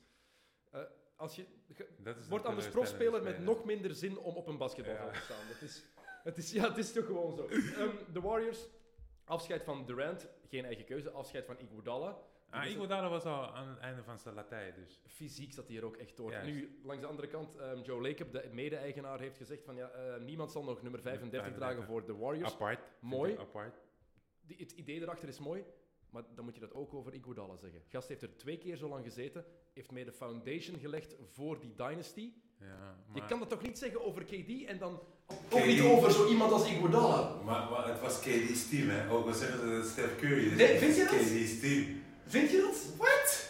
eh, 0.71 0.81
als 1.17 1.37
je, 1.37 1.47
ge- 1.73 2.27
wordt 2.29 2.45
anders 2.45 2.69
profspeler 2.69 3.23
met 3.23 3.39
nog 3.39 3.65
minder 3.65 3.95
zin 3.95 4.19
om 4.19 4.35
op 4.37 4.47
een 4.47 4.59
basketbalveld 4.59 5.13
Ja. 5.15 5.19
te 5.19 5.25
staan. 5.25 5.49
Dat 5.49 5.61
is, 5.63 5.85
het, 6.25 6.39
is, 6.39 6.53
ja, 6.53 6.69
het 6.69 6.77
is 6.79 6.93
toch 6.93 7.07
gewoon 7.07 7.35
zo. 7.37 7.47
Ehm, 7.49 7.97
de 8.13 8.21
Warriors, 8.21 8.67
afscheid 9.25 9.63
van 9.65 9.87
Durant, 9.87 10.29
geen 10.49 10.65
eigen 10.65 10.85
keuze. 10.85 11.11
Afscheid 11.11 11.45
van 11.47 11.59
Iguodala. 11.59 12.19
Ah, 12.57 12.71
Iguodala 12.71 13.09
was 13.09 13.25
al 13.25 13.55
aan 13.55 13.69
het 13.69 13.79
einde 13.79 14.03
van 14.03 14.19
zijn 14.19 14.35
Latij, 14.35 14.73
dus. 14.75 15.01
Fysiek 15.07 15.53
zat 15.53 15.69
hij 15.69 15.77
er 15.77 15.85
ook 15.85 15.97
echt 15.97 16.17
door. 16.17 16.31
Juist. 16.31 16.47
Nu, 16.47 16.79
langs 16.83 17.03
de 17.03 17.09
andere 17.09 17.29
kant, 17.29 17.57
ehm, 17.57 17.81
Joe 17.81 18.01
Lacob, 18.03 18.33
de 18.33 18.49
mede-eigenaar, 18.53 19.21
heeft 19.21 19.37
gezegd 19.37 19.65
van 19.65 19.77
ja, 19.77 19.89
eh, 19.91 20.21
niemand 20.25 20.51
zal 20.53 20.65
nog 20.65 20.83
nummer 20.83 21.01
35 21.01 21.53
dragen 21.55 21.59
35. 21.59 21.87
voor 21.87 22.07
de 22.07 22.15
Warriors. 22.25 22.53
Apart. 22.53 22.81
Mooi. 23.01 23.33
ik 23.33 23.39
Apart. 23.39 23.81
Die, 24.47 24.57
het 24.59 24.73
idee 24.73 25.01
erachter 25.01 25.29
is 25.29 25.39
mooi, 25.39 25.65
maar 26.11 26.23
dan 26.35 26.45
moet 26.45 26.55
je 26.55 26.61
dat 26.61 26.75
ook 26.75 26.95
over 26.95 27.15
Iguodala 27.15 27.57
zeggen. 27.57 27.83
Gast 27.89 28.09
heeft 28.09 28.23
er 28.23 28.37
twee 28.37 28.59
keer 28.59 28.77
zo 28.77 28.89
lang 28.89 29.05
gezeten, 29.05 29.45
heeft 29.75 29.91
mee 29.91 30.05
de 30.05 30.13
foundation 30.13 30.79
gelegd 30.79 31.15
voor 31.33 31.61
die 31.61 31.75
dynasty. 31.77 32.33
Ja, 32.61 32.67
Je 33.13 33.21
maar, 33.21 33.29
kan 33.29 33.39
dat 33.39 33.49
toch 33.49 33.63
niet 33.63 33.79
zeggen 33.79 34.05
over 34.05 34.25
KD 34.25 34.65
en 34.67 34.79
dan 34.79 35.01
ook 35.27 35.61
KD. 35.61 35.67
niet 35.67 35.83
over 35.83 36.11
zo 36.13 36.29
iemand 36.29 36.53
als 36.53 36.71
Iguodala? 36.71 37.43
maar, 37.43 37.71
maar 37.71 37.89
het 37.89 38.01
was 38.01 38.21
KD's 38.21 38.69
team, 38.69 38.89
hè? 38.89 39.11
Ook 39.11 39.27
al 39.27 39.33
zeggen 39.33 39.59
ze 39.61 39.67
dat 39.67 39.77
het 39.77 39.87
Steph 39.87 40.17
Curry 40.17 40.47
is. 40.47 40.57
Nee, 40.57 40.79
vind 40.79 40.97
je 40.97 41.05
dat? 41.05 41.13
KD's 41.15 41.61
team. 41.61 42.05
Vind 42.27 42.51
je 42.51 42.57
dat? 42.61 42.87
What? 42.97 43.49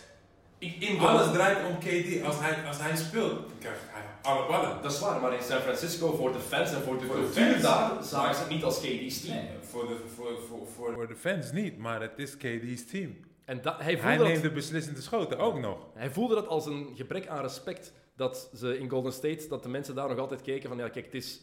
In, 0.58 0.80
in 0.80 0.98
Alles 0.98 1.32
draait 1.32 1.58
om 1.68 1.78
KD. 1.78 2.24
Als 2.24 2.38
hij, 2.40 2.66
als 2.66 2.78
hij 2.80 2.96
speelt, 2.96 3.30
dan 3.48 3.58
krijgt 3.58 3.80
hij 3.86 4.02
alle 4.22 4.46
ballen. 4.46 4.82
Dat 4.82 4.92
is 4.92 5.00
waar, 5.00 5.20
maar 5.20 5.34
in 5.34 5.42
San 5.42 5.60
Francisco 5.60 6.12
voor 6.16 6.32
de 6.32 6.38
fans 6.38 6.72
en 6.72 6.82
voor 6.82 6.98
de 6.98 7.06
cultuur 7.06 7.50
fans. 7.50 7.62
daar 7.62 8.04
zagen 8.04 8.34
ze 8.34 8.40
het 8.40 8.50
niet 8.50 8.64
als 8.64 8.78
KD's 8.80 9.20
team. 9.20 9.34
Nee, 9.36 9.48
voor, 9.60 9.86
de, 9.88 9.96
voor, 10.14 10.26
voor, 10.48 10.66
voor, 10.74 10.92
voor 10.92 11.08
de 11.08 11.16
fans 11.16 11.52
niet, 11.52 11.78
maar 11.78 12.00
het 12.00 12.18
is 12.18 12.36
KD's 12.36 12.86
team. 12.90 13.16
En 13.44 13.62
dat, 13.62 13.76
hij, 13.78 13.94
Hij 13.94 13.96
voelde 14.16 14.24
neemt 14.30 14.42
dat, 14.42 14.50
de 14.50 14.56
beslissende 14.56 15.00
schoten 15.00 15.38
ook 15.38 15.58
nog. 15.58 15.78
hij 15.94 16.10
voelde 16.10 16.34
dat 16.34 16.46
als 16.46 16.66
een 16.66 16.92
gebrek 16.94 17.26
aan 17.26 17.42
respect 17.42 17.92
dat 18.16 18.50
ze 18.54 18.78
in 18.78 18.88
Golden 18.90 19.12
State, 19.12 19.46
dat 19.48 19.62
de 19.62 19.68
mensen 19.68 19.94
daar 19.94 20.08
nog 20.08 20.18
altijd 20.18 20.42
keken 20.42 20.68
van 20.68 20.78
ja 20.78 20.88
kijk, 20.88 21.04
het 21.04 21.14
is 21.14 21.40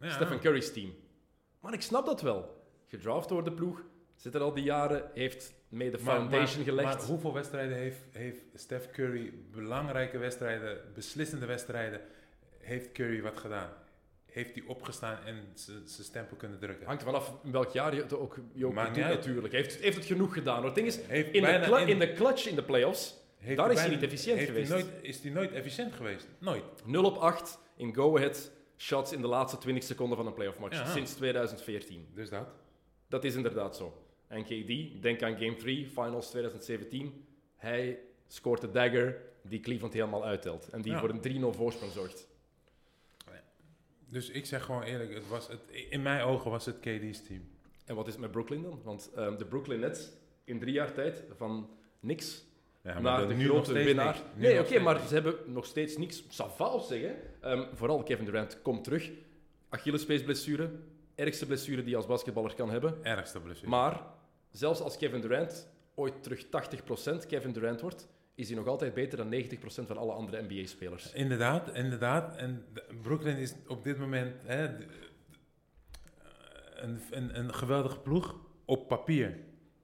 Ja. 0.00 0.10
Stephen 0.10 0.40
Curry's 0.40 0.72
team. 0.72 0.94
Maar 1.60 1.72
ik 1.72 1.82
snap 1.82 2.06
dat 2.06 2.20
wel. 2.20 2.64
Gedraft 2.86 3.28
door 3.28 3.44
de 3.44 3.52
ploeg, 3.52 3.82
zit 4.14 4.34
er 4.34 4.40
al 4.40 4.54
die 4.54 4.64
jaren, 4.64 5.10
heeft 5.14 5.52
mee 5.68 5.90
de 5.90 5.98
foundation 5.98 6.56
maar, 6.56 6.64
gelegd. 6.64 6.98
Maar 6.98 7.06
hoeveel 7.06 7.32
wedstrijden 7.32 7.76
heeft, 7.76 7.98
heeft 8.12 8.40
Steph 8.54 8.90
Curry, 8.90 9.32
belangrijke 9.52 10.18
wedstrijden, 10.18 10.80
beslissende 10.94 11.46
wedstrijden, 11.46 12.00
heeft 12.58 12.92
Curry 12.92 13.22
wat 13.22 13.38
gedaan? 13.40 13.70
Heeft 14.26 14.54
hij 14.54 14.62
opgestaan 14.66 15.18
en 15.24 15.36
zijn 15.54 15.84
stempel 15.86 16.36
kunnen 16.36 16.58
drukken? 16.58 16.86
Hangt 16.86 17.02
vanaf 17.02 17.32
in 17.44 17.52
welk 17.52 17.70
jaar 17.72 17.94
je 17.94 18.00
het 18.02 18.12
ook 18.14 18.38
je 18.52 18.66
ook 18.66 18.74
doet 18.74 18.96
natuurlijk. 18.96 19.52
Heeft, 19.52 19.80
heeft 19.80 19.96
het 19.96 20.06
genoeg 20.06 20.32
gedaan. 20.32 20.56
hoor. 20.56 20.64
Het 20.64 20.74
ding 20.74 20.86
is, 20.86 20.98
Heeft 21.06 21.32
in 21.32 21.42
de, 21.42 21.48
in- 21.80 21.88
in 21.88 21.98
de 21.98 22.12
clutch 22.12 22.46
in 22.46 22.54
de 22.54 22.62
playoffs, 22.62 23.14
heeft 23.36 23.56
daar 23.56 23.70
is 23.72 23.80
hij 23.80 23.88
niet 23.88 24.02
efficiënt 24.02 24.40
geweest. 24.40 24.68
Hij 24.72 24.82
nooit, 24.82 24.92
is 25.02 25.22
hij 25.22 25.30
nooit 25.30 25.52
efficiënt 25.52 25.92
geweest? 25.92 26.28
Nooit. 26.38 26.64
0 26.84 27.04
op 27.04 27.16
8 27.16 27.58
in 27.76 27.94
go-ahead 27.94 28.50
shots 28.76 29.12
in 29.12 29.20
de 29.20 29.26
laatste 29.26 29.58
20 29.58 29.84
seconden 29.84 30.16
van 30.16 30.26
een 30.26 30.34
playoff 30.34 30.58
match. 30.58 30.78
Ja. 30.78 30.90
Sinds 30.92 31.14
2014. 31.14 32.08
Dus 32.14 32.30
dat. 32.30 32.48
Dat 33.08 33.24
is 33.24 33.34
inderdaad 33.34 33.76
zo. 33.76 34.05
En 34.28 34.42
KD, 34.44 35.02
denk 35.02 35.22
aan 35.22 35.36
Game 35.36 35.54
3, 35.56 35.86
Finals 35.86 36.30
2017. 36.30 37.24
Hij 37.56 37.98
scoort 38.26 38.60
de 38.60 38.70
dagger 38.70 39.22
die 39.42 39.60
Cleveland 39.60 39.92
helemaal 39.92 40.24
uittelt. 40.24 40.68
En 40.68 40.82
die 40.82 40.92
Ja. 40.92 40.98
voor 41.00 41.08
een 41.10 41.20
3-0 41.20 41.52
voorsprong 41.52 41.92
zorgt. 41.92 42.28
Dus 44.08 44.30
ik 44.30 44.46
zeg 44.46 44.64
gewoon 44.64 44.82
eerlijk, 44.82 45.14
het 45.14 45.28
was 45.28 45.48
het, 45.48 45.60
in 45.90 46.02
mijn 46.02 46.22
ogen 46.22 46.50
was 46.50 46.66
het 46.66 46.80
KD's 46.80 47.22
team. 47.22 47.48
En 47.84 47.94
wat 47.94 48.06
is 48.06 48.12
het 48.12 48.22
met 48.22 48.30
Brooklyn 48.30 48.62
dan? 48.62 48.80
Want 48.84 49.10
ehm, 49.16 49.36
de 49.36 49.44
Brooklyn 49.44 49.80
Nets 49.80 50.10
in 50.44 50.58
drie 50.58 50.72
jaar 50.72 50.92
tijd 50.92 51.24
van 51.36 51.70
niks 52.00 52.44
Ja, 52.82 52.98
naar 53.00 53.28
de 53.28 53.34
nu 53.34 53.44
grote 53.48 53.72
winnaar. 53.72 54.14
niks. 54.14 54.48
Nee, 54.48 54.60
oké, 54.60 54.78
maar 54.78 54.94
niks. 54.94 55.08
ze 55.08 55.14
hebben 55.14 55.34
nog 55.46 55.66
steeds 55.66 55.96
niks. 55.96 56.24
Sava 56.28 56.66
op 56.68 56.80
zeggen. 56.82 57.16
Ehm, 57.40 57.64
vooral 57.74 58.02
Kevin 58.02 58.24
Durant 58.24 58.62
komt 58.62 58.84
terug. 58.84 59.10
Achillespeesblessure. 59.68 60.70
Ergste 61.14 61.46
blessure 61.46 61.80
die 61.80 61.90
je 61.90 61.96
als 61.96 62.06
basketballer 62.06 62.54
kan 62.54 62.70
hebben. 62.70 62.98
Ergste 63.04 63.40
blessure. 63.40 63.70
Maar 63.70 64.02
zelfs 64.56 64.80
als 64.80 64.96
Kevin 64.96 65.20
Durant 65.20 65.68
ooit 65.94 66.22
terug 66.22 66.44
80% 66.44 67.26
Kevin 67.28 67.52
Durant 67.52 67.80
wordt, 67.80 68.08
is 68.34 68.48
hij 68.48 68.56
nog 68.56 68.66
altijd 68.66 68.94
beter 68.94 69.18
dan 69.18 69.32
90% 69.32 69.86
van 69.86 69.96
alle 69.96 70.12
andere 70.12 70.42
NBA-spelers. 70.42 71.12
Inderdaad, 71.12 71.74
inderdaad. 71.74 72.36
En 72.36 72.64
Brooklyn 73.02 73.36
is 73.36 73.54
op 73.66 73.84
dit 73.84 73.98
moment 73.98 74.34
hè, 74.44 74.64
een, 76.74 77.00
een, 77.10 77.38
een 77.38 77.54
geweldige 77.54 77.98
ploeg 77.98 78.36
op 78.64 78.88
papier. 78.88 79.38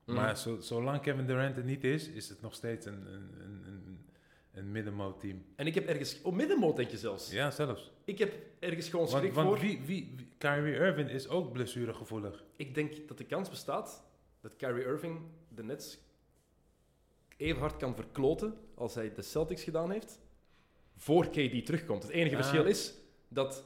Mhm. 0.05 0.17
Maar 0.17 0.39
zo, 0.39 0.61
zolang 0.61 1.01
Kevin 1.01 1.27
Durant 1.27 1.57
er 1.57 1.65
niet 1.65 1.85
is, 1.85 2.09
is 2.09 2.29
het 2.29 2.41
nog 2.41 2.55
steeds 2.55 2.87
een, 2.87 3.07
een, 3.07 3.31
een, 4.53 4.71
een, 4.75 5.17
team. 5.19 5.45
En 5.57 5.67
ik 5.67 5.75
heb 5.75 5.87
ergens... 5.87 6.23
Oh, 6.23 6.35
middenmoot 6.35 6.77
denk 6.77 6.91
je 6.91 6.97
zelfs. 6.97 7.31
Ja, 7.31 7.51
zelfs. 7.51 7.93
Ik 8.05 8.19
heb 8.19 8.35
ergens 8.59 8.89
gewoon 8.89 9.07
Want, 9.07 9.19
schrik 9.19 9.35
want 9.35 9.49
voor. 9.49 9.59
wie, 9.59 9.81
wie, 9.85 10.13
wie- 10.17 10.29
Kyrie 10.39 10.75
Irving 10.75 11.11
is 11.11 11.29
ook 11.29 11.53
blessuregevoelig. 11.53 12.45
Ik 12.57 12.75
denk 12.75 13.09
dat 13.09 13.19
de 13.19 13.25
kans 13.25 13.51
bestaat 13.51 14.12
dat 14.43 14.57
Kyrie 14.57 14.85
Irving 14.85 15.21
de 15.49 15.63
Nets 15.63 15.99
even 17.37 17.61
hard 17.61 17.77
kan 17.77 17.95
verkloten 17.95 18.55
als 18.75 18.95
hij 18.95 19.13
de 19.15 19.23
Celtics 19.23 19.63
gedaan 19.63 19.91
heeft, 19.91 20.21
voor 20.97 21.29
KD 21.29 21.67
terugkomt. 21.67 22.03
Het 22.03 22.13
enige 22.13 22.37
Ah. 22.37 22.43
verschil 22.43 22.65
is 22.65 22.95
dat 23.29 23.65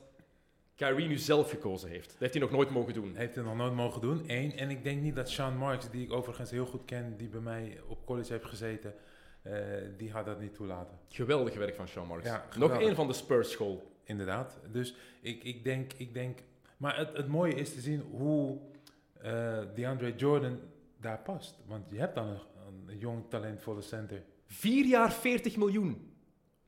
Kyrie 0.74 1.09
nu 1.09 1.16
zelf 1.16 1.51
gekozen 1.51 1.89
heeft. 1.89 2.09
Dat 2.11 2.19
heeft 2.19 2.32
hij 2.32 2.43
nog 2.43 2.51
nooit 2.51 2.70
mogen 2.70 2.94
doen. 2.94 3.15
Heeft 3.15 3.35
hij 3.35 3.44
nog 3.44 3.57
nooit 3.57 3.74
mogen 3.74 4.01
doen. 4.01 4.24
Eén. 4.27 4.57
En 4.57 4.70
ik 4.70 4.82
denk 4.85 5.03
niet 5.03 5.15
dat 5.15 5.31
Sean 5.31 5.57
Marks, 5.57 5.90
die 5.90 6.05
ik 6.05 6.12
overigens 6.12 6.51
heel 6.51 6.66
goed 6.66 6.85
ken, 6.85 7.16
die 7.16 7.28
bij 7.28 7.40
mij 7.40 7.81
op 7.89 8.07
college 8.07 8.32
heeft 8.32 8.44
gezeten, 8.44 8.94
eh, 9.43 9.53
die 9.97 10.11
had 10.11 10.24
dat 10.27 10.40
niet 10.40 10.55
toelaten. 10.55 10.98
Geweldig 11.09 11.55
werk 11.55 11.74
van 11.74 11.89
Sean 11.89 12.07
Marks. 12.07 12.27
Ja, 12.27 12.47
nog 12.59 12.81
één 12.81 12.94
van 12.94 13.07
de 13.07 13.12
Spurs 13.12 13.51
school. 13.51 13.94
Inderdaad. 14.05 14.59
Dus 14.73 14.94
ik, 15.20 15.44
ik, 15.44 15.65
denk, 15.65 15.93
ik 15.93 16.15
denk. 16.15 16.39
Maar 16.77 16.97
het, 16.97 17.16
het 17.16 17.28
mooie 17.28 17.55
is 17.55 17.74
te 17.74 17.81
zien 17.81 18.01
hoe 18.01 18.59
eh 19.22 19.59
DeAndre 19.74 20.14
Jordan 20.16 20.59
daar 21.01 21.18
past. 21.18 21.59
Want 21.66 21.90
je 21.90 21.98
hebt 21.98 22.14
dan 22.14 22.26
een, 22.28 22.38
een 22.86 22.98
jong, 22.98 23.24
talentvolle 23.28 23.82
center. 23.82 24.22
Vier 24.47 24.84
jaar 24.84 25.12
40 25.12 25.56
miljoen. 25.56 26.14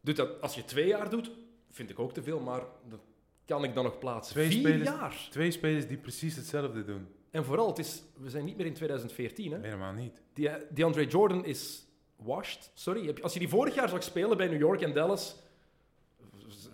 Doet 0.00 0.16
dat, 0.16 0.40
als 0.40 0.54
je 0.54 0.64
twee 0.64 0.86
jaar 0.86 1.10
doet, 1.10 1.30
vind 1.70 1.90
ik 1.90 1.98
ook 1.98 2.12
te 2.12 2.22
veel, 2.22 2.40
maar 2.40 2.62
dat 2.88 3.00
kan 3.44 3.64
ik 3.64 3.74
dan 3.74 3.84
nog 3.84 3.98
plaatsen. 3.98 4.34
Twee 4.34 4.48
Vier 4.48 4.58
spelers- 4.58 4.88
jaar. 4.88 5.26
Twee 5.30 5.50
spelers 5.50 5.86
die 5.86 5.96
precies 5.96 6.36
hetzelfde 6.36 6.84
doen. 6.84 7.06
En 7.30 7.44
vooral, 7.44 7.68
het 7.68 7.78
is, 7.78 8.02
we 8.16 8.30
zijn 8.30 8.44
niet 8.44 8.56
meer 8.56 8.66
in 8.66 8.74
2014. 8.74 9.52
Hè? 9.52 9.60
Helemaal 9.60 9.92
niet. 9.92 10.22
Die, 10.32 10.50
DeAndre 10.70 11.06
Jordan 11.06 11.44
is 11.44 11.86
washed. 12.16 12.70
Sorry. 12.74 13.16
Als 13.22 13.32
je 13.32 13.38
die 13.38 13.48
vorig 13.48 13.74
jaar 13.74 13.88
zag 13.88 14.02
spelen 14.02 14.36
bij 14.36 14.48
New 14.48 14.58
York 14.60 14.80
en 14.80 14.94
Dallas. 14.94 15.36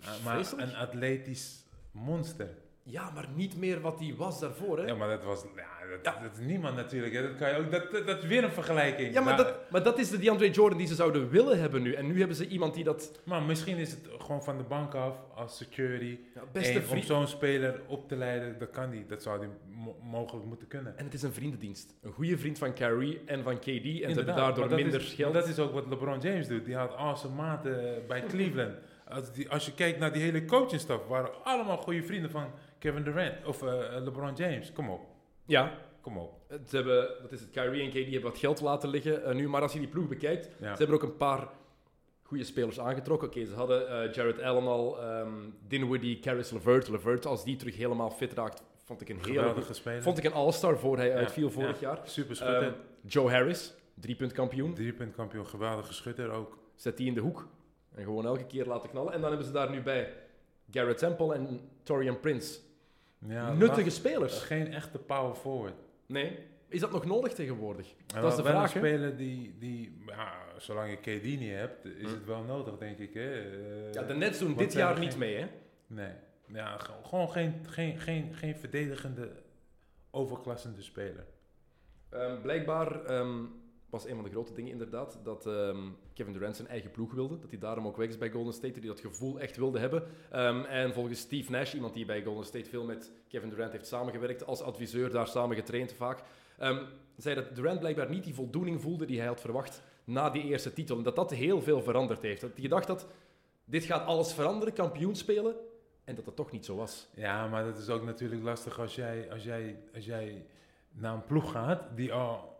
Uh, 0.01 0.23
maar 0.23 0.53
een 0.57 0.75
atletisch 0.75 1.63
monster. 1.91 2.49
Ja, 2.87 3.11
maar 3.13 3.25
niet 3.35 3.57
meer 3.57 3.81
wat 3.81 3.99
hij 3.99 4.13
was 4.17 4.39
daarvoor. 4.39 4.77
Hè? 4.79 4.85
Ja, 4.85 4.95
maar 4.95 5.07
dat 5.09 5.23
was. 5.23 5.43
Ja, 5.55 5.87
dat, 5.89 5.99
Ja. 6.03 6.21
dat 6.21 6.31
is 6.39 6.45
niemand 6.45 6.75
natuurlijk. 6.75 7.13
hè. 7.13 7.21
Dat, 7.21 7.35
kan 7.35 7.49
je 7.49 7.55
ook, 7.57 7.71
dat, 7.71 7.91
dat, 7.91 8.07
dat 8.07 8.17
is 8.23 8.25
weer 8.29 8.43
een 8.43 8.51
vergelijking. 8.51 9.13
Ja, 9.13 9.21
maar 9.21 9.37
dat, 9.37 9.71
maar 9.71 9.83
dat 9.83 9.99
is 9.99 10.09
de 10.09 10.17
DeAndre 10.19 10.49
Jordan 10.51 10.77
die 10.77 10.87
ze 10.87 10.95
zouden 10.95 11.29
willen 11.29 11.59
hebben 11.59 11.81
nu. 11.81 11.93
En 11.93 12.07
nu 12.07 12.17
hebben 12.19 12.35
ze 12.37 12.47
iemand 12.47 12.73
die 12.73 12.83
dat 12.83 13.21
maar 13.23 13.41
misschien 13.43 13.77
is 13.77 13.91
het 13.91 13.99
gewoon 14.17 14.43
van 14.43 14.57
de 14.57 14.63
bank 14.63 14.93
af 14.93 15.15
als 15.35 15.57
security. 15.57 16.17
ja, 16.35 16.41
beste 16.51 16.79
En 16.79 16.89
om 16.89 17.01
zo'n 17.01 17.27
speler 17.27 17.81
op 17.87 18.07
te 18.07 18.15
leiden, 18.15 18.59
dat 18.59 18.69
kan 18.69 18.89
niet. 18.89 19.09
Dat 19.09 19.21
zou 19.23 19.39
hij 19.39 19.49
mo- 19.67 19.97
mogelijk 20.01 20.45
moeten 20.45 20.67
kunnen. 20.67 20.97
En 20.97 21.05
het 21.05 21.13
is 21.13 21.21
een 21.21 21.33
vriendendienst. 21.33 21.93
Een 22.01 22.11
goede 22.11 22.37
vriend 22.37 22.57
van 22.57 22.73
Kyrie 22.73 23.21
en 23.25 23.43
van 23.43 23.59
KD. 23.59 23.65
En 23.65 23.73
ze 23.73 23.79
hebben 23.81 24.07
Inderdaad, 24.09 24.35
daardoor 24.55 24.75
minder 24.75 25.01
is, 25.01 25.13
geld. 25.13 25.33
Dat 25.33 25.47
is 25.47 25.59
ook 25.59 25.73
wat 25.73 25.87
LeBron 25.87 26.19
James 26.19 26.47
doet. 26.47 26.65
Die 26.65 26.75
had 26.75 26.95
awesome 26.95 27.35
maten 27.35 28.03
bij 28.07 28.23
Cleveland. 28.31 28.73
Als, 29.07 29.31
die, 29.33 29.49
als 29.49 29.65
je 29.65 29.73
kijkt 29.73 29.99
naar 29.99 30.13
die 30.13 30.21
hele 30.21 30.45
coachingstaf, 30.45 31.07
waren 31.07 31.43
allemaal 31.43 31.77
goede 31.77 32.03
vrienden 32.03 32.31
van 32.31 32.45
Kevin 32.85 33.03
Durant 33.03 33.45
of 33.45 33.63
eh, 33.63 34.01
LeBron 34.03 34.33
James. 34.35 34.71
Kom 34.73 34.89
op, 34.89 35.01
Ja, 35.45 35.73
kom 36.01 36.17
op. 36.17 36.33
ze 36.67 36.75
hebben, 36.75 37.07
wat 37.21 37.31
is 37.31 37.39
het, 37.39 37.49
Kyrie 37.49 37.81
en 37.83 37.89
KD 37.89 38.11
hebben 38.11 38.21
wat 38.31 38.37
geld 38.37 38.61
laten 38.61 38.89
liggen 38.89 39.23
eh, 39.25 39.35
nu. 39.35 39.47
Maar 39.49 39.61
als 39.61 39.73
je 39.73 39.79
die 39.79 39.87
ploeg 39.87 40.07
bekijkt, 40.07 40.45
Ja. 40.59 40.71
ze 40.71 40.77
hebben 40.77 40.95
ook 40.95 41.03
een 41.03 41.17
paar 41.17 41.47
goede 42.23 42.43
spelers 42.43 42.79
aangetrokken. 42.79 43.27
Oké, 43.27 43.45
ze 43.45 43.53
hadden 43.53 43.89
eh, 43.89 44.13
Jared 44.13 44.41
Allen 44.41 44.67
al, 44.67 45.01
ehm 45.01 45.29
Dinwiddie, 45.67 46.19
Caris 46.19 46.51
LeVert. 46.51 46.87
LeVert, 46.87 47.25
als 47.25 47.43
die 47.43 47.55
terug 47.55 47.75
helemaal 47.77 48.09
fit 48.09 48.33
raakt, 48.33 48.63
vond 48.83 49.01
ik 49.01 49.09
een 49.09 49.15
hele 49.19 49.39
Geweldige 49.39 49.73
speler. 49.73 50.01
Vond 50.01 50.17
ik 50.17 50.23
een 50.23 50.33
all-star 50.33 50.77
voor 50.77 50.97
hij 50.97 51.07
Ja, 51.07 51.15
uitviel 51.15 51.49
vorig 51.51 51.79
ja. 51.79 51.87
jaar. 51.87 51.99
Super 52.03 52.31
Ehm, 52.41 52.49
schutter. 52.49 52.75
Joe 53.05 53.29
Harris, 53.31 53.73
driepuntkampioen. 53.93 54.73
Driepunt 54.73 55.15
kampioen, 55.15 55.47
geweldige 55.47 55.93
schutter 55.93 56.29
ook. 56.31 56.57
Zet 56.75 56.97
die 56.97 57.07
in 57.07 57.13
de 57.13 57.21
hoek. 57.21 57.47
En 57.95 58.03
gewoon 58.03 58.25
elke 58.25 58.45
keer 58.45 58.65
laten 58.65 58.89
knallen. 58.89 59.13
En 59.13 59.19
dan 59.19 59.29
hebben 59.29 59.47
ze 59.47 59.53
daar 59.53 59.69
nu 59.69 59.81
bij 59.81 60.13
Garrett 60.71 60.97
Temple 60.99 61.33
en 61.33 61.59
Torian 61.83 62.19
Prince. 62.19 62.59
Ja, 63.27 63.53
Nuttige 63.53 63.81
maar 63.81 63.91
spelers. 63.91 64.41
Geen 64.41 64.73
echte 64.73 64.97
power 64.99 65.35
forward. 65.35 65.73
Nee. 66.05 66.39
Is 66.67 66.79
dat 66.79 66.91
nog 66.91 67.05
nodig 67.05 67.33
tegenwoordig? 67.33 67.93
En 68.15 68.21
dat 68.21 68.31
is 68.31 68.37
de 68.37 68.43
wel 68.43 68.51
vraag. 68.51 68.75
Een 68.75 68.81
hè? 68.81 68.87
speler 68.87 69.17
die, 69.17 69.55
die 69.59 70.03
ja, 70.07 70.33
zolang 70.57 70.89
je 70.89 70.95
KD 71.19 71.23
niet 71.23 71.51
hebt, 71.53 71.85
is 71.85 72.01
Hm. 72.09 72.13
het 72.13 72.25
wel 72.25 72.43
nodig, 72.43 72.77
denk 72.77 72.97
ik. 72.97 73.13
Hè? 73.13 73.31
Eh, 73.41 73.93
Ja, 73.93 74.03
de 74.03 74.13
Nets 74.13 74.39
doen 74.39 74.55
dit 74.55 74.73
jaar 74.73 74.99
niet 74.99 75.17
mee, 75.17 75.35
hè? 75.37 75.45
Nee. 75.87 76.11
Ja, 76.53 76.77
ge- 76.77 76.91
gewoon 77.03 77.29
geen, 77.31 77.53
geen, 77.67 77.99
geen, 77.99 78.33
geen 78.33 78.55
verdedigende, 78.55 79.31
overklassende 80.11 80.81
speler. 80.81 81.25
Ehm, 82.09 82.41
blijkbaar 82.41 83.05
ehm, 83.05 83.43
was 83.95 84.05
een 84.07 84.15
van 84.15 84.23
de 84.23 84.29
grote 84.29 84.53
dingen 84.53 84.71
inderdaad 84.71 85.19
dat 85.23 85.45
ehm, 85.45 85.89
Kevin 86.13 86.33
Durant 86.33 86.55
zijn 86.55 86.67
eigen 86.67 86.91
ploeg 86.91 87.13
wilde. 87.13 87.39
Dat 87.39 87.49
hij 87.49 87.59
daarom 87.59 87.87
ook 87.87 87.97
weg 87.97 88.07
is 88.07 88.17
bij 88.17 88.29
Golden 88.29 88.53
State, 88.53 88.73
dat 88.73 88.83
hij 88.83 88.91
dat 88.91 88.99
gevoel 88.99 89.39
echt 89.39 89.57
wilde 89.57 89.79
hebben. 89.79 90.03
Ehm, 90.31 90.63
en 90.63 90.93
volgens 90.93 91.19
Steve 91.19 91.51
Nash, 91.51 91.73
iemand 91.73 91.93
die 91.93 92.05
bij 92.05 92.23
Golden 92.23 92.45
State 92.45 92.69
veel 92.69 92.83
met 92.83 93.11
Kevin 93.27 93.49
Durant 93.49 93.71
heeft 93.71 93.87
samengewerkt, 93.87 94.45
als 94.45 94.61
adviseur 94.61 95.09
daar 95.11 95.27
samen 95.27 95.55
getraind 95.55 95.93
vaak, 95.93 96.23
ehm, 96.57 96.83
zei 97.17 97.35
dat 97.35 97.55
Durant 97.55 97.79
blijkbaar 97.79 98.09
niet 98.09 98.23
die 98.23 98.33
voldoening 98.33 98.81
voelde 98.81 99.05
die 99.05 99.17
hij 99.17 99.27
had 99.27 99.41
verwacht 99.41 99.81
na 100.03 100.29
die 100.29 100.43
eerste 100.43 100.73
titel. 100.73 100.97
En 100.97 101.03
dat 101.03 101.15
dat 101.15 101.31
heel 101.31 101.61
veel 101.61 101.81
veranderd 101.81 102.21
heeft. 102.21 102.41
Dat 102.41 102.51
hij 102.53 102.61
gedacht 102.61 102.87
had, 102.87 103.07
dit 103.65 103.83
gaat 103.83 104.05
alles 104.05 104.33
veranderen, 104.33 104.73
kampioen 104.73 105.15
spelen. 105.15 105.55
En 106.03 106.15
dat 106.15 106.25
dat 106.25 106.35
toch 106.35 106.51
niet 106.51 106.65
zo 106.65 106.75
was. 106.75 107.07
Ja, 107.13 107.47
maar 107.47 107.63
dat 107.63 107.77
is 107.77 107.89
ook 107.89 108.03
natuurlijk 108.03 108.43
lastig 108.43 108.79
als 108.79 108.95
jij, 108.95 109.31
als 109.31 109.43
jij, 109.43 109.79
als 109.95 110.05
jij 110.05 110.45
naar 110.91 111.13
een 111.13 111.25
ploeg 111.25 111.51
gaat 111.51 111.83
die 111.95 112.13
al 112.13 112.54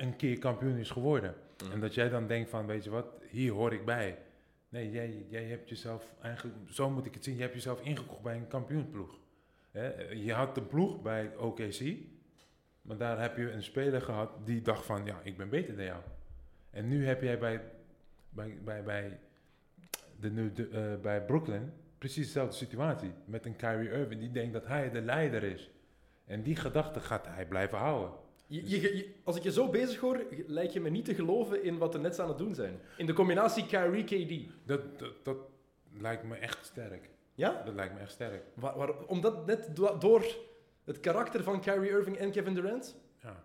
een 0.00 0.16
keer 0.16 0.38
kampioen 0.38 0.76
is 0.76 0.90
geworden. 0.90 1.34
En 1.72 1.80
dat 1.80 1.94
jij 1.94 2.08
dan 2.08 2.26
denkt 2.26 2.50
van, 2.50 2.66
weet 2.66 2.84
je 2.84 2.90
wat, 2.90 3.06
hier 3.30 3.52
hoor 3.52 3.72
ik 3.72 3.84
bij. 3.84 4.18
Nee, 4.68 4.90
jij, 4.90 5.26
jij 5.28 5.44
hebt 5.44 5.68
jezelf 5.68 6.14
eigenlijk, 6.22 6.56
zo 6.70 6.90
moet 6.90 7.06
ik 7.06 7.14
het 7.14 7.24
zien, 7.24 7.34
je 7.34 7.42
hebt 7.42 7.54
jezelf 7.54 7.80
ingekocht 7.80 8.22
bij 8.22 8.36
een 8.36 8.48
kampioenploeg. 8.48 9.18
Je 10.14 10.32
had 10.32 10.56
een 10.56 10.66
ploeg 10.66 11.02
bij 11.02 11.36
OKC, 11.36 11.80
maar 12.82 12.96
daar 12.96 13.20
heb 13.20 13.36
je 13.36 13.50
een 13.50 13.62
speler 13.62 14.02
gehad 14.02 14.30
die 14.44 14.62
dacht 14.62 14.84
van, 14.84 15.04
ja, 15.04 15.20
ik 15.22 15.36
ben 15.36 15.48
beter 15.48 15.76
dan 15.76 15.84
jou. 15.84 16.02
En 16.70 16.88
nu 16.88 17.06
heb 17.06 17.22
jij 17.22 17.38
bij, 17.38 17.62
bij, 18.28 18.58
bij, 18.64 18.82
bij, 18.82 19.18
de, 20.20 20.52
de, 20.52 20.68
eh, 20.68 21.02
bij 21.02 21.24
Brooklyn 21.24 21.72
precies 21.98 22.26
dezelfde 22.26 22.56
situatie. 22.56 23.12
Met 23.24 23.46
een 23.46 23.56
Kyrie 23.56 23.90
Irving 23.90 24.20
die 24.20 24.30
denkt 24.30 24.52
dat 24.52 24.66
hij 24.66 24.90
de 24.90 25.00
leider 25.00 25.42
is. 25.42 25.70
En 26.24 26.42
die 26.42 26.56
gedachte 26.56 27.00
gaat 27.00 27.26
hij 27.26 27.46
blijven 27.46 27.78
houden. 27.78 28.10
Je, 28.52 28.68
je- 28.70 28.96
je- 28.96 29.14
als 29.24 29.36
ik 29.36 29.42
je 29.42 29.52
zo 29.52 29.68
bezig 29.68 30.00
hoor, 30.00 30.24
lijkt 30.46 30.72
je 30.72 30.80
me 30.80 30.88
niet 30.90 31.04
te 31.04 31.14
geloven 31.14 31.62
in 31.62 31.78
wat 31.78 31.92
de 31.92 31.98
Nets 31.98 32.18
aan 32.18 32.28
het 32.28 32.38
doen 32.38 32.54
zijn. 32.54 32.80
In 32.96 33.06
de 33.06 33.12
combinatie 33.12 33.66
Kyrie-KD. 33.66 34.50
Dat, 34.64 34.98
dat, 34.98 35.24
dat 35.24 35.36
lijkt 35.92 36.22
me 36.24 36.36
echt 36.36 36.66
sterk. 36.66 37.08
Ja? 37.34 37.62
Dat 37.64 37.74
lijkt 37.74 37.94
me 37.94 38.00
echt 38.00 38.10
sterk. 38.12 38.42
Waar, 38.54 38.76
waar- 38.76 39.04
omdat 39.06 39.46
net 39.46 39.76
do- 39.76 39.98
door 39.98 40.24
het 40.84 41.00
karakter 41.00 41.42
van 41.42 41.60
Kyrie 41.60 41.90
Irving 41.90 42.16
en 42.16 42.30
Kevin 42.30 42.54
Durant? 42.54 42.96
Ja. 43.22 43.44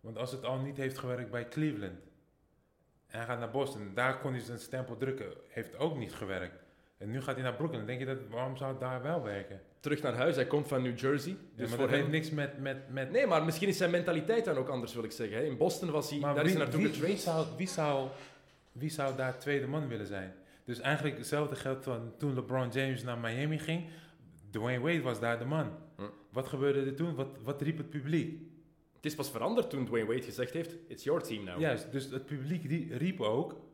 Want 0.00 0.18
als 0.18 0.32
het 0.32 0.44
al 0.44 0.58
niet 0.58 0.76
heeft 0.76 0.98
gewerkt 0.98 1.30
bij 1.30 1.48
Cleveland. 1.48 2.00
En 3.06 3.18
hij 3.18 3.24
gaat 3.26 3.38
naar 3.38 3.50
Boston. 3.50 3.90
Daar 3.94 4.18
kon 4.18 4.32
hij 4.32 4.40
zijn 4.40 4.58
stempel 4.58 4.96
drukken. 4.96 5.32
Heeft 5.48 5.76
ook 5.78 5.96
niet 5.96 6.14
gewerkt. 6.14 6.64
En 6.98 7.10
nu 7.10 7.22
gaat 7.22 7.34
hij 7.34 7.44
naar 7.44 7.54
Brooklyn. 7.54 7.86
Denk 7.86 7.98
je 7.98 8.06
dat, 8.06 8.18
waarom 8.30 8.56
zou 8.56 8.70
het 8.70 8.80
daar 8.80 9.02
wel 9.02 9.22
werken? 9.22 9.60
Terug 9.80 10.02
naar 10.02 10.14
huis, 10.14 10.34
hij 10.36 10.46
komt 10.46 10.68
van 10.68 10.82
New 10.82 10.98
Jersey. 10.98 11.36
Dus 11.54 11.74
voor 11.74 11.90
hem... 11.90 12.10
niks 12.10 12.30
met... 12.30 12.58
met, 12.58 12.76
met 12.88 13.10
Nee, 13.10 13.26
maar 13.26 13.44
misschien 13.44 13.68
is 13.68 13.76
zijn 13.76 13.90
mentaliteit 13.90 14.44
dan 14.44 14.56
ook 14.56 14.68
anders, 14.68 14.94
wil 14.94 15.04
ik 15.04 15.12
zeggen. 15.12 15.46
In 15.46 15.56
Boston 15.56 15.90
was 15.90 16.10
hij, 16.10 16.18
maar 16.18 16.34
daar 16.34 16.44
wie, 16.44 16.52
is 16.52 16.58
hij 16.58 16.66
naartoe 16.66 16.82
wie, 16.82 16.92
getraind. 16.92 17.16
wie, 17.16 17.22
zou, 17.32 17.46
wie, 17.56 17.68
zou, 17.68 18.08
wie 18.72 18.90
zou 18.90 19.16
daar 19.16 19.38
tweede 19.38 19.66
man 19.66 19.88
willen 19.88 20.06
zijn? 20.06 20.34
Dus 20.64 20.80
eigenlijk 20.80 21.16
hetzelfde 21.16 21.56
geldt 21.56 21.84
van 21.84 22.12
toen 22.18 22.34
LeBron 22.34 22.68
James 22.68 23.02
naar 23.02 23.18
Miami 23.18 23.58
ging. 23.58 23.84
Dwayne 24.50 24.80
Wade 24.80 25.02
was 25.02 25.20
daar 25.20 25.38
de 25.38 25.44
man. 25.44 25.70
Hm. 25.96 26.02
Wat 26.32 26.46
gebeurde 26.46 26.84
er 26.84 26.94
toen? 26.94 27.14
Wat, 27.14 27.28
wat 27.42 27.62
riep 27.62 27.76
het 27.76 27.90
publiek? 27.90 28.40
Het 28.96 29.04
is 29.04 29.14
pas 29.14 29.30
veranderd 29.30 29.70
toen 29.70 29.84
Dwayne 29.84 30.06
Wade 30.06 30.22
gezegd 30.22 30.52
heeft, 30.52 30.76
it's 30.88 31.04
your 31.04 31.22
team 31.22 31.44
now. 31.44 31.60
Juist, 31.60 31.92
dus 31.92 32.10
het 32.10 32.26
publiek 32.26 32.64
rie- 32.64 32.96
riep 32.96 33.20
ook... 33.20 33.64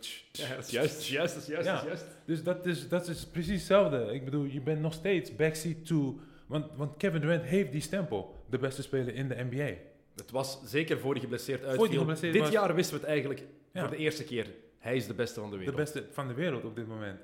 Tsch, 0.00 0.22
tsch, 0.32 0.48
Ja, 0.48 0.54
dat 0.56 0.64
is 0.64 0.70
juist, 0.70 1.06
juist, 1.06 1.34
dat 1.34 1.42
is 1.42 1.48
juist, 1.48 1.66
Ja. 1.68 1.82
juist. 1.86 2.04
Dus 2.24 2.42
dat 2.42 2.66
is, 2.66 2.88
dat 2.88 3.08
is 3.08 3.26
precies 3.26 3.52
hetzelfde. 3.58 4.12
Ik 4.12 4.24
bedoel, 4.24 4.44
je 4.44 4.60
bent 4.60 4.80
nog 4.80 4.92
steeds 4.92 5.36
backseat 5.36 5.86
to... 5.86 6.18
Want, 6.46 6.66
want 6.76 6.96
Kevin 6.96 7.20
Durant 7.20 7.42
heeft 7.42 7.72
die 7.72 7.80
stempel. 7.80 8.44
De 8.50 8.58
beste 8.58 8.82
speler 8.82 9.14
in 9.14 9.28
de 9.28 9.46
NBA. 9.50 9.70
Het 10.16 10.30
was 10.30 10.60
zeker 10.64 10.98
voor 10.98 11.12
hij 11.12 11.20
geblesseerd 11.20 11.64
uitviel. 11.64 11.98
geblesseerd 11.98 12.32
Dit 12.32 12.42
was- 12.42 12.50
jaar 12.50 12.74
wisten 12.74 12.94
we 12.94 13.00
het 13.00 13.08
eigenlijk 13.10 13.42
Ja. 13.72 13.80
voor 13.80 13.90
de 13.90 13.96
eerste 13.96 14.24
keer. 14.24 14.46
Hij 14.78 14.96
is 14.96 15.06
de 15.06 15.14
beste 15.14 15.40
van 15.40 15.44
de 15.50 15.56
De 15.56 15.58
wereld. 15.58 15.76
beste 15.76 16.04
van 16.12 16.28
de 16.28 16.34
wereld 16.34 16.64
op 16.64 16.76
dit 16.76 16.86
moment. 16.86 17.20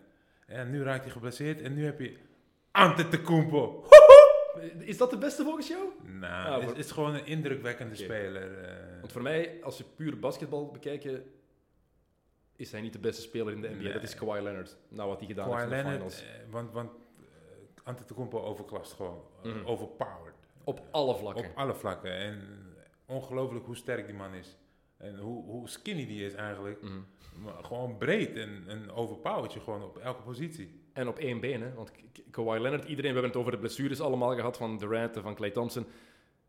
En 0.46 0.70
nu 0.70 0.82
raakt 0.82 1.02
hij 1.02 1.12
geblesseerd. 1.12 1.60
En 1.60 1.74
nu 1.74 1.84
heb 1.84 2.00
je 2.00 2.16
Antetokounmpo. 2.70 3.84
Is 4.78 4.96
dat 4.98 5.10
de 5.10 5.18
beste 5.18 5.42
volgens 5.42 5.68
jou? 5.68 5.88
Nou, 6.20 6.62
voor- 6.62 6.72
is, 6.72 6.78
is 6.84 6.90
gewoon 6.90 7.14
een 7.14 7.26
indrukwekkende 7.26 7.94
speler. 7.94 8.64
eh. 8.64 9.00
Want 9.00 9.12
voor 9.12 9.22
mij, 9.22 9.58
als 9.62 9.78
je 9.78 9.84
puur 9.96 10.18
basketbal 10.18 10.70
bekijkt, 10.70 11.08
is 12.56 12.72
hij 12.72 12.80
niet 12.80 12.92
de 12.92 12.98
beste 12.98 13.22
speler 13.22 13.52
in 13.52 13.60
de 13.60 13.68
NBA. 13.68 13.82
Nee. 13.82 13.92
Dat 13.92 14.02
is 14.02 14.14
Kawhi 14.14 14.40
Leonard. 14.42 14.76
Nou, 14.88 15.08
wat 15.08 15.18
hij 15.18 15.26
gedaan 15.28 15.48
Kawhi 15.48 15.60
heeft 15.62 15.72
in 15.72 15.78
de 15.78 15.90
Leonard, 15.90 16.14
finals. 16.14 16.36
eh, 16.46 16.52
want, 16.52 16.72
want 16.72 16.90
eh, 16.90 17.26
Antetokounmpo 17.84 18.40
overklast 18.40 18.92
gewoon. 18.92 19.22
Mhm. 19.42 19.64
Overpowered. 19.66 20.34
Op 20.64 20.82
alle 20.90 21.16
vlakken. 21.16 21.44
Op 21.50 21.56
alle 21.56 21.74
vlakken. 21.74 22.12
En 22.16 22.40
ongelooflijk 23.06 23.64
hoe 23.66 23.76
sterk 23.76 24.06
die 24.06 24.14
man 24.14 24.34
is. 24.34 24.56
En 24.96 25.18
hoe, 25.18 25.44
hoe 25.44 25.68
skinny 25.68 26.06
die 26.06 26.24
is 26.24 26.34
eigenlijk. 26.34 26.82
Mhm. 26.82 26.92
Maar 27.36 27.64
gewoon 27.64 27.96
breed 27.98 28.36
en, 28.36 28.64
en 28.66 28.90
overpowered 28.92 29.52
je 29.52 29.60
gewoon 29.60 29.82
op 29.82 29.98
elke 29.98 30.22
positie. 30.22 30.81
En 30.92 31.08
op 31.08 31.18
één 31.18 31.40
been, 31.40 31.62
hè. 31.62 31.74
Want 31.74 31.90
Kawhi 32.30 32.60
Leonard, 32.60 32.84
iedereen, 32.84 33.14
we 33.14 33.20
hebben 33.20 33.30
het 33.30 33.36
over 33.36 33.52
de 33.52 33.58
blessures 33.58 34.00
allemaal 34.00 34.34
gehad 34.34 34.56
van 34.56 34.78
Durant 34.78 35.16
en 35.16 35.22
van 35.22 35.34
Clay 35.34 35.50
Thompson. 35.50 35.86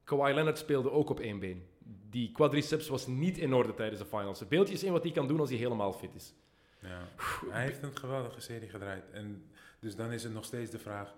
Kawhi 0.03 0.33
Leonard 0.33 0.57
speelde 0.57 0.91
ook 0.91 1.09
op 1.09 1.19
één 1.19 1.39
been. 1.39 1.67
Die 2.09 2.31
quadriceps 2.31 2.87
was 2.87 3.07
niet 3.07 3.37
in 3.37 3.53
orde 3.53 3.73
tijdens 3.73 3.99
de 3.99 4.07
finals. 4.07 4.47
Beeldjes 4.47 4.83
in 4.83 4.91
wat 4.91 5.03
hij 5.03 5.11
kan 5.11 5.27
doen 5.27 5.39
als 5.39 5.49
hij 5.49 5.57
helemaal 5.57 5.93
fit 5.93 6.15
is. 6.15 6.33
Ja. 6.79 7.07
Hij 7.49 7.63
heeft 7.63 7.83
een 7.83 7.97
geweldige 7.97 8.41
serie 8.41 8.69
gedraaid. 8.69 9.09
En 9.11 9.45
dus 9.79 9.95
dan 9.95 10.11
is 10.11 10.23
het 10.23 10.33
nog 10.33 10.45
steeds 10.45 10.71
de 10.71 10.79
vraag... 10.79 11.13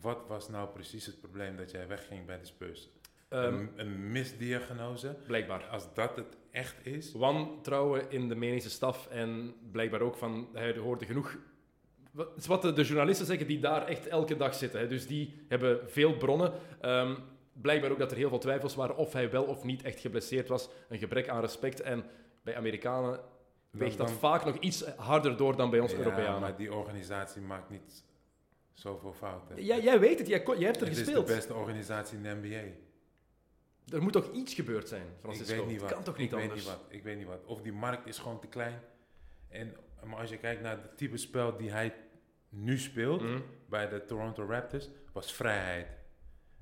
Wat 0.00 0.24
was 0.28 0.48
nou 0.48 0.68
precies 0.68 1.06
het 1.06 1.20
probleem 1.20 1.56
dat 1.56 1.70
jij 1.70 1.88
wegging 1.88 2.26
bij 2.26 2.38
de 2.38 2.46
Spurs? 2.46 2.88
Ehm, 3.28 3.54
een, 3.54 3.70
een 3.76 4.12
misdiagnose? 4.12 5.16
blijkbaar. 5.26 5.64
Als 5.64 5.94
dat 5.94 6.16
het 6.16 6.36
echt 6.50 6.86
is... 6.86 7.12
Wantrouwen 7.12 8.10
in 8.10 8.28
de 8.28 8.34
medische 8.34 8.70
staf 8.70 9.08
en 9.08 9.54
blijkbaar 9.72 10.00
ook 10.00 10.16
van 10.16 10.48
hij 10.52 10.76
hoorde 10.76 11.04
genoeg. 11.04 11.36
Het 12.16 12.28
is 12.36 12.46
wat 12.46 12.62
de, 12.62 12.72
de 12.72 12.82
journalisten 12.84 13.26
zeggen 13.26 13.46
die 13.46 13.58
daar 13.60 13.86
echt 13.86 14.06
elke 14.06 14.36
dag 14.36 14.54
zitten. 14.54 14.80
Hè. 14.80 14.88
Dus 14.88 15.06
die 15.06 15.44
hebben 15.48 15.90
veel 15.90 16.16
bronnen. 16.16 16.52
Ehm, 16.80 17.14
blijkbaar 17.52 17.90
ook 17.90 17.98
dat 17.98 18.10
er 18.10 18.16
heel 18.16 18.28
veel 18.28 18.38
twijfels 18.38 18.74
waren 18.74 18.96
of 18.96 19.12
hij 19.12 19.30
wel 19.30 19.44
of 19.44 19.64
niet 19.64 19.82
echt 19.82 20.00
geblesseerd 20.00 20.48
was. 20.48 20.68
Een 20.88 20.98
gebrek 20.98 21.28
aan 21.28 21.40
respect. 21.40 21.80
En 21.80 22.04
bij 22.42 22.56
Amerikanen 22.56 23.20
weegt 23.70 23.98
dat 23.98 24.08
dan- 24.08 24.16
vaak 24.16 24.44
nog 24.44 24.56
iets 24.58 24.84
harder 24.96 25.36
door 25.36 25.56
dan 25.56 25.70
bij 25.70 25.80
ons 25.80 25.92
Ja, 25.92 25.98
Europeanen. 25.98 26.40
maar 26.40 26.56
die 26.56 26.74
organisatie 26.74 27.40
maakt 27.42 27.70
niet 27.70 28.04
zoveel 28.72 29.12
fouten. 29.12 29.64
Ja, 29.64 29.76
jij 29.78 30.00
weet 30.00 30.18
het, 30.18 30.28
jij, 30.28 30.38
hebt 30.38 30.80
er 30.80 30.86
het 30.86 30.96
gespeeld. 30.98 31.22
is 31.28 31.30
de 31.30 31.34
beste 31.36 31.54
organisatie 31.54 32.16
in 32.16 32.22
de 32.22 32.34
NBA. 32.48 32.62
Er 33.96 34.02
moet 34.02 34.12
toch 34.12 34.32
iets 34.32 34.54
gebeurd 34.54 34.88
zijn, 34.88 35.02
Ik 35.02 35.08
Francisco? 35.20 35.54
weet 35.56 35.64
niet 35.66 35.72
Het 35.72 35.82
wat. 35.82 35.92
kan 35.92 36.02
toch 36.02 36.14
ik 36.14 36.20
niet 36.20 36.30
weet 36.30 36.40
anders? 36.42 36.60
Niet 36.60 36.68
wat. 36.70 36.80
Ik 36.88 37.02
weet 37.02 37.16
niet 37.16 37.26
wat. 37.26 37.44
Of 37.44 37.60
die 37.62 37.72
markt 37.72 38.06
is 38.06 38.18
gewoon 38.18 38.40
te 38.40 38.46
klein. 38.46 38.80
En, 39.48 39.74
maar 40.04 40.18
als 40.18 40.30
je 40.30 40.36
kijkt 40.36 40.62
naar 40.62 40.76
het 40.82 40.96
type 40.96 41.16
spel 41.16 41.56
die 41.56 41.70
hij 41.70 41.94
nu 42.54 42.78
speelt 42.78 43.22
Mhm. 43.22 43.38
bij 43.68 43.88
de 43.88 44.04
Toronto 44.04 44.44
Raptors, 44.48 44.88
was 45.12 45.32
vrijheid. 45.32 45.86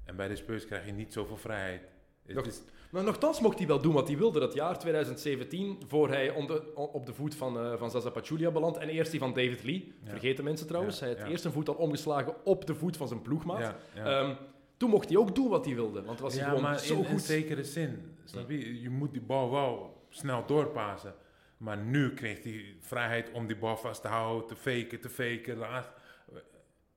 En 0.05 0.17
bij 0.17 0.29
de 0.29 0.37
Spurs 0.37 0.67
krijg 0.67 0.87
je 0.87 0.93
niet 0.93 1.13
zoveel 1.13 1.37
vrijheid. 1.37 1.83
Nog- 2.27 2.47
is- 2.47 2.63
Maar 2.91 3.05
nogthans 3.05 3.41
mocht 3.41 3.59
hij 3.59 3.67
wel 3.67 3.81
doen 3.81 3.93
wat 3.93 4.09
hij 4.09 4.17
wilde 4.17 4.41
dat 4.41 4.55
jaar 4.55 4.79
2017, 4.79 5.83
voor 5.89 6.09
hij 6.09 6.31
om 6.31 6.47
de- 6.47 6.75
op 6.75 7.07
de 7.07 7.15
voet 7.15 7.35
van, 7.35 7.59
eh 7.59 7.77
van 7.79 7.91
Zaza 7.91 8.11
Pachulia 8.11 8.51
belandt. 8.51 8.79
En 8.79 8.89
eerst 8.89 9.11
die 9.11 9.21
van 9.21 9.33
David 9.33 9.63
Lee, 9.65 9.93
Ja. 10.05 10.11
vergeten 10.11 10.45
mensen 10.45 10.67
trouwens. 10.67 10.99
Ja, 10.99 11.05
hij 11.07 11.15
had 11.15 11.25
ja. 11.25 11.31
eerst 11.31 11.45
een 11.45 11.53
voet 11.53 11.69
al 11.69 11.75
omgeslagen 11.75 12.45
op 12.45 12.67
de 12.67 12.75
voet 12.75 12.97
van 12.97 13.09
zijn 13.09 13.23
ploegmaat. 13.23 13.75
Ehm, 13.95 14.35
toen 14.77 14.91
mocht 14.91 15.09
hij 15.09 15.19
ook 15.19 15.35
doen 15.35 15.49
wat 15.49 15.65
hij 15.65 15.75
wilde, 15.75 16.03
want 16.03 16.21
was 16.21 16.35
hij 16.35 16.45
gewoon 16.45 16.63
maar 16.63 16.79
zo 16.79 16.93
in 16.95 16.99
een 17.01 17.07
goed. 17.07 17.21
zekere 17.23 17.65
zin. 17.65 18.17
Snap 18.25 18.51
je? 18.51 18.81
Je 18.81 18.91
moet 18.91 19.13
die 19.13 19.23
bal 19.23 19.51
wel 19.51 20.03
snel 20.09 20.47
doorpassen. 20.47 21.15
Maar 21.63 21.77
nu 21.77 22.15
kreeg 22.15 22.43
hij 22.43 22.77
vrijheid 22.81 23.31
om 23.33 23.47
die 23.47 23.57
bal 23.57 23.77
vast 23.77 24.03
te 24.03 24.09
houden, 24.09 24.47
te 24.47 24.57
faken, 24.57 25.01
te 25.01 25.09
faken. 25.09 25.57
Laat. 25.57 25.91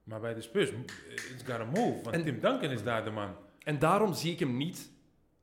Maar 0.04 0.20
bij 0.20 0.34
de 0.34 0.42
Spurs, 0.42 0.70
it's 1.10 1.44
gotta 1.46 1.66
move. 1.66 2.02
Want 2.04 2.16
En- 2.16 2.24
Tim 2.24 2.40
Duncan 2.40 2.70
is 2.70 2.84
daar 2.84 3.04
de 3.04 3.10
man. 3.10 3.36
En 3.64 3.80
daarom 3.80 4.14
zie 4.14 4.32
ik 4.32 4.40
hem 4.40 4.58
niet 4.58 4.92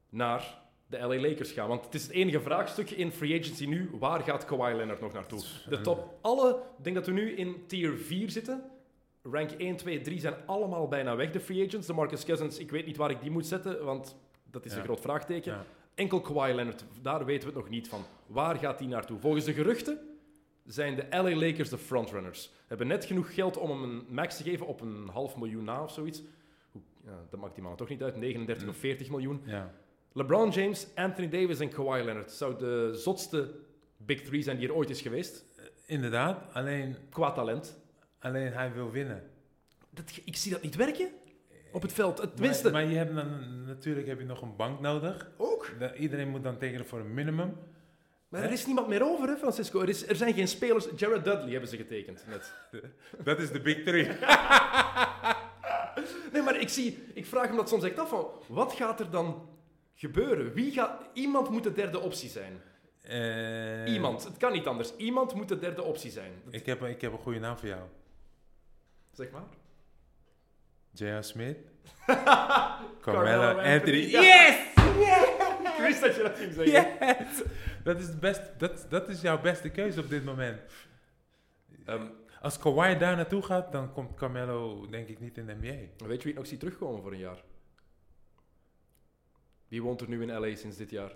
naar 0.08 0.58
de 0.86 0.98
LA 0.98 1.16
Lakers 1.20 1.52
gaan. 1.52 1.68
Want 1.68 1.84
het 1.84 1.94
is 1.94 2.02
het 2.02 2.10
enige 2.12 2.40
vraagstukje 2.40 2.94
in 2.96 3.12
free 3.12 3.40
agency 3.40 3.66
nu. 3.66 3.90
Waar 3.98 4.20
gaat 4.20 4.44
Kawhi 4.44 4.74
Leonard 4.74 5.00
nog 5.00 5.12
naartoe? 5.12 5.40
De 5.68 5.80
top, 5.80 6.18
alle, 6.20 6.62
ik 6.78 6.84
denk 6.84 6.96
dat 6.96 7.06
we 7.06 7.12
nu 7.12 7.30
in 7.32 7.64
tier 7.66 7.96
4 7.96 8.30
zitten. 8.30 8.62
Rank 9.22 9.50
1, 9.50 9.76
2, 9.76 10.00
3 10.00 10.20
zijn 10.20 10.34
allemaal 10.46 10.88
bijna 10.88 11.16
weg, 11.16 11.30
de 11.30 11.40
free 11.40 11.66
agents. 11.66 11.86
De 11.86 11.92
Marcus 11.92 12.24
Cousins, 12.24 12.58
ik 12.58 12.70
weet 12.70 12.86
niet 12.86 12.96
waar 12.96 13.10
ik 13.10 13.20
die 13.20 13.30
moet 13.30 13.46
zetten, 13.46 13.84
want 13.84 14.16
dat 14.50 14.64
is 14.64 14.72
Ja. 14.72 14.78
een 14.78 14.84
groot 14.84 15.00
vraagteken. 15.00 15.52
Ja. 15.52 15.64
Enkel 15.94 16.20
Kawhi 16.20 16.54
Leonard, 16.54 16.84
daar 17.02 17.24
weten 17.24 17.48
we 17.48 17.54
het 17.54 17.62
nog 17.62 17.72
niet 17.72 17.88
van. 17.88 18.04
Waar 18.26 18.56
gaat 18.56 18.78
hij 18.78 18.88
naartoe? 18.88 19.18
Volgens 19.18 19.44
de 19.44 19.52
geruchten 19.52 19.98
zijn 20.66 20.94
de 20.96 21.06
LA 21.10 21.34
Lakers 21.36 21.68
de 21.68 21.78
frontrunners. 21.78 22.50
Hebben 22.66 22.86
net 22.86 23.04
genoeg 23.04 23.34
geld 23.34 23.56
om 23.56 23.70
hem 23.70 23.82
een 23.82 24.04
max 24.08 24.36
te 24.36 24.42
geven 24.42 24.66
op 24.66 24.80
een 24.80 25.08
half 25.12 25.36
miljoen 25.36 25.64
na 25.64 25.82
of 25.82 25.92
zoiets. 25.92 26.22
Ja, 27.04 27.24
dat 27.30 27.40
maakt 27.40 27.54
die 27.54 27.62
man 27.62 27.76
toch 27.76 27.88
niet 27.88 28.02
uit, 28.02 28.16
39 28.16 28.68
of 28.68 28.76
40 28.76 29.10
miljoen. 29.10 29.42
Ja. 29.44 29.74
LeBron 30.12 30.50
James, 30.50 30.86
Anthony 30.94 31.28
Davis 31.28 31.60
en 31.60 31.68
Kawhi 31.68 32.02
Leonard 32.04 32.30
zou 32.30 32.58
de 32.58 32.90
zotste 32.94 33.54
big 33.96 34.22
three 34.22 34.42
zijn 34.42 34.58
die 34.58 34.68
er 34.68 34.74
ooit 34.74 34.90
is 34.90 35.00
geweest. 35.00 35.44
Inderdaad, 35.86 36.54
alleen, 36.54 36.96
Qua 37.10 37.32
talent. 37.32 37.76
alleen 38.18 38.52
hij 38.52 38.72
wil 38.72 38.90
winnen. 38.90 39.30
Dat, 39.90 40.20
ik 40.24 40.36
zie 40.36 40.52
dat 40.52 40.62
niet 40.62 40.76
werken 40.76 41.08
op 41.72 41.82
het 41.82 41.92
veld. 41.92 42.38
Maar, 42.40 42.72
maar 42.72 42.84
je 42.84 42.96
hebt 42.96 43.14
dan, 43.14 43.64
natuurlijk 43.64 44.06
heb 44.06 44.18
je 44.18 44.24
nog 44.24 44.42
een 44.42 44.56
bank 44.56 44.80
nodig. 44.80 45.30
ook. 45.36 45.70
Iedereen 45.98 46.28
moet 46.28 46.42
dan 46.42 46.58
tekenen 46.58 46.86
voor 46.86 46.98
een 47.00 47.14
minimum. 47.14 47.56
Maar 48.28 48.42
er 48.42 48.52
is 48.52 48.66
niemand 48.66 48.88
meer 48.88 49.04
over, 49.04 49.28
hè, 49.28 49.36
Francisco. 49.36 49.80
Er, 49.80 49.88
is, 49.88 50.08
er 50.08 50.16
zijn 50.16 50.34
geen 50.34 50.48
spelers. 50.48 50.86
Jared 50.96 51.24
Dudley 51.24 51.50
hebben 51.50 51.68
ze 51.68 51.76
getekend 51.76 52.24
net. 52.28 52.52
Dat 53.24 53.38
is 53.38 53.50
de 53.50 53.60
big 53.60 53.82
three. 53.86 54.08
Nee, 56.32 56.42
maar 56.42 56.60
ik, 56.60 56.68
zie, 56.68 57.02
ik 57.14 57.26
vraag 57.26 57.50
me 57.50 57.56
dat 57.56 57.68
soms 57.68 57.82
echt 57.84 57.98
af 57.98 58.08
van, 58.08 58.26
wat 58.48 58.72
gaat 58.72 59.00
er 59.00 59.10
dan 59.10 59.48
gebeuren? 59.94 60.52
Wie 60.52 60.72
gaat, 60.72 61.02
iemand 61.12 61.50
moet 61.50 61.62
de 61.62 61.72
derde 61.72 62.00
optie 62.00 62.28
zijn. 62.28 62.60
Eh, 63.02 63.92
Iemand. 63.92 64.24
Het 64.24 64.36
kan 64.36 64.52
niet 64.52 64.66
anders. 64.66 64.96
Iemand 64.96 65.34
moet 65.34 65.48
de 65.48 65.58
derde 65.58 65.82
optie 65.82 66.10
zijn. 66.10 66.32
Dat- 66.44 66.54
Ik 66.54 66.66
heb, 66.66 66.82
ik 66.82 67.00
heb 67.00 67.12
een 67.12 67.18
goede 67.18 67.38
naam 67.38 67.58
voor 67.58 67.68
jou. 67.68 67.80
Zeg 69.12 69.30
maar. 69.30 69.42
J.R. 70.92 71.22
Smith. 71.22 71.56
Carmelo 73.00 73.58
Anthony. 73.58 74.10
Ja. 74.10 74.20
Yes! 74.20 74.56
Ik 75.76 75.88
wist 75.88 76.00
dat 76.00 76.14
je 76.16 76.22
dat 76.22 76.38
ging 76.38 76.52
zeggen. 76.52 77.06
Yes! 77.06 77.42
Dat 77.84 77.98
is, 78.00 78.18
best, 78.18 78.42
dat, 78.58 78.86
dat 78.88 79.08
is 79.08 79.20
jouw 79.20 79.40
beste 79.40 79.68
keuze 79.70 80.00
op 80.00 80.08
dit 80.08 80.24
moment. 80.24 80.60
Ehm, 81.86 82.06
Als 82.40 82.58
Kawhi 82.58 82.96
daar 82.98 83.16
naartoe 83.16 83.42
gaat, 83.42 83.72
dan 83.72 83.92
komt 83.92 84.14
Carmelo 84.14 84.86
denk 84.90 85.08
ik 85.08 85.20
niet 85.20 85.38
in 85.38 85.46
de 85.46 85.54
NBA. 85.54 86.06
weet 86.06 86.16
je 86.16 86.22
wie 86.22 86.32
ik 86.32 86.34
nog 86.38 86.46
zie 86.46 86.58
terugkomen 86.58 87.02
voor 87.02 87.12
een 87.12 87.18
jaar? 87.18 87.42
Wie 89.68 89.82
woont 89.82 90.00
er 90.00 90.08
nu 90.08 90.22
in 90.22 90.32
LA 90.40 90.54
sinds 90.56 90.76
dit 90.76 90.90
jaar? 90.90 91.12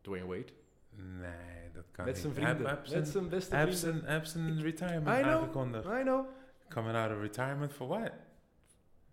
Dwayne 0.00 0.26
Wade. 0.26 0.52
Nee, 0.90 1.70
dat 1.72 1.84
kan 1.92 2.04
Met 2.04 2.14
niet. 2.14 2.22
zijn 2.22 2.34
vrienden. 2.34 2.62
Met 2.62 2.78
zijn- 3.08 3.28
beste 3.28 3.56
vrienden. 3.78 4.04
heeft 4.10 4.30
zijn 4.30 4.62
retirement 4.62 5.18
I 5.18 5.22
know. 5.22 5.32
aangekondigd. 5.34 5.84
I 5.84 6.00
know. 6.02 6.26
Coming 6.68 6.96
out 6.96 7.12
of 7.12 7.20
retirement 7.20 7.72
for 7.72 7.86
what? 7.88 8.12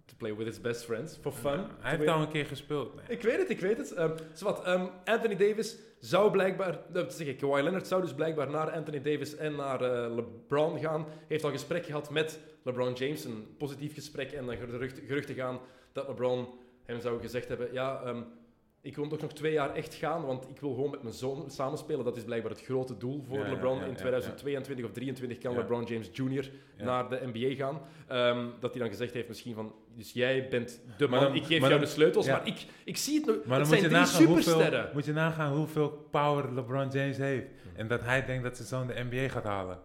To 0.08 0.16
play 0.18 0.36
with 0.36 0.48
his 0.48 0.62
best 0.62 0.84
friends. 0.86 1.18
For 1.22 1.32
fun. 1.32 1.66
Hij 1.80 1.96
heeft 1.96 2.10
al 2.10 2.22
een 2.22 2.30
keer 2.30 2.46
gespeeld. 2.46 2.96
Nee. 2.96 3.06
Ik 3.08 3.22
weet 3.22 3.38
het, 3.38 3.50
ik 3.50 3.60
weet 3.60 3.78
het. 3.78 3.94
Ehm, 3.94 4.88
Anthony 5.06 5.36
Davis 5.36 5.78
zou 6.00 6.32
blijkbaar, 6.32 6.80
dat 6.92 7.14
zeg 7.14 7.28
ik, 7.28 7.38
Kawhi 7.38 7.62
Leonard 7.62 7.88
zou 7.88 8.02
dus 8.02 8.14
blijkbaar 8.14 8.50
naar 8.50 8.72
Anthony 8.72 9.02
Davis 9.02 9.36
en 9.36 9.56
naar 9.56 9.82
eh, 9.82 10.16
LeBron 10.16 10.80
gaan. 10.80 11.06
Heeft 11.28 11.44
al 11.44 11.52
gesprek 11.52 11.86
gehad 11.86 12.10
met 12.10 12.40
LeBron 12.64 12.94
James, 12.94 13.26
een 13.26 13.56
positief 13.58 13.94
gesprek. 13.94 14.32
En 14.32 14.46
dan 14.46 14.58
geruchten, 14.58 15.04
geruchten 15.04 15.36
gaan 15.36 15.60
dat 15.92 16.08
LeBron 16.08 16.48
hem 16.86 17.02
zou 17.02 17.22
gezegd 17.22 17.48
hebben, 17.48 17.74
ja, 17.74 18.02
ehm, 18.04 18.22
ik 18.88 18.96
wil 18.96 19.08
toch 19.08 19.22
nog 19.22 19.34
twee 19.34 19.52
jaar 19.54 19.76
echt 19.76 19.94
gaan, 19.94 20.26
want 20.26 20.50
ik 20.50 20.60
wil 20.60 20.74
gewoon 20.74 20.90
met 20.90 21.02
mijn 21.04 21.16
zoon 21.16 21.50
samenspelen. 21.52 22.06
Dat 22.06 22.18
is 22.18 22.24
blijkbaar 22.24 22.52
het 22.52 22.62
grote 22.64 22.98
doel 22.98 23.24
voor 23.28 23.38
Ja, 23.38 23.50
LeBron. 23.50 23.78
ja, 23.78 23.84
In 23.84 23.90
ja, 23.90 23.96
2022 23.96 24.86
of 24.86 24.92
2023 24.92 25.38
kan. 25.38 25.56
LeBron 25.56 25.84
James 25.84 26.10
Jr. 26.14 26.52
Naar 26.86 27.10
de 27.10 27.20
NBA 27.34 27.56
gaan. 27.56 27.82
Ehm, 28.08 28.46
dat 28.60 28.72
hij 28.72 28.82
dan 28.82 28.90
gezegd 28.90 29.14
heeft 29.14 29.28
misschien 29.28 29.54
van, 29.54 29.74
dus 29.96 30.12
jij 30.14 30.48
bent 30.50 30.82
de 30.98 31.08
man, 31.08 31.20
dan- 31.20 31.36
ik 31.36 31.46
geef 31.46 31.58
jou 31.60 31.70
dan- 31.70 31.80
de 31.80 31.86
sleutels, 31.86 32.28
maar 32.28 32.48
ik, 32.48 32.66
ik 32.86 32.98
zie 32.98 33.16
het 33.18 33.26
nog. 33.26 33.36
Maar 33.46 33.60
het 33.60 33.68
zijn 33.68 33.84
drie 33.90 34.06
supersterren. 34.06 34.72
hoeveel, 34.72 34.94
moet 34.94 35.06
je 35.06 35.14
nagaan 35.14 35.54
hoeveel 35.56 36.08
power 36.12 36.54
LeBron 36.54 36.90
James 36.90 37.18
heeft. 37.18 37.46
En 37.76 37.88
dat 37.88 38.02
hij 38.02 38.26
denkt 38.26 38.44
dat 38.44 38.56
zijn 38.56 38.68
zoon 38.68 38.88
de 38.88 39.06
NBA 39.10 39.30
gaat 39.30 39.44
halen. 39.44 39.80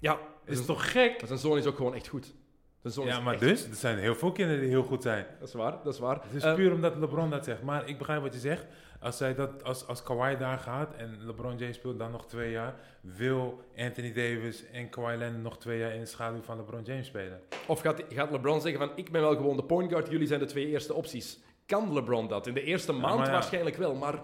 Ja, 0.00 0.18
Is 0.44 0.64
toch 0.66 0.90
gek? 0.92 1.18
maar 1.18 1.26
zijn 1.26 1.38
zoon 1.38 1.56
is 1.58 1.66
ook 1.66 1.76
gewoon 1.76 1.94
echt 1.94 2.08
goed. 2.08 2.34
Ja, 2.82 3.20
maar 3.20 3.32
echt- 3.34 3.42
dus, 3.42 3.68
er 3.68 3.74
zijn 3.74 3.98
heel 3.98 4.14
veel 4.14 4.32
kinderen 4.32 4.60
die 4.60 4.70
heel 4.70 4.82
goed 4.82 5.02
zijn. 5.02 5.26
Dat 5.38 5.48
is 5.48 5.54
waar, 5.54 5.76
dat 5.84 5.94
is 5.94 6.00
waar. 6.00 6.14
Het 6.22 6.34
is 6.34 6.42
Eh, 6.42 6.54
puur 6.54 6.72
omdat 6.72 6.96
LeBron 6.96 7.30
dat 7.30 7.44
zegt. 7.44 7.62
Maar 7.62 7.88
ik 7.88 7.98
begrijp 7.98 8.22
wat 8.22 8.32
je 8.34 8.38
zegt. 8.40 8.66
Als, 9.00 9.16
zij 9.16 9.34
dat, 9.34 9.64
als, 9.64 9.86
als 9.86 10.02
Kawhi 10.02 10.36
daar 10.36 10.58
gaat 10.58 10.94
en 10.96 11.18
LeBron 11.26 11.56
James 11.56 11.76
speelt 11.76 11.98
dan 11.98 12.10
nog 12.10 12.26
twee 12.26 12.50
jaar, 12.50 12.74
wil 13.00 13.62
Anthony 13.76 14.12
Davis 14.12 14.64
en 14.72 14.88
Kawhi 14.90 15.16
Leonard 15.16 15.42
nog 15.42 15.58
twee 15.58 15.78
jaar 15.78 15.92
in 15.94 16.00
de 16.00 16.06
schaduw 16.06 16.42
van 16.42 16.56
LeBron 16.56 16.82
James 16.82 17.06
spelen. 17.06 17.40
Of 17.66 17.80
gaat, 17.80 18.02
gaat 18.08 18.30
LeBron 18.30 18.60
zeggen 18.60 18.80
van, 18.80 18.90
ik 18.96 19.12
ben 19.12 19.20
wel 19.20 19.36
gewoon 19.36 19.56
de 19.56 19.64
point 19.64 19.90
guard, 19.90 20.08
jullie 20.10 20.26
zijn 20.26 20.40
de 20.40 20.46
twee 20.46 20.66
eerste 20.68 20.94
opties. 20.94 21.38
Kan 21.66 21.92
LeBron 21.92 22.28
dat? 22.28 22.46
In 22.46 22.54
de 22.54 22.62
eerste 22.62 22.92
maand 22.92 23.26
ja. 23.26 23.32
waarschijnlijk 23.32 23.76
wel, 23.76 23.94
maar 23.94 24.20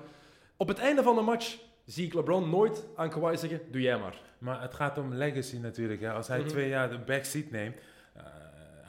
op 0.57 0.69
het 0.69 0.79
einde 0.79 1.03
van 1.03 1.15
de 1.15 1.21
match 1.23 1.57
zie 1.87 2.07
ik 2.07 2.15
LeBron 2.15 2.51
nooit 2.51 2.87
aan 2.97 3.11
Kawhi 3.11 3.37
zeggen, 3.37 3.61
doe 3.71 3.81
jij 3.81 3.99
maar. 3.99 4.21
Maar 4.39 4.63
het 4.63 4.75
gaat 4.75 4.99
om 4.99 5.15
legacy 5.15 5.57
natuurlijk. 5.59 6.01
Hè. 6.01 6.13
Als 6.13 6.29
hij 6.29 6.39
Mhm. 6.39 6.49
twee 6.49 6.69
jaar 6.69 6.91
de 6.91 6.99
backseat 6.99 7.51
neemt, 7.51 7.77
eh, 7.77 7.83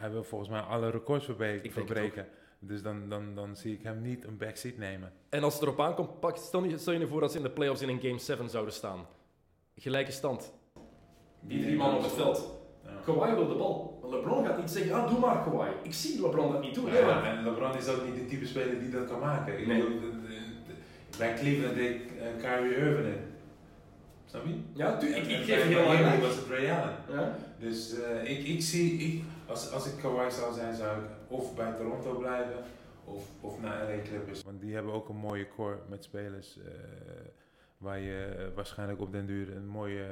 hij 0.06 0.14
wil 0.14 0.24
volgens 0.24 0.50
mij 0.50 0.60
alle 0.60 0.90
records 0.90 1.26
verbreken. 1.26 2.28
Dus 2.60 2.82
dan, 2.82 3.10
dan, 3.10 3.36
dan 3.36 3.56
zie 3.56 3.74
ik 3.74 3.84
hem 3.84 4.02
niet 4.02 4.26
een 4.26 4.38
backseat 4.38 4.78
nemen. 4.78 5.12
En 5.30 5.44
als 5.44 5.54
het 5.54 5.64
erop 5.64 5.80
aankomt, 5.80 6.20
pak, 6.20 6.38
stel, 6.38 6.64
je, 6.64 6.78
stel 6.78 6.94
je 6.94 7.00
nu 7.00 7.08
voor 7.08 7.22
dat 7.22 7.32
ze 7.32 7.38
in 7.38 7.44
de 7.44 7.50
playoffs 7.50 7.82
in 7.82 7.90
een 7.90 8.00
game 8.02 8.18
7 8.20 8.50
zouden 8.50 8.74
staan. 8.74 9.06
Gelijke 9.76 10.12
stand. 10.12 10.54
Die 11.42 11.62
drie 11.64 11.76
man 11.76 11.96
op 11.96 12.02
het 12.02 12.12
veld. 12.12 12.50
Kawhi 13.06 13.34
wil 13.36 13.48
de 13.48 13.56
bal. 13.56 14.00
LeBron 14.12 14.46
gaat 14.46 14.58
niet 14.58 14.70
zeggen, 14.70 14.94
ah, 14.94 15.10
doe 15.10 15.20
maar 15.20 15.44
Kawhi. 15.44 15.70
Ik 15.84 15.94
zie 15.94 16.22
LeBron 16.22 16.52
dat 16.52 16.62
niet 16.62 16.74
doen. 16.76 16.86
Ja, 16.86 17.24
en 17.38 17.44
LeBron 17.44 17.76
is 17.78 17.88
ook 17.88 18.06
niet 18.06 18.16
de 18.16 18.26
type 18.26 18.46
speler 18.46 18.80
die 18.80 18.90
dat 18.90 19.08
kan 19.08 19.20
maken. 19.20 19.60
Ik 19.60 19.68
Nee. 19.68 19.82
bedoel, 19.84 20.00
de- 20.00 20.10
de- 20.22 20.28
de- 20.68 21.18
bij 21.18 21.34
Cleveland 21.34 21.76
deed 21.76 22.02
eh, 22.20 22.28
Kyrie 22.44 22.76
Irving 22.76 23.06
het. 23.08 23.20
Snap 24.26 24.46
je? 24.46 24.54
Ja, 24.74 24.98
tu- 24.98 25.08
ik, 25.08 25.24
ik 25.24 25.30
En 25.38 25.44
geef 25.44 25.64
heel 25.64 25.84
lang 25.84 26.20
was 26.22 26.36
het 26.36 26.46
Ray 26.50 26.72
Allen. 26.72 26.96
Ja? 27.10 27.38
Dus 27.60 28.00
eh, 28.00 28.30
ik, 28.32 28.48
ik 28.48 28.62
zie, 28.62 28.94
ik, 28.94 29.24
als, 29.48 29.72
als 29.72 29.86
ik 29.86 29.94
Kawhi 30.02 30.32
zou 30.32 30.54
zijn, 30.54 30.76
zou 30.76 31.00
ik 31.00 31.06
of 31.28 31.56
bij 31.56 31.74
Toronto 31.74 32.18
blijven 32.18 32.64
of, 33.06 33.30
of 33.42 33.62
naar 33.62 33.84
LA 33.90 34.02
Clippers. 34.04 34.44
Want 34.44 34.62
die 34.62 34.74
hebben 34.74 34.94
ook 34.94 35.10
een 35.10 35.16
mooie 35.16 35.48
core 35.48 35.78
met 35.90 36.04
spelers 36.04 36.58
eh, 36.58 36.72
waar 37.78 38.00
je 38.00 38.26
eh, 38.26 38.46
waarschijnlijk 38.56 39.02
op 39.02 39.12
den 39.12 39.26
duur 39.26 39.56
een 39.56 39.68
mooie 39.68 40.06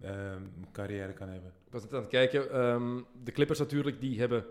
eh, 0.00 0.10
ehm, 0.10 0.42
carrière 0.72 1.12
kan 1.12 1.28
hebben. 1.28 1.52
Ik 1.66 1.72
was 1.72 1.82
net 1.82 1.92
aan 1.94 2.00
het 2.00 2.08
kijken. 2.10 2.50
ehm, 2.52 3.00
de 3.24 3.32
Clippers 3.32 3.58
natuurlijk, 3.58 4.00
die 4.00 4.18
hebben 4.20 4.44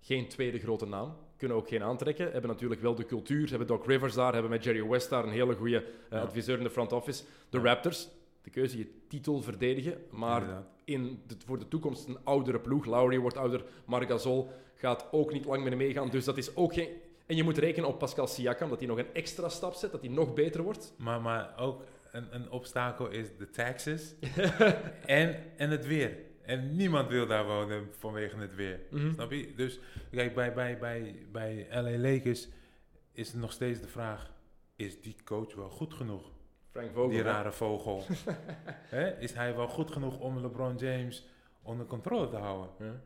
geen 0.00 0.28
tweede 0.28 0.58
grote 0.58 0.86
naam. 0.86 1.16
Kunnen 1.36 1.56
ook 1.56 1.68
geen 1.68 1.82
aantrekken. 1.82 2.32
Hebben 2.32 2.50
natuurlijk 2.50 2.80
wel 2.80 2.94
de 2.94 3.04
cultuur. 3.06 3.48
Hebben 3.48 3.66
Doc 3.66 3.86
Rivers 3.86 4.14
daar. 4.14 4.32
Hebben 4.32 4.50
met 4.50 4.64
Jerry 4.64 4.86
West 4.88 5.10
daar 5.10 5.24
een 5.24 5.30
hele 5.30 5.54
goede 5.54 5.84
Ja. 6.10 6.20
adviseur 6.20 6.58
in 6.58 6.64
de 6.64 6.70
front 6.70 6.92
office. 6.92 7.24
De 7.50 7.58
Ja. 7.58 7.64
Raptors, 7.64 8.08
de 8.42 8.50
keuze 8.50 8.78
je 8.78 9.06
titel 9.08 9.42
verdedigen. 9.42 9.98
Maar 10.10 10.40
Inderdaad. 10.40 10.66
In 10.86 11.22
de, 11.26 11.36
voor 11.44 11.58
de 11.58 11.68
toekomst 11.68 12.08
een 12.08 12.18
oudere 12.24 12.60
ploeg. 12.60 12.84
Lowry 12.84 13.18
wordt 13.18 13.36
ouder. 13.36 13.64
Marc 13.86 14.08
Gasol 14.08 14.50
gaat 14.74 15.08
ook 15.10 15.32
niet 15.32 15.44
lang 15.44 15.62
meer 15.62 15.76
meegaan. 15.76 16.10
Dus 16.10 16.24
dat 16.24 16.36
is 16.36 16.56
ook 16.56 16.74
geen... 16.74 16.88
En 17.26 17.36
je 17.36 17.42
moet 17.42 17.58
rekenen 17.58 17.88
op 17.88 17.98
Pascal 17.98 18.26
Siakam, 18.26 18.68
dat 18.68 18.78
hij 18.78 18.88
nog 18.88 18.98
een 18.98 19.14
extra 19.14 19.48
stap 19.48 19.74
zet. 19.74 19.92
Dat 19.92 20.00
hij 20.00 20.10
nog 20.10 20.34
beter 20.34 20.62
wordt. 20.62 20.94
Maar, 20.98 21.20
maar 21.20 21.58
ook 21.58 21.82
een, 22.12 22.34
een 22.34 22.50
obstakel 22.50 23.08
is 23.08 23.36
de 23.38 23.50
taxes 23.50 24.14
en, 25.06 25.42
en 25.56 25.70
het 25.70 25.86
weer. 25.86 26.16
En 26.42 26.76
niemand 26.76 27.08
wil 27.08 27.26
daar 27.26 27.46
wonen 27.46 27.88
vanwege 27.98 28.36
het 28.36 28.54
weer. 28.54 28.80
Mhm. 28.90 29.12
Snap 29.12 29.30
je? 29.30 29.54
Dus 29.54 29.78
kijk, 30.10 30.34
bij, 30.34 30.52
bij, 30.52 30.78
bij, 30.78 31.26
bij 31.32 31.66
LA 31.70 31.98
Lakers 31.98 32.48
is 33.12 33.32
nog 33.32 33.52
steeds 33.52 33.80
de 33.80 33.88
vraag: 33.88 34.32
is 34.76 35.00
die 35.00 35.16
coach 35.24 35.54
wel 35.54 35.70
goed 35.70 35.94
genoeg? 35.94 36.30
Frank 36.76 36.92
Vogel. 36.94 37.10
die 37.10 37.22
rare 37.22 37.52
vogel. 37.52 38.04
Hè? 38.96 39.18
Is 39.20 39.32
hij 39.32 39.56
wel 39.56 39.68
goed 39.68 39.90
genoeg 39.90 40.18
om 40.18 40.38
LeBron 40.40 40.76
James 40.76 41.26
onder 41.62 41.86
controle 41.86 42.28
te 42.28 42.36
houden? 42.36 42.70
Ja. 42.78 43.00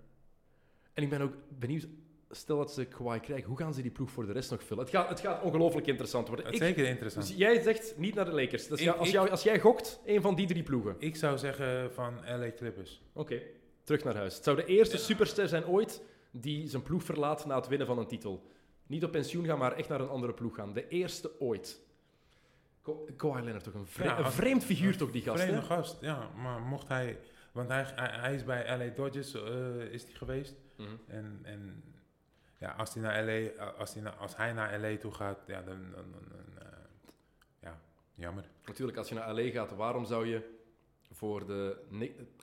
En 0.92 1.02
ik 1.02 1.08
ben 1.08 1.20
ook 1.20 1.32
benieuwd, 1.48 1.86
stel 2.30 2.56
dat 2.56 2.72
ze 2.72 2.84
Kawhi 2.84 3.20
krijgen, 3.20 3.46
hoe 3.48 3.56
gaan 3.58 3.74
ze 3.74 3.82
die 3.82 3.90
ploeg 3.90 4.10
voor 4.10 4.26
de 4.26 4.32
rest 4.32 4.50
nog 4.50 4.62
vullen? 4.64 4.84
Het 4.84 4.92
gaat, 4.94 5.08
het 5.08 5.20
gaat 5.20 5.42
ongelooflijk 5.42 5.86
interessant 5.86 6.26
worden. 6.26 6.44
Dat 6.44 6.54
is 6.54 6.60
zeker 6.60 6.86
interessant. 6.86 7.26
dus 7.26 7.36
jij 7.36 7.60
zegt 7.60 7.94
niet 7.96 8.14
naar 8.14 8.24
de 8.24 8.32
Lakers. 8.32 8.66
Dus 8.66 8.80
Ik- 8.80 8.88
als, 8.88 9.06
ik- 9.06 9.12
jou, 9.14 9.28
als 9.30 9.42
jij 9.42 9.60
gokt, 9.60 10.00
een 10.04 10.20
van 10.22 10.34
die 10.34 10.46
drie 10.46 10.62
ploegen. 10.62 10.96
Ik 10.98 11.16
zou 11.16 11.38
zeggen 11.38 11.92
van 11.92 12.14
LA 12.26 12.52
Clippers. 12.56 13.02
Oké, 13.12 13.42
terug 13.84 14.04
naar 14.04 14.16
huis. 14.16 14.34
Het 14.34 14.44
zou 14.44 14.56
de 14.56 14.64
eerste 14.64 14.96
superster 14.98 15.48
zijn 15.48 15.66
ooit 15.66 16.02
die 16.30 16.68
zijn 16.68 16.82
ploeg 16.82 17.02
verlaat 17.04 17.46
na 17.46 17.56
het 17.56 17.68
winnen 17.68 17.86
van 17.86 17.98
een 17.98 18.06
titel. 18.06 18.42
Niet 18.86 19.04
op 19.04 19.10
pensioen 19.10 19.44
gaan, 19.44 19.58
maar 19.58 19.72
echt 19.72 19.88
naar 19.88 20.00
een 20.00 20.08
andere 20.08 20.32
ploeg 20.34 20.54
gaan. 20.54 20.72
De 20.72 20.88
eerste 20.88 21.30
ooit. 21.40 21.80
Ka- 22.82 22.92
Kawhi 23.16 23.42
Leonard 23.42 23.64
toch 23.64 23.74
een, 23.74 23.86
vre- 23.86 24.04
Ja, 24.04 24.18
een 24.18 24.24
als- 24.24 24.34
vreemd 24.34 24.64
figuur 24.64 24.96
toch, 24.96 25.10
die 25.10 25.22
gast, 25.22 25.38
hè? 25.42 25.46
Vreemde 25.46 25.66
gast, 25.66 26.00
ja. 26.00 26.28
Maar 26.36 26.60
mocht 26.60 26.88
hij 26.88 27.18
Want 27.52 27.68
hij, 27.68 27.84
hij, 27.94 28.34
is 28.34 28.44
bij 28.44 28.76
LA 28.78 28.94
Dodgers 28.94 29.34
eh, 29.34 29.76
is 29.80 30.02
hij 30.02 30.12
geweest. 30.12 30.54
Mhm. 30.76 30.88
En, 31.06 31.40
en 31.42 31.82
ja, 32.58 32.70
als 32.70 32.94
hij, 32.94 33.02
naar 33.02 33.24
LA, 33.24 33.32
eh, 33.32 33.78
als, 33.78 33.92
hij 33.94 34.02
naar, 34.02 34.12
als 34.16 34.36
hij 34.36 34.52
naar 34.52 34.78
LA 34.80 34.96
toe 34.96 35.12
gaat, 35.12 35.38
ja, 35.46 35.62
dan, 35.62 35.78
dan, 35.94 36.04
dan, 36.12 36.22
dan, 36.28 36.62
eh, 36.66 36.78
ja, 37.60 37.80
jammer. 38.14 38.44
Natuurlijk, 38.64 38.98
als 38.98 39.08
je 39.08 39.14
naar 39.14 39.34
LA 39.34 39.50
gaat, 39.50 39.72
waarom 39.76 40.04
zou 40.04 40.26
je 40.26 40.58
voor 41.12 41.46
de 41.46 41.76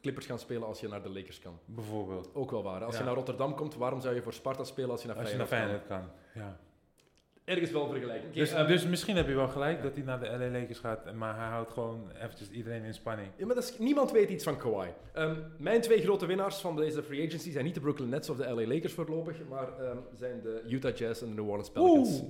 Clippers 0.01 0.25
gaan 0.25 0.39
spelen 0.39 0.67
als 0.67 0.79
je 0.79 0.87
naar 0.87 1.03
de 1.03 1.09
Lakers 1.09 1.39
kan? 1.39 1.59
Bijvoorbeeld. 1.65 2.35
Ook 2.35 2.51
wel 2.51 2.63
waar. 2.63 2.83
Als 2.83 2.93
Ja. 2.93 2.99
je 2.99 3.05
naar 3.05 3.15
Rotterdam 3.15 3.55
komt, 3.55 3.75
waarom 3.75 4.01
zou 4.01 4.15
je 4.15 4.21
voor 4.21 4.33
Sparta 4.33 4.63
spelen 4.63 4.89
als 4.91 5.01
je 5.01 5.07
naar 5.07 5.17
Als 5.17 5.31
je 5.31 5.37
naar 5.37 5.47
Feyenoord 5.47 5.81
Feyenoord 5.85 6.11
kan. 6.33 6.41
Ja. 6.43 6.59
Ergens 7.47 7.71
wel 7.71 7.87
vergelijking. 7.89 8.29
Oké, 8.29 8.39
Dus, 8.39 8.51
ehm, 8.51 8.67
dus 8.67 8.87
misschien 8.87 9.15
heb 9.15 9.27
je 9.27 9.33
wel 9.35 9.47
gelijk 9.47 9.83
dat 9.83 9.95
hij 9.95 10.03
naar 10.03 10.19
de 10.19 10.25
LA 10.37 10.59
Lakers 10.59 10.79
gaat, 10.79 11.13
maar 11.13 11.35
hij 11.37 11.47
houdt 11.47 11.71
gewoon 11.71 12.11
eventjes 12.21 12.49
iedereen 12.49 12.83
in 12.83 12.93
spanning. 12.93 13.27
Ja, 13.37 13.45
maar 13.45 13.55
dat 13.55 13.63
is, 13.63 13.77
niemand 13.77 14.11
weet 14.11 14.29
iets 14.29 14.43
van 14.43 14.57
Kawhi. 14.57 14.87
Ehm, 15.13 15.35
mijn 15.57 15.81
twee 15.81 16.01
grote 16.01 16.25
winnaars 16.25 16.57
van 16.57 16.75
deze 16.75 17.03
free 17.03 17.27
agency 17.27 17.51
zijn 17.51 17.65
niet 17.65 17.73
de 17.73 17.79
Brooklyn 17.79 18.09
Nets 18.09 18.29
of 18.29 18.37
de 18.37 18.49
LA 18.49 18.67
Lakers 18.67 18.93
voorlopig, 18.93 19.35
maar 19.49 19.79
ehm, 19.79 19.97
zijn 20.15 20.41
de 20.41 20.63
Utah 20.69 20.95
Jazz 20.95 21.21
en 21.21 21.27
de 21.29 21.33
New 21.35 21.45
Orleans 21.49 21.69
Pelicans. 21.71 22.21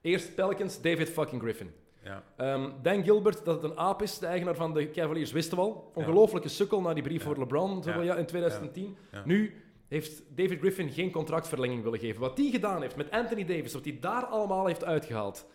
Eerst 0.00 0.34
Pelicans, 0.34 0.80
David 0.80 1.08
fucking 1.10 1.42
Griffin. 1.42 1.70
Ja. 2.02 2.22
Ehm, 2.36 2.70
Dan 2.82 3.04
Gilbert, 3.04 3.44
dat 3.44 3.62
het 3.62 3.70
een 3.70 3.78
aap 3.78 4.02
is, 4.02 4.18
de 4.18 4.26
eigenaar 4.26 4.54
van 4.54 4.74
de 4.74 4.90
Cavaliers, 4.90 5.32
wisten 5.32 5.56
we 5.56 5.62
al. 5.62 5.90
Ongelooflijke 5.94 6.48
sukkel 6.48 6.80
na 6.80 6.94
die 6.94 7.02
brief 7.02 7.18
Ja. 7.22 7.26
voor 7.26 7.38
LeBron 7.38 7.82
in 8.18 8.26
2010. 8.26 8.96
Ja. 9.12 9.22
Nu 9.24 9.54
heeft 9.88 10.22
David 10.28 10.58
Griffin 10.58 10.90
geen 10.90 11.10
contractverlenging 11.10 11.82
willen 11.82 11.98
geven. 11.98 12.20
Wat 12.20 12.36
die 12.36 12.50
gedaan 12.50 12.82
heeft 12.82 12.96
met 12.96 13.10
Anthony 13.10 13.44
Davis, 13.44 13.72
wat 13.72 13.84
hij 13.84 13.98
daar 14.00 14.24
allemaal 14.24 14.66
heeft 14.66 14.84
uitgehaald. 14.84 15.46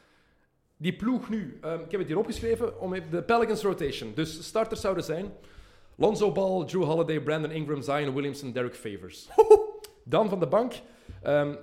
Die 0.77 0.95
ploeg 0.95 1.29
nu, 1.29 1.57
ehm, 1.61 1.79
ik 1.79 1.91
heb 1.91 1.99
het 1.99 2.09
hier 2.09 2.17
opgeschreven, 2.17 2.79
om 2.79 2.93
de 3.09 3.23
Pelicans 3.23 3.61
rotation. 3.61 4.11
Dus 4.15 4.43
starters 4.43 4.81
zouden 4.81 5.03
zijn 5.03 5.31
Lonzo 5.95 6.31
Ball, 6.31 6.65
Drew 6.65 6.83
Holiday, 6.83 7.19
Brandon 7.19 7.51
Ingram, 7.51 7.81
Zion 7.81 8.13
Williamson, 8.13 8.51
Derek 8.51 8.75
Favors. 8.75 9.29
Dan 10.03 10.29
van 10.29 10.39
de 10.39 10.47
bank, 10.47 10.73
ehm, 11.21 11.55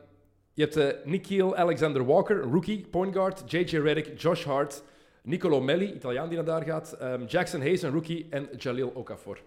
je 0.55 0.63
hebt 0.63 0.77
eh 0.77 1.05
Nikhil 1.05 1.57
Alexander 1.57 2.07
Walker, 2.07 2.41
rookie, 2.41 2.87
point 2.91 3.15
guard, 3.15 3.51
JJ 3.53 3.79
Redick, 3.79 4.21
Josh 4.21 4.45
Hart, 4.45 4.83
Nicolo 5.23 5.61
Melli, 5.61 5.93
Italiaan 5.93 6.29
die 6.29 6.37
naar 6.37 6.47
daar 6.47 6.63
gaat, 6.63 6.93
ehm, 6.93 7.25
Jackson 7.25 7.61
Hayes, 7.61 7.83
een 7.83 7.93
rookie, 7.93 8.27
en 8.31 8.49
Jalil 8.57 8.91
Okafor. 8.95 9.39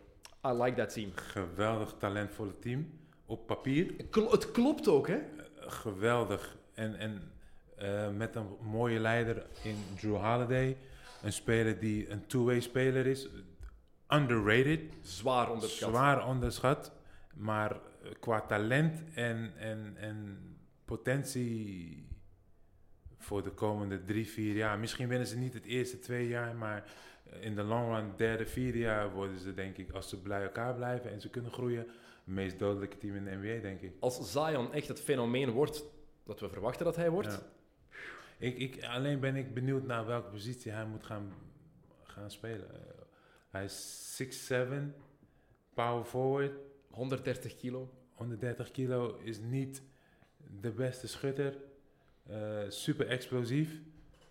I 0.46 0.52
like 0.52 0.74
that 0.74 0.94
team. 0.94 1.12
Geweldig 1.16 1.96
talentvolle 1.98 2.60
team. 2.60 3.01
Op 3.32 3.48
papier. 3.48 3.94
Het 4.30 4.52
klopt 4.52 4.88
ook, 4.88 5.08
hè? 5.08 5.16
Eh, 5.16 5.72
geweldig. 5.72 6.58
En, 6.74 6.96
en 6.96 7.32
eh, 7.78 8.10
met 8.10 8.36
een 8.36 8.48
mooie 8.62 9.00
leider 9.00 9.46
in 9.64 9.76
Drew 9.96 10.16
Holiday. 10.16 10.78
Een 11.24 11.34
speler 11.34 11.80
die 11.80 12.10
een 12.10 12.26
two-way 12.28 12.60
speler 12.60 13.06
is. 13.06 13.28
Underrated. 14.10 14.80
Zwaar 15.02 15.52
onderschat. 15.52 15.90
Zwaar 15.90 16.28
onderschat. 16.28 16.92
Maar 17.34 17.72
eh, 17.72 18.12
qua 18.20 18.42
talent 18.42 19.04
en, 19.14 19.54
en, 19.58 19.94
en 19.98 20.40
potentie 20.86 22.08
voor 23.18 23.44
de 23.44 23.52
komende 23.52 24.04
drie, 24.04 24.28
vier 24.28 24.56
jaar. 24.56 24.80
Misschien 24.80 25.08
winnen 25.08 25.28
ze 25.28 25.38
niet 25.38 25.54
het 25.54 25.66
eerste 25.66 26.00
twee 26.00 26.28
jaar, 26.28 26.56
maar 26.56 26.84
in 27.40 27.56
de 27.56 27.64
long 27.64 27.96
run, 27.96 28.14
derde, 28.16 28.46
vierde 28.46 28.78
jaar 28.78 29.12
worden 29.12 29.40
ze 29.40 29.54
denk 29.54 29.78
ik, 29.78 29.92
als 29.92 30.10
ze 30.10 30.18
bij 30.18 30.44
elkaar 30.44 30.76
blijven 30.76 31.12
en 31.12 31.22
ze 31.22 31.30
kunnen 31.30 31.52
groeien, 31.52 31.88
meest 32.32 32.60
dodelijke 32.60 32.98
team 32.98 33.16
in 33.16 33.24
de 33.24 33.32
NBA, 33.32 33.62
denk 33.62 33.82
ik. 33.82 33.94
Als 34.00 34.32
Zion 34.32 34.74
echt 34.74 34.88
het 34.88 35.02
fenomeen 35.02 35.50
wordt 35.50 35.84
dat 36.24 36.40
we 36.40 36.50
verwachten 36.50 36.86
dat 36.86 36.96
hij 36.96 37.10
wordt, 37.10 37.32
Ja. 37.32 37.42
Ik, 38.38 38.58
ik, 38.58 38.84
alleen 38.84 39.20
ben 39.20 39.36
ik 39.36 39.54
benieuwd 39.54 39.86
naar 39.86 40.06
welke 40.06 40.30
positie 40.30 40.72
hij 40.72 40.86
moet 40.86 41.04
gaan, 41.04 41.34
gaan 42.04 42.32
spelen. 42.32 42.74
Eh, 42.74 43.02
hij 43.50 43.64
is 43.64 44.22
6'7", 44.50 44.56
power 45.74 46.06
forward, 46.06 46.54
130 46.90 47.56
kilo. 47.56 47.90
130 48.14 48.72
kilo, 48.72 49.20
is 49.24 49.40
niet 49.40 49.82
de 50.62 50.72
beste 50.72 51.08
schutter. 51.08 51.56
Eh, 52.28 52.60
super 52.68 53.08
explosief, 53.08 53.80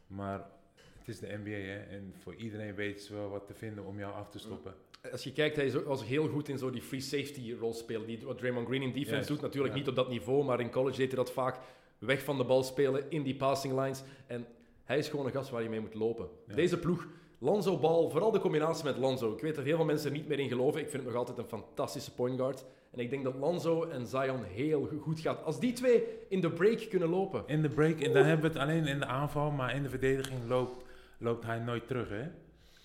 maar 0.06 0.51
het 0.98 1.09
is 1.09 1.18
de 1.18 1.39
NBA 1.44 1.51
hè, 1.51 1.78
en 1.78 2.14
voor 2.22 2.35
iedereen 2.35 2.74
weten 2.74 3.05
ze 3.05 3.14
wel 3.14 3.28
wat 3.28 3.47
te 3.47 3.55
vinden 3.55 3.85
om 3.85 3.98
jou 3.98 4.14
af 4.14 4.31
te 4.31 4.39
stoppen. 4.39 4.74
Als 5.12 5.24
je 5.24 5.32
kijkt, 5.32 5.56
hij 5.56 5.85
was 5.85 6.05
heel 6.05 6.28
goed 6.28 6.48
in 6.48 6.59
zo 6.59 6.70
die 6.70 6.82
free 6.82 7.01
safety 7.01 7.55
rol 7.60 7.72
spelen. 7.72 8.06
Die, 8.06 8.18
wat 8.24 8.39
Draymond 8.39 8.66
Green 8.66 8.82
in 8.82 8.93
defense 8.93 9.28
doet, 9.28 9.40
natuurlijk 9.40 9.72
ja. 9.72 9.78
niet 9.78 9.89
op 9.89 9.94
dat 9.94 10.09
niveau, 10.09 10.44
maar 10.44 10.60
in 10.60 10.70
college 10.70 10.97
deed 10.97 11.06
hij 11.06 11.16
dat 11.16 11.32
vaak. 11.32 11.59
Weg 11.98 12.24
van 12.24 12.36
de 12.36 12.44
bal 12.44 12.62
spelen, 12.62 13.05
in 13.09 13.22
die 13.22 13.36
passing 13.36 13.81
lines. 13.81 14.02
En 14.27 14.47
hij 14.85 14.98
is 14.98 15.09
gewoon 15.09 15.27
een 15.27 15.32
gast 15.32 15.51
waar 15.51 15.62
je 15.62 15.68
mee 15.68 15.81
moet 15.81 15.94
lopen. 15.94 16.28
Ja. 16.47 16.55
Deze 16.55 16.78
ploeg, 16.78 17.06
Lonzo 17.39 17.78
Ball, 17.78 18.10
vooral 18.10 18.31
de 18.31 18.40
combinatie 18.40 18.85
met 18.85 18.97
Lonzo. 18.97 19.32
Ik 19.32 19.40
weet 19.40 19.55
dat 19.55 19.64
heel 19.64 19.77
veel 19.77 19.85
mensen 19.85 20.10
er 20.10 20.16
niet 20.16 20.28
meer 20.28 20.39
in 20.39 20.48
geloven. 20.48 20.81
Ik 20.81 20.89
vind 20.89 21.02
hem 21.02 21.12
nog 21.12 21.20
altijd 21.20 21.39
een 21.39 21.59
fantastische 21.59 22.14
point 22.14 22.39
guard. 22.39 22.64
En 22.90 22.98
ik 22.98 23.10
denk 23.10 23.24
dat 23.24 23.35
Lonzo 23.35 23.85
en 23.85 24.06
Zion 24.06 24.43
heel 24.44 24.89
goed 25.01 25.20
gaat. 25.20 25.44
Als 25.44 25.60
die 25.60 25.72
twee 25.72 26.05
in 26.28 26.40
de 26.40 26.51
break 26.51 26.86
kunnen 26.89 27.09
lopen. 27.09 27.43
In 27.47 27.62
de 27.62 27.68
break, 27.68 28.01
en 28.01 28.12
dan 28.12 28.24
hebben 28.24 28.52
we 28.52 28.59
het 28.59 28.68
alleen 28.68 28.86
in 28.86 28.98
de 28.98 29.06
aanval, 29.06 29.51
maar 29.51 29.74
in 29.74 29.82
de 29.82 29.89
verdediging 29.89 30.48
loopt, 30.48 30.85
loopt 31.18 31.44
hij 31.44 31.59
nooit 31.59 31.86
terug. 31.86 32.09
Hè? 32.09 32.24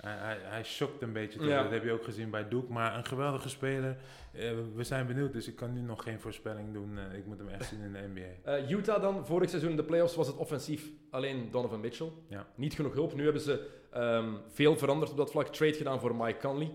Hij, 0.06 0.16
hij, 0.18 0.38
hij 0.42 0.64
shockt 0.64 1.02
een 1.02 1.14
beetje. 1.14 1.46
Ja. 1.46 1.62
Dat 1.64 1.72
heb 1.72 1.84
je 1.84 1.92
ook 1.92 2.04
gezien 2.04 2.30
bij 2.30 2.48
Duke. 2.48 2.72
Maar 2.72 2.98
een 2.98 3.06
geweldige 3.06 3.50
speler. 3.50 3.98
Eh, 4.32 4.52
we 4.76 4.84
zijn 4.84 5.08
benieuwd, 5.08 5.34
dus 5.34 5.48
ik 5.48 5.56
kan 5.56 5.74
nu 5.74 5.82
nog 5.82 6.04
geen 6.04 6.20
voorspelling 6.20 6.74
doen. 6.74 6.98
Eh, 6.98 7.18
ik 7.18 7.26
moet 7.26 7.38
hem 7.38 7.48
echt 7.50 7.66
zien 7.66 7.82
in 7.82 7.94
de 7.94 8.08
NBA. 8.14 8.52
Eh, 8.52 8.70
Utah 8.70 9.02
dan, 9.02 9.26
vorig 9.26 9.50
seizoen 9.50 9.70
in 9.72 9.76
de 9.76 9.84
playoffs 9.84 10.16
was 10.16 10.28
het 10.28 10.36
offensief 10.36 10.90
alleen 11.10 11.48
Donovan 11.52 11.80
Mitchell. 11.80 12.12
Ja. 12.30 12.48
Niet 12.56 12.74
genoeg 12.74 12.94
hulp. 12.94 13.16
Nu 13.16 13.24
hebben 13.24 13.42
ze 13.42 13.68
ehm, 13.92 14.34
veel 14.48 14.78
veranderd 14.78 15.12
op 15.12 15.18
dat 15.18 15.32
vlak. 15.32 15.48
Trade 15.48 15.74
gedaan 15.74 16.00
voor 16.00 16.16
Mike 16.16 16.40
Conley. 16.40 16.72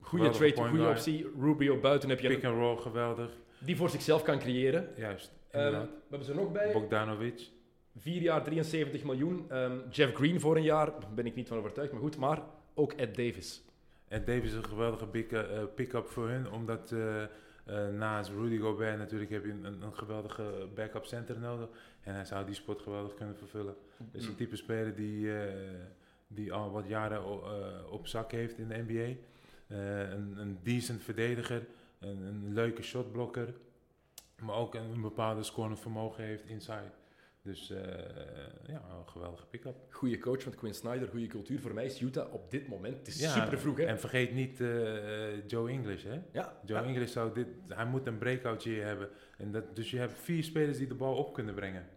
Goede 0.00 0.30
trade, 0.30 0.68
goede 0.68 0.88
optie. 0.88 1.30
Rubio 1.40 1.80
buiten 1.80 2.08
heb 2.08 2.20
je 2.20 2.28
Pick 2.28 2.44
and 2.44 2.54
roll, 2.56 2.76
geweldig. 2.76 3.30
die 3.58 3.76
voor 3.76 3.88
zichzelf 3.90 4.22
kan 4.22 4.38
creëren. 4.38 4.88
Juist, 4.96 5.32
Ehm, 5.50 5.64
inderdaad. 5.64 5.88
we 5.90 5.96
hebben 6.08 6.26
ze 6.28 6.34
nog 6.34 6.52
bij. 6.52 6.72
Bogdanovic. 6.72 7.48
Vier 7.98 8.22
jaar, 8.22 8.44
73 8.44 9.04
miljoen. 9.04 9.50
Ehm, 9.50 9.78
Jeff 9.90 10.14
Green 10.14 10.40
voor 10.40 10.56
een 10.56 10.62
jaar, 10.62 10.92
ben 11.14 11.26
ik 11.26 11.34
niet 11.34 11.48
van 11.48 11.58
overtuigd, 11.58 11.92
maar 11.92 12.00
goed. 12.00 12.16
Maar 12.16 12.42
ook 12.74 12.92
Ed 12.92 13.14
Davis. 13.14 13.62
En 14.08 14.24
Davis 14.24 14.50
is 14.50 14.54
een 14.54 14.64
geweldige 14.64 15.06
eh, 15.36 15.62
pick-up 15.74 16.06
voor 16.06 16.28
hun, 16.28 16.50
omdat 16.50 16.92
eh, 16.92 17.24
naast 17.88 18.30
Rudy 18.30 18.58
Gobert 18.58 18.98
natuurlijk 18.98 19.30
heb 19.30 19.44
je 19.44 19.50
een, 19.50 19.82
een 19.82 19.94
geweldige 19.94 20.68
backup 20.74 21.04
center 21.04 21.38
nodig. 21.38 21.68
En 22.02 22.14
hij 22.14 22.24
zou 22.24 22.46
die 22.46 22.54
spot 22.54 22.82
geweldig 22.82 23.14
kunnen 23.14 23.36
vervullen. 23.36 23.74
Dus 24.12 24.22
Mm. 24.22 24.28
een 24.28 24.36
type 24.36 24.56
speler 24.56 24.94
die, 24.94 25.30
die 26.26 26.52
al 26.52 26.70
wat 26.70 26.88
jaren 26.88 27.24
op 27.90 28.06
zak 28.06 28.32
heeft 28.32 28.58
in 28.58 28.68
de 28.68 28.84
NBA. 28.86 29.18
Een, 30.14 30.38
een 30.38 30.58
decent 30.62 31.02
verdediger, 31.02 31.66
een, 31.98 32.22
een 32.22 32.52
leuke 32.52 32.82
shotblokker. 32.82 33.54
Maar 34.42 34.54
ook 34.54 34.74
een, 34.74 34.90
een 34.94 35.00
bepaalde 35.00 35.42
scorend 35.42 35.80
vermogen 35.80 36.24
heeft 36.24 36.44
inside. 36.46 36.90
Dus 37.46 37.70
eh, 37.70 37.78
ja, 38.66 38.82
een 38.98 39.08
geweldige 39.08 39.46
pick-up. 39.46 39.74
Goede 39.90 40.18
coach 40.18 40.44
met 40.44 40.54
Quinn 40.54 40.74
Snyder, 40.74 41.08
goede 41.08 41.26
cultuur. 41.26 41.60
Voor 41.60 41.74
mij 41.74 41.84
is 41.84 42.00
Utah 42.00 42.32
op 42.32 42.50
dit 42.50 42.68
moment, 42.68 42.98
het 42.98 43.06
is 43.06 43.20
Ja, 43.20 43.42
super 43.42 43.58
vroeg 43.58 43.76
hè. 43.76 43.84
En 43.84 44.00
vergeet 44.00 44.34
niet 44.34 44.60
eh, 44.60 45.46
Joe 45.46 45.70
English, 45.70 46.02
hè? 46.02 46.20
ja, 46.32 46.60
Joe 46.64 46.78
ja. 46.80 46.84
English 46.84 47.12
zou 47.12 47.34
dit, 47.34 47.46
hij 47.68 47.86
moet 47.86 48.06
een 48.06 48.18
breakout 48.18 48.64
year 48.64 48.86
hebben. 48.86 49.08
En 49.38 49.52
dat, 49.52 49.76
dus 49.76 49.90
je 49.90 49.98
hebt 49.98 50.12
vier 50.18 50.44
spelers 50.44 50.78
die 50.78 50.86
de 50.86 50.94
bal 50.94 51.14
op 51.14 51.32
kunnen 51.34 51.54
brengen. 51.54 51.88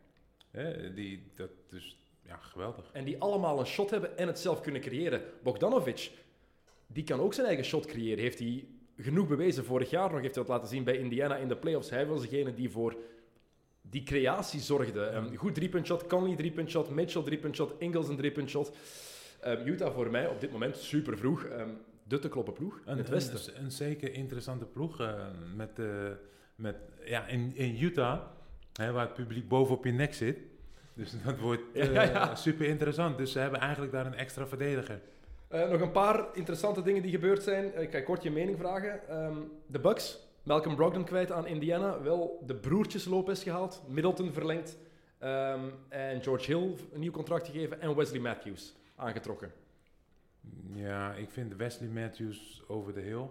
Hè, 0.51 0.93
die, 0.93 1.31
dat, 1.35 1.49
dus 1.69 1.97
ja, 2.21 2.37
geweldig. 2.37 2.89
En 2.93 3.05
die 3.05 3.19
allemaal 3.19 3.59
een 3.59 3.65
shot 3.65 3.89
hebben 3.89 4.17
en 4.17 4.27
het 4.27 4.39
zelf 4.39 4.61
kunnen 4.61 4.81
creëren. 4.81 5.21
Bogdanovic, 5.43 6.11
die 6.87 7.03
kan 7.03 7.19
ook 7.19 7.33
zijn 7.33 7.47
eigen 7.47 7.65
shot 7.65 7.85
creëren. 7.85 8.19
Heeft 8.19 8.39
hij 8.39 8.67
genoeg 8.97 9.27
bewezen. 9.27 9.65
Vorig 9.65 9.89
jaar 9.89 10.11
nog 10.11 10.21
heeft 10.21 10.35
hij 10.35 10.43
dat 10.43 10.53
laten 10.53 10.69
zien 10.69 10.83
bij 10.83 10.97
Indiana 10.97 11.35
in 11.35 11.47
de 11.47 11.57
playoffs. 11.57 11.89
Hij 11.89 12.05
was 12.05 12.21
degene 12.21 12.53
die 12.53 12.69
voor 12.69 12.97
die 13.89 14.03
creatie 14.03 14.59
zorgde. 14.59 15.01
Ehm, 15.01 15.35
goed 15.35 15.55
driepunt 15.55 15.85
shot, 15.85 16.07
Conley 16.07 16.35
driepunt 16.35 16.69
shot, 16.69 16.89
Mitchell 16.89 17.23
driepunt 17.23 17.55
shot, 17.55 17.73
Ingles 17.77 18.07
een 18.07 18.17
driepunt 18.17 18.49
shot. 18.49 18.71
Ehm, 19.41 19.67
Utah 19.67 19.93
voor 19.93 20.11
mij 20.11 20.27
op 20.27 20.41
dit 20.41 20.51
moment 20.51 20.77
super 20.77 21.17
vroeg. 21.17 21.43
Ehm, 21.43 21.69
de 22.03 22.19
te 22.19 22.29
kloppen 22.29 22.53
ploeg 22.53 22.75
in 22.77 22.91
Een, 22.91 22.97
het 22.97 23.09
westen. 23.09 23.55
Een, 23.55 23.63
een 23.63 23.71
zeker 23.71 24.13
interessante 24.13 24.65
ploeg. 24.65 24.99
eh, 24.99 25.13
met, 25.55 25.79
eh, 25.79 25.85
met, 26.55 26.75
ja, 27.05 27.27
in, 27.27 27.55
in 27.55 27.83
Utah, 27.83 28.21
hè, 28.73 28.91
waar 28.91 29.05
het 29.05 29.13
publiek 29.13 29.47
bovenop 29.47 29.85
je 29.85 29.91
nek 29.91 30.13
zit. 30.13 30.37
Dus 30.93 31.13
dat 31.23 31.39
wordt 31.39 31.61
eh, 31.73 31.93
ja, 31.93 32.03
ja. 32.03 32.35
super 32.35 32.65
interessant. 32.67 33.17
Dus 33.17 33.31
ze 33.31 33.39
hebben 33.39 33.59
eigenlijk 33.59 33.91
daar 33.91 34.05
een 34.05 34.13
extra 34.13 34.47
verdediger. 34.47 35.01
Nog 35.49 35.81
een 35.81 35.91
paar 35.91 36.25
interessante 36.33 36.81
dingen 36.81 37.01
die 37.01 37.11
gebeurd 37.11 37.43
zijn. 37.43 37.81
Ik 37.81 37.91
ga 37.91 38.01
kort 38.01 38.23
je 38.23 38.31
mening 38.31 38.57
vragen. 38.57 38.99
De 39.67 39.79
Bucks, 39.79 40.19
Malcolm 40.43 40.75
Brogdon 40.75 41.03
kwijt 41.03 41.31
aan 41.31 41.47
Indiana. 41.47 42.01
Wel 42.01 42.43
de 42.45 42.55
broertjes 42.55 43.05
Lopez 43.05 43.43
gehaald. 43.43 43.83
Middleton 43.87 44.31
verlengd. 44.33 44.77
Ehm, 45.17 45.69
en 45.89 46.23
George 46.23 46.55
Hill 46.55 46.75
een 46.93 46.99
nieuw 46.99 47.11
contract 47.11 47.45
gegeven. 47.45 47.81
En 47.81 47.95
Wesley 47.95 48.19
Matthews 48.19 48.75
aangetrokken. 48.95 49.51
Ja, 50.73 51.13
ik 51.13 51.29
vind 51.31 51.55
Wesley 51.55 51.89
Matthews 51.89 52.61
over 52.67 52.93
de 52.93 53.01
hill. 53.01 53.27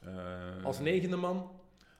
Eh, 0.00 0.64
Als 0.64 0.80
negende 0.80 1.16
man. 1.16 1.50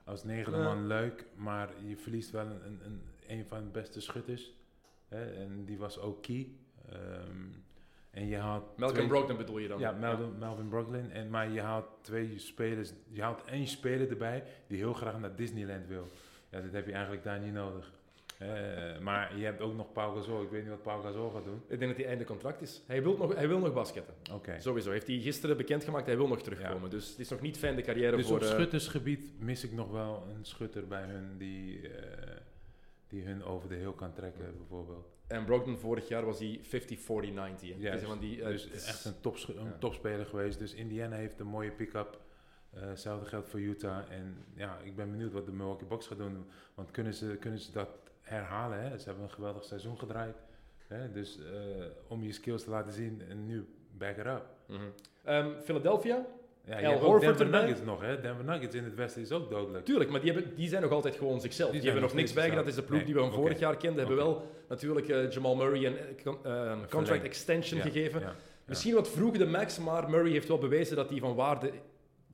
Als 0.04 0.24
negende 0.24 0.58
man 0.58 0.86
leuk, 0.86 1.26
maar 1.34 1.68
je 1.84 1.96
verliest 1.96 2.30
wel 2.30 2.46
een, 2.46 2.80
een, 2.84 3.02
een, 3.26 3.46
van 3.46 3.64
de 3.64 3.70
beste 3.70 4.00
schutters. 4.00 4.52
Hè, 5.08 5.32
en 5.32 5.64
die 5.64 5.78
was 5.78 5.98
ook 5.98 6.22
key. 6.22 6.48
Ehm, 6.88 7.48
En 8.12 8.26
je 8.26 8.36
haalt 8.36 8.64
Malcolm 8.76 8.94
twee- 8.94 9.06
Brogdon 9.08 9.36
bedoel 9.36 9.58
je 9.58 9.68
dan? 9.68 9.78
Ja, 9.78 9.92
Melvin, 9.92 10.38
Melvin 10.38 10.68
Brooklyn. 10.68 11.10
En, 11.10 11.30
maar 11.30 11.50
je 11.50 11.60
haalt 11.60 11.86
twee 12.00 12.38
spelers, 12.38 12.92
je 13.08 13.22
haalt 13.22 13.44
één 13.44 13.66
speler 13.66 14.10
erbij 14.10 14.42
die 14.66 14.78
heel 14.78 14.92
graag 14.92 15.18
naar 15.18 15.36
Disneyland 15.36 15.86
wil. 15.86 16.06
Ja, 16.48 16.60
dat 16.60 16.72
heb 16.72 16.86
je 16.86 16.92
eigenlijk 16.92 17.24
daar 17.24 17.40
niet 17.40 17.52
nodig. 17.52 17.92
Eh, 18.38 18.98
maar 19.00 19.38
je 19.38 19.44
hebt 19.44 19.60
ook 19.60 19.74
nog 19.74 19.92
Pau 19.92 20.16
Gasol. 20.16 20.42
Ik 20.42 20.50
weet 20.50 20.60
niet 20.60 20.70
wat 20.70 20.82
Pau 20.82 21.02
Gasol 21.02 21.30
gaat 21.30 21.44
doen. 21.44 21.62
Ik 21.68 21.78
denk 21.78 21.90
dat 21.90 22.00
hij 22.00 22.06
einde 22.06 22.24
contract 22.24 22.62
is. 22.62 22.82
Hij 22.86 23.02
wil 23.02 23.16
nog, 23.16 23.34
hij 23.34 23.48
wil 23.48 23.58
nog 23.58 23.72
basketten. 23.72 24.14
Oké. 24.32 24.60
Sowieso. 24.60 24.90
Heeft 24.90 25.06
hij 25.06 25.18
gisteren 25.18 25.56
bekendgemaakt, 25.56 26.06
hij 26.06 26.16
wil 26.16 26.28
nog 26.28 26.42
terugkomen. 26.42 26.90
Dus 26.90 27.08
het 27.08 27.18
is 27.18 27.28
nog 27.28 27.40
niet 27.40 27.58
fijn 27.58 27.76
de 27.76 27.82
carrière 27.82 28.16
Dus 28.16 28.26
voor... 28.26 28.36
op 28.36 28.42
eh, 28.42 28.48
schuttersgebied 28.48 29.32
mis 29.38 29.64
ik 29.64 29.72
nog 29.72 29.90
wel 29.90 30.24
een 30.36 30.44
schutter 30.44 30.86
bij 30.86 31.02
hun 31.02 31.38
die, 31.38 31.88
eh, 31.88 32.36
die 33.08 33.24
hun 33.24 33.44
over 33.44 33.68
de 33.68 33.74
heel 33.74 33.92
kan 33.92 34.12
trekken, 34.12 34.54
bijvoorbeeld. 34.56 35.10
En 35.32 35.44
Brogdon 35.44 35.78
vorig 35.78 36.08
jaar 36.08 36.24
was 36.24 36.38
hij 36.38 36.60
50-40-90. 36.62 37.68
hè. 37.68 37.74
Juist. 37.78 37.98
Dus 38.00 38.08
van 38.08 38.18
die, 38.18 38.42
eh, 38.42 38.46
dus 38.48 38.66
is- 38.66 38.86
echt 38.86 39.04
een, 39.04 39.20
topschu- 39.20 39.56
een 39.56 39.64
Ja. 39.64 39.76
topspeler 39.78 40.26
geweest. 40.26 40.58
Dus 40.58 40.74
Indiana 40.74 41.16
heeft 41.16 41.40
een 41.40 41.46
mooie 41.46 41.70
pick-up. 41.70 42.20
Eh, 42.70 42.80
Hetzelfde 42.82 43.26
geldt 43.26 43.48
voor 43.48 43.60
Utah. 43.60 44.10
En 44.10 44.44
ja, 44.54 44.78
ik 44.82 44.96
ben 44.96 45.10
benieuwd 45.10 45.32
wat 45.32 45.46
de 45.46 45.52
Milwaukee 45.52 45.86
Bucks 45.88 46.06
gaat 46.06 46.18
doen. 46.18 46.44
Want 46.74 46.90
kunnen 46.90 47.14
ze, 47.14 47.36
kunnen 47.40 47.58
ze 47.60 47.72
dat 47.72 47.88
herhalen? 48.20 48.80
Hè? 48.82 48.98
Ze 48.98 49.04
hebben 49.04 49.24
een 49.24 49.30
geweldig 49.30 49.64
seizoen 49.64 49.98
gedraaid. 49.98 50.36
Hè? 50.86 51.12
Dus 51.12 51.38
eh, 51.38 51.84
om 52.08 52.22
je 52.22 52.32
skills 52.32 52.64
te 52.64 52.70
laten 52.70 52.92
zien 52.92 53.22
en 53.28 53.46
nu 53.46 53.66
back 53.98 54.16
it 54.16 54.26
up. 54.26 54.44
Mhm. 54.66 54.80
Ehm, 55.24 55.60
Philadelphia, 55.60 56.26
Ja, 56.64 56.78
je 56.78 56.86
hebt 56.86 57.00
ook 57.00 57.02
Horford 57.02 57.38
Denver 57.38 57.44
erbij? 57.44 57.60
Nuggets 57.60 57.84
nog. 57.84 58.00
Hè? 58.00 58.20
Denver 58.20 58.44
Nuggets 58.44 58.74
in 58.74 58.84
het 58.84 58.94
westen 58.94 59.22
is 59.22 59.32
ook 59.32 59.50
dodelijk. 59.50 59.84
Tuurlijk, 59.84 60.10
maar 60.10 60.20
die, 60.20 60.32
hebben, 60.32 60.54
die 60.54 60.68
zijn 60.68 60.82
nog 60.82 60.90
altijd 60.90 61.16
gewoon 61.16 61.40
zichzelf. 61.40 61.70
Die, 61.70 61.82
hebben 61.82 62.02
nog 62.02 62.14
niks 62.14 62.32
bijgedaan. 62.32 62.58
Dat 62.58 62.68
is 62.68 62.74
de 62.74 62.82
ploeg 62.82 62.96
Nee, 62.96 63.06
die 63.06 63.14
we 63.14 63.20
van 63.20 63.32
vorig 63.32 63.58
jaar 63.58 63.76
kenden. 63.76 63.98
Hebben 63.98 64.16
wel 64.16 64.50
natuurlijk 64.68 65.08
eh, 65.08 65.30
Jamal 65.30 65.56
Murray 65.56 65.86
een, 65.86 65.96
eh, 66.42 66.72
eh, 66.72 66.78
contract 66.90 67.24
extension 67.24 67.78
Ja, 67.78 67.84
gegeven. 67.84 68.20
ja. 68.20 68.34
Misschien 68.64 68.94
wat 68.94 69.08
vroeg 69.08 69.36
de 69.36 69.46
max, 69.46 69.78
maar 69.78 70.10
Murray 70.10 70.30
heeft 70.30 70.48
wel 70.48 70.58
bewezen 70.58 70.96
dat 70.96 71.10
hij 71.10 71.18
van 71.18 71.34
waarde 71.34 71.70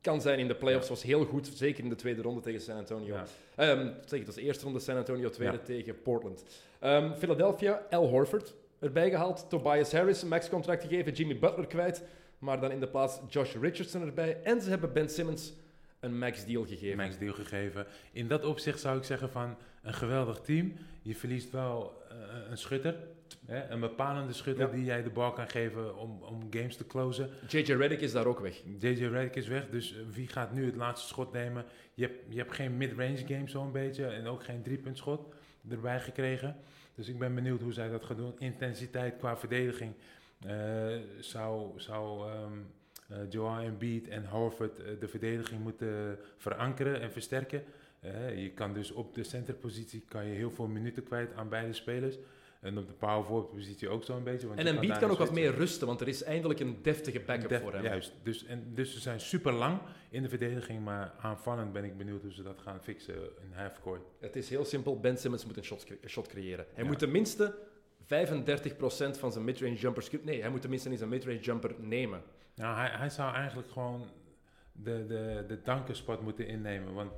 kan 0.00 0.20
zijn 0.20 0.38
in 0.38 0.48
de 0.48 0.54
playoffs. 0.54 0.88
Was 0.88 1.02
heel 1.02 1.24
goed, 1.24 1.50
zeker 1.54 1.84
in 1.84 1.88
de 1.88 1.94
tweede 1.94 2.22
ronde 2.22 2.40
tegen 2.40 2.60
San 2.60 2.76
Antonio. 2.76 3.16
Ehm, 3.54 3.90
zeg, 4.04 4.18
het 4.18 4.26
was 4.26 4.34
de 4.34 4.42
eerste 4.42 4.64
ronde 4.64 4.78
San 4.78 4.96
Antonio, 4.96 5.30
tweede 5.30 5.62
tegen 5.62 6.02
Portland. 6.02 6.44
Ehm, 6.78 7.14
Philadelphia, 7.14 7.86
Al 7.90 8.08
Horford 8.08 8.54
erbij 8.78 9.10
gehaald. 9.10 9.46
Tobias 9.48 9.92
Harris 9.92 10.22
een 10.22 10.28
max-contract 10.28 10.82
gegeven. 10.82 11.12
Jimmy 11.12 11.38
Butler 11.38 11.66
kwijt. 11.66 12.02
Maar 12.38 12.60
dan 12.60 12.70
in 12.70 12.80
de 12.80 12.88
plaats 12.88 13.20
Josh 13.28 13.54
Richardson 13.54 14.02
erbij. 14.02 14.42
En 14.42 14.60
ze 14.60 14.70
hebben 14.70 14.92
Ben 14.92 15.08
Simmons 15.08 15.52
een 16.00 16.18
max-deal 16.18 16.64
gegeven. 16.64 16.96
max 16.96 17.18
deal 17.18 17.32
gegeven. 17.34 17.86
In 18.12 18.28
dat 18.28 18.44
opzicht 18.44 18.80
zou 18.80 18.98
ik 18.98 19.04
zeggen 19.04 19.30
van 19.30 19.56
een 19.82 19.94
geweldig 19.94 20.40
team. 20.40 20.72
Je 21.02 21.14
verliest 21.14 21.50
wel 21.50 22.02
eh, 22.10 22.16
een 22.50 22.58
schutter. 22.58 22.96
Hè, 23.46 23.68
een 23.68 23.80
bepalende 23.80 24.32
schutter 24.32 24.66
Ja. 24.66 24.72
die 24.74 24.84
jij 24.84 25.02
de 25.02 25.10
bal 25.10 25.32
kan 25.32 25.48
geven 25.48 25.96
om, 25.96 26.22
om 26.22 26.46
games 26.50 26.76
te 26.76 26.86
closen. 26.86 27.30
JJ 27.48 27.72
Redick 27.72 28.00
is 28.00 28.12
daar 28.12 28.26
ook 28.26 28.40
weg. 28.40 28.62
JJ 28.78 29.04
Redick 29.06 29.34
is 29.36 29.46
weg, 29.48 29.68
dus 29.70 29.92
eh, 29.94 29.98
wie 30.14 30.28
gaat 30.28 30.52
nu 30.52 30.66
het 30.66 30.76
laatste 30.76 31.08
schot 31.08 31.32
nemen? 31.32 31.64
Je 31.94 32.02
hebt, 32.02 32.14
je 32.28 32.36
hebt 32.38 32.54
geen 32.54 32.76
mid-range 32.76 33.16
game 33.26 33.48
zo'n 33.48 33.72
beetje 33.72 34.06
en 34.06 34.26
ook 34.26 34.44
geen 34.44 34.62
driepuntschot 34.62 35.34
erbij 35.70 36.00
gekregen. 36.00 36.56
Dus 36.94 37.08
ik 37.08 37.18
ben 37.18 37.34
benieuwd 37.34 37.60
hoe 37.60 37.72
zij 37.72 37.88
dat 37.88 38.04
gaan 38.04 38.16
doen. 38.16 38.34
Intensiteit 38.38 39.16
qua 39.16 39.36
verdediging 39.36 39.92
zou, 41.20 41.80
zou 41.80 42.30
ehm 42.30 42.52
eh, 43.08 43.16
Joel 43.28 43.58
Embiid 43.58 44.08
en 44.08 44.26
Horford 44.26 44.78
eh, 44.78 44.86
de 45.00 45.08
verdediging 45.08 45.62
moeten 45.62 46.18
verankeren 46.36 47.00
en 47.00 47.12
versterken. 47.12 47.64
Eh, 48.00 48.42
je 48.42 48.50
kan 48.50 48.72
dus 48.72 48.90
op 48.90 49.14
de 49.14 49.22
centerpositie 49.24 50.04
kan 50.08 50.26
je 50.26 50.34
heel 50.34 50.50
veel 50.50 50.66
minuten 50.66 51.02
kwijt 51.02 51.32
aan 51.34 51.48
beide 51.48 51.72
spelers. 51.72 52.16
En 52.60 52.78
op 52.78 52.86
de 52.86 52.92
power 52.92 53.24
forward 53.24 53.50
positie 53.50 53.88
ook 53.88 54.04
zo'n 54.04 54.24
beetje. 54.24 54.46
Want 54.46 54.58
En 54.58 54.66
Embiid 54.66 54.92
kan 54.92 55.02
ook 55.02 55.08
dus 55.08 55.18
wat 55.18 55.26
switchen. 55.28 55.50
meer 55.50 55.58
rusten, 55.60 55.86
want 55.86 56.00
er 56.00 56.08
is 56.08 56.22
eindelijk 56.22 56.60
een 56.60 56.78
deftige 56.82 57.20
backup 57.20 57.48
Def- 57.48 57.60
voor 57.60 57.72
hem. 57.72 57.82
Juist, 57.82 58.12
dus, 58.22 58.44
en, 58.44 58.70
dus 58.74 58.92
ze 58.92 59.00
zijn 59.00 59.20
super 59.20 59.52
lang 59.52 59.80
in 60.10 60.22
de 60.22 60.28
verdediging, 60.28 60.84
maar 60.84 61.14
aanvallend 61.20 61.72
ben 61.72 61.84
ik 61.84 61.96
benieuwd 61.96 62.22
hoe 62.22 62.32
ze 62.32 62.42
dat 62.42 62.60
gaan 62.62 62.80
fixen 62.82 63.14
in 63.14 63.52
halfcourt. 63.52 64.02
Het 64.20 64.36
is 64.36 64.48
heel 64.48 64.64
simpel. 64.64 65.00
Ben 65.00 65.16
Simmons 65.18 65.44
moet 65.46 65.56
een 65.56 65.64
shot, 65.64 65.86
shot 66.06 66.26
creëren. 66.26 66.66
Hij 66.74 66.82
Ja. 66.82 66.88
moet 66.88 66.98
tenminste 66.98 67.54
35% 68.08 69.18
van 69.18 69.32
zijn 69.32 69.44
midrange 69.44 69.74
jumpers... 69.74 70.10
Nee, 70.22 70.40
hij 70.40 70.50
moet 70.50 70.60
tenminste 70.60 70.88
niet 70.88 70.98
zijn 70.98 71.10
midrange 71.10 71.40
jumper 71.40 71.74
nemen. 71.78 72.22
Nou, 72.54 72.76
hij, 72.76 72.88
hij 72.88 73.10
zou 73.10 73.34
eigenlijk 73.34 73.70
gewoon 73.70 74.06
de, 74.72 75.06
de, 75.06 75.44
de 75.48 75.62
dankerspot 75.62 76.20
moeten 76.20 76.46
innemen, 76.46 76.94
want 76.94 77.12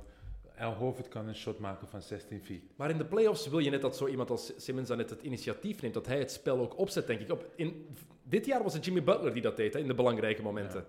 Al 0.61 0.73
Horford 0.73 1.07
kan 1.07 1.27
een 1.27 1.35
shot 1.35 1.59
maken 1.59 1.87
van 1.87 2.01
16 2.01 2.41
feet. 2.41 2.63
Maar 2.75 2.89
in 2.89 2.97
de 2.97 3.05
playoffs 3.05 3.47
wil 3.47 3.59
je 3.59 3.69
net 3.69 3.81
dat 3.81 3.97
zo 3.97 4.07
iemand 4.07 4.29
als 4.29 4.53
Simmons 4.57 4.87
dan 4.87 4.97
net 4.97 5.09
het 5.09 5.21
initiatief 5.21 5.81
neemt. 5.81 5.93
Dat 5.93 6.05
hij 6.05 6.19
het 6.19 6.31
spel 6.31 6.59
ook 6.59 6.77
opzet, 6.77 7.07
denk 7.07 7.19
ik. 7.19 7.31
Op, 7.31 7.51
in, 7.55 7.87
dit 8.23 8.45
jaar 8.45 8.63
was 8.63 8.73
het 8.73 8.85
Jimmy 8.85 9.03
Butler 9.03 9.33
die 9.33 9.41
dat 9.41 9.57
deed, 9.57 9.73
hè, 9.73 9.79
in 9.79 9.87
de 9.87 9.93
belangrijke 9.93 10.41
momenten. 10.41 10.85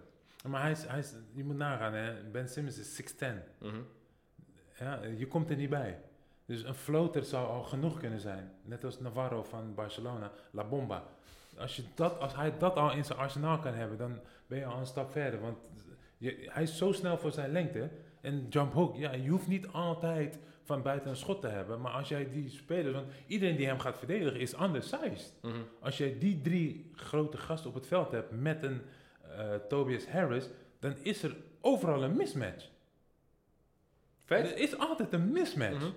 Maar 0.48 0.62
hij 0.62 0.70
is, 0.70 0.84
hij 0.86 0.98
is, 0.98 1.14
je 1.32 1.44
moet 1.44 1.56
nagaan, 1.56 1.94
hè? 1.94 2.22
Ben 2.30 2.48
Simmons 2.48 2.78
is 2.78 3.02
6'10. 3.02 3.26
Mhm. 3.58 3.76
Ja, 4.78 5.00
je 5.16 5.26
komt 5.26 5.50
er 5.50 5.56
niet 5.56 5.70
bij. 5.70 6.00
Dus 6.46 6.62
een 6.62 6.74
floater 6.74 7.24
zou 7.24 7.48
al 7.48 7.62
genoeg 7.62 7.98
kunnen 7.98 8.20
zijn. 8.20 8.52
Net 8.62 8.84
als 8.84 9.00
Navarro 9.00 9.42
van 9.42 9.74
Barcelona, 9.74 10.30
La 10.50 10.64
Bomba. 10.64 11.04
Als, 11.58 11.76
je 11.76 11.82
dat, 11.94 12.18
als 12.18 12.34
hij 12.34 12.58
dat 12.58 12.76
al 12.76 12.92
in 12.92 13.04
zijn 13.04 13.18
arsenaal 13.18 13.58
kan 13.58 13.74
hebben, 13.74 13.98
dan 13.98 14.20
ben 14.46 14.58
je 14.58 14.64
al 14.64 14.78
een 14.78 14.86
stap 14.86 15.10
verder. 15.10 15.40
Want 15.40 15.58
je, 16.18 16.48
hij 16.50 16.62
is 16.62 16.76
zo 16.76 16.92
snel 16.92 17.18
voor 17.18 17.32
zijn 17.32 17.52
lengte. 17.52 17.90
En 18.20 18.46
jump 18.48 18.72
hook, 18.72 18.96
ja, 18.96 19.12
je 19.12 19.28
hoeft 19.28 19.48
niet 19.48 19.68
altijd 19.68 20.38
van 20.62 20.82
buiten 20.82 21.10
een 21.10 21.16
schot 21.16 21.40
te 21.40 21.46
hebben. 21.46 21.80
Maar 21.80 21.92
als 21.92 22.08
jij 22.08 22.30
die 22.30 22.48
spelers, 22.48 22.94
want 22.94 23.06
iedereen 23.26 23.56
die 23.56 23.66
hem 23.66 23.78
gaat 23.78 23.98
verdedigen 23.98 24.40
is 24.40 24.60
undersized. 24.60 25.34
Mhm. 25.42 25.54
Als 25.80 25.98
jij 25.98 26.18
die 26.18 26.40
drie 26.40 26.90
grote 26.94 27.36
gasten 27.36 27.68
op 27.68 27.74
het 27.74 27.86
veld 27.86 28.10
hebt 28.10 28.30
met 28.30 28.62
een 28.62 28.82
eh, 29.36 29.54
Tobias 29.68 30.06
Harris, 30.06 30.48
dan 30.78 30.96
is 31.02 31.22
er 31.22 31.36
overal 31.60 32.02
een 32.02 32.16
mismatch. 32.16 32.68
Feit? 34.24 34.50
Er 34.50 34.58
is 34.58 34.78
altijd 34.78 35.12
een 35.12 35.32
mismatch. 35.32 35.78
Mhm. 35.78 35.90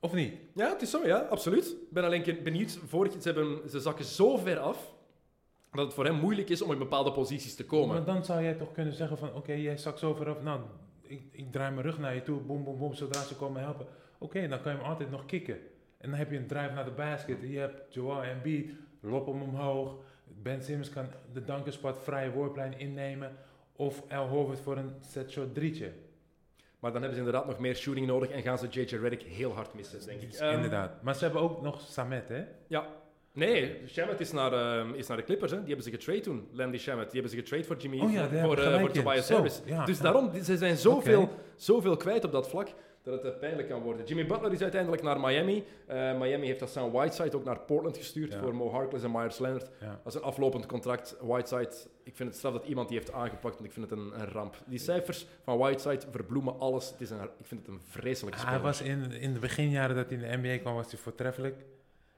Of 0.00 0.12
niet? 0.12 0.34
Ja, 0.54 0.68
het 0.68 0.82
is 0.82 0.90
zo, 0.90 1.06
ja, 1.06 1.18
absoluut. 1.18 1.66
Ik 1.66 1.90
ben 1.90 2.04
alleen 2.04 2.38
benieuwd. 2.42 2.78
Vorig, 2.86 3.12
ze, 3.12 3.32
hebben, 3.32 3.70
ze 3.70 3.80
zakken 3.80 4.04
zo 4.04 4.36
ver 4.36 4.58
af 4.58 4.94
dat 5.72 5.84
het 5.84 5.94
voor 5.94 6.04
hem 6.04 6.14
moeilijk 6.14 6.48
is 6.48 6.62
om 6.62 6.72
in 6.72 6.78
bepaalde 6.78 7.12
posities 7.12 7.54
te 7.54 7.64
komen. 7.64 7.94
Maar 7.96 8.04
dan 8.04 8.24
zou 8.24 8.42
jij 8.42 8.54
toch 8.54 8.72
kunnen 8.72 8.94
zeggen 8.94 9.18
van, 9.18 9.34
oké, 9.34 9.52
jij 9.52 9.76
zakt 9.76 9.98
zo 9.98 10.14
ver 10.14 10.28
af. 10.28 10.42
Nou, 10.42 10.60
ik, 11.02 11.22
ik 11.30 11.52
draai 11.52 11.74
mijn 11.74 11.86
rug 11.86 11.98
naar 11.98 12.14
je 12.14 12.22
toe, 12.22 12.40
boem, 12.40 12.64
boem, 12.64 12.78
boem, 12.78 12.94
zodra 12.94 13.22
ze 13.22 13.34
komen 13.34 13.62
helpen. 13.62 13.86
Oké, 14.18 14.48
dan 14.48 14.60
kan 14.60 14.72
je 14.72 14.78
hem 14.78 14.86
altijd 14.86 15.10
nog 15.10 15.26
kicken. 15.26 15.58
En 15.98 16.10
dan 16.10 16.18
heb 16.18 16.30
je 16.30 16.36
een 16.36 16.46
drive 16.46 16.72
naar 16.74 16.84
de 16.84 16.90
basket. 16.90 17.38
Je 17.40 17.58
hebt 17.58 17.94
Joel 17.94 18.22
Embiid, 18.22 18.70
lop 19.00 19.26
hem 19.26 19.42
omhoog. 19.42 19.94
Ben 20.42 20.62
Simmons 20.62 20.90
kan 20.90 21.06
de 21.32 21.44
dankerspot 21.44 21.98
vrije 22.02 22.30
worplijn 22.30 22.78
innemen. 22.78 23.36
Of 23.76 24.02
Al 24.10 24.28
Horford 24.28 24.60
voor 24.60 24.76
een 24.76 24.92
set 25.00 25.30
shot 25.30 25.54
drietje. 25.54 25.92
Maar 26.86 26.94
dan 26.94 27.04
hebben 27.04 27.20
ze 27.20 27.26
inderdaad 27.26 27.50
nog 27.50 27.60
meer 27.60 27.76
shooting 27.76 28.06
nodig 28.06 28.30
en 28.30 28.42
gaan 28.42 28.58
ze 28.58 28.66
JJ 28.68 28.96
Redick 28.96 29.22
heel 29.22 29.52
hard 29.54 29.74
missen, 29.74 30.06
denk 30.06 30.20
ik. 30.22 30.32
Ehm, 30.32 30.54
Inderdaad. 30.54 31.02
Maar 31.02 31.14
ze 31.14 31.24
hebben 31.24 31.42
ook 31.42 31.62
nog 31.62 31.80
Samet, 31.80 32.28
hè? 32.28 32.44
Ja. 32.66 32.86
Nee, 33.32 33.82
Shamet 33.88 34.20
is 34.20 34.32
naar, 34.32 34.52
ehm, 34.52 34.94
is 34.94 35.06
naar 35.06 35.16
de 35.16 35.22
Clippers. 35.22 35.50
Hè. 35.50 35.56
Die 35.58 35.66
hebben 35.66 35.84
ze 35.84 35.90
getrade 35.90 36.20
toen. 36.20 36.48
Landy 36.52 36.78
Shamet. 36.78 37.10
Die 37.10 37.20
hebben 37.20 37.30
ze 37.30 37.36
getrade 37.36 37.64
voor 37.64 37.76
Jimmy. 37.76 38.00
Oh 38.00 38.12
ja, 38.12 38.28
voor, 38.28 38.56
gelijk 38.56 38.80
voor. 38.80 38.90
Tobias 38.90 39.28
Harris. 39.28 39.60
ja, 39.64 39.84
dus 39.84 39.96
ja. 39.96 40.02
daarom, 40.02 40.42
ze 40.42 40.56
zijn 40.56 40.76
zoveel, 40.76 41.30
zoveel 41.56 41.96
kwijt 41.96 42.24
op 42.24 42.32
dat 42.32 42.48
vlak 42.48 42.68
dat 43.10 43.22
het 43.22 43.32
eh, 43.32 43.38
pijnlijk 43.38 43.68
kan 43.68 43.82
worden. 43.82 44.06
Jimmy 44.06 44.26
Butler 44.26 44.52
is 44.52 44.62
uiteindelijk 44.62 45.02
naar 45.02 45.20
Miami. 45.20 45.64
Eh, 45.86 46.18
Miami 46.18 46.46
heeft 46.46 46.60
Hassan 46.60 46.90
Whiteside 46.90 47.36
ook 47.36 47.44
naar 47.44 47.58
Portland 47.60 47.96
gestuurd 47.96 48.32
Ja. 48.32 48.38
voor 48.40 48.54
Mo 48.54 48.70
Harkless 48.70 49.04
en 49.04 49.10
Myers 49.10 49.38
Leonard. 49.38 49.70
Ja. 49.80 49.86
Dat 50.04 50.14
is 50.14 50.14
een 50.14 50.22
aflopend 50.26 50.66
contract. 50.66 51.16
Whiteside, 51.20 51.70
ik 52.02 52.16
vind 52.16 52.28
het 52.28 52.38
straf 52.38 52.52
dat 52.52 52.64
iemand 52.66 52.88
die 52.88 52.98
heeft 52.98 53.12
aangepakt, 53.12 53.54
want 53.54 53.64
ik 53.64 53.72
vind 53.72 53.90
het 53.90 53.98
een, 53.98 54.20
een 54.20 54.26
ramp. 54.28 54.56
Die 54.66 54.78
cijfers 54.78 55.26
van 55.42 55.58
Whiteside 55.58 56.06
verbloemen 56.10 56.58
alles. 56.58 56.90
Het 56.90 57.00
is 57.00 57.10
een, 57.10 57.22
ik 57.38 57.46
vind 57.46 57.66
het 57.66 57.74
een 57.74 57.80
vreselijke 57.84 58.38
Hij 58.38 58.46
speler. 58.48 58.66
was 58.66 58.80
in, 58.82 59.12
in 59.12 59.32
de 59.32 59.38
beginjaren 59.38 59.96
dat 59.96 60.10
hij 60.10 60.18
in 60.18 60.30
de 60.42 60.48
NBA 60.48 60.58
kwam, 60.58 60.74
was 60.74 60.90
hij 60.90 61.00
voortreffelijk. 61.00 61.64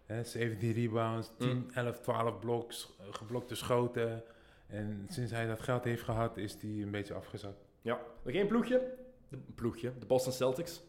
Hè, 0.07 0.25
17 0.25 0.73
rebounds, 0.73 1.31
10, 1.39 1.49
Mm. 1.57 1.67
11, 1.75 2.01
12 2.01 2.39
bloks, 2.39 2.95
eh, 3.01 3.07
geblokte 3.11 3.55
schoten. 3.55 4.23
En 4.67 5.07
sinds 5.09 5.33
hij 5.33 5.47
dat 5.47 5.61
geld 5.61 5.85
heeft 5.85 6.03
gehad, 6.03 6.37
is 6.37 6.57
hij 6.61 6.71
een 6.71 6.91
beetje 6.91 7.15
afgezakt. 7.15 7.65
Ja, 7.83 8.01
nog 8.25 8.35
één 8.35 8.47
ploegje. 8.47 8.93
De, 9.29 9.39
ploegje, 9.55 9.93
de 9.99 10.07
Boston 10.07 10.33
Celtics. 10.33 10.83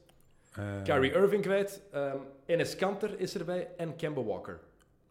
Eh, 0.53 0.81
Kyrie 0.83 1.11
Irving 1.11 1.41
kwijt. 1.41 1.81
ehm 1.91 2.17
Enes 2.45 2.75
Kanter 2.75 3.19
is 3.19 3.35
erbij. 3.35 3.67
En 3.77 3.95
Kemba 3.95 4.23
Walker. 4.23 4.59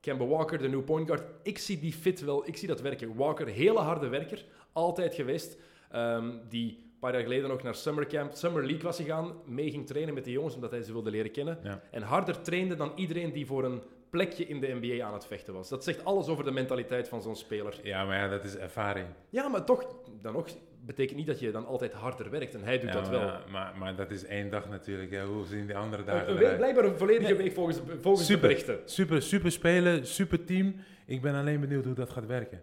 Kemba 0.00 0.26
Walker, 0.26 0.58
de 0.58 0.68
nieuwe 0.68 0.84
point 0.84 1.06
guard. 1.06 1.22
Ik 1.42 1.58
zie 1.58 1.78
die 1.78 1.92
fit 1.92 2.20
wel. 2.20 2.46
Ik 2.46 2.56
zie 2.56 2.68
dat 2.68 2.80
werken. 2.80 3.14
Walker, 3.14 3.46
hele 3.46 3.78
harde 3.78 4.08
werker. 4.08 4.44
Altijd 4.72 5.14
geweest. 5.14 5.56
Ehm, 5.90 6.30
die 6.48 6.76
een 6.78 6.98
paar 6.98 7.12
jaar 7.12 7.22
geleden 7.22 7.48
nog 7.48 7.62
naar 7.62 7.74
Summer 7.74 8.06
Camp, 8.06 8.32
Summer 8.32 8.62
League 8.64 8.82
was 8.82 8.96
gegaan. 8.96 9.32
Mee 9.44 9.70
ging 9.70 9.86
trainen 9.86 10.14
met 10.14 10.24
de 10.24 10.30
jongens, 10.30 10.54
omdat 10.54 10.70
hij 10.70 10.82
ze 10.82 10.92
wilde 10.92 11.10
leren 11.10 11.30
kennen. 11.30 11.58
Ja. 11.62 11.80
En 11.90 12.02
harder 12.02 12.40
trainde 12.40 12.74
dan 12.74 12.92
iedereen 12.94 13.32
die 13.32 13.46
voor 13.46 13.64
een 13.64 13.82
plekje 14.10 14.46
in 14.46 14.60
de 14.60 14.78
NBA 14.80 15.04
aan 15.04 15.12
het 15.12 15.26
vechten 15.26 15.54
was. 15.54 15.68
Dat 15.68 15.84
zegt 15.84 16.04
alles 16.04 16.28
over 16.28 16.44
de 16.44 16.50
mentaliteit 16.50 17.08
van 17.08 17.22
zo'n 17.22 17.36
speler. 17.36 17.80
Ja, 17.82 18.04
maar 18.04 18.16
ja, 18.16 18.28
dat 18.28 18.44
is 18.44 18.56
ervaring. 18.56 19.06
Ja, 19.28 19.48
maar 19.48 19.64
toch, 19.64 19.86
dan 20.20 20.32
nog, 20.32 20.48
betekent 20.88 21.16
niet 21.18 21.26
dat 21.26 21.40
je 21.40 21.50
dan 21.50 21.66
altijd 21.66 21.92
harder 21.92 22.30
werkt. 22.30 22.54
En 22.54 22.62
hij 22.62 22.78
doet 22.78 22.88
Ja, 22.92 22.94
dat 23.00 23.08
wel. 23.08 23.20
maar, 23.20 23.42
maar, 23.50 23.74
maar 23.78 23.96
dat 23.96 24.10
is 24.10 24.24
één 24.24 24.50
dag 24.50 24.68
natuurlijk. 24.68 25.10
Ja, 25.10 25.24
hoe 25.24 25.46
zien 25.46 25.66
die 25.66 25.76
andere 25.76 26.04
dagen 26.04 26.30
een 26.50 26.56
blijkbaar 26.56 26.84
een 26.84 26.96
volledige 26.98 27.32
Nee. 27.32 27.42
week 27.42 27.52
volgens, 27.52 27.80
volgens 28.00 28.26
de 28.26 28.32
Super. 28.32 28.48
berichten. 28.48 28.78
Super, 28.84 29.22
super 29.22 29.52
spelen, 29.52 30.06
super 30.06 30.44
team. 30.44 30.74
Ik 31.06 31.22
ben 31.22 31.34
alleen 31.34 31.60
benieuwd 31.60 31.84
hoe 31.84 31.94
dat 31.94 32.10
gaat 32.10 32.26
werken. 32.26 32.62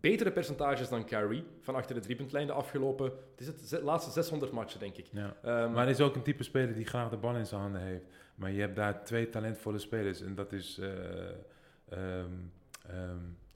Betere 0.00 0.30
percentages 0.32 0.88
dan 0.88 1.04
Kyrie 1.04 1.44
van 1.60 1.74
achter 1.74 1.94
de 1.94 2.00
driepuntlijn 2.00 2.46
de 2.46 2.52
afgelopen... 2.52 3.12
Het 3.36 3.54
is 3.62 3.70
het 3.70 3.82
laatste 3.82 4.10
600 4.10 4.52
matchen, 4.52 4.80
denk 4.80 4.96
ik. 4.96 5.06
Ja. 5.12 5.36
Ehm, 5.42 5.72
Maar 5.72 5.82
hij 5.82 5.92
is 5.92 6.00
ook 6.00 6.14
een 6.14 6.22
type 6.22 6.42
speler 6.42 6.74
die 6.74 6.86
graag 6.86 7.10
de 7.10 7.16
bal 7.16 7.34
in 7.36 7.46
zijn 7.46 7.60
handen 7.60 7.80
heeft. 7.80 8.04
Maar 8.34 8.50
je 8.50 8.60
hebt 8.60 8.76
daar 8.76 9.04
twee 9.04 9.28
talentvolle 9.28 9.78
spelers. 9.78 10.20
En 10.22 10.34
dat 10.34 10.52
is... 10.52 10.80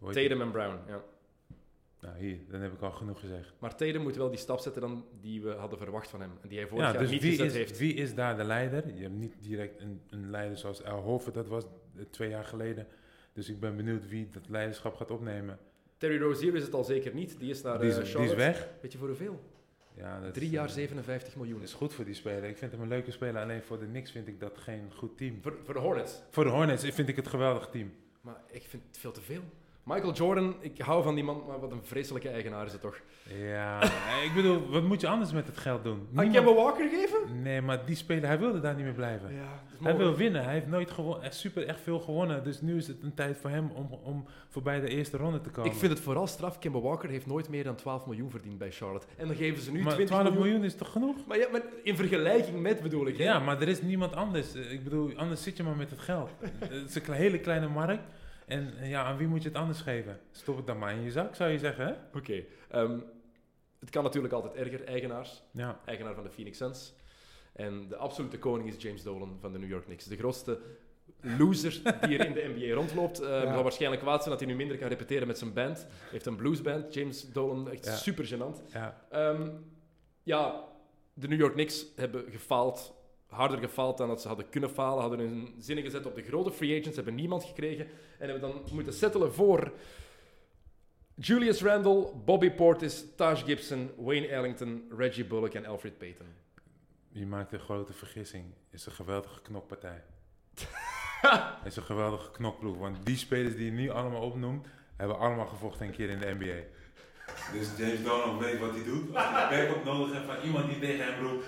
heet 0.00 0.12
Tatum 0.12 0.40
en 0.40 0.50
Brown, 0.50 0.78
ja. 0.88 1.02
Nou, 2.02 2.18
hier, 2.18 2.38
dan 2.48 2.60
heb 2.60 2.72
ik 2.72 2.80
al 2.80 2.90
genoeg 2.90 3.20
gezegd. 3.20 3.52
Maar 3.58 3.76
Tatum 3.76 4.02
moet 4.02 4.16
wel 4.16 4.28
die 4.28 4.38
stap 4.38 4.58
zetten 4.58 4.80
dan 4.82 5.04
die 5.20 5.42
we 5.42 5.50
hadden 5.52 5.78
verwacht 5.78 6.08
van 6.10 6.20
hem. 6.20 6.30
En 6.42 6.48
die 6.48 6.58
hij 6.58 6.66
vorig 6.68 6.84
Ja, 6.84 6.90
jaar 6.92 7.00
dus 7.02 7.10
niet 7.10 7.22
wie 7.22 7.30
gezet 7.30 7.46
is, 7.46 7.52
heeft. 7.54 7.78
wie 7.78 7.94
is 7.94 8.14
daar 8.14 8.36
de 8.36 8.44
leider? 8.44 8.94
Je 8.94 9.02
hebt 9.02 9.14
niet 9.14 9.34
direct 9.40 9.80
een, 9.80 10.00
een 10.10 10.30
leider 10.30 10.56
zoals 10.58 10.82
El 10.82 11.00
Hofer, 11.00 11.32
dat 11.32 11.48
was 11.48 11.64
eh, 11.96 12.02
twee 12.10 12.28
jaar 12.28 12.44
geleden. 12.44 12.86
Dus 13.32 13.48
ik 13.48 13.60
ben 13.60 13.76
benieuwd 13.76 14.08
wie 14.08 14.28
dat 14.30 14.48
leiderschap 14.48 14.94
gaat 14.94 15.10
opnemen. 15.10 15.58
Terry 15.96 16.18
Rozier 16.22 16.54
is 16.54 16.62
het 16.62 16.74
al 16.74 16.84
zeker 16.84 17.14
niet. 17.14 17.38
Die 17.38 17.50
is 17.50 17.62
naar 17.62 17.78
Die 17.78 17.88
is, 17.88 17.94
eh, 17.94 17.98
die 18.00 18.06
is 18.08 18.12
Charlotte. 18.14 18.36
weg. 18.36 18.68
Weet 18.80 18.92
je 18.92 18.98
voor 18.98 19.08
hoeveel? 19.08 19.40
Ja, 19.94 20.20
dat 20.20 20.34
Drie 20.34 20.50
jaar 20.50 20.66
eh, 20.66 20.72
57 20.72 21.36
miljoen. 21.36 21.58
Dat 21.58 21.68
is 21.68 21.74
goed 21.74 21.94
voor 21.94 22.04
die 22.04 22.14
speler. 22.14 22.44
Ik 22.44 22.56
vind 22.56 22.72
hem 22.72 22.80
een 22.80 22.88
leuke 22.88 23.10
speler. 23.10 23.42
Alleen 23.42 23.62
voor 23.62 23.78
de 23.78 23.86
Knicks 23.86 24.10
vind 24.10 24.28
ik 24.28 24.40
dat 24.40 24.58
geen 24.58 24.92
goed 24.94 25.16
team. 25.16 25.38
Voor, 25.42 25.58
voor 25.64 25.74
de 25.74 25.80
Hornets. 25.80 26.22
Voor 26.30 26.44
de 26.44 26.50
Hornets 26.50 26.84
vind 26.84 27.08
ik 27.08 27.16
het 27.16 27.24
een 27.24 27.30
geweldig 27.30 27.68
team. 27.68 27.92
Maar 28.20 28.42
ik 28.50 28.62
vind 28.68 28.82
het 28.86 28.98
veel 28.98 29.12
te 29.12 29.20
veel. 29.20 29.42
Michael 29.84 30.12
Jordan, 30.12 30.54
ik 30.60 30.80
hou 30.80 31.02
van 31.02 31.14
die 31.14 31.24
man, 31.24 31.42
maar 31.48 31.60
wat 31.60 31.72
een 31.72 31.82
vreselijke 31.84 32.28
eigenaar 32.28 32.66
is 32.66 32.72
het 32.72 32.80
toch. 32.80 33.00
Ja, 33.38 33.82
ik 34.24 34.30
bedoel, 34.34 34.68
wat 34.70 34.82
moet 34.82 35.00
je 35.00 35.08
anders 35.08 35.32
met 35.32 35.46
het 35.46 35.56
geld 35.56 35.84
doen? 35.84 35.96
Kan 36.14 36.24
ik 36.24 36.30
Niemand- 36.30 36.34
hem 36.34 36.46
een 36.48 36.54
Walker 36.64 36.88
geven? 36.88 37.42
Nee, 37.42 37.60
maar 37.62 37.84
die 37.86 37.96
speler, 37.96 38.26
hij 38.26 38.38
wilde 38.38 38.60
daar 38.60 38.74
niet 38.74 38.84
meer 38.84 38.94
blijven. 38.94 39.34
Ja, 39.34 39.62
Hij 39.82 39.96
wil 39.96 40.14
winnen. 40.14 40.44
Hij 40.44 40.52
heeft 40.52 40.66
nooit 40.66 40.90
gewonnen, 40.90 41.22
echt 41.24 41.34
super 41.34 41.66
echt 41.66 41.80
veel 41.80 42.00
gewonnen. 42.00 42.44
Dus 42.44 42.60
nu 42.60 42.76
is 42.76 42.86
het 42.86 43.02
een 43.02 43.14
tijd 43.14 43.36
voor 43.38 43.50
hem 43.50 43.70
om, 43.74 43.98
om 44.02 44.24
voorbij 44.48 44.80
de 44.80 44.88
eerste 44.88 45.16
ronde 45.16 45.40
te 45.40 45.50
komen. 45.50 45.70
Ik 45.70 45.76
vind 45.76 45.92
het 45.92 46.00
vooral 46.00 46.26
straf. 46.26 46.58
Kemba 46.58 46.80
Walker 46.80 47.08
heeft 47.10 47.26
nooit 47.26 47.48
meer 47.48 47.64
dan 47.64 47.74
12 47.74 48.06
miljoen 48.06 48.30
verdiend 48.30 48.58
bij 48.58 48.70
Charlotte. 48.72 49.06
En 49.16 49.26
dan 49.26 49.36
geven 49.36 49.62
ze 49.62 49.72
nu 49.72 49.82
maar 49.82 49.92
20 49.94 50.06
12 50.16 50.22
miljoen. 50.34 50.42
miljoen 50.48 50.64
is 50.64 50.74
toch 50.76 50.92
genoeg? 50.92 51.16
Maar, 51.26 51.38
ja, 51.38 51.46
maar 51.52 51.62
in 51.82 51.96
vergelijking 51.96 52.60
met 52.60 52.82
bedoel 52.82 53.06
ik. 53.06 53.16
hè? 53.18 53.24
Ja, 53.24 53.38
maar 53.38 53.60
er 53.60 53.68
is 53.68 53.82
niemand 53.82 54.14
anders. 54.14 54.54
Eh, 54.54 54.72
Ik 54.72 54.84
bedoel, 54.84 55.12
anders 55.16 55.42
zit 55.42 55.56
je 55.56 55.62
maar 55.62 55.76
met 55.76 55.90
het 55.90 56.00
geld. 56.00 56.30
het 56.58 56.88
is 56.96 57.06
een 57.08 57.14
hele 57.14 57.38
kleine 57.38 57.68
markt. 57.68 58.02
En 58.46 58.76
eh, 58.78 58.90
ja, 58.90 59.04
aan 59.04 59.16
wie 59.16 59.26
moet 59.26 59.42
je 59.42 59.48
het 59.48 59.58
anders 59.58 59.80
geven? 59.80 60.20
Stop 60.30 60.56
het 60.56 60.66
dan 60.66 60.78
maar 60.78 60.92
in 60.94 61.02
je 61.02 61.10
zak, 61.10 61.34
zou 61.34 61.50
je 61.50 61.58
zeggen, 61.58 61.86
hè? 61.86 61.92
Oké. 62.18 62.42
ehm, 62.70 62.98
het 63.80 63.90
kan 63.90 64.02
natuurlijk 64.02 64.34
altijd 64.34 64.54
erger, 64.54 64.84
eigenaars. 64.84 65.42
Ja. 65.50 65.80
Eigenaar 65.84 66.14
van 66.14 66.24
de 66.24 66.30
Phoenix 66.30 66.58
Suns. 66.58 66.94
En 67.52 67.88
de 67.88 67.96
absolute 67.96 68.38
koning 68.38 68.68
is 68.68 68.82
James 68.82 69.02
Dolan 69.02 69.36
van 69.40 69.52
de 69.52 69.58
New 69.58 69.68
York 69.68 69.84
Knicks. 69.84 70.04
De 70.04 70.16
grootste 70.16 70.60
loser 71.20 71.80
die 72.00 72.18
er 72.18 72.26
in 72.26 72.32
de 72.32 72.44
NBA 72.56 72.74
rondloopt. 72.74 73.20
Uh, 73.22 73.28
Ja. 73.28 73.52
zal 73.52 73.62
waarschijnlijk 73.62 74.02
kwaad 74.02 74.18
zijn 74.22 74.30
dat 74.30 74.40
hij 74.40 74.48
nu 74.48 74.56
minder 74.56 74.78
kan 74.78 74.88
repeteren 74.88 75.26
met 75.26 75.38
zijn 75.38 75.52
band. 75.52 75.78
Hij 75.78 75.88
heeft 76.10 76.26
een 76.26 76.36
bluesband, 76.36 76.94
James 76.94 77.32
Dolan. 77.32 77.70
Echt 77.70 77.84
Ja. 77.84 77.94
super 77.96 78.24
gênant. 78.26 78.72
ja. 78.72 79.06
Ehm, 79.10 79.48
ja, 80.22 80.64
de 81.14 81.28
New 81.28 81.38
York 81.38 81.52
Knicks 81.52 81.86
hebben 81.96 82.24
gefaald. 82.30 82.94
Harder 83.32 83.58
gefaald 83.58 83.98
dan 83.98 84.08
dat 84.08 84.20
ze 84.20 84.28
hadden 84.28 84.48
kunnen 84.48 84.70
falen. 84.70 85.00
Hadden 85.00 85.18
hun 85.18 85.54
zinnen 85.58 85.84
gezet 85.84 86.06
op 86.06 86.14
de 86.14 86.22
grote 86.22 86.52
free 86.52 86.80
agents. 86.80 86.96
Hebben 86.96 87.14
niemand 87.14 87.44
gekregen. 87.44 87.86
En 88.18 88.28
hebben 88.28 88.40
dan 88.40 88.62
moeten 88.72 88.92
settelen 88.92 89.34
voor 89.34 89.72
Julius 91.14 91.62
Randle, 91.62 92.12
Bobby 92.24 92.50
Portis, 92.50 93.04
Taj 93.16 93.36
Gibson, 93.36 93.90
Wayne 93.96 94.26
Ellington, 94.26 94.84
Reggie 94.96 95.24
Bullock 95.24 95.54
en 95.54 95.66
Alfred 95.66 95.98
Payton. 95.98 96.26
Je 97.08 97.26
maakt 97.26 97.52
een 97.52 97.60
grote 97.60 97.92
vergissing. 97.92 98.44
Het 98.70 98.80
is 98.80 98.86
een 98.86 98.92
geweldige 98.92 99.42
knokpartij. 99.42 100.02
Het 101.20 101.66
is 101.72 101.76
een 101.76 101.82
geweldige 101.82 102.30
knokploeg. 102.30 102.76
Want 102.76 103.06
die 103.06 103.16
spelers 103.16 103.56
die 103.56 103.64
je 103.64 103.70
nu 103.70 103.90
allemaal 103.90 104.22
opnoemt, 104.22 104.66
hebben 104.96 105.18
allemaal 105.18 105.46
gevochten 105.46 105.86
een 105.86 105.92
keer 105.92 106.10
in 106.10 106.18
de 106.18 106.34
NBA. 106.38 106.80
Dus 107.52 107.68
James 107.76 108.02
Dolan 108.02 108.38
weet 108.38 108.58
wat 108.58 108.70
hij 108.70 108.84
doet. 108.84 109.16
Als 109.16 109.24
hij 109.24 109.48
backup 109.48 109.84
nodig 109.84 110.12
heeft 110.12 110.26
van 110.26 110.44
iemand 110.44 110.68
die 110.68 110.78
tegen 110.78 111.04
hem 111.04 111.26
roept, 111.26 111.46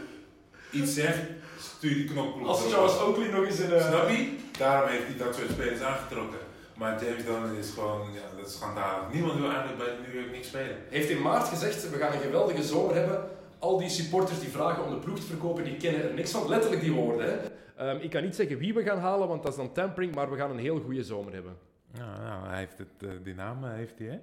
iets 0.74 0.94
zegt, 0.94 1.20
stuur 1.59 1.94
die 1.94 2.05
knokploeg. 2.05 2.70
door. 2.70 3.09
Oakley 3.09 3.28
nog 3.28 3.44
eens 3.44 3.59
een... 3.59 3.80
Snap 3.80 4.09
je? 4.09 4.36
Daarom 4.59 4.90
heeft 4.90 5.06
hij 5.06 5.16
dat 5.16 5.34
soort 5.34 5.51
spelers 5.51 5.80
aangetrokken. 5.80 6.38
Maar 6.76 7.05
James 7.05 7.24
Dolan 7.24 7.56
is 7.56 7.70
gewoon, 7.70 8.12
ja, 8.12 8.36
dat 8.36 8.46
is 8.46 8.55
schandalig. 8.55 9.12
Niemand 9.12 9.38
wil 9.38 9.51
eigenlijk 9.51 9.78
bij 9.78 9.96
New 10.06 10.14
York 10.14 10.28
Knicks 10.28 10.46
spelen. 10.46 10.76
Heeft 10.88 11.09
in 11.09 11.22
maart 11.22 11.48
gezegd, 11.48 11.90
we 11.90 11.98
gaan 11.98 12.12
een 12.12 12.20
geweldige 12.20 12.62
zomer 12.62 12.94
hebben. 12.94 13.28
Al 13.59 13.78
die 13.78 13.88
supporters 13.88 14.40
die 14.40 14.48
vragen 14.48 14.84
om 14.84 14.90
de 14.90 14.96
ploeg 14.96 15.18
te 15.18 15.26
verkopen, 15.26 15.64
die 15.64 15.76
kennen 15.76 16.02
er 16.02 16.14
niks 16.14 16.30
van. 16.30 16.48
Letterlijk 16.48 16.82
die 16.82 16.92
woorden. 16.92 17.26
Hè. 17.26 17.36
Ehm, 17.76 18.02
ik 18.02 18.10
kan 18.10 18.22
niet 18.22 18.34
zeggen 18.34 18.59
wie 18.59 18.74
we 18.74 18.82
gaan 18.82 18.98
halen, 18.98 19.28
want 19.28 19.42
dat 19.42 19.52
is 19.52 19.59
dan 19.59 19.72
tampering, 19.72 20.14
maar 20.14 20.30
we 20.30 20.36
gaan 20.36 20.51
een 20.51 20.59
heel 20.59 20.80
goede 20.80 21.05
zomer 21.05 21.32
hebben. 21.32 21.56
Nou, 21.98 22.22
nou 22.22 22.48
hij 22.48 22.59
heeft 22.59 22.78
het, 22.78 22.88
eh, 22.98 23.09
die 23.22 23.34
naam 23.34 23.64
eh, 23.64 23.72
heeft 23.72 23.98
hij, 23.98 24.09
hè? 24.09 24.18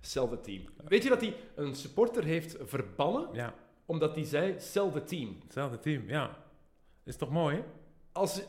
Hetzelfde 0.00 0.40
team. 0.40 0.62
Weet 0.88 1.02
je 1.02 1.08
dat 1.08 1.20
hij 1.20 1.34
een 1.54 1.74
supporter 1.74 2.24
heeft 2.24 2.56
verbannen, 2.64 3.28
Ja, 3.32 3.54
omdat 3.92 4.14
hij 4.14 4.24
zei, 4.24 4.52
hetzelfde 4.52 5.04
team. 5.04 5.36
hetzelfde 5.42 5.78
team, 5.78 6.02
ja. 6.08 6.36
Is 7.04 7.16
toch 7.16 7.30
mooi, 7.30 7.56
hè? 7.56 7.62
Als, 8.12 8.42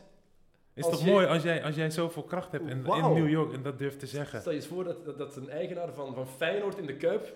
Is 0.74 0.84
Als 0.84 0.94
toch 0.94 1.04
je- 1.06 1.12
mooi 1.12 1.26
als 1.28 1.44
jij, 1.44 1.64
als 1.64 1.76
jij 1.76 1.90
zoveel 1.92 2.24
kracht 2.24 2.52
hebt 2.52 2.70
in, 2.70 2.82
New 2.82 3.30
York 3.30 3.54
en 3.54 3.62
dat 3.64 3.78
durft 3.80 4.00
te 4.00 4.08
zeggen. 4.08 4.40
stel 4.40 4.52
je 4.52 4.58
eens 4.58 4.68
voor 4.68 4.84
dat, 4.84 5.06
dat, 5.06 5.18
dat 5.18 5.36
een 5.36 5.50
eigenaar 5.50 5.94
van, 5.94 6.14
van 6.16 6.28
Feyenoord 6.28 6.78
in 6.78 6.86
de 6.86 6.96
Kuip 6.98 7.36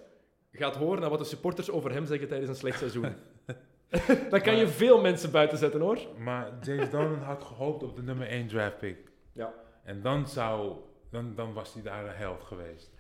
gaat 0.52 0.76
horen 0.76 1.02
naar 1.02 1.10
wat 1.10 1.20
de 1.20 1.26
supporters 1.26 1.70
over 1.72 1.92
hem 1.92 2.06
zeggen 2.06 2.28
tijdens 2.28 2.50
een 2.50 2.56
slecht 2.56 2.78
seizoen. 2.80 3.14
Dan 4.30 4.42
kan 4.42 4.56
je 4.56 4.68
veel 4.68 5.02
mensen 5.02 5.32
buiten 5.32 5.58
zetten, 5.58 5.80
hoor. 5.82 6.00
Maar 6.18 6.52
James 6.62 6.90
Dolan 6.90 7.22
had 7.22 7.44
gehoopt 7.44 7.84
op 7.84 7.96
de 7.96 8.02
nummer 8.04 8.28
1 8.28 8.48
draft 8.48 8.78
pick. 8.78 9.12
Ja. 9.34 9.54
En 9.84 10.02
dan 10.02 10.28
zou, 10.28 10.76
dan, 11.12 11.36
dan 11.36 11.54
was 11.54 11.74
hij 11.74 11.84
daar 11.84 12.06
een 12.06 12.16
held 12.16 12.44
geweest. 12.44 12.92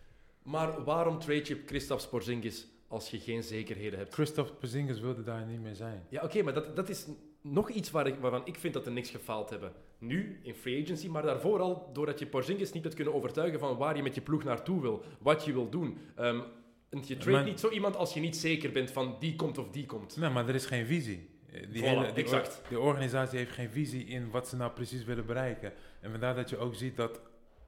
Maar 0.44 0.84
waarom 0.84 1.20
trade 1.20 1.42
je 1.48 1.64
Kristaps 1.64 2.08
Porzingis 2.08 2.68
als 2.88 3.10
je 3.10 3.20
geen 3.20 3.44
zekerheden 3.44 4.00
hebt? 4.00 4.14
Christophe 4.14 4.54
Porzingis 4.54 5.00
wilde 5.00 5.24
daar 5.24 5.46
niet 5.46 5.62
meer 5.62 5.76
zijn. 5.76 6.06
Ja, 6.10 6.24
oké, 6.24 6.42
maar 6.42 6.54
dat, 6.54 6.76
dat 6.76 6.90
is 6.90 7.08
nog 7.42 7.70
iets 7.70 7.92
waar 7.92 8.08
ik, 8.08 8.16
waarvan 8.20 8.42
ik 8.46 8.56
vind 8.58 8.74
dat 8.74 8.84
de 8.84 8.92
niks 8.92 9.10
gefaald 9.10 9.50
hebben. 9.50 9.72
Nu, 9.98 10.40
in 10.44 10.54
free 10.56 10.84
agency, 10.84 11.08
maar 11.08 11.22
daarvoor 11.24 11.60
al 11.60 11.90
doordat 11.94 12.20
je 12.20 12.26
Porzingis 12.28 12.72
niet 12.72 12.84
hebt 12.84 12.96
kunnen 12.96 13.14
overtuigen 13.14 13.60
van 13.60 13.78
waar 13.78 13.96
je 13.96 14.04
met 14.04 14.16
je 14.16 14.22
ploeg 14.22 14.44
naartoe 14.44 14.82
wil, 14.82 15.04
wat 15.20 15.46
je 15.46 15.54
wil 15.54 15.70
doen. 15.70 15.98
Ehm, 16.16 16.40
en 16.90 17.02
je 17.06 17.18
trade 17.18 17.32
Maar- 17.32 17.44
niet 17.44 17.60
zo 17.60 17.70
iemand 17.70 17.96
als 17.96 18.14
je 18.14 18.20
niet 18.20 18.36
zeker 18.38 18.72
bent 18.72 18.92
van 18.92 19.16
die 19.20 19.36
komt 19.36 19.58
of 19.58 19.70
die 19.70 19.86
komt. 19.86 20.18
Nee, 20.18 20.30
maar 20.30 20.48
er 20.48 20.56
is 20.56 20.66
geen 20.66 20.86
visie. 20.86 21.30
Die, 21.72 21.82
Voilà, 21.82 21.86
hele, 21.86 22.06
die, 22.14 22.24
exact. 22.24 22.62
or- 22.64 22.70
die 22.70 22.80
organisatie 22.80 23.38
heeft 23.38 23.52
geen 23.52 23.70
visie 23.70 24.06
in 24.06 24.30
wat 24.30 24.48
ze 24.48 24.56
nou 24.56 24.72
precies 24.72 25.04
willen 25.04 25.26
bereiken. 25.26 25.74
En 26.02 26.12
vandaar 26.12 26.36
dat 26.36 26.50
je 26.50 26.58
ook 26.58 26.76
ziet 26.76 26.96
dat 26.96 27.22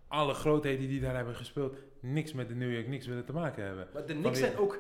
alle 0.07 0.33
grootheden 0.33 0.87
die 0.87 1.01
daar 1.01 1.15
hebben 1.15 1.35
gespeeld, 1.35 1.75
niks 2.01 2.33
met 2.33 2.47
de 2.47 2.55
New 2.55 2.73
York 2.73 2.87
niks 2.87 3.05
willen 3.07 3.25
te 3.25 3.33
maken 3.33 3.63
hebben. 3.63 3.87
Maar 3.93 4.05
de 4.05 4.13
Knicks 4.13 4.39
wie- 4.39 4.47
zijn 4.47 4.57
ook... 4.57 4.79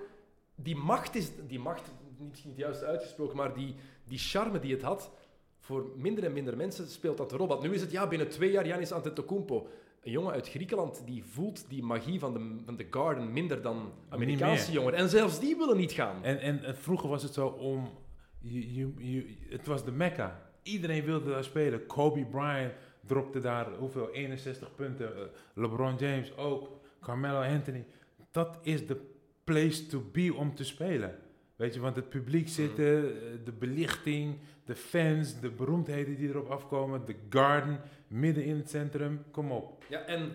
Die 0.63 0.75
macht 0.75 1.15
is... 1.15 1.31
Die 1.47 1.59
macht, 1.59 1.91
niet, 2.17 2.45
niet 2.45 2.57
juist 2.57 2.83
uitgesproken, 2.83 3.37
maar 3.37 3.53
die, 3.53 3.75
die 4.07 4.17
charme 4.17 4.59
die 4.59 4.71
het 4.73 4.81
had, 4.81 5.11
voor 5.59 5.91
minder 5.95 6.23
en 6.23 6.33
minder 6.33 6.57
mensen 6.57 6.87
speelt 6.87 7.17
dat 7.17 7.31
een 7.31 7.37
rol. 7.37 7.47
Want 7.47 7.61
nu 7.61 7.73
is 7.73 7.81
het, 7.81 7.91
ja, 7.91 8.07
binnen 8.07 8.29
twee 8.29 8.51
jaar 8.51 8.67
Janis 8.67 8.91
Antetokounmpo. 8.91 9.67
Een 10.03 10.11
jongen 10.11 10.31
uit 10.33 10.49
Griekenland, 10.49 11.01
die 11.05 11.23
voelt 11.23 11.65
die 11.69 11.83
magie 11.83 12.19
van 12.19 12.33
de, 12.33 12.61
van 12.65 12.75
de 12.75 12.87
Garden 12.91 13.33
minder 13.33 13.61
dan 13.61 13.91
Amerikaanse 14.09 14.71
jongen. 14.71 14.93
En 14.93 15.09
zelfs 15.09 15.39
die 15.39 15.55
willen 15.57 15.77
niet 15.77 15.91
gaan. 15.91 16.23
En, 16.23 16.39
en, 16.39 16.63
en 16.63 16.75
vroeger 16.77 17.09
was 17.09 17.23
het 17.23 17.33
zo 17.33 17.47
om. 17.47 17.89
Je, 18.41 18.73
je, 18.75 18.93
je- 18.97 19.37
het 19.49 19.65
was 19.67 19.83
de 19.85 19.91
Mecca. 19.91 20.49
Iedereen 20.63 21.03
wilde 21.05 21.29
daar 21.29 21.43
spelen. 21.43 21.85
Kobe 21.85 22.25
Bryant 22.25 22.71
dropte 23.05 23.39
daar 23.39 23.67
hoeveel? 23.77 24.09
61 24.11 24.75
punten. 24.75 25.15
Eh, 25.15 25.21
LeBron 25.53 25.95
James 25.95 26.37
ook. 26.37 26.69
Carmelo 27.01 27.41
Anthony. 27.41 27.85
Dat 28.31 28.57
is 28.61 28.87
de 28.87 29.08
place 29.49 29.85
to 29.85 30.09
be 30.11 30.33
om 30.33 30.55
te 30.55 30.63
spelen. 30.63 31.15
Weet 31.55 31.73
je, 31.73 31.79
want 31.79 31.95
het 31.95 32.09
publiek 32.09 32.47
zitten, 32.47 33.03
eh, 33.03 33.29
de 33.45 33.51
belichting, 33.51 34.37
de 34.65 34.75
fans, 34.75 35.39
de 35.39 35.49
beroemdheden 35.49 36.15
die 36.15 36.29
erop 36.29 36.49
afkomen, 36.49 37.05
de 37.05 37.15
garden, 37.29 37.81
midden 38.07 38.43
in 38.43 38.55
het 38.55 38.69
centrum. 38.69 39.21
Kom 39.31 39.51
op. 39.51 39.83
Ja, 39.89 39.99
en 40.05 40.31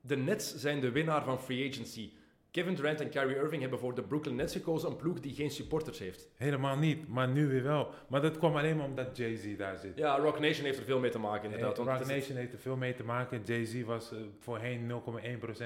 de 0.00 0.16
Nets 0.16 0.56
zijn 0.56 0.80
de 0.80 0.90
winnaar 0.90 1.24
van 1.24 1.40
free 1.40 1.70
agency. 1.70 2.10
Kevin 2.58 2.74
Durant 2.74 3.00
en 3.00 3.08
Kyrie 3.08 3.36
Irving 3.36 3.60
hebben 3.60 3.78
voor 3.78 3.94
de 3.94 4.02
Brooklyn 4.02 4.34
Nets 4.34 4.52
gekozen, 4.52 4.90
een 4.90 4.96
ploeg 4.96 5.20
die 5.20 5.34
geen 5.34 5.50
supporters 5.50 5.98
heeft. 5.98 6.28
Helemaal 6.36 6.76
niet, 6.76 7.08
maar 7.08 7.28
nu 7.28 7.48
weer 7.48 7.62
wel. 7.62 7.90
Maar 8.08 8.20
dat 8.22 8.38
kwam 8.38 8.56
alleen 8.56 8.76
maar 8.76 8.86
omdat 8.86 9.16
Jay-Z 9.16 9.56
daar 9.56 9.76
zit. 9.78 9.98
Ja, 9.98 10.16
Rock 10.18 10.38
Nation 10.40 10.64
heeft 10.64 10.78
er 10.78 10.84
veel 10.84 10.98
mee 10.98 11.10
te 11.10 11.18
maken, 11.18 11.44
inderdaad. 11.44 11.70
Eh, 11.70 11.76
want 11.84 11.88
Rock 11.88 11.98
het 12.08 12.16
Nation 12.16 12.36
heeft 12.36 12.52
er 12.52 12.58
veel 12.58 12.76
mee 12.76 12.94
te 12.94 13.04
maken. 13.04 13.42
Jay-Z 13.44 13.82
was 13.84 14.12
eh, 14.12 14.18
voorheen 14.38 14.92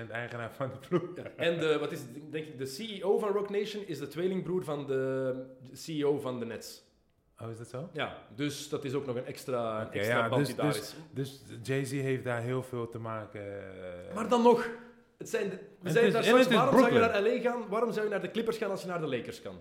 0,1% 0.05 0.11
eigenaar 0.11 0.53
van 0.53 0.71
de 0.71 0.89
ploeg. 0.89 1.03
Ja, 1.17 1.23
En 1.37 1.59
de, 1.59 1.79
wat 1.79 1.93
is 1.93 1.99
het, 2.01 2.09
denk 2.33 2.47
ik, 2.47 2.59
de 2.59 2.67
CEO 2.67 3.19
van 3.19 3.29
Rock 3.29 3.51
Nation 3.51 3.83
is 3.87 3.99
de 3.99 4.09
tweelingbroer 4.09 4.65
van 4.65 4.87
de 4.87 5.35
CEO 5.73 6.19
van 6.19 6.39
de 6.39 6.45
Nets. 6.47 6.83
Oh, 7.41 7.51
is 7.51 7.59
dat 7.59 7.69
zo? 7.69 7.89
Ja, 7.93 8.17
dus 8.35 8.69
dat 8.69 8.85
is 8.85 8.95
ook 8.95 9.07
nog 9.07 9.17
een 9.17 9.27
extra, 9.27 9.81
een 9.81 9.91
extra 9.93 10.19
ja, 10.19 10.29
band 10.29 10.39
dus- 10.47 10.47
die 10.55 10.57
daar 10.57 10.73
dus- 10.73 10.79
is. 10.81 10.95
Dus 11.13 11.43
Jay-Z 11.63 11.91
heeft 11.91 12.25
daar 12.25 12.41
heel 12.43 12.63
veel 12.63 12.89
te 12.89 12.99
maken. 12.99 13.41
eh, 14.09 14.15
Maar 14.15 14.29
dan 14.29 14.43
nog, 14.43 14.69
Het 15.23 15.31
zijn 15.31 15.51
de- 15.51 15.59
we 15.81 15.91
zijn 15.91 16.07
is- 16.07 16.13
daar 16.13 16.23
straks, 16.25 16.47
waarom 16.47 16.79
zou 16.79 16.93
je 16.93 16.99
naar 16.99 17.23
LA 17.23 17.41
gaan? 17.41 17.69
Waarom 17.69 17.93
zou 17.93 18.05
je 18.05 18.11
naar 18.11 18.21
de 18.21 18.31
Clippers 18.31 18.57
gaan 18.57 18.71
als 18.71 18.81
je 18.83 18.87
naar 18.87 19.01
de 19.01 19.07
Lakers 19.07 19.43
kan? 19.43 19.61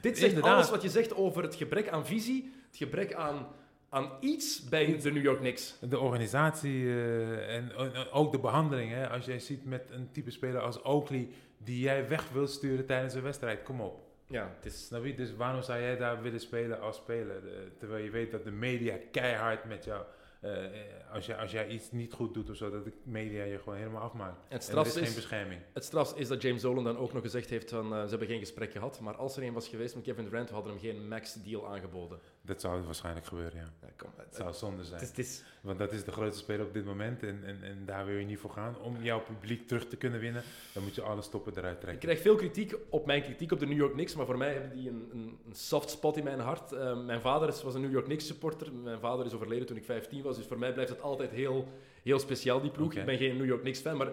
Dit 0.00 0.18
zegt 0.18 0.28
Inderdaad. 0.28 0.54
alles 0.54 0.70
wat 0.70 0.82
je 0.82 0.88
zegt 0.88 1.14
over 1.14 1.42
het 1.42 1.54
gebrek 1.54 1.88
aan 1.88 2.06
visie, 2.06 2.52
het 2.68 2.76
gebrek 2.76 3.14
aan, 3.14 3.46
aan 3.88 4.10
iets 4.20 4.68
bij 4.68 4.98
de 4.98 5.12
New 5.12 5.22
York 5.22 5.38
Knicks. 5.38 5.76
De 5.80 5.98
organisatie 5.98 6.84
eh, 6.86 7.56
en, 7.56 7.72
en 7.76 8.10
ook 8.10 8.32
de 8.32 8.38
behandeling. 8.38 8.92
Hè? 8.92 9.08
Als 9.08 9.24
jij 9.24 9.38
ziet 9.38 9.64
met 9.64 9.90
een 9.90 10.08
type 10.12 10.30
speler 10.30 10.60
als 10.60 10.82
Oakley 10.82 11.28
die 11.58 11.80
jij 11.80 12.08
weg 12.08 12.28
wilt 12.32 12.50
sturen 12.50 12.86
tijdens 12.86 13.14
een 13.14 13.22
wedstrijd, 13.22 13.62
kom 13.62 13.80
op. 13.80 14.00
Ja, 14.26 14.52
het 14.56 14.72
is... 14.72 14.86
Snap 14.86 15.04
je? 15.04 15.14
Dus 15.14 15.34
waarom 15.36 15.62
zou 15.62 15.80
jij 15.80 15.96
daar 15.96 16.22
willen 16.22 16.40
spelen 16.40 16.80
als 16.80 16.96
speler? 16.96 17.36
Eh, 17.36 17.52
terwijl 17.78 18.04
je 18.04 18.10
weet 18.10 18.30
dat 18.30 18.44
de 18.44 18.50
media 18.50 18.94
keihard 19.12 19.64
met 19.64 19.84
jou... 19.84 20.02
eh, 20.40 20.50
als, 21.12 21.26
jij, 21.26 21.36
als 21.36 21.50
jij 21.50 21.68
iets 21.68 21.90
niet 21.90 22.12
goed 22.12 22.34
doet 22.34 22.50
of 22.50 22.56
zo, 22.56 22.70
dat 22.70 22.84
de 22.84 22.92
media 23.02 23.44
je 23.44 23.58
gewoon 23.58 23.78
helemaal 23.78 24.02
afmaakt. 24.02 24.44
Het 24.48 24.62
straf 24.62 24.86
is 24.86 24.92
geen 25.06 25.14
bescherming. 25.14 25.60
het 25.72 25.84
straf 25.84 26.16
is 26.16 26.28
dat 26.28 26.42
James 26.42 26.62
Dolan 26.62 26.84
dan 26.84 26.96
ook 26.96 27.12
nog 27.12 27.22
gezegd 27.22 27.50
heeft 27.50 27.70
van 27.70 27.94
eh, 27.94 28.02
ze 28.02 28.08
hebben 28.08 28.28
geen 28.28 28.38
gesprek 28.38 28.72
gehad, 28.72 29.00
maar 29.00 29.16
als 29.16 29.36
er 29.36 29.42
een 29.42 29.52
was 29.52 29.68
geweest 29.68 29.94
met 29.94 30.04
Kevin 30.04 30.24
Durant, 30.24 30.48
we 30.48 30.54
hadden 30.54 30.72
hem 30.72 30.80
geen 30.80 31.08
max 31.08 31.34
deal 31.34 31.68
aangeboden. 31.68 32.18
Dat 32.42 32.60
zou 32.60 32.82
waarschijnlijk 32.82 33.26
gebeuren, 33.26 33.58
ja. 33.58 33.72
Ja, 33.82 33.88
kom, 33.96 34.10
het, 34.16 34.26
Het 34.26 34.34
zou 34.36 34.52
zonde 34.54 34.84
zijn. 34.84 35.00
het 35.00 35.02
is, 35.02 35.16
het 35.16 35.18
is- 35.26 35.44
Want 35.60 35.78
dat 35.78 35.92
is 35.92 36.04
de 36.04 36.12
grootste 36.12 36.42
speler 36.42 36.66
op 36.66 36.72
dit 36.74 36.84
moment 36.84 37.22
en, 37.22 37.40
en, 37.44 37.58
en 37.62 37.82
daar 37.84 38.06
wil 38.06 38.16
je 38.16 38.24
niet 38.24 38.38
voor 38.38 38.50
gaan. 38.50 38.76
Om 38.82 38.96
jouw 39.02 39.20
publiek 39.20 39.68
terug 39.68 39.86
te 39.86 39.96
kunnen 39.96 40.20
winnen, 40.20 40.42
dan 40.72 40.82
moet 40.82 40.94
je 40.94 41.02
alle 41.02 41.22
stoppen 41.22 41.52
eruit 41.56 41.74
Ik 41.74 41.80
trekken. 41.80 42.02
krijg 42.02 42.20
veel 42.20 42.34
kritiek 42.36 42.74
op 42.88 43.06
mijn 43.06 43.22
kritiek 43.22 43.52
op 43.52 43.58
de 43.58 43.66
New 43.66 43.78
York 43.78 43.92
Knicks, 43.92 44.14
maar 44.14 44.26
voor 44.26 44.38
mij 44.38 44.52
hebben 44.52 44.72
die 44.78 44.88
een, 44.88 45.08
een, 45.12 45.38
een 45.46 45.54
soft 45.54 45.90
spot 45.90 46.16
in 46.16 46.24
mijn 46.24 46.40
hart. 46.40 46.72
Eh, 46.72 47.04
mijn 47.04 47.20
vader 47.20 47.48
is, 47.48 47.62
was 47.62 47.74
een 47.74 47.80
New 47.80 47.92
York 47.92 48.04
Knicks 48.04 48.26
supporter. 48.26 48.72
Mijn 48.72 49.00
vader 49.00 49.26
is 49.26 49.34
overleden 49.34 49.66
toen 49.66 49.76
ik 49.76 49.84
15 49.84 50.22
was, 50.22 50.36
dus 50.36 50.46
voor 50.46 50.58
mij 50.58 50.72
blijft 50.72 50.90
het 50.90 51.02
altijd 51.02 51.30
heel, 51.30 51.68
heel 52.02 52.18
speciaal, 52.18 52.60
die 52.60 52.70
ploeg. 52.70 52.94
Ik 52.94 53.04
ben 53.04 53.16
geen 53.16 53.36
New 53.36 53.46
York 53.46 53.60
Knicks 53.60 53.80
fan, 53.80 53.96
maar 53.96 54.10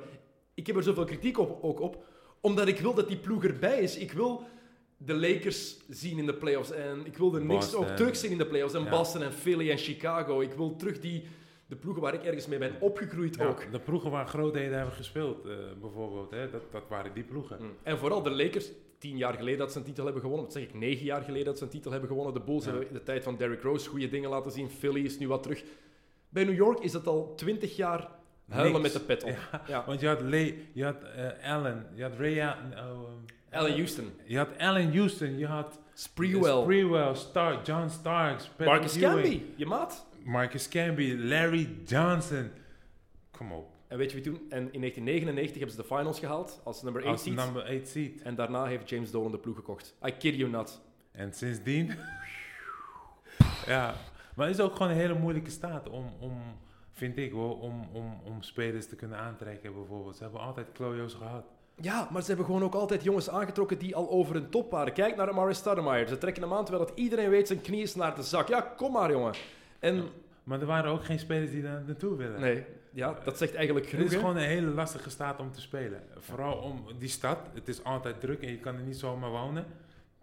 ik 0.54 0.68
heb 0.68 0.76
er 0.76 0.84
zoveel 0.84 1.06
kritiek 1.06 1.38
op, 1.38 1.64
ook 1.64 1.80
op, 1.80 2.04
omdat 2.42 2.68
ik 2.68 2.80
wil 2.80 2.94
dat 2.94 3.08
die 3.08 3.18
ploeg 3.18 3.44
erbij 3.44 3.80
is. 3.80 3.98
Ik 3.98 4.12
wil 4.12 4.44
de 4.98 5.14
Lakers 5.16 5.78
zien 5.90 6.18
in 6.18 6.26
de 6.26 6.34
playoffs 6.34 6.72
en 6.72 7.06
ik 7.06 7.18
wil 7.18 7.32
de 7.32 7.40
Knicks 7.40 7.74
ook 7.76 7.88
terug 7.88 8.16
zien 8.16 8.32
in 8.32 8.38
de 8.38 8.46
playoffs. 8.48 8.74
En 8.74 8.84
Ja. 8.84 8.90
Boston 8.90 9.22
en 9.24 9.34
Philly 9.34 9.70
en 9.72 9.78
Chicago. 9.78 10.42
Ik 10.42 10.52
wil 10.54 10.76
terug 10.76 11.00
die, 11.00 11.24
de 11.68 11.76
ploegen 11.76 12.02
waar 12.02 12.14
ik 12.14 12.24
ergens 12.24 12.48
mee 12.48 12.60
ben 12.60 12.76
opgegroeid 12.80 13.36
Ja, 13.36 13.46
ook. 13.46 13.72
de 13.72 13.80
ploegen 13.80 14.12
waar 14.12 14.28
grootheden 14.28 14.78
hebben 14.78 14.96
gespeeld, 14.96 15.46
eh, 15.46 15.52
bijvoorbeeld, 15.82 16.32
hè, 16.32 16.50
dat, 16.50 16.72
dat 16.72 16.84
waren 16.90 17.14
die 17.14 17.24
ploegen. 17.24 17.58
Mm. 17.62 17.72
En 17.84 17.98
vooral 17.98 18.24
de 18.24 18.32
Lakers, 18.32 18.70
tien 18.98 19.18
jaar 19.18 19.34
geleden 19.34 19.60
dat 19.60 19.72
ze 19.72 19.78
een 19.78 19.84
titel 19.84 20.04
hebben 20.04 20.22
gewonnen. 20.22 20.46
Wat 20.46 20.56
zeg 20.56 20.64
ik, 20.64 20.74
negen 20.74 21.06
jaar 21.06 21.22
geleden 21.22 21.46
dat 21.46 21.58
ze 21.58 21.64
een 21.64 21.70
titel 21.70 21.92
hebben 21.92 22.10
gewonnen. 22.10 22.34
De 22.34 22.40
Bulls 22.42 22.64
Ja. 22.64 22.70
hebben 22.70 22.88
in 22.88 22.94
de 22.94 23.04
tijd 23.04 23.24
van 23.24 23.38
Derrick 23.38 23.62
Rose 23.62 23.90
goede 23.90 24.10
dingen 24.10 24.30
laten 24.30 24.52
zien. 24.52 24.70
Philly 24.70 25.04
is 25.06 25.18
nu 25.20 25.28
wat 25.28 25.44
terug. 25.44 25.64
Bij 26.30 26.44
New 26.44 26.56
York 26.56 26.80
is 26.80 26.92
dat 26.92 27.08
al 27.08 27.34
twintig 27.36 27.76
jaar 27.76 28.10
huilen 28.50 28.82
Niks. 28.82 28.94
met 28.94 29.02
de 29.02 29.08
pet 29.16 29.24
op. 29.24 29.38
Ja. 29.68 29.84
Want 29.86 30.00
je 30.00 30.08
had, 30.08 30.22
Lee, 30.22 30.68
je 30.74 30.84
had 30.84 31.04
eh, 31.04 31.54
Allen, 31.54 31.86
je 31.94 32.04
had 32.04 32.16
Ray 32.18 32.40
oh, 32.40 32.48
um, 33.10 33.26
Allen 33.52 33.74
Houston, 33.74 34.12
Je 34.26 34.38
had 34.38 34.48
Allen 34.58 34.94
Houston, 34.98 35.38
je 35.38 35.46
had 35.48 35.80
Spreewell, 35.94 36.62
Spreewell 36.62 37.16
Stark, 37.16 37.66
John 37.66 37.88
Starks, 37.90 38.48
Patrick 38.48 38.68
Marcus 38.68 39.00
Camby, 39.00 39.42
je 39.56 39.66
maat. 39.66 40.06
Marcus 40.24 40.68
Camby, 40.68 41.16
Larry 41.18 41.70
Johnson. 41.86 42.52
Kom 43.32 43.52
op. 43.52 43.70
En 43.88 43.98
weet 43.98 44.12
je 44.12 44.16
wie 44.16 44.26
toen? 44.26 44.36
En 44.50 44.74
in 44.74 44.80
1999 44.80 45.58
hebben 45.58 45.76
ze 45.76 45.82
de 45.82 45.96
finals 45.96 46.20
gehaald 46.20 46.62
als 46.64 46.82
nummer 46.82 47.02
8 47.02 47.12
Als 47.12 47.24
seed. 47.24 47.36
number 47.36 47.64
8 47.64 47.88
seed. 47.88 48.22
En 48.22 48.36
daarna 48.36 48.66
heeft 48.66 48.90
James 48.90 49.12
Dolan 49.12 49.32
de 49.32 49.38
ploeg 49.38 49.56
gekocht. 49.56 49.96
I 50.06 50.12
kid 50.12 50.36
you 50.36 50.50
not. 50.50 50.82
En 51.12 51.34
sindsdien... 51.34 51.86
ja, 53.66 53.96
maar 54.36 54.48
het 54.48 54.56
is 54.58 54.64
ook 54.64 54.76
gewoon 54.76 54.92
een 54.92 54.98
hele 54.98 55.20
moeilijke 55.20 55.52
staat 55.52 55.90
om, 55.90 56.14
om 56.20 56.42
vind 56.92 57.18
ik 57.18 57.32
hoor, 57.32 57.60
om, 57.60 57.90
om, 57.94 58.20
om 58.24 58.42
spelers 58.42 58.88
te 58.88 58.96
kunnen 58.96 59.18
aantrekken 59.18 59.74
bijvoorbeeld. 59.74 60.16
Ze 60.16 60.24
hebben 60.24 60.42
altijd 60.42 60.68
klojo's 60.72 61.14
gehad. 61.14 61.46
Ja, 61.82 62.08
maar 62.12 62.22
ze 62.22 62.28
hebben 62.28 62.46
gewoon 62.46 62.64
ook 62.64 62.74
altijd 62.76 63.04
jongens 63.04 63.30
aangetrokken 63.30 63.78
die 63.78 63.96
al 63.96 64.10
over 64.10 64.34
hun 64.36 64.50
top 64.50 64.72
waren. 64.72 64.94
Kijk 64.94 65.16
naar 65.16 65.30
Amari 65.30 65.54
Stoudemire. 65.54 66.08
Ze 66.08 66.18
trekken 66.18 66.44
hem 66.44 66.54
aan 66.54 66.66
terwijl 66.66 66.86
dat 66.86 66.98
iedereen 66.98 67.30
weet 67.30 67.48
zijn 67.48 67.62
knie 67.62 67.82
is 67.82 67.96
naar 67.96 68.16
de 68.16 68.24
zak. 68.24 68.48
Ja, 68.48 68.62
kom 68.62 68.92
maar 68.92 69.12
jongen. 69.12 69.34
En 69.80 70.04
Maar 70.44 70.60
er 70.60 70.66
waren 70.66 70.92
ook 70.92 71.06
geen 71.06 71.20
spelers 71.20 71.52
die 71.52 71.62
daar 71.62 71.84
naartoe 71.86 72.16
willen. 72.18 72.40
nee, 72.40 72.66
ja, 72.92 73.18
dat 73.24 73.38
zegt 73.38 73.54
eigenlijk 73.56 73.86
Het 73.86 73.94
genoeg. 73.96 74.08
is 74.10 74.14
hè? 74.14 74.20
gewoon 74.20 74.38
een 74.38 74.44
hele 74.48 74.68
lastige 74.72 75.10
staat 75.10 75.40
om 75.40 75.52
te 75.52 75.62
spelen. 75.62 76.04
Vooral 76.18 76.58
om 76.58 76.86
die 77.00 77.10
stad. 77.10 77.40
Het 77.54 77.68
is 77.68 77.84
altijd 77.84 78.20
druk 78.20 78.42
en 78.42 78.50
je 78.52 78.58
kan 78.60 78.76
er 78.76 78.82
niet 78.82 78.98
zomaar 78.98 79.30
wonen. 79.30 79.66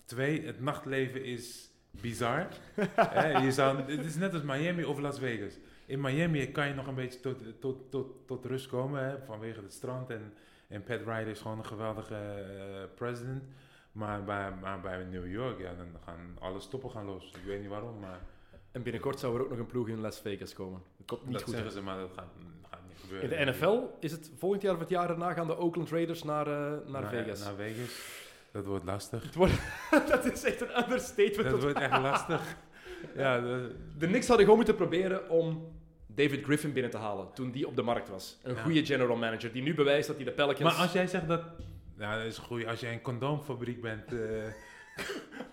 Twee, 0.05 0.47
het 0.47 0.60
nachtleven 0.60 1.24
is 1.24 1.70
bizar. 1.90 2.47
Je 3.44 3.52
zou, 3.52 3.78
het 3.93 4.05
is 4.05 4.14
net 4.16 4.32
als 4.32 4.43
Miami 4.43 4.85
of 4.85 4.98
Las 4.98 5.18
Vegas. 5.18 5.52
In 5.86 6.01
Miami 6.01 6.52
kan 6.52 6.68
je 6.68 6.74
nog 6.74 6.86
een 6.86 6.94
beetje 6.94 7.20
tot, 7.20 7.36
tot, 7.60 7.90
tot, 7.90 8.06
tot 8.26 8.44
rust 8.44 8.66
komen 8.68 9.05
hè, 9.05 9.14
vanwege 9.26 9.60
het 9.62 9.72
strand. 9.72 10.10
En, 10.10 10.32
en 10.69 10.82
Pat 10.82 10.99
Riley 11.01 11.31
is 11.31 11.41
gewoon 11.41 11.59
een 11.59 11.66
geweldige 11.66 12.15
eh, 12.15 12.95
president. 12.95 13.45
Maar 13.93 14.24
bij, 14.24 14.53
maar 14.61 14.81
bij 14.81 15.05
New 15.05 15.32
York, 15.32 15.59
ja, 15.61 15.74
dan 15.74 15.86
gaan 16.05 16.36
alle 16.41 16.61
stoppen 16.61 16.91
gaan 16.91 17.05
los. 17.07 17.31
Ik 17.31 17.45
weet 17.47 17.61
niet 17.61 17.69
waarom, 17.69 17.99
maar 17.99 18.19
En 18.73 18.82
binnenkort 18.82 19.19
zou 19.20 19.35
er 19.36 19.43
ook 19.43 19.51
nog 19.51 19.59
een 19.59 19.66
ploeg 19.66 19.89
in 19.89 20.01
Las 20.01 20.20
Vegas 20.20 20.53
komen. 20.55 20.82
Dat 20.97 21.07
komt 21.07 21.24
niet 21.24 21.32
dat 21.32 21.43
goed. 21.43 21.53
zeggen 21.55 21.73
ze, 21.73 21.82
maar 21.82 21.99
dat 21.99 22.11
gaat, 22.15 22.28
gaat 22.70 22.81
niet 22.89 22.97
In 22.97 23.01
gebeuren. 23.19 23.47
de 23.47 23.51
NFL 23.53 23.81
is 24.01 24.12
het 24.12 24.31
volgend 24.39 24.62
jaar 24.62 24.74
of 24.74 24.81
het 24.81 24.89
jaar 24.89 25.11
erna 25.11 25.32
gaan 25.32 25.47
de 25.47 25.59
Oakland 25.59 25.91
Raiders 25.91 26.23
naar, 26.23 26.47
eh, 26.47 26.91
naar 26.91 27.09
Vegas. 27.09 27.45
Naar 27.45 27.55
Vegas. 27.55 28.23
Dat 28.53 28.65
wordt 28.66 28.85
lastig. 28.85 29.23
Het 29.24 29.35
wordt, 29.35 29.53
dat 30.11 30.24
is 30.24 30.45
echt 30.45 30.61
een 30.61 30.78
understatement. 30.82 31.51
Dat 31.51 31.62
wordt 31.62 31.78
echt 31.78 32.01
lastig. 32.01 32.43
Ja, 33.16 33.41
de- 33.41 33.74
De 33.99 34.07
Knicks 34.07 34.27
hadden 34.27 34.45
gewoon 34.45 34.57
moeten 34.65 34.77
proberen 34.77 35.28
om 35.31 35.73
David 36.15 36.45
Griffin 36.45 36.73
binnen 36.73 36.91
te 36.91 36.97
halen 36.99 37.32
toen 37.35 37.51
die 37.51 37.66
op 37.66 37.77
de 37.77 37.82
markt 37.82 38.09
was. 38.09 38.39
Een 38.43 38.55
Ja. 38.55 38.62
goede 38.62 38.85
general 38.86 39.16
manager 39.16 39.53
die 39.53 39.62
nu 39.62 39.74
bewijst 39.74 40.07
dat 40.07 40.16
hij 40.16 40.24
de 40.24 40.31
Pelicans... 40.31 40.73
maar 40.74 40.82
als 40.82 40.93
jij 40.93 41.07
zegt 41.07 41.28
dat... 41.28 41.43
Ja, 41.99 42.16
dat 42.16 42.27
is 42.27 42.39
goed. 42.39 42.66
Als 42.66 42.81
jij 42.81 42.93
een 42.93 43.03
condoomfabriek 43.03 43.81
bent... 43.81 44.12
eh, 44.12 44.20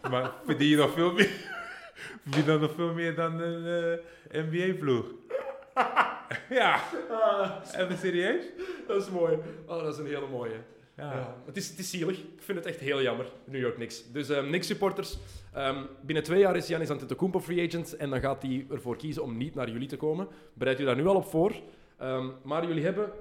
maar 0.12 0.32
verdien 0.46 0.68
je 0.68 0.76
nog 0.76 0.94
veel 0.94 1.12
meer... 1.14 1.30
verdien 2.24 2.46
dan 2.46 2.60
nog 2.60 2.74
veel 2.76 2.94
meer 2.94 3.16
dan 3.16 3.40
een 3.40 4.00
eh, 4.30 4.44
NBA-ploeg? 4.44 5.06
ja. 6.50 6.80
Even 7.78 7.98
serieus? 7.98 8.44
Dat 8.88 9.02
is 9.02 9.10
mooi. 9.10 9.38
Oh, 9.66 9.84
dat 9.84 9.94
is 9.94 10.00
een 10.00 10.06
hele 10.06 10.28
mooie. 10.28 10.56
Ja. 10.98 11.14
Ja. 11.14 11.36
Het, 11.46 11.58
is, 11.58 11.70
het 11.70 11.80
is 11.80 11.90
zielig. 11.90 12.18
Ik 12.18 12.42
vind 12.42 12.58
het 12.58 12.68
echt 12.68 12.80
heel 12.80 13.02
jammer, 13.02 13.26
New 13.46 13.62
York 13.62 13.76
Knicks. 13.76 14.12
Dus 14.12 14.30
um, 14.30 14.46
Knicks 14.48 14.68
supporters, 14.68 15.18
ehm, 15.54 15.84
binnen 16.02 16.24
twee 16.24 16.40
jaar 16.40 16.56
is 16.56 16.66
Giannis 16.66 16.90
Antetokounmpo 16.90 17.40
free 17.40 17.68
agent 17.68 17.96
en 17.96 18.10
dan 18.10 18.20
gaat 18.20 18.42
hij 18.42 18.66
ervoor 18.70 18.98
kiezen 18.98 19.24
om 19.24 19.38
niet 19.38 19.56
naar 19.56 19.70
jullie 19.70 19.88
te 19.88 19.98
komen. 19.98 20.28
Bereid 20.54 20.80
u 20.80 20.86
daar 20.86 20.96
nu 20.96 21.08
al 21.08 21.16
op 21.16 21.26
voor. 21.26 21.54
Ehm, 21.98 22.30
maar 22.44 22.68
jullie 22.68 22.84
hebben 22.84 23.12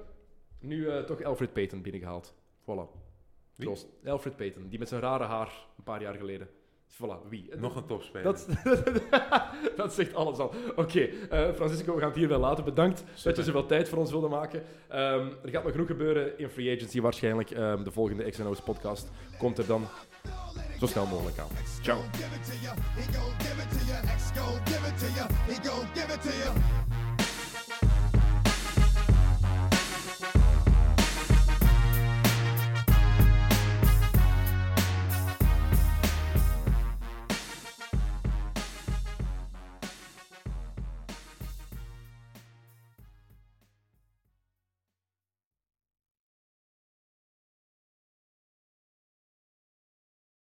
nu 0.59 0.87
eh, 0.87 1.03
toch 1.03 1.23
Alfred 1.23 1.53
Payton 1.53 1.81
binnengehaald. 1.81 2.33
Voilà. 2.61 2.99
Wie? 3.55 3.65
Troost. 3.65 3.87
Alfred 4.05 4.35
Payton, 4.35 4.67
die 4.67 4.79
met 4.79 4.87
zijn 4.87 5.01
rare 5.01 5.23
haar 5.23 5.67
een 5.77 5.83
paar 5.83 6.01
jaar 6.01 6.15
geleden. 6.15 6.47
Voilà, 6.91 7.29
wie? 7.29 7.49
Nog 7.55 7.75
een 7.75 7.85
topspeler. 7.85 8.23
Dat, 8.23 8.47
dat 9.75 9.93
zegt 9.93 10.13
alles 10.15 10.37
al. 10.37 10.53
Oké, 10.75 10.99
eh, 10.99 11.53
Francisco, 11.53 11.93
we 11.93 11.99
gaan 11.99 12.09
het 12.09 12.17
hier 12.17 12.27
wel 12.27 12.39
laten. 12.39 12.63
Bedankt 12.63 13.03
dat 13.23 13.35
je 13.35 13.43
zoveel 13.43 13.65
tijd 13.65 13.89
voor 13.89 13.97
ons 13.97 14.11
wilde 14.11 14.27
maken. 14.27 14.63
Ehm, 14.87 15.27
er 15.43 15.49
gaat 15.49 15.63
nog 15.63 15.71
genoeg 15.71 15.87
gebeuren 15.87 16.37
in 16.37 16.49
Free 16.49 16.75
Agency 16.75 17.01
waarschijnlijk. 17.01 17.49
De 17.49 17.91
volgende 17.91 18.29
X&O's 18.29 18.61
podcast 18.61 19.11
komt 19.37 19.57
er 19.57 19.65
dan 19.65 19.87
zo 20.81 20.87
snel 20.87 21.05
mogelijk 21.05 21.37
aan. 21.39 21.47
Ciao. 21.81 22.01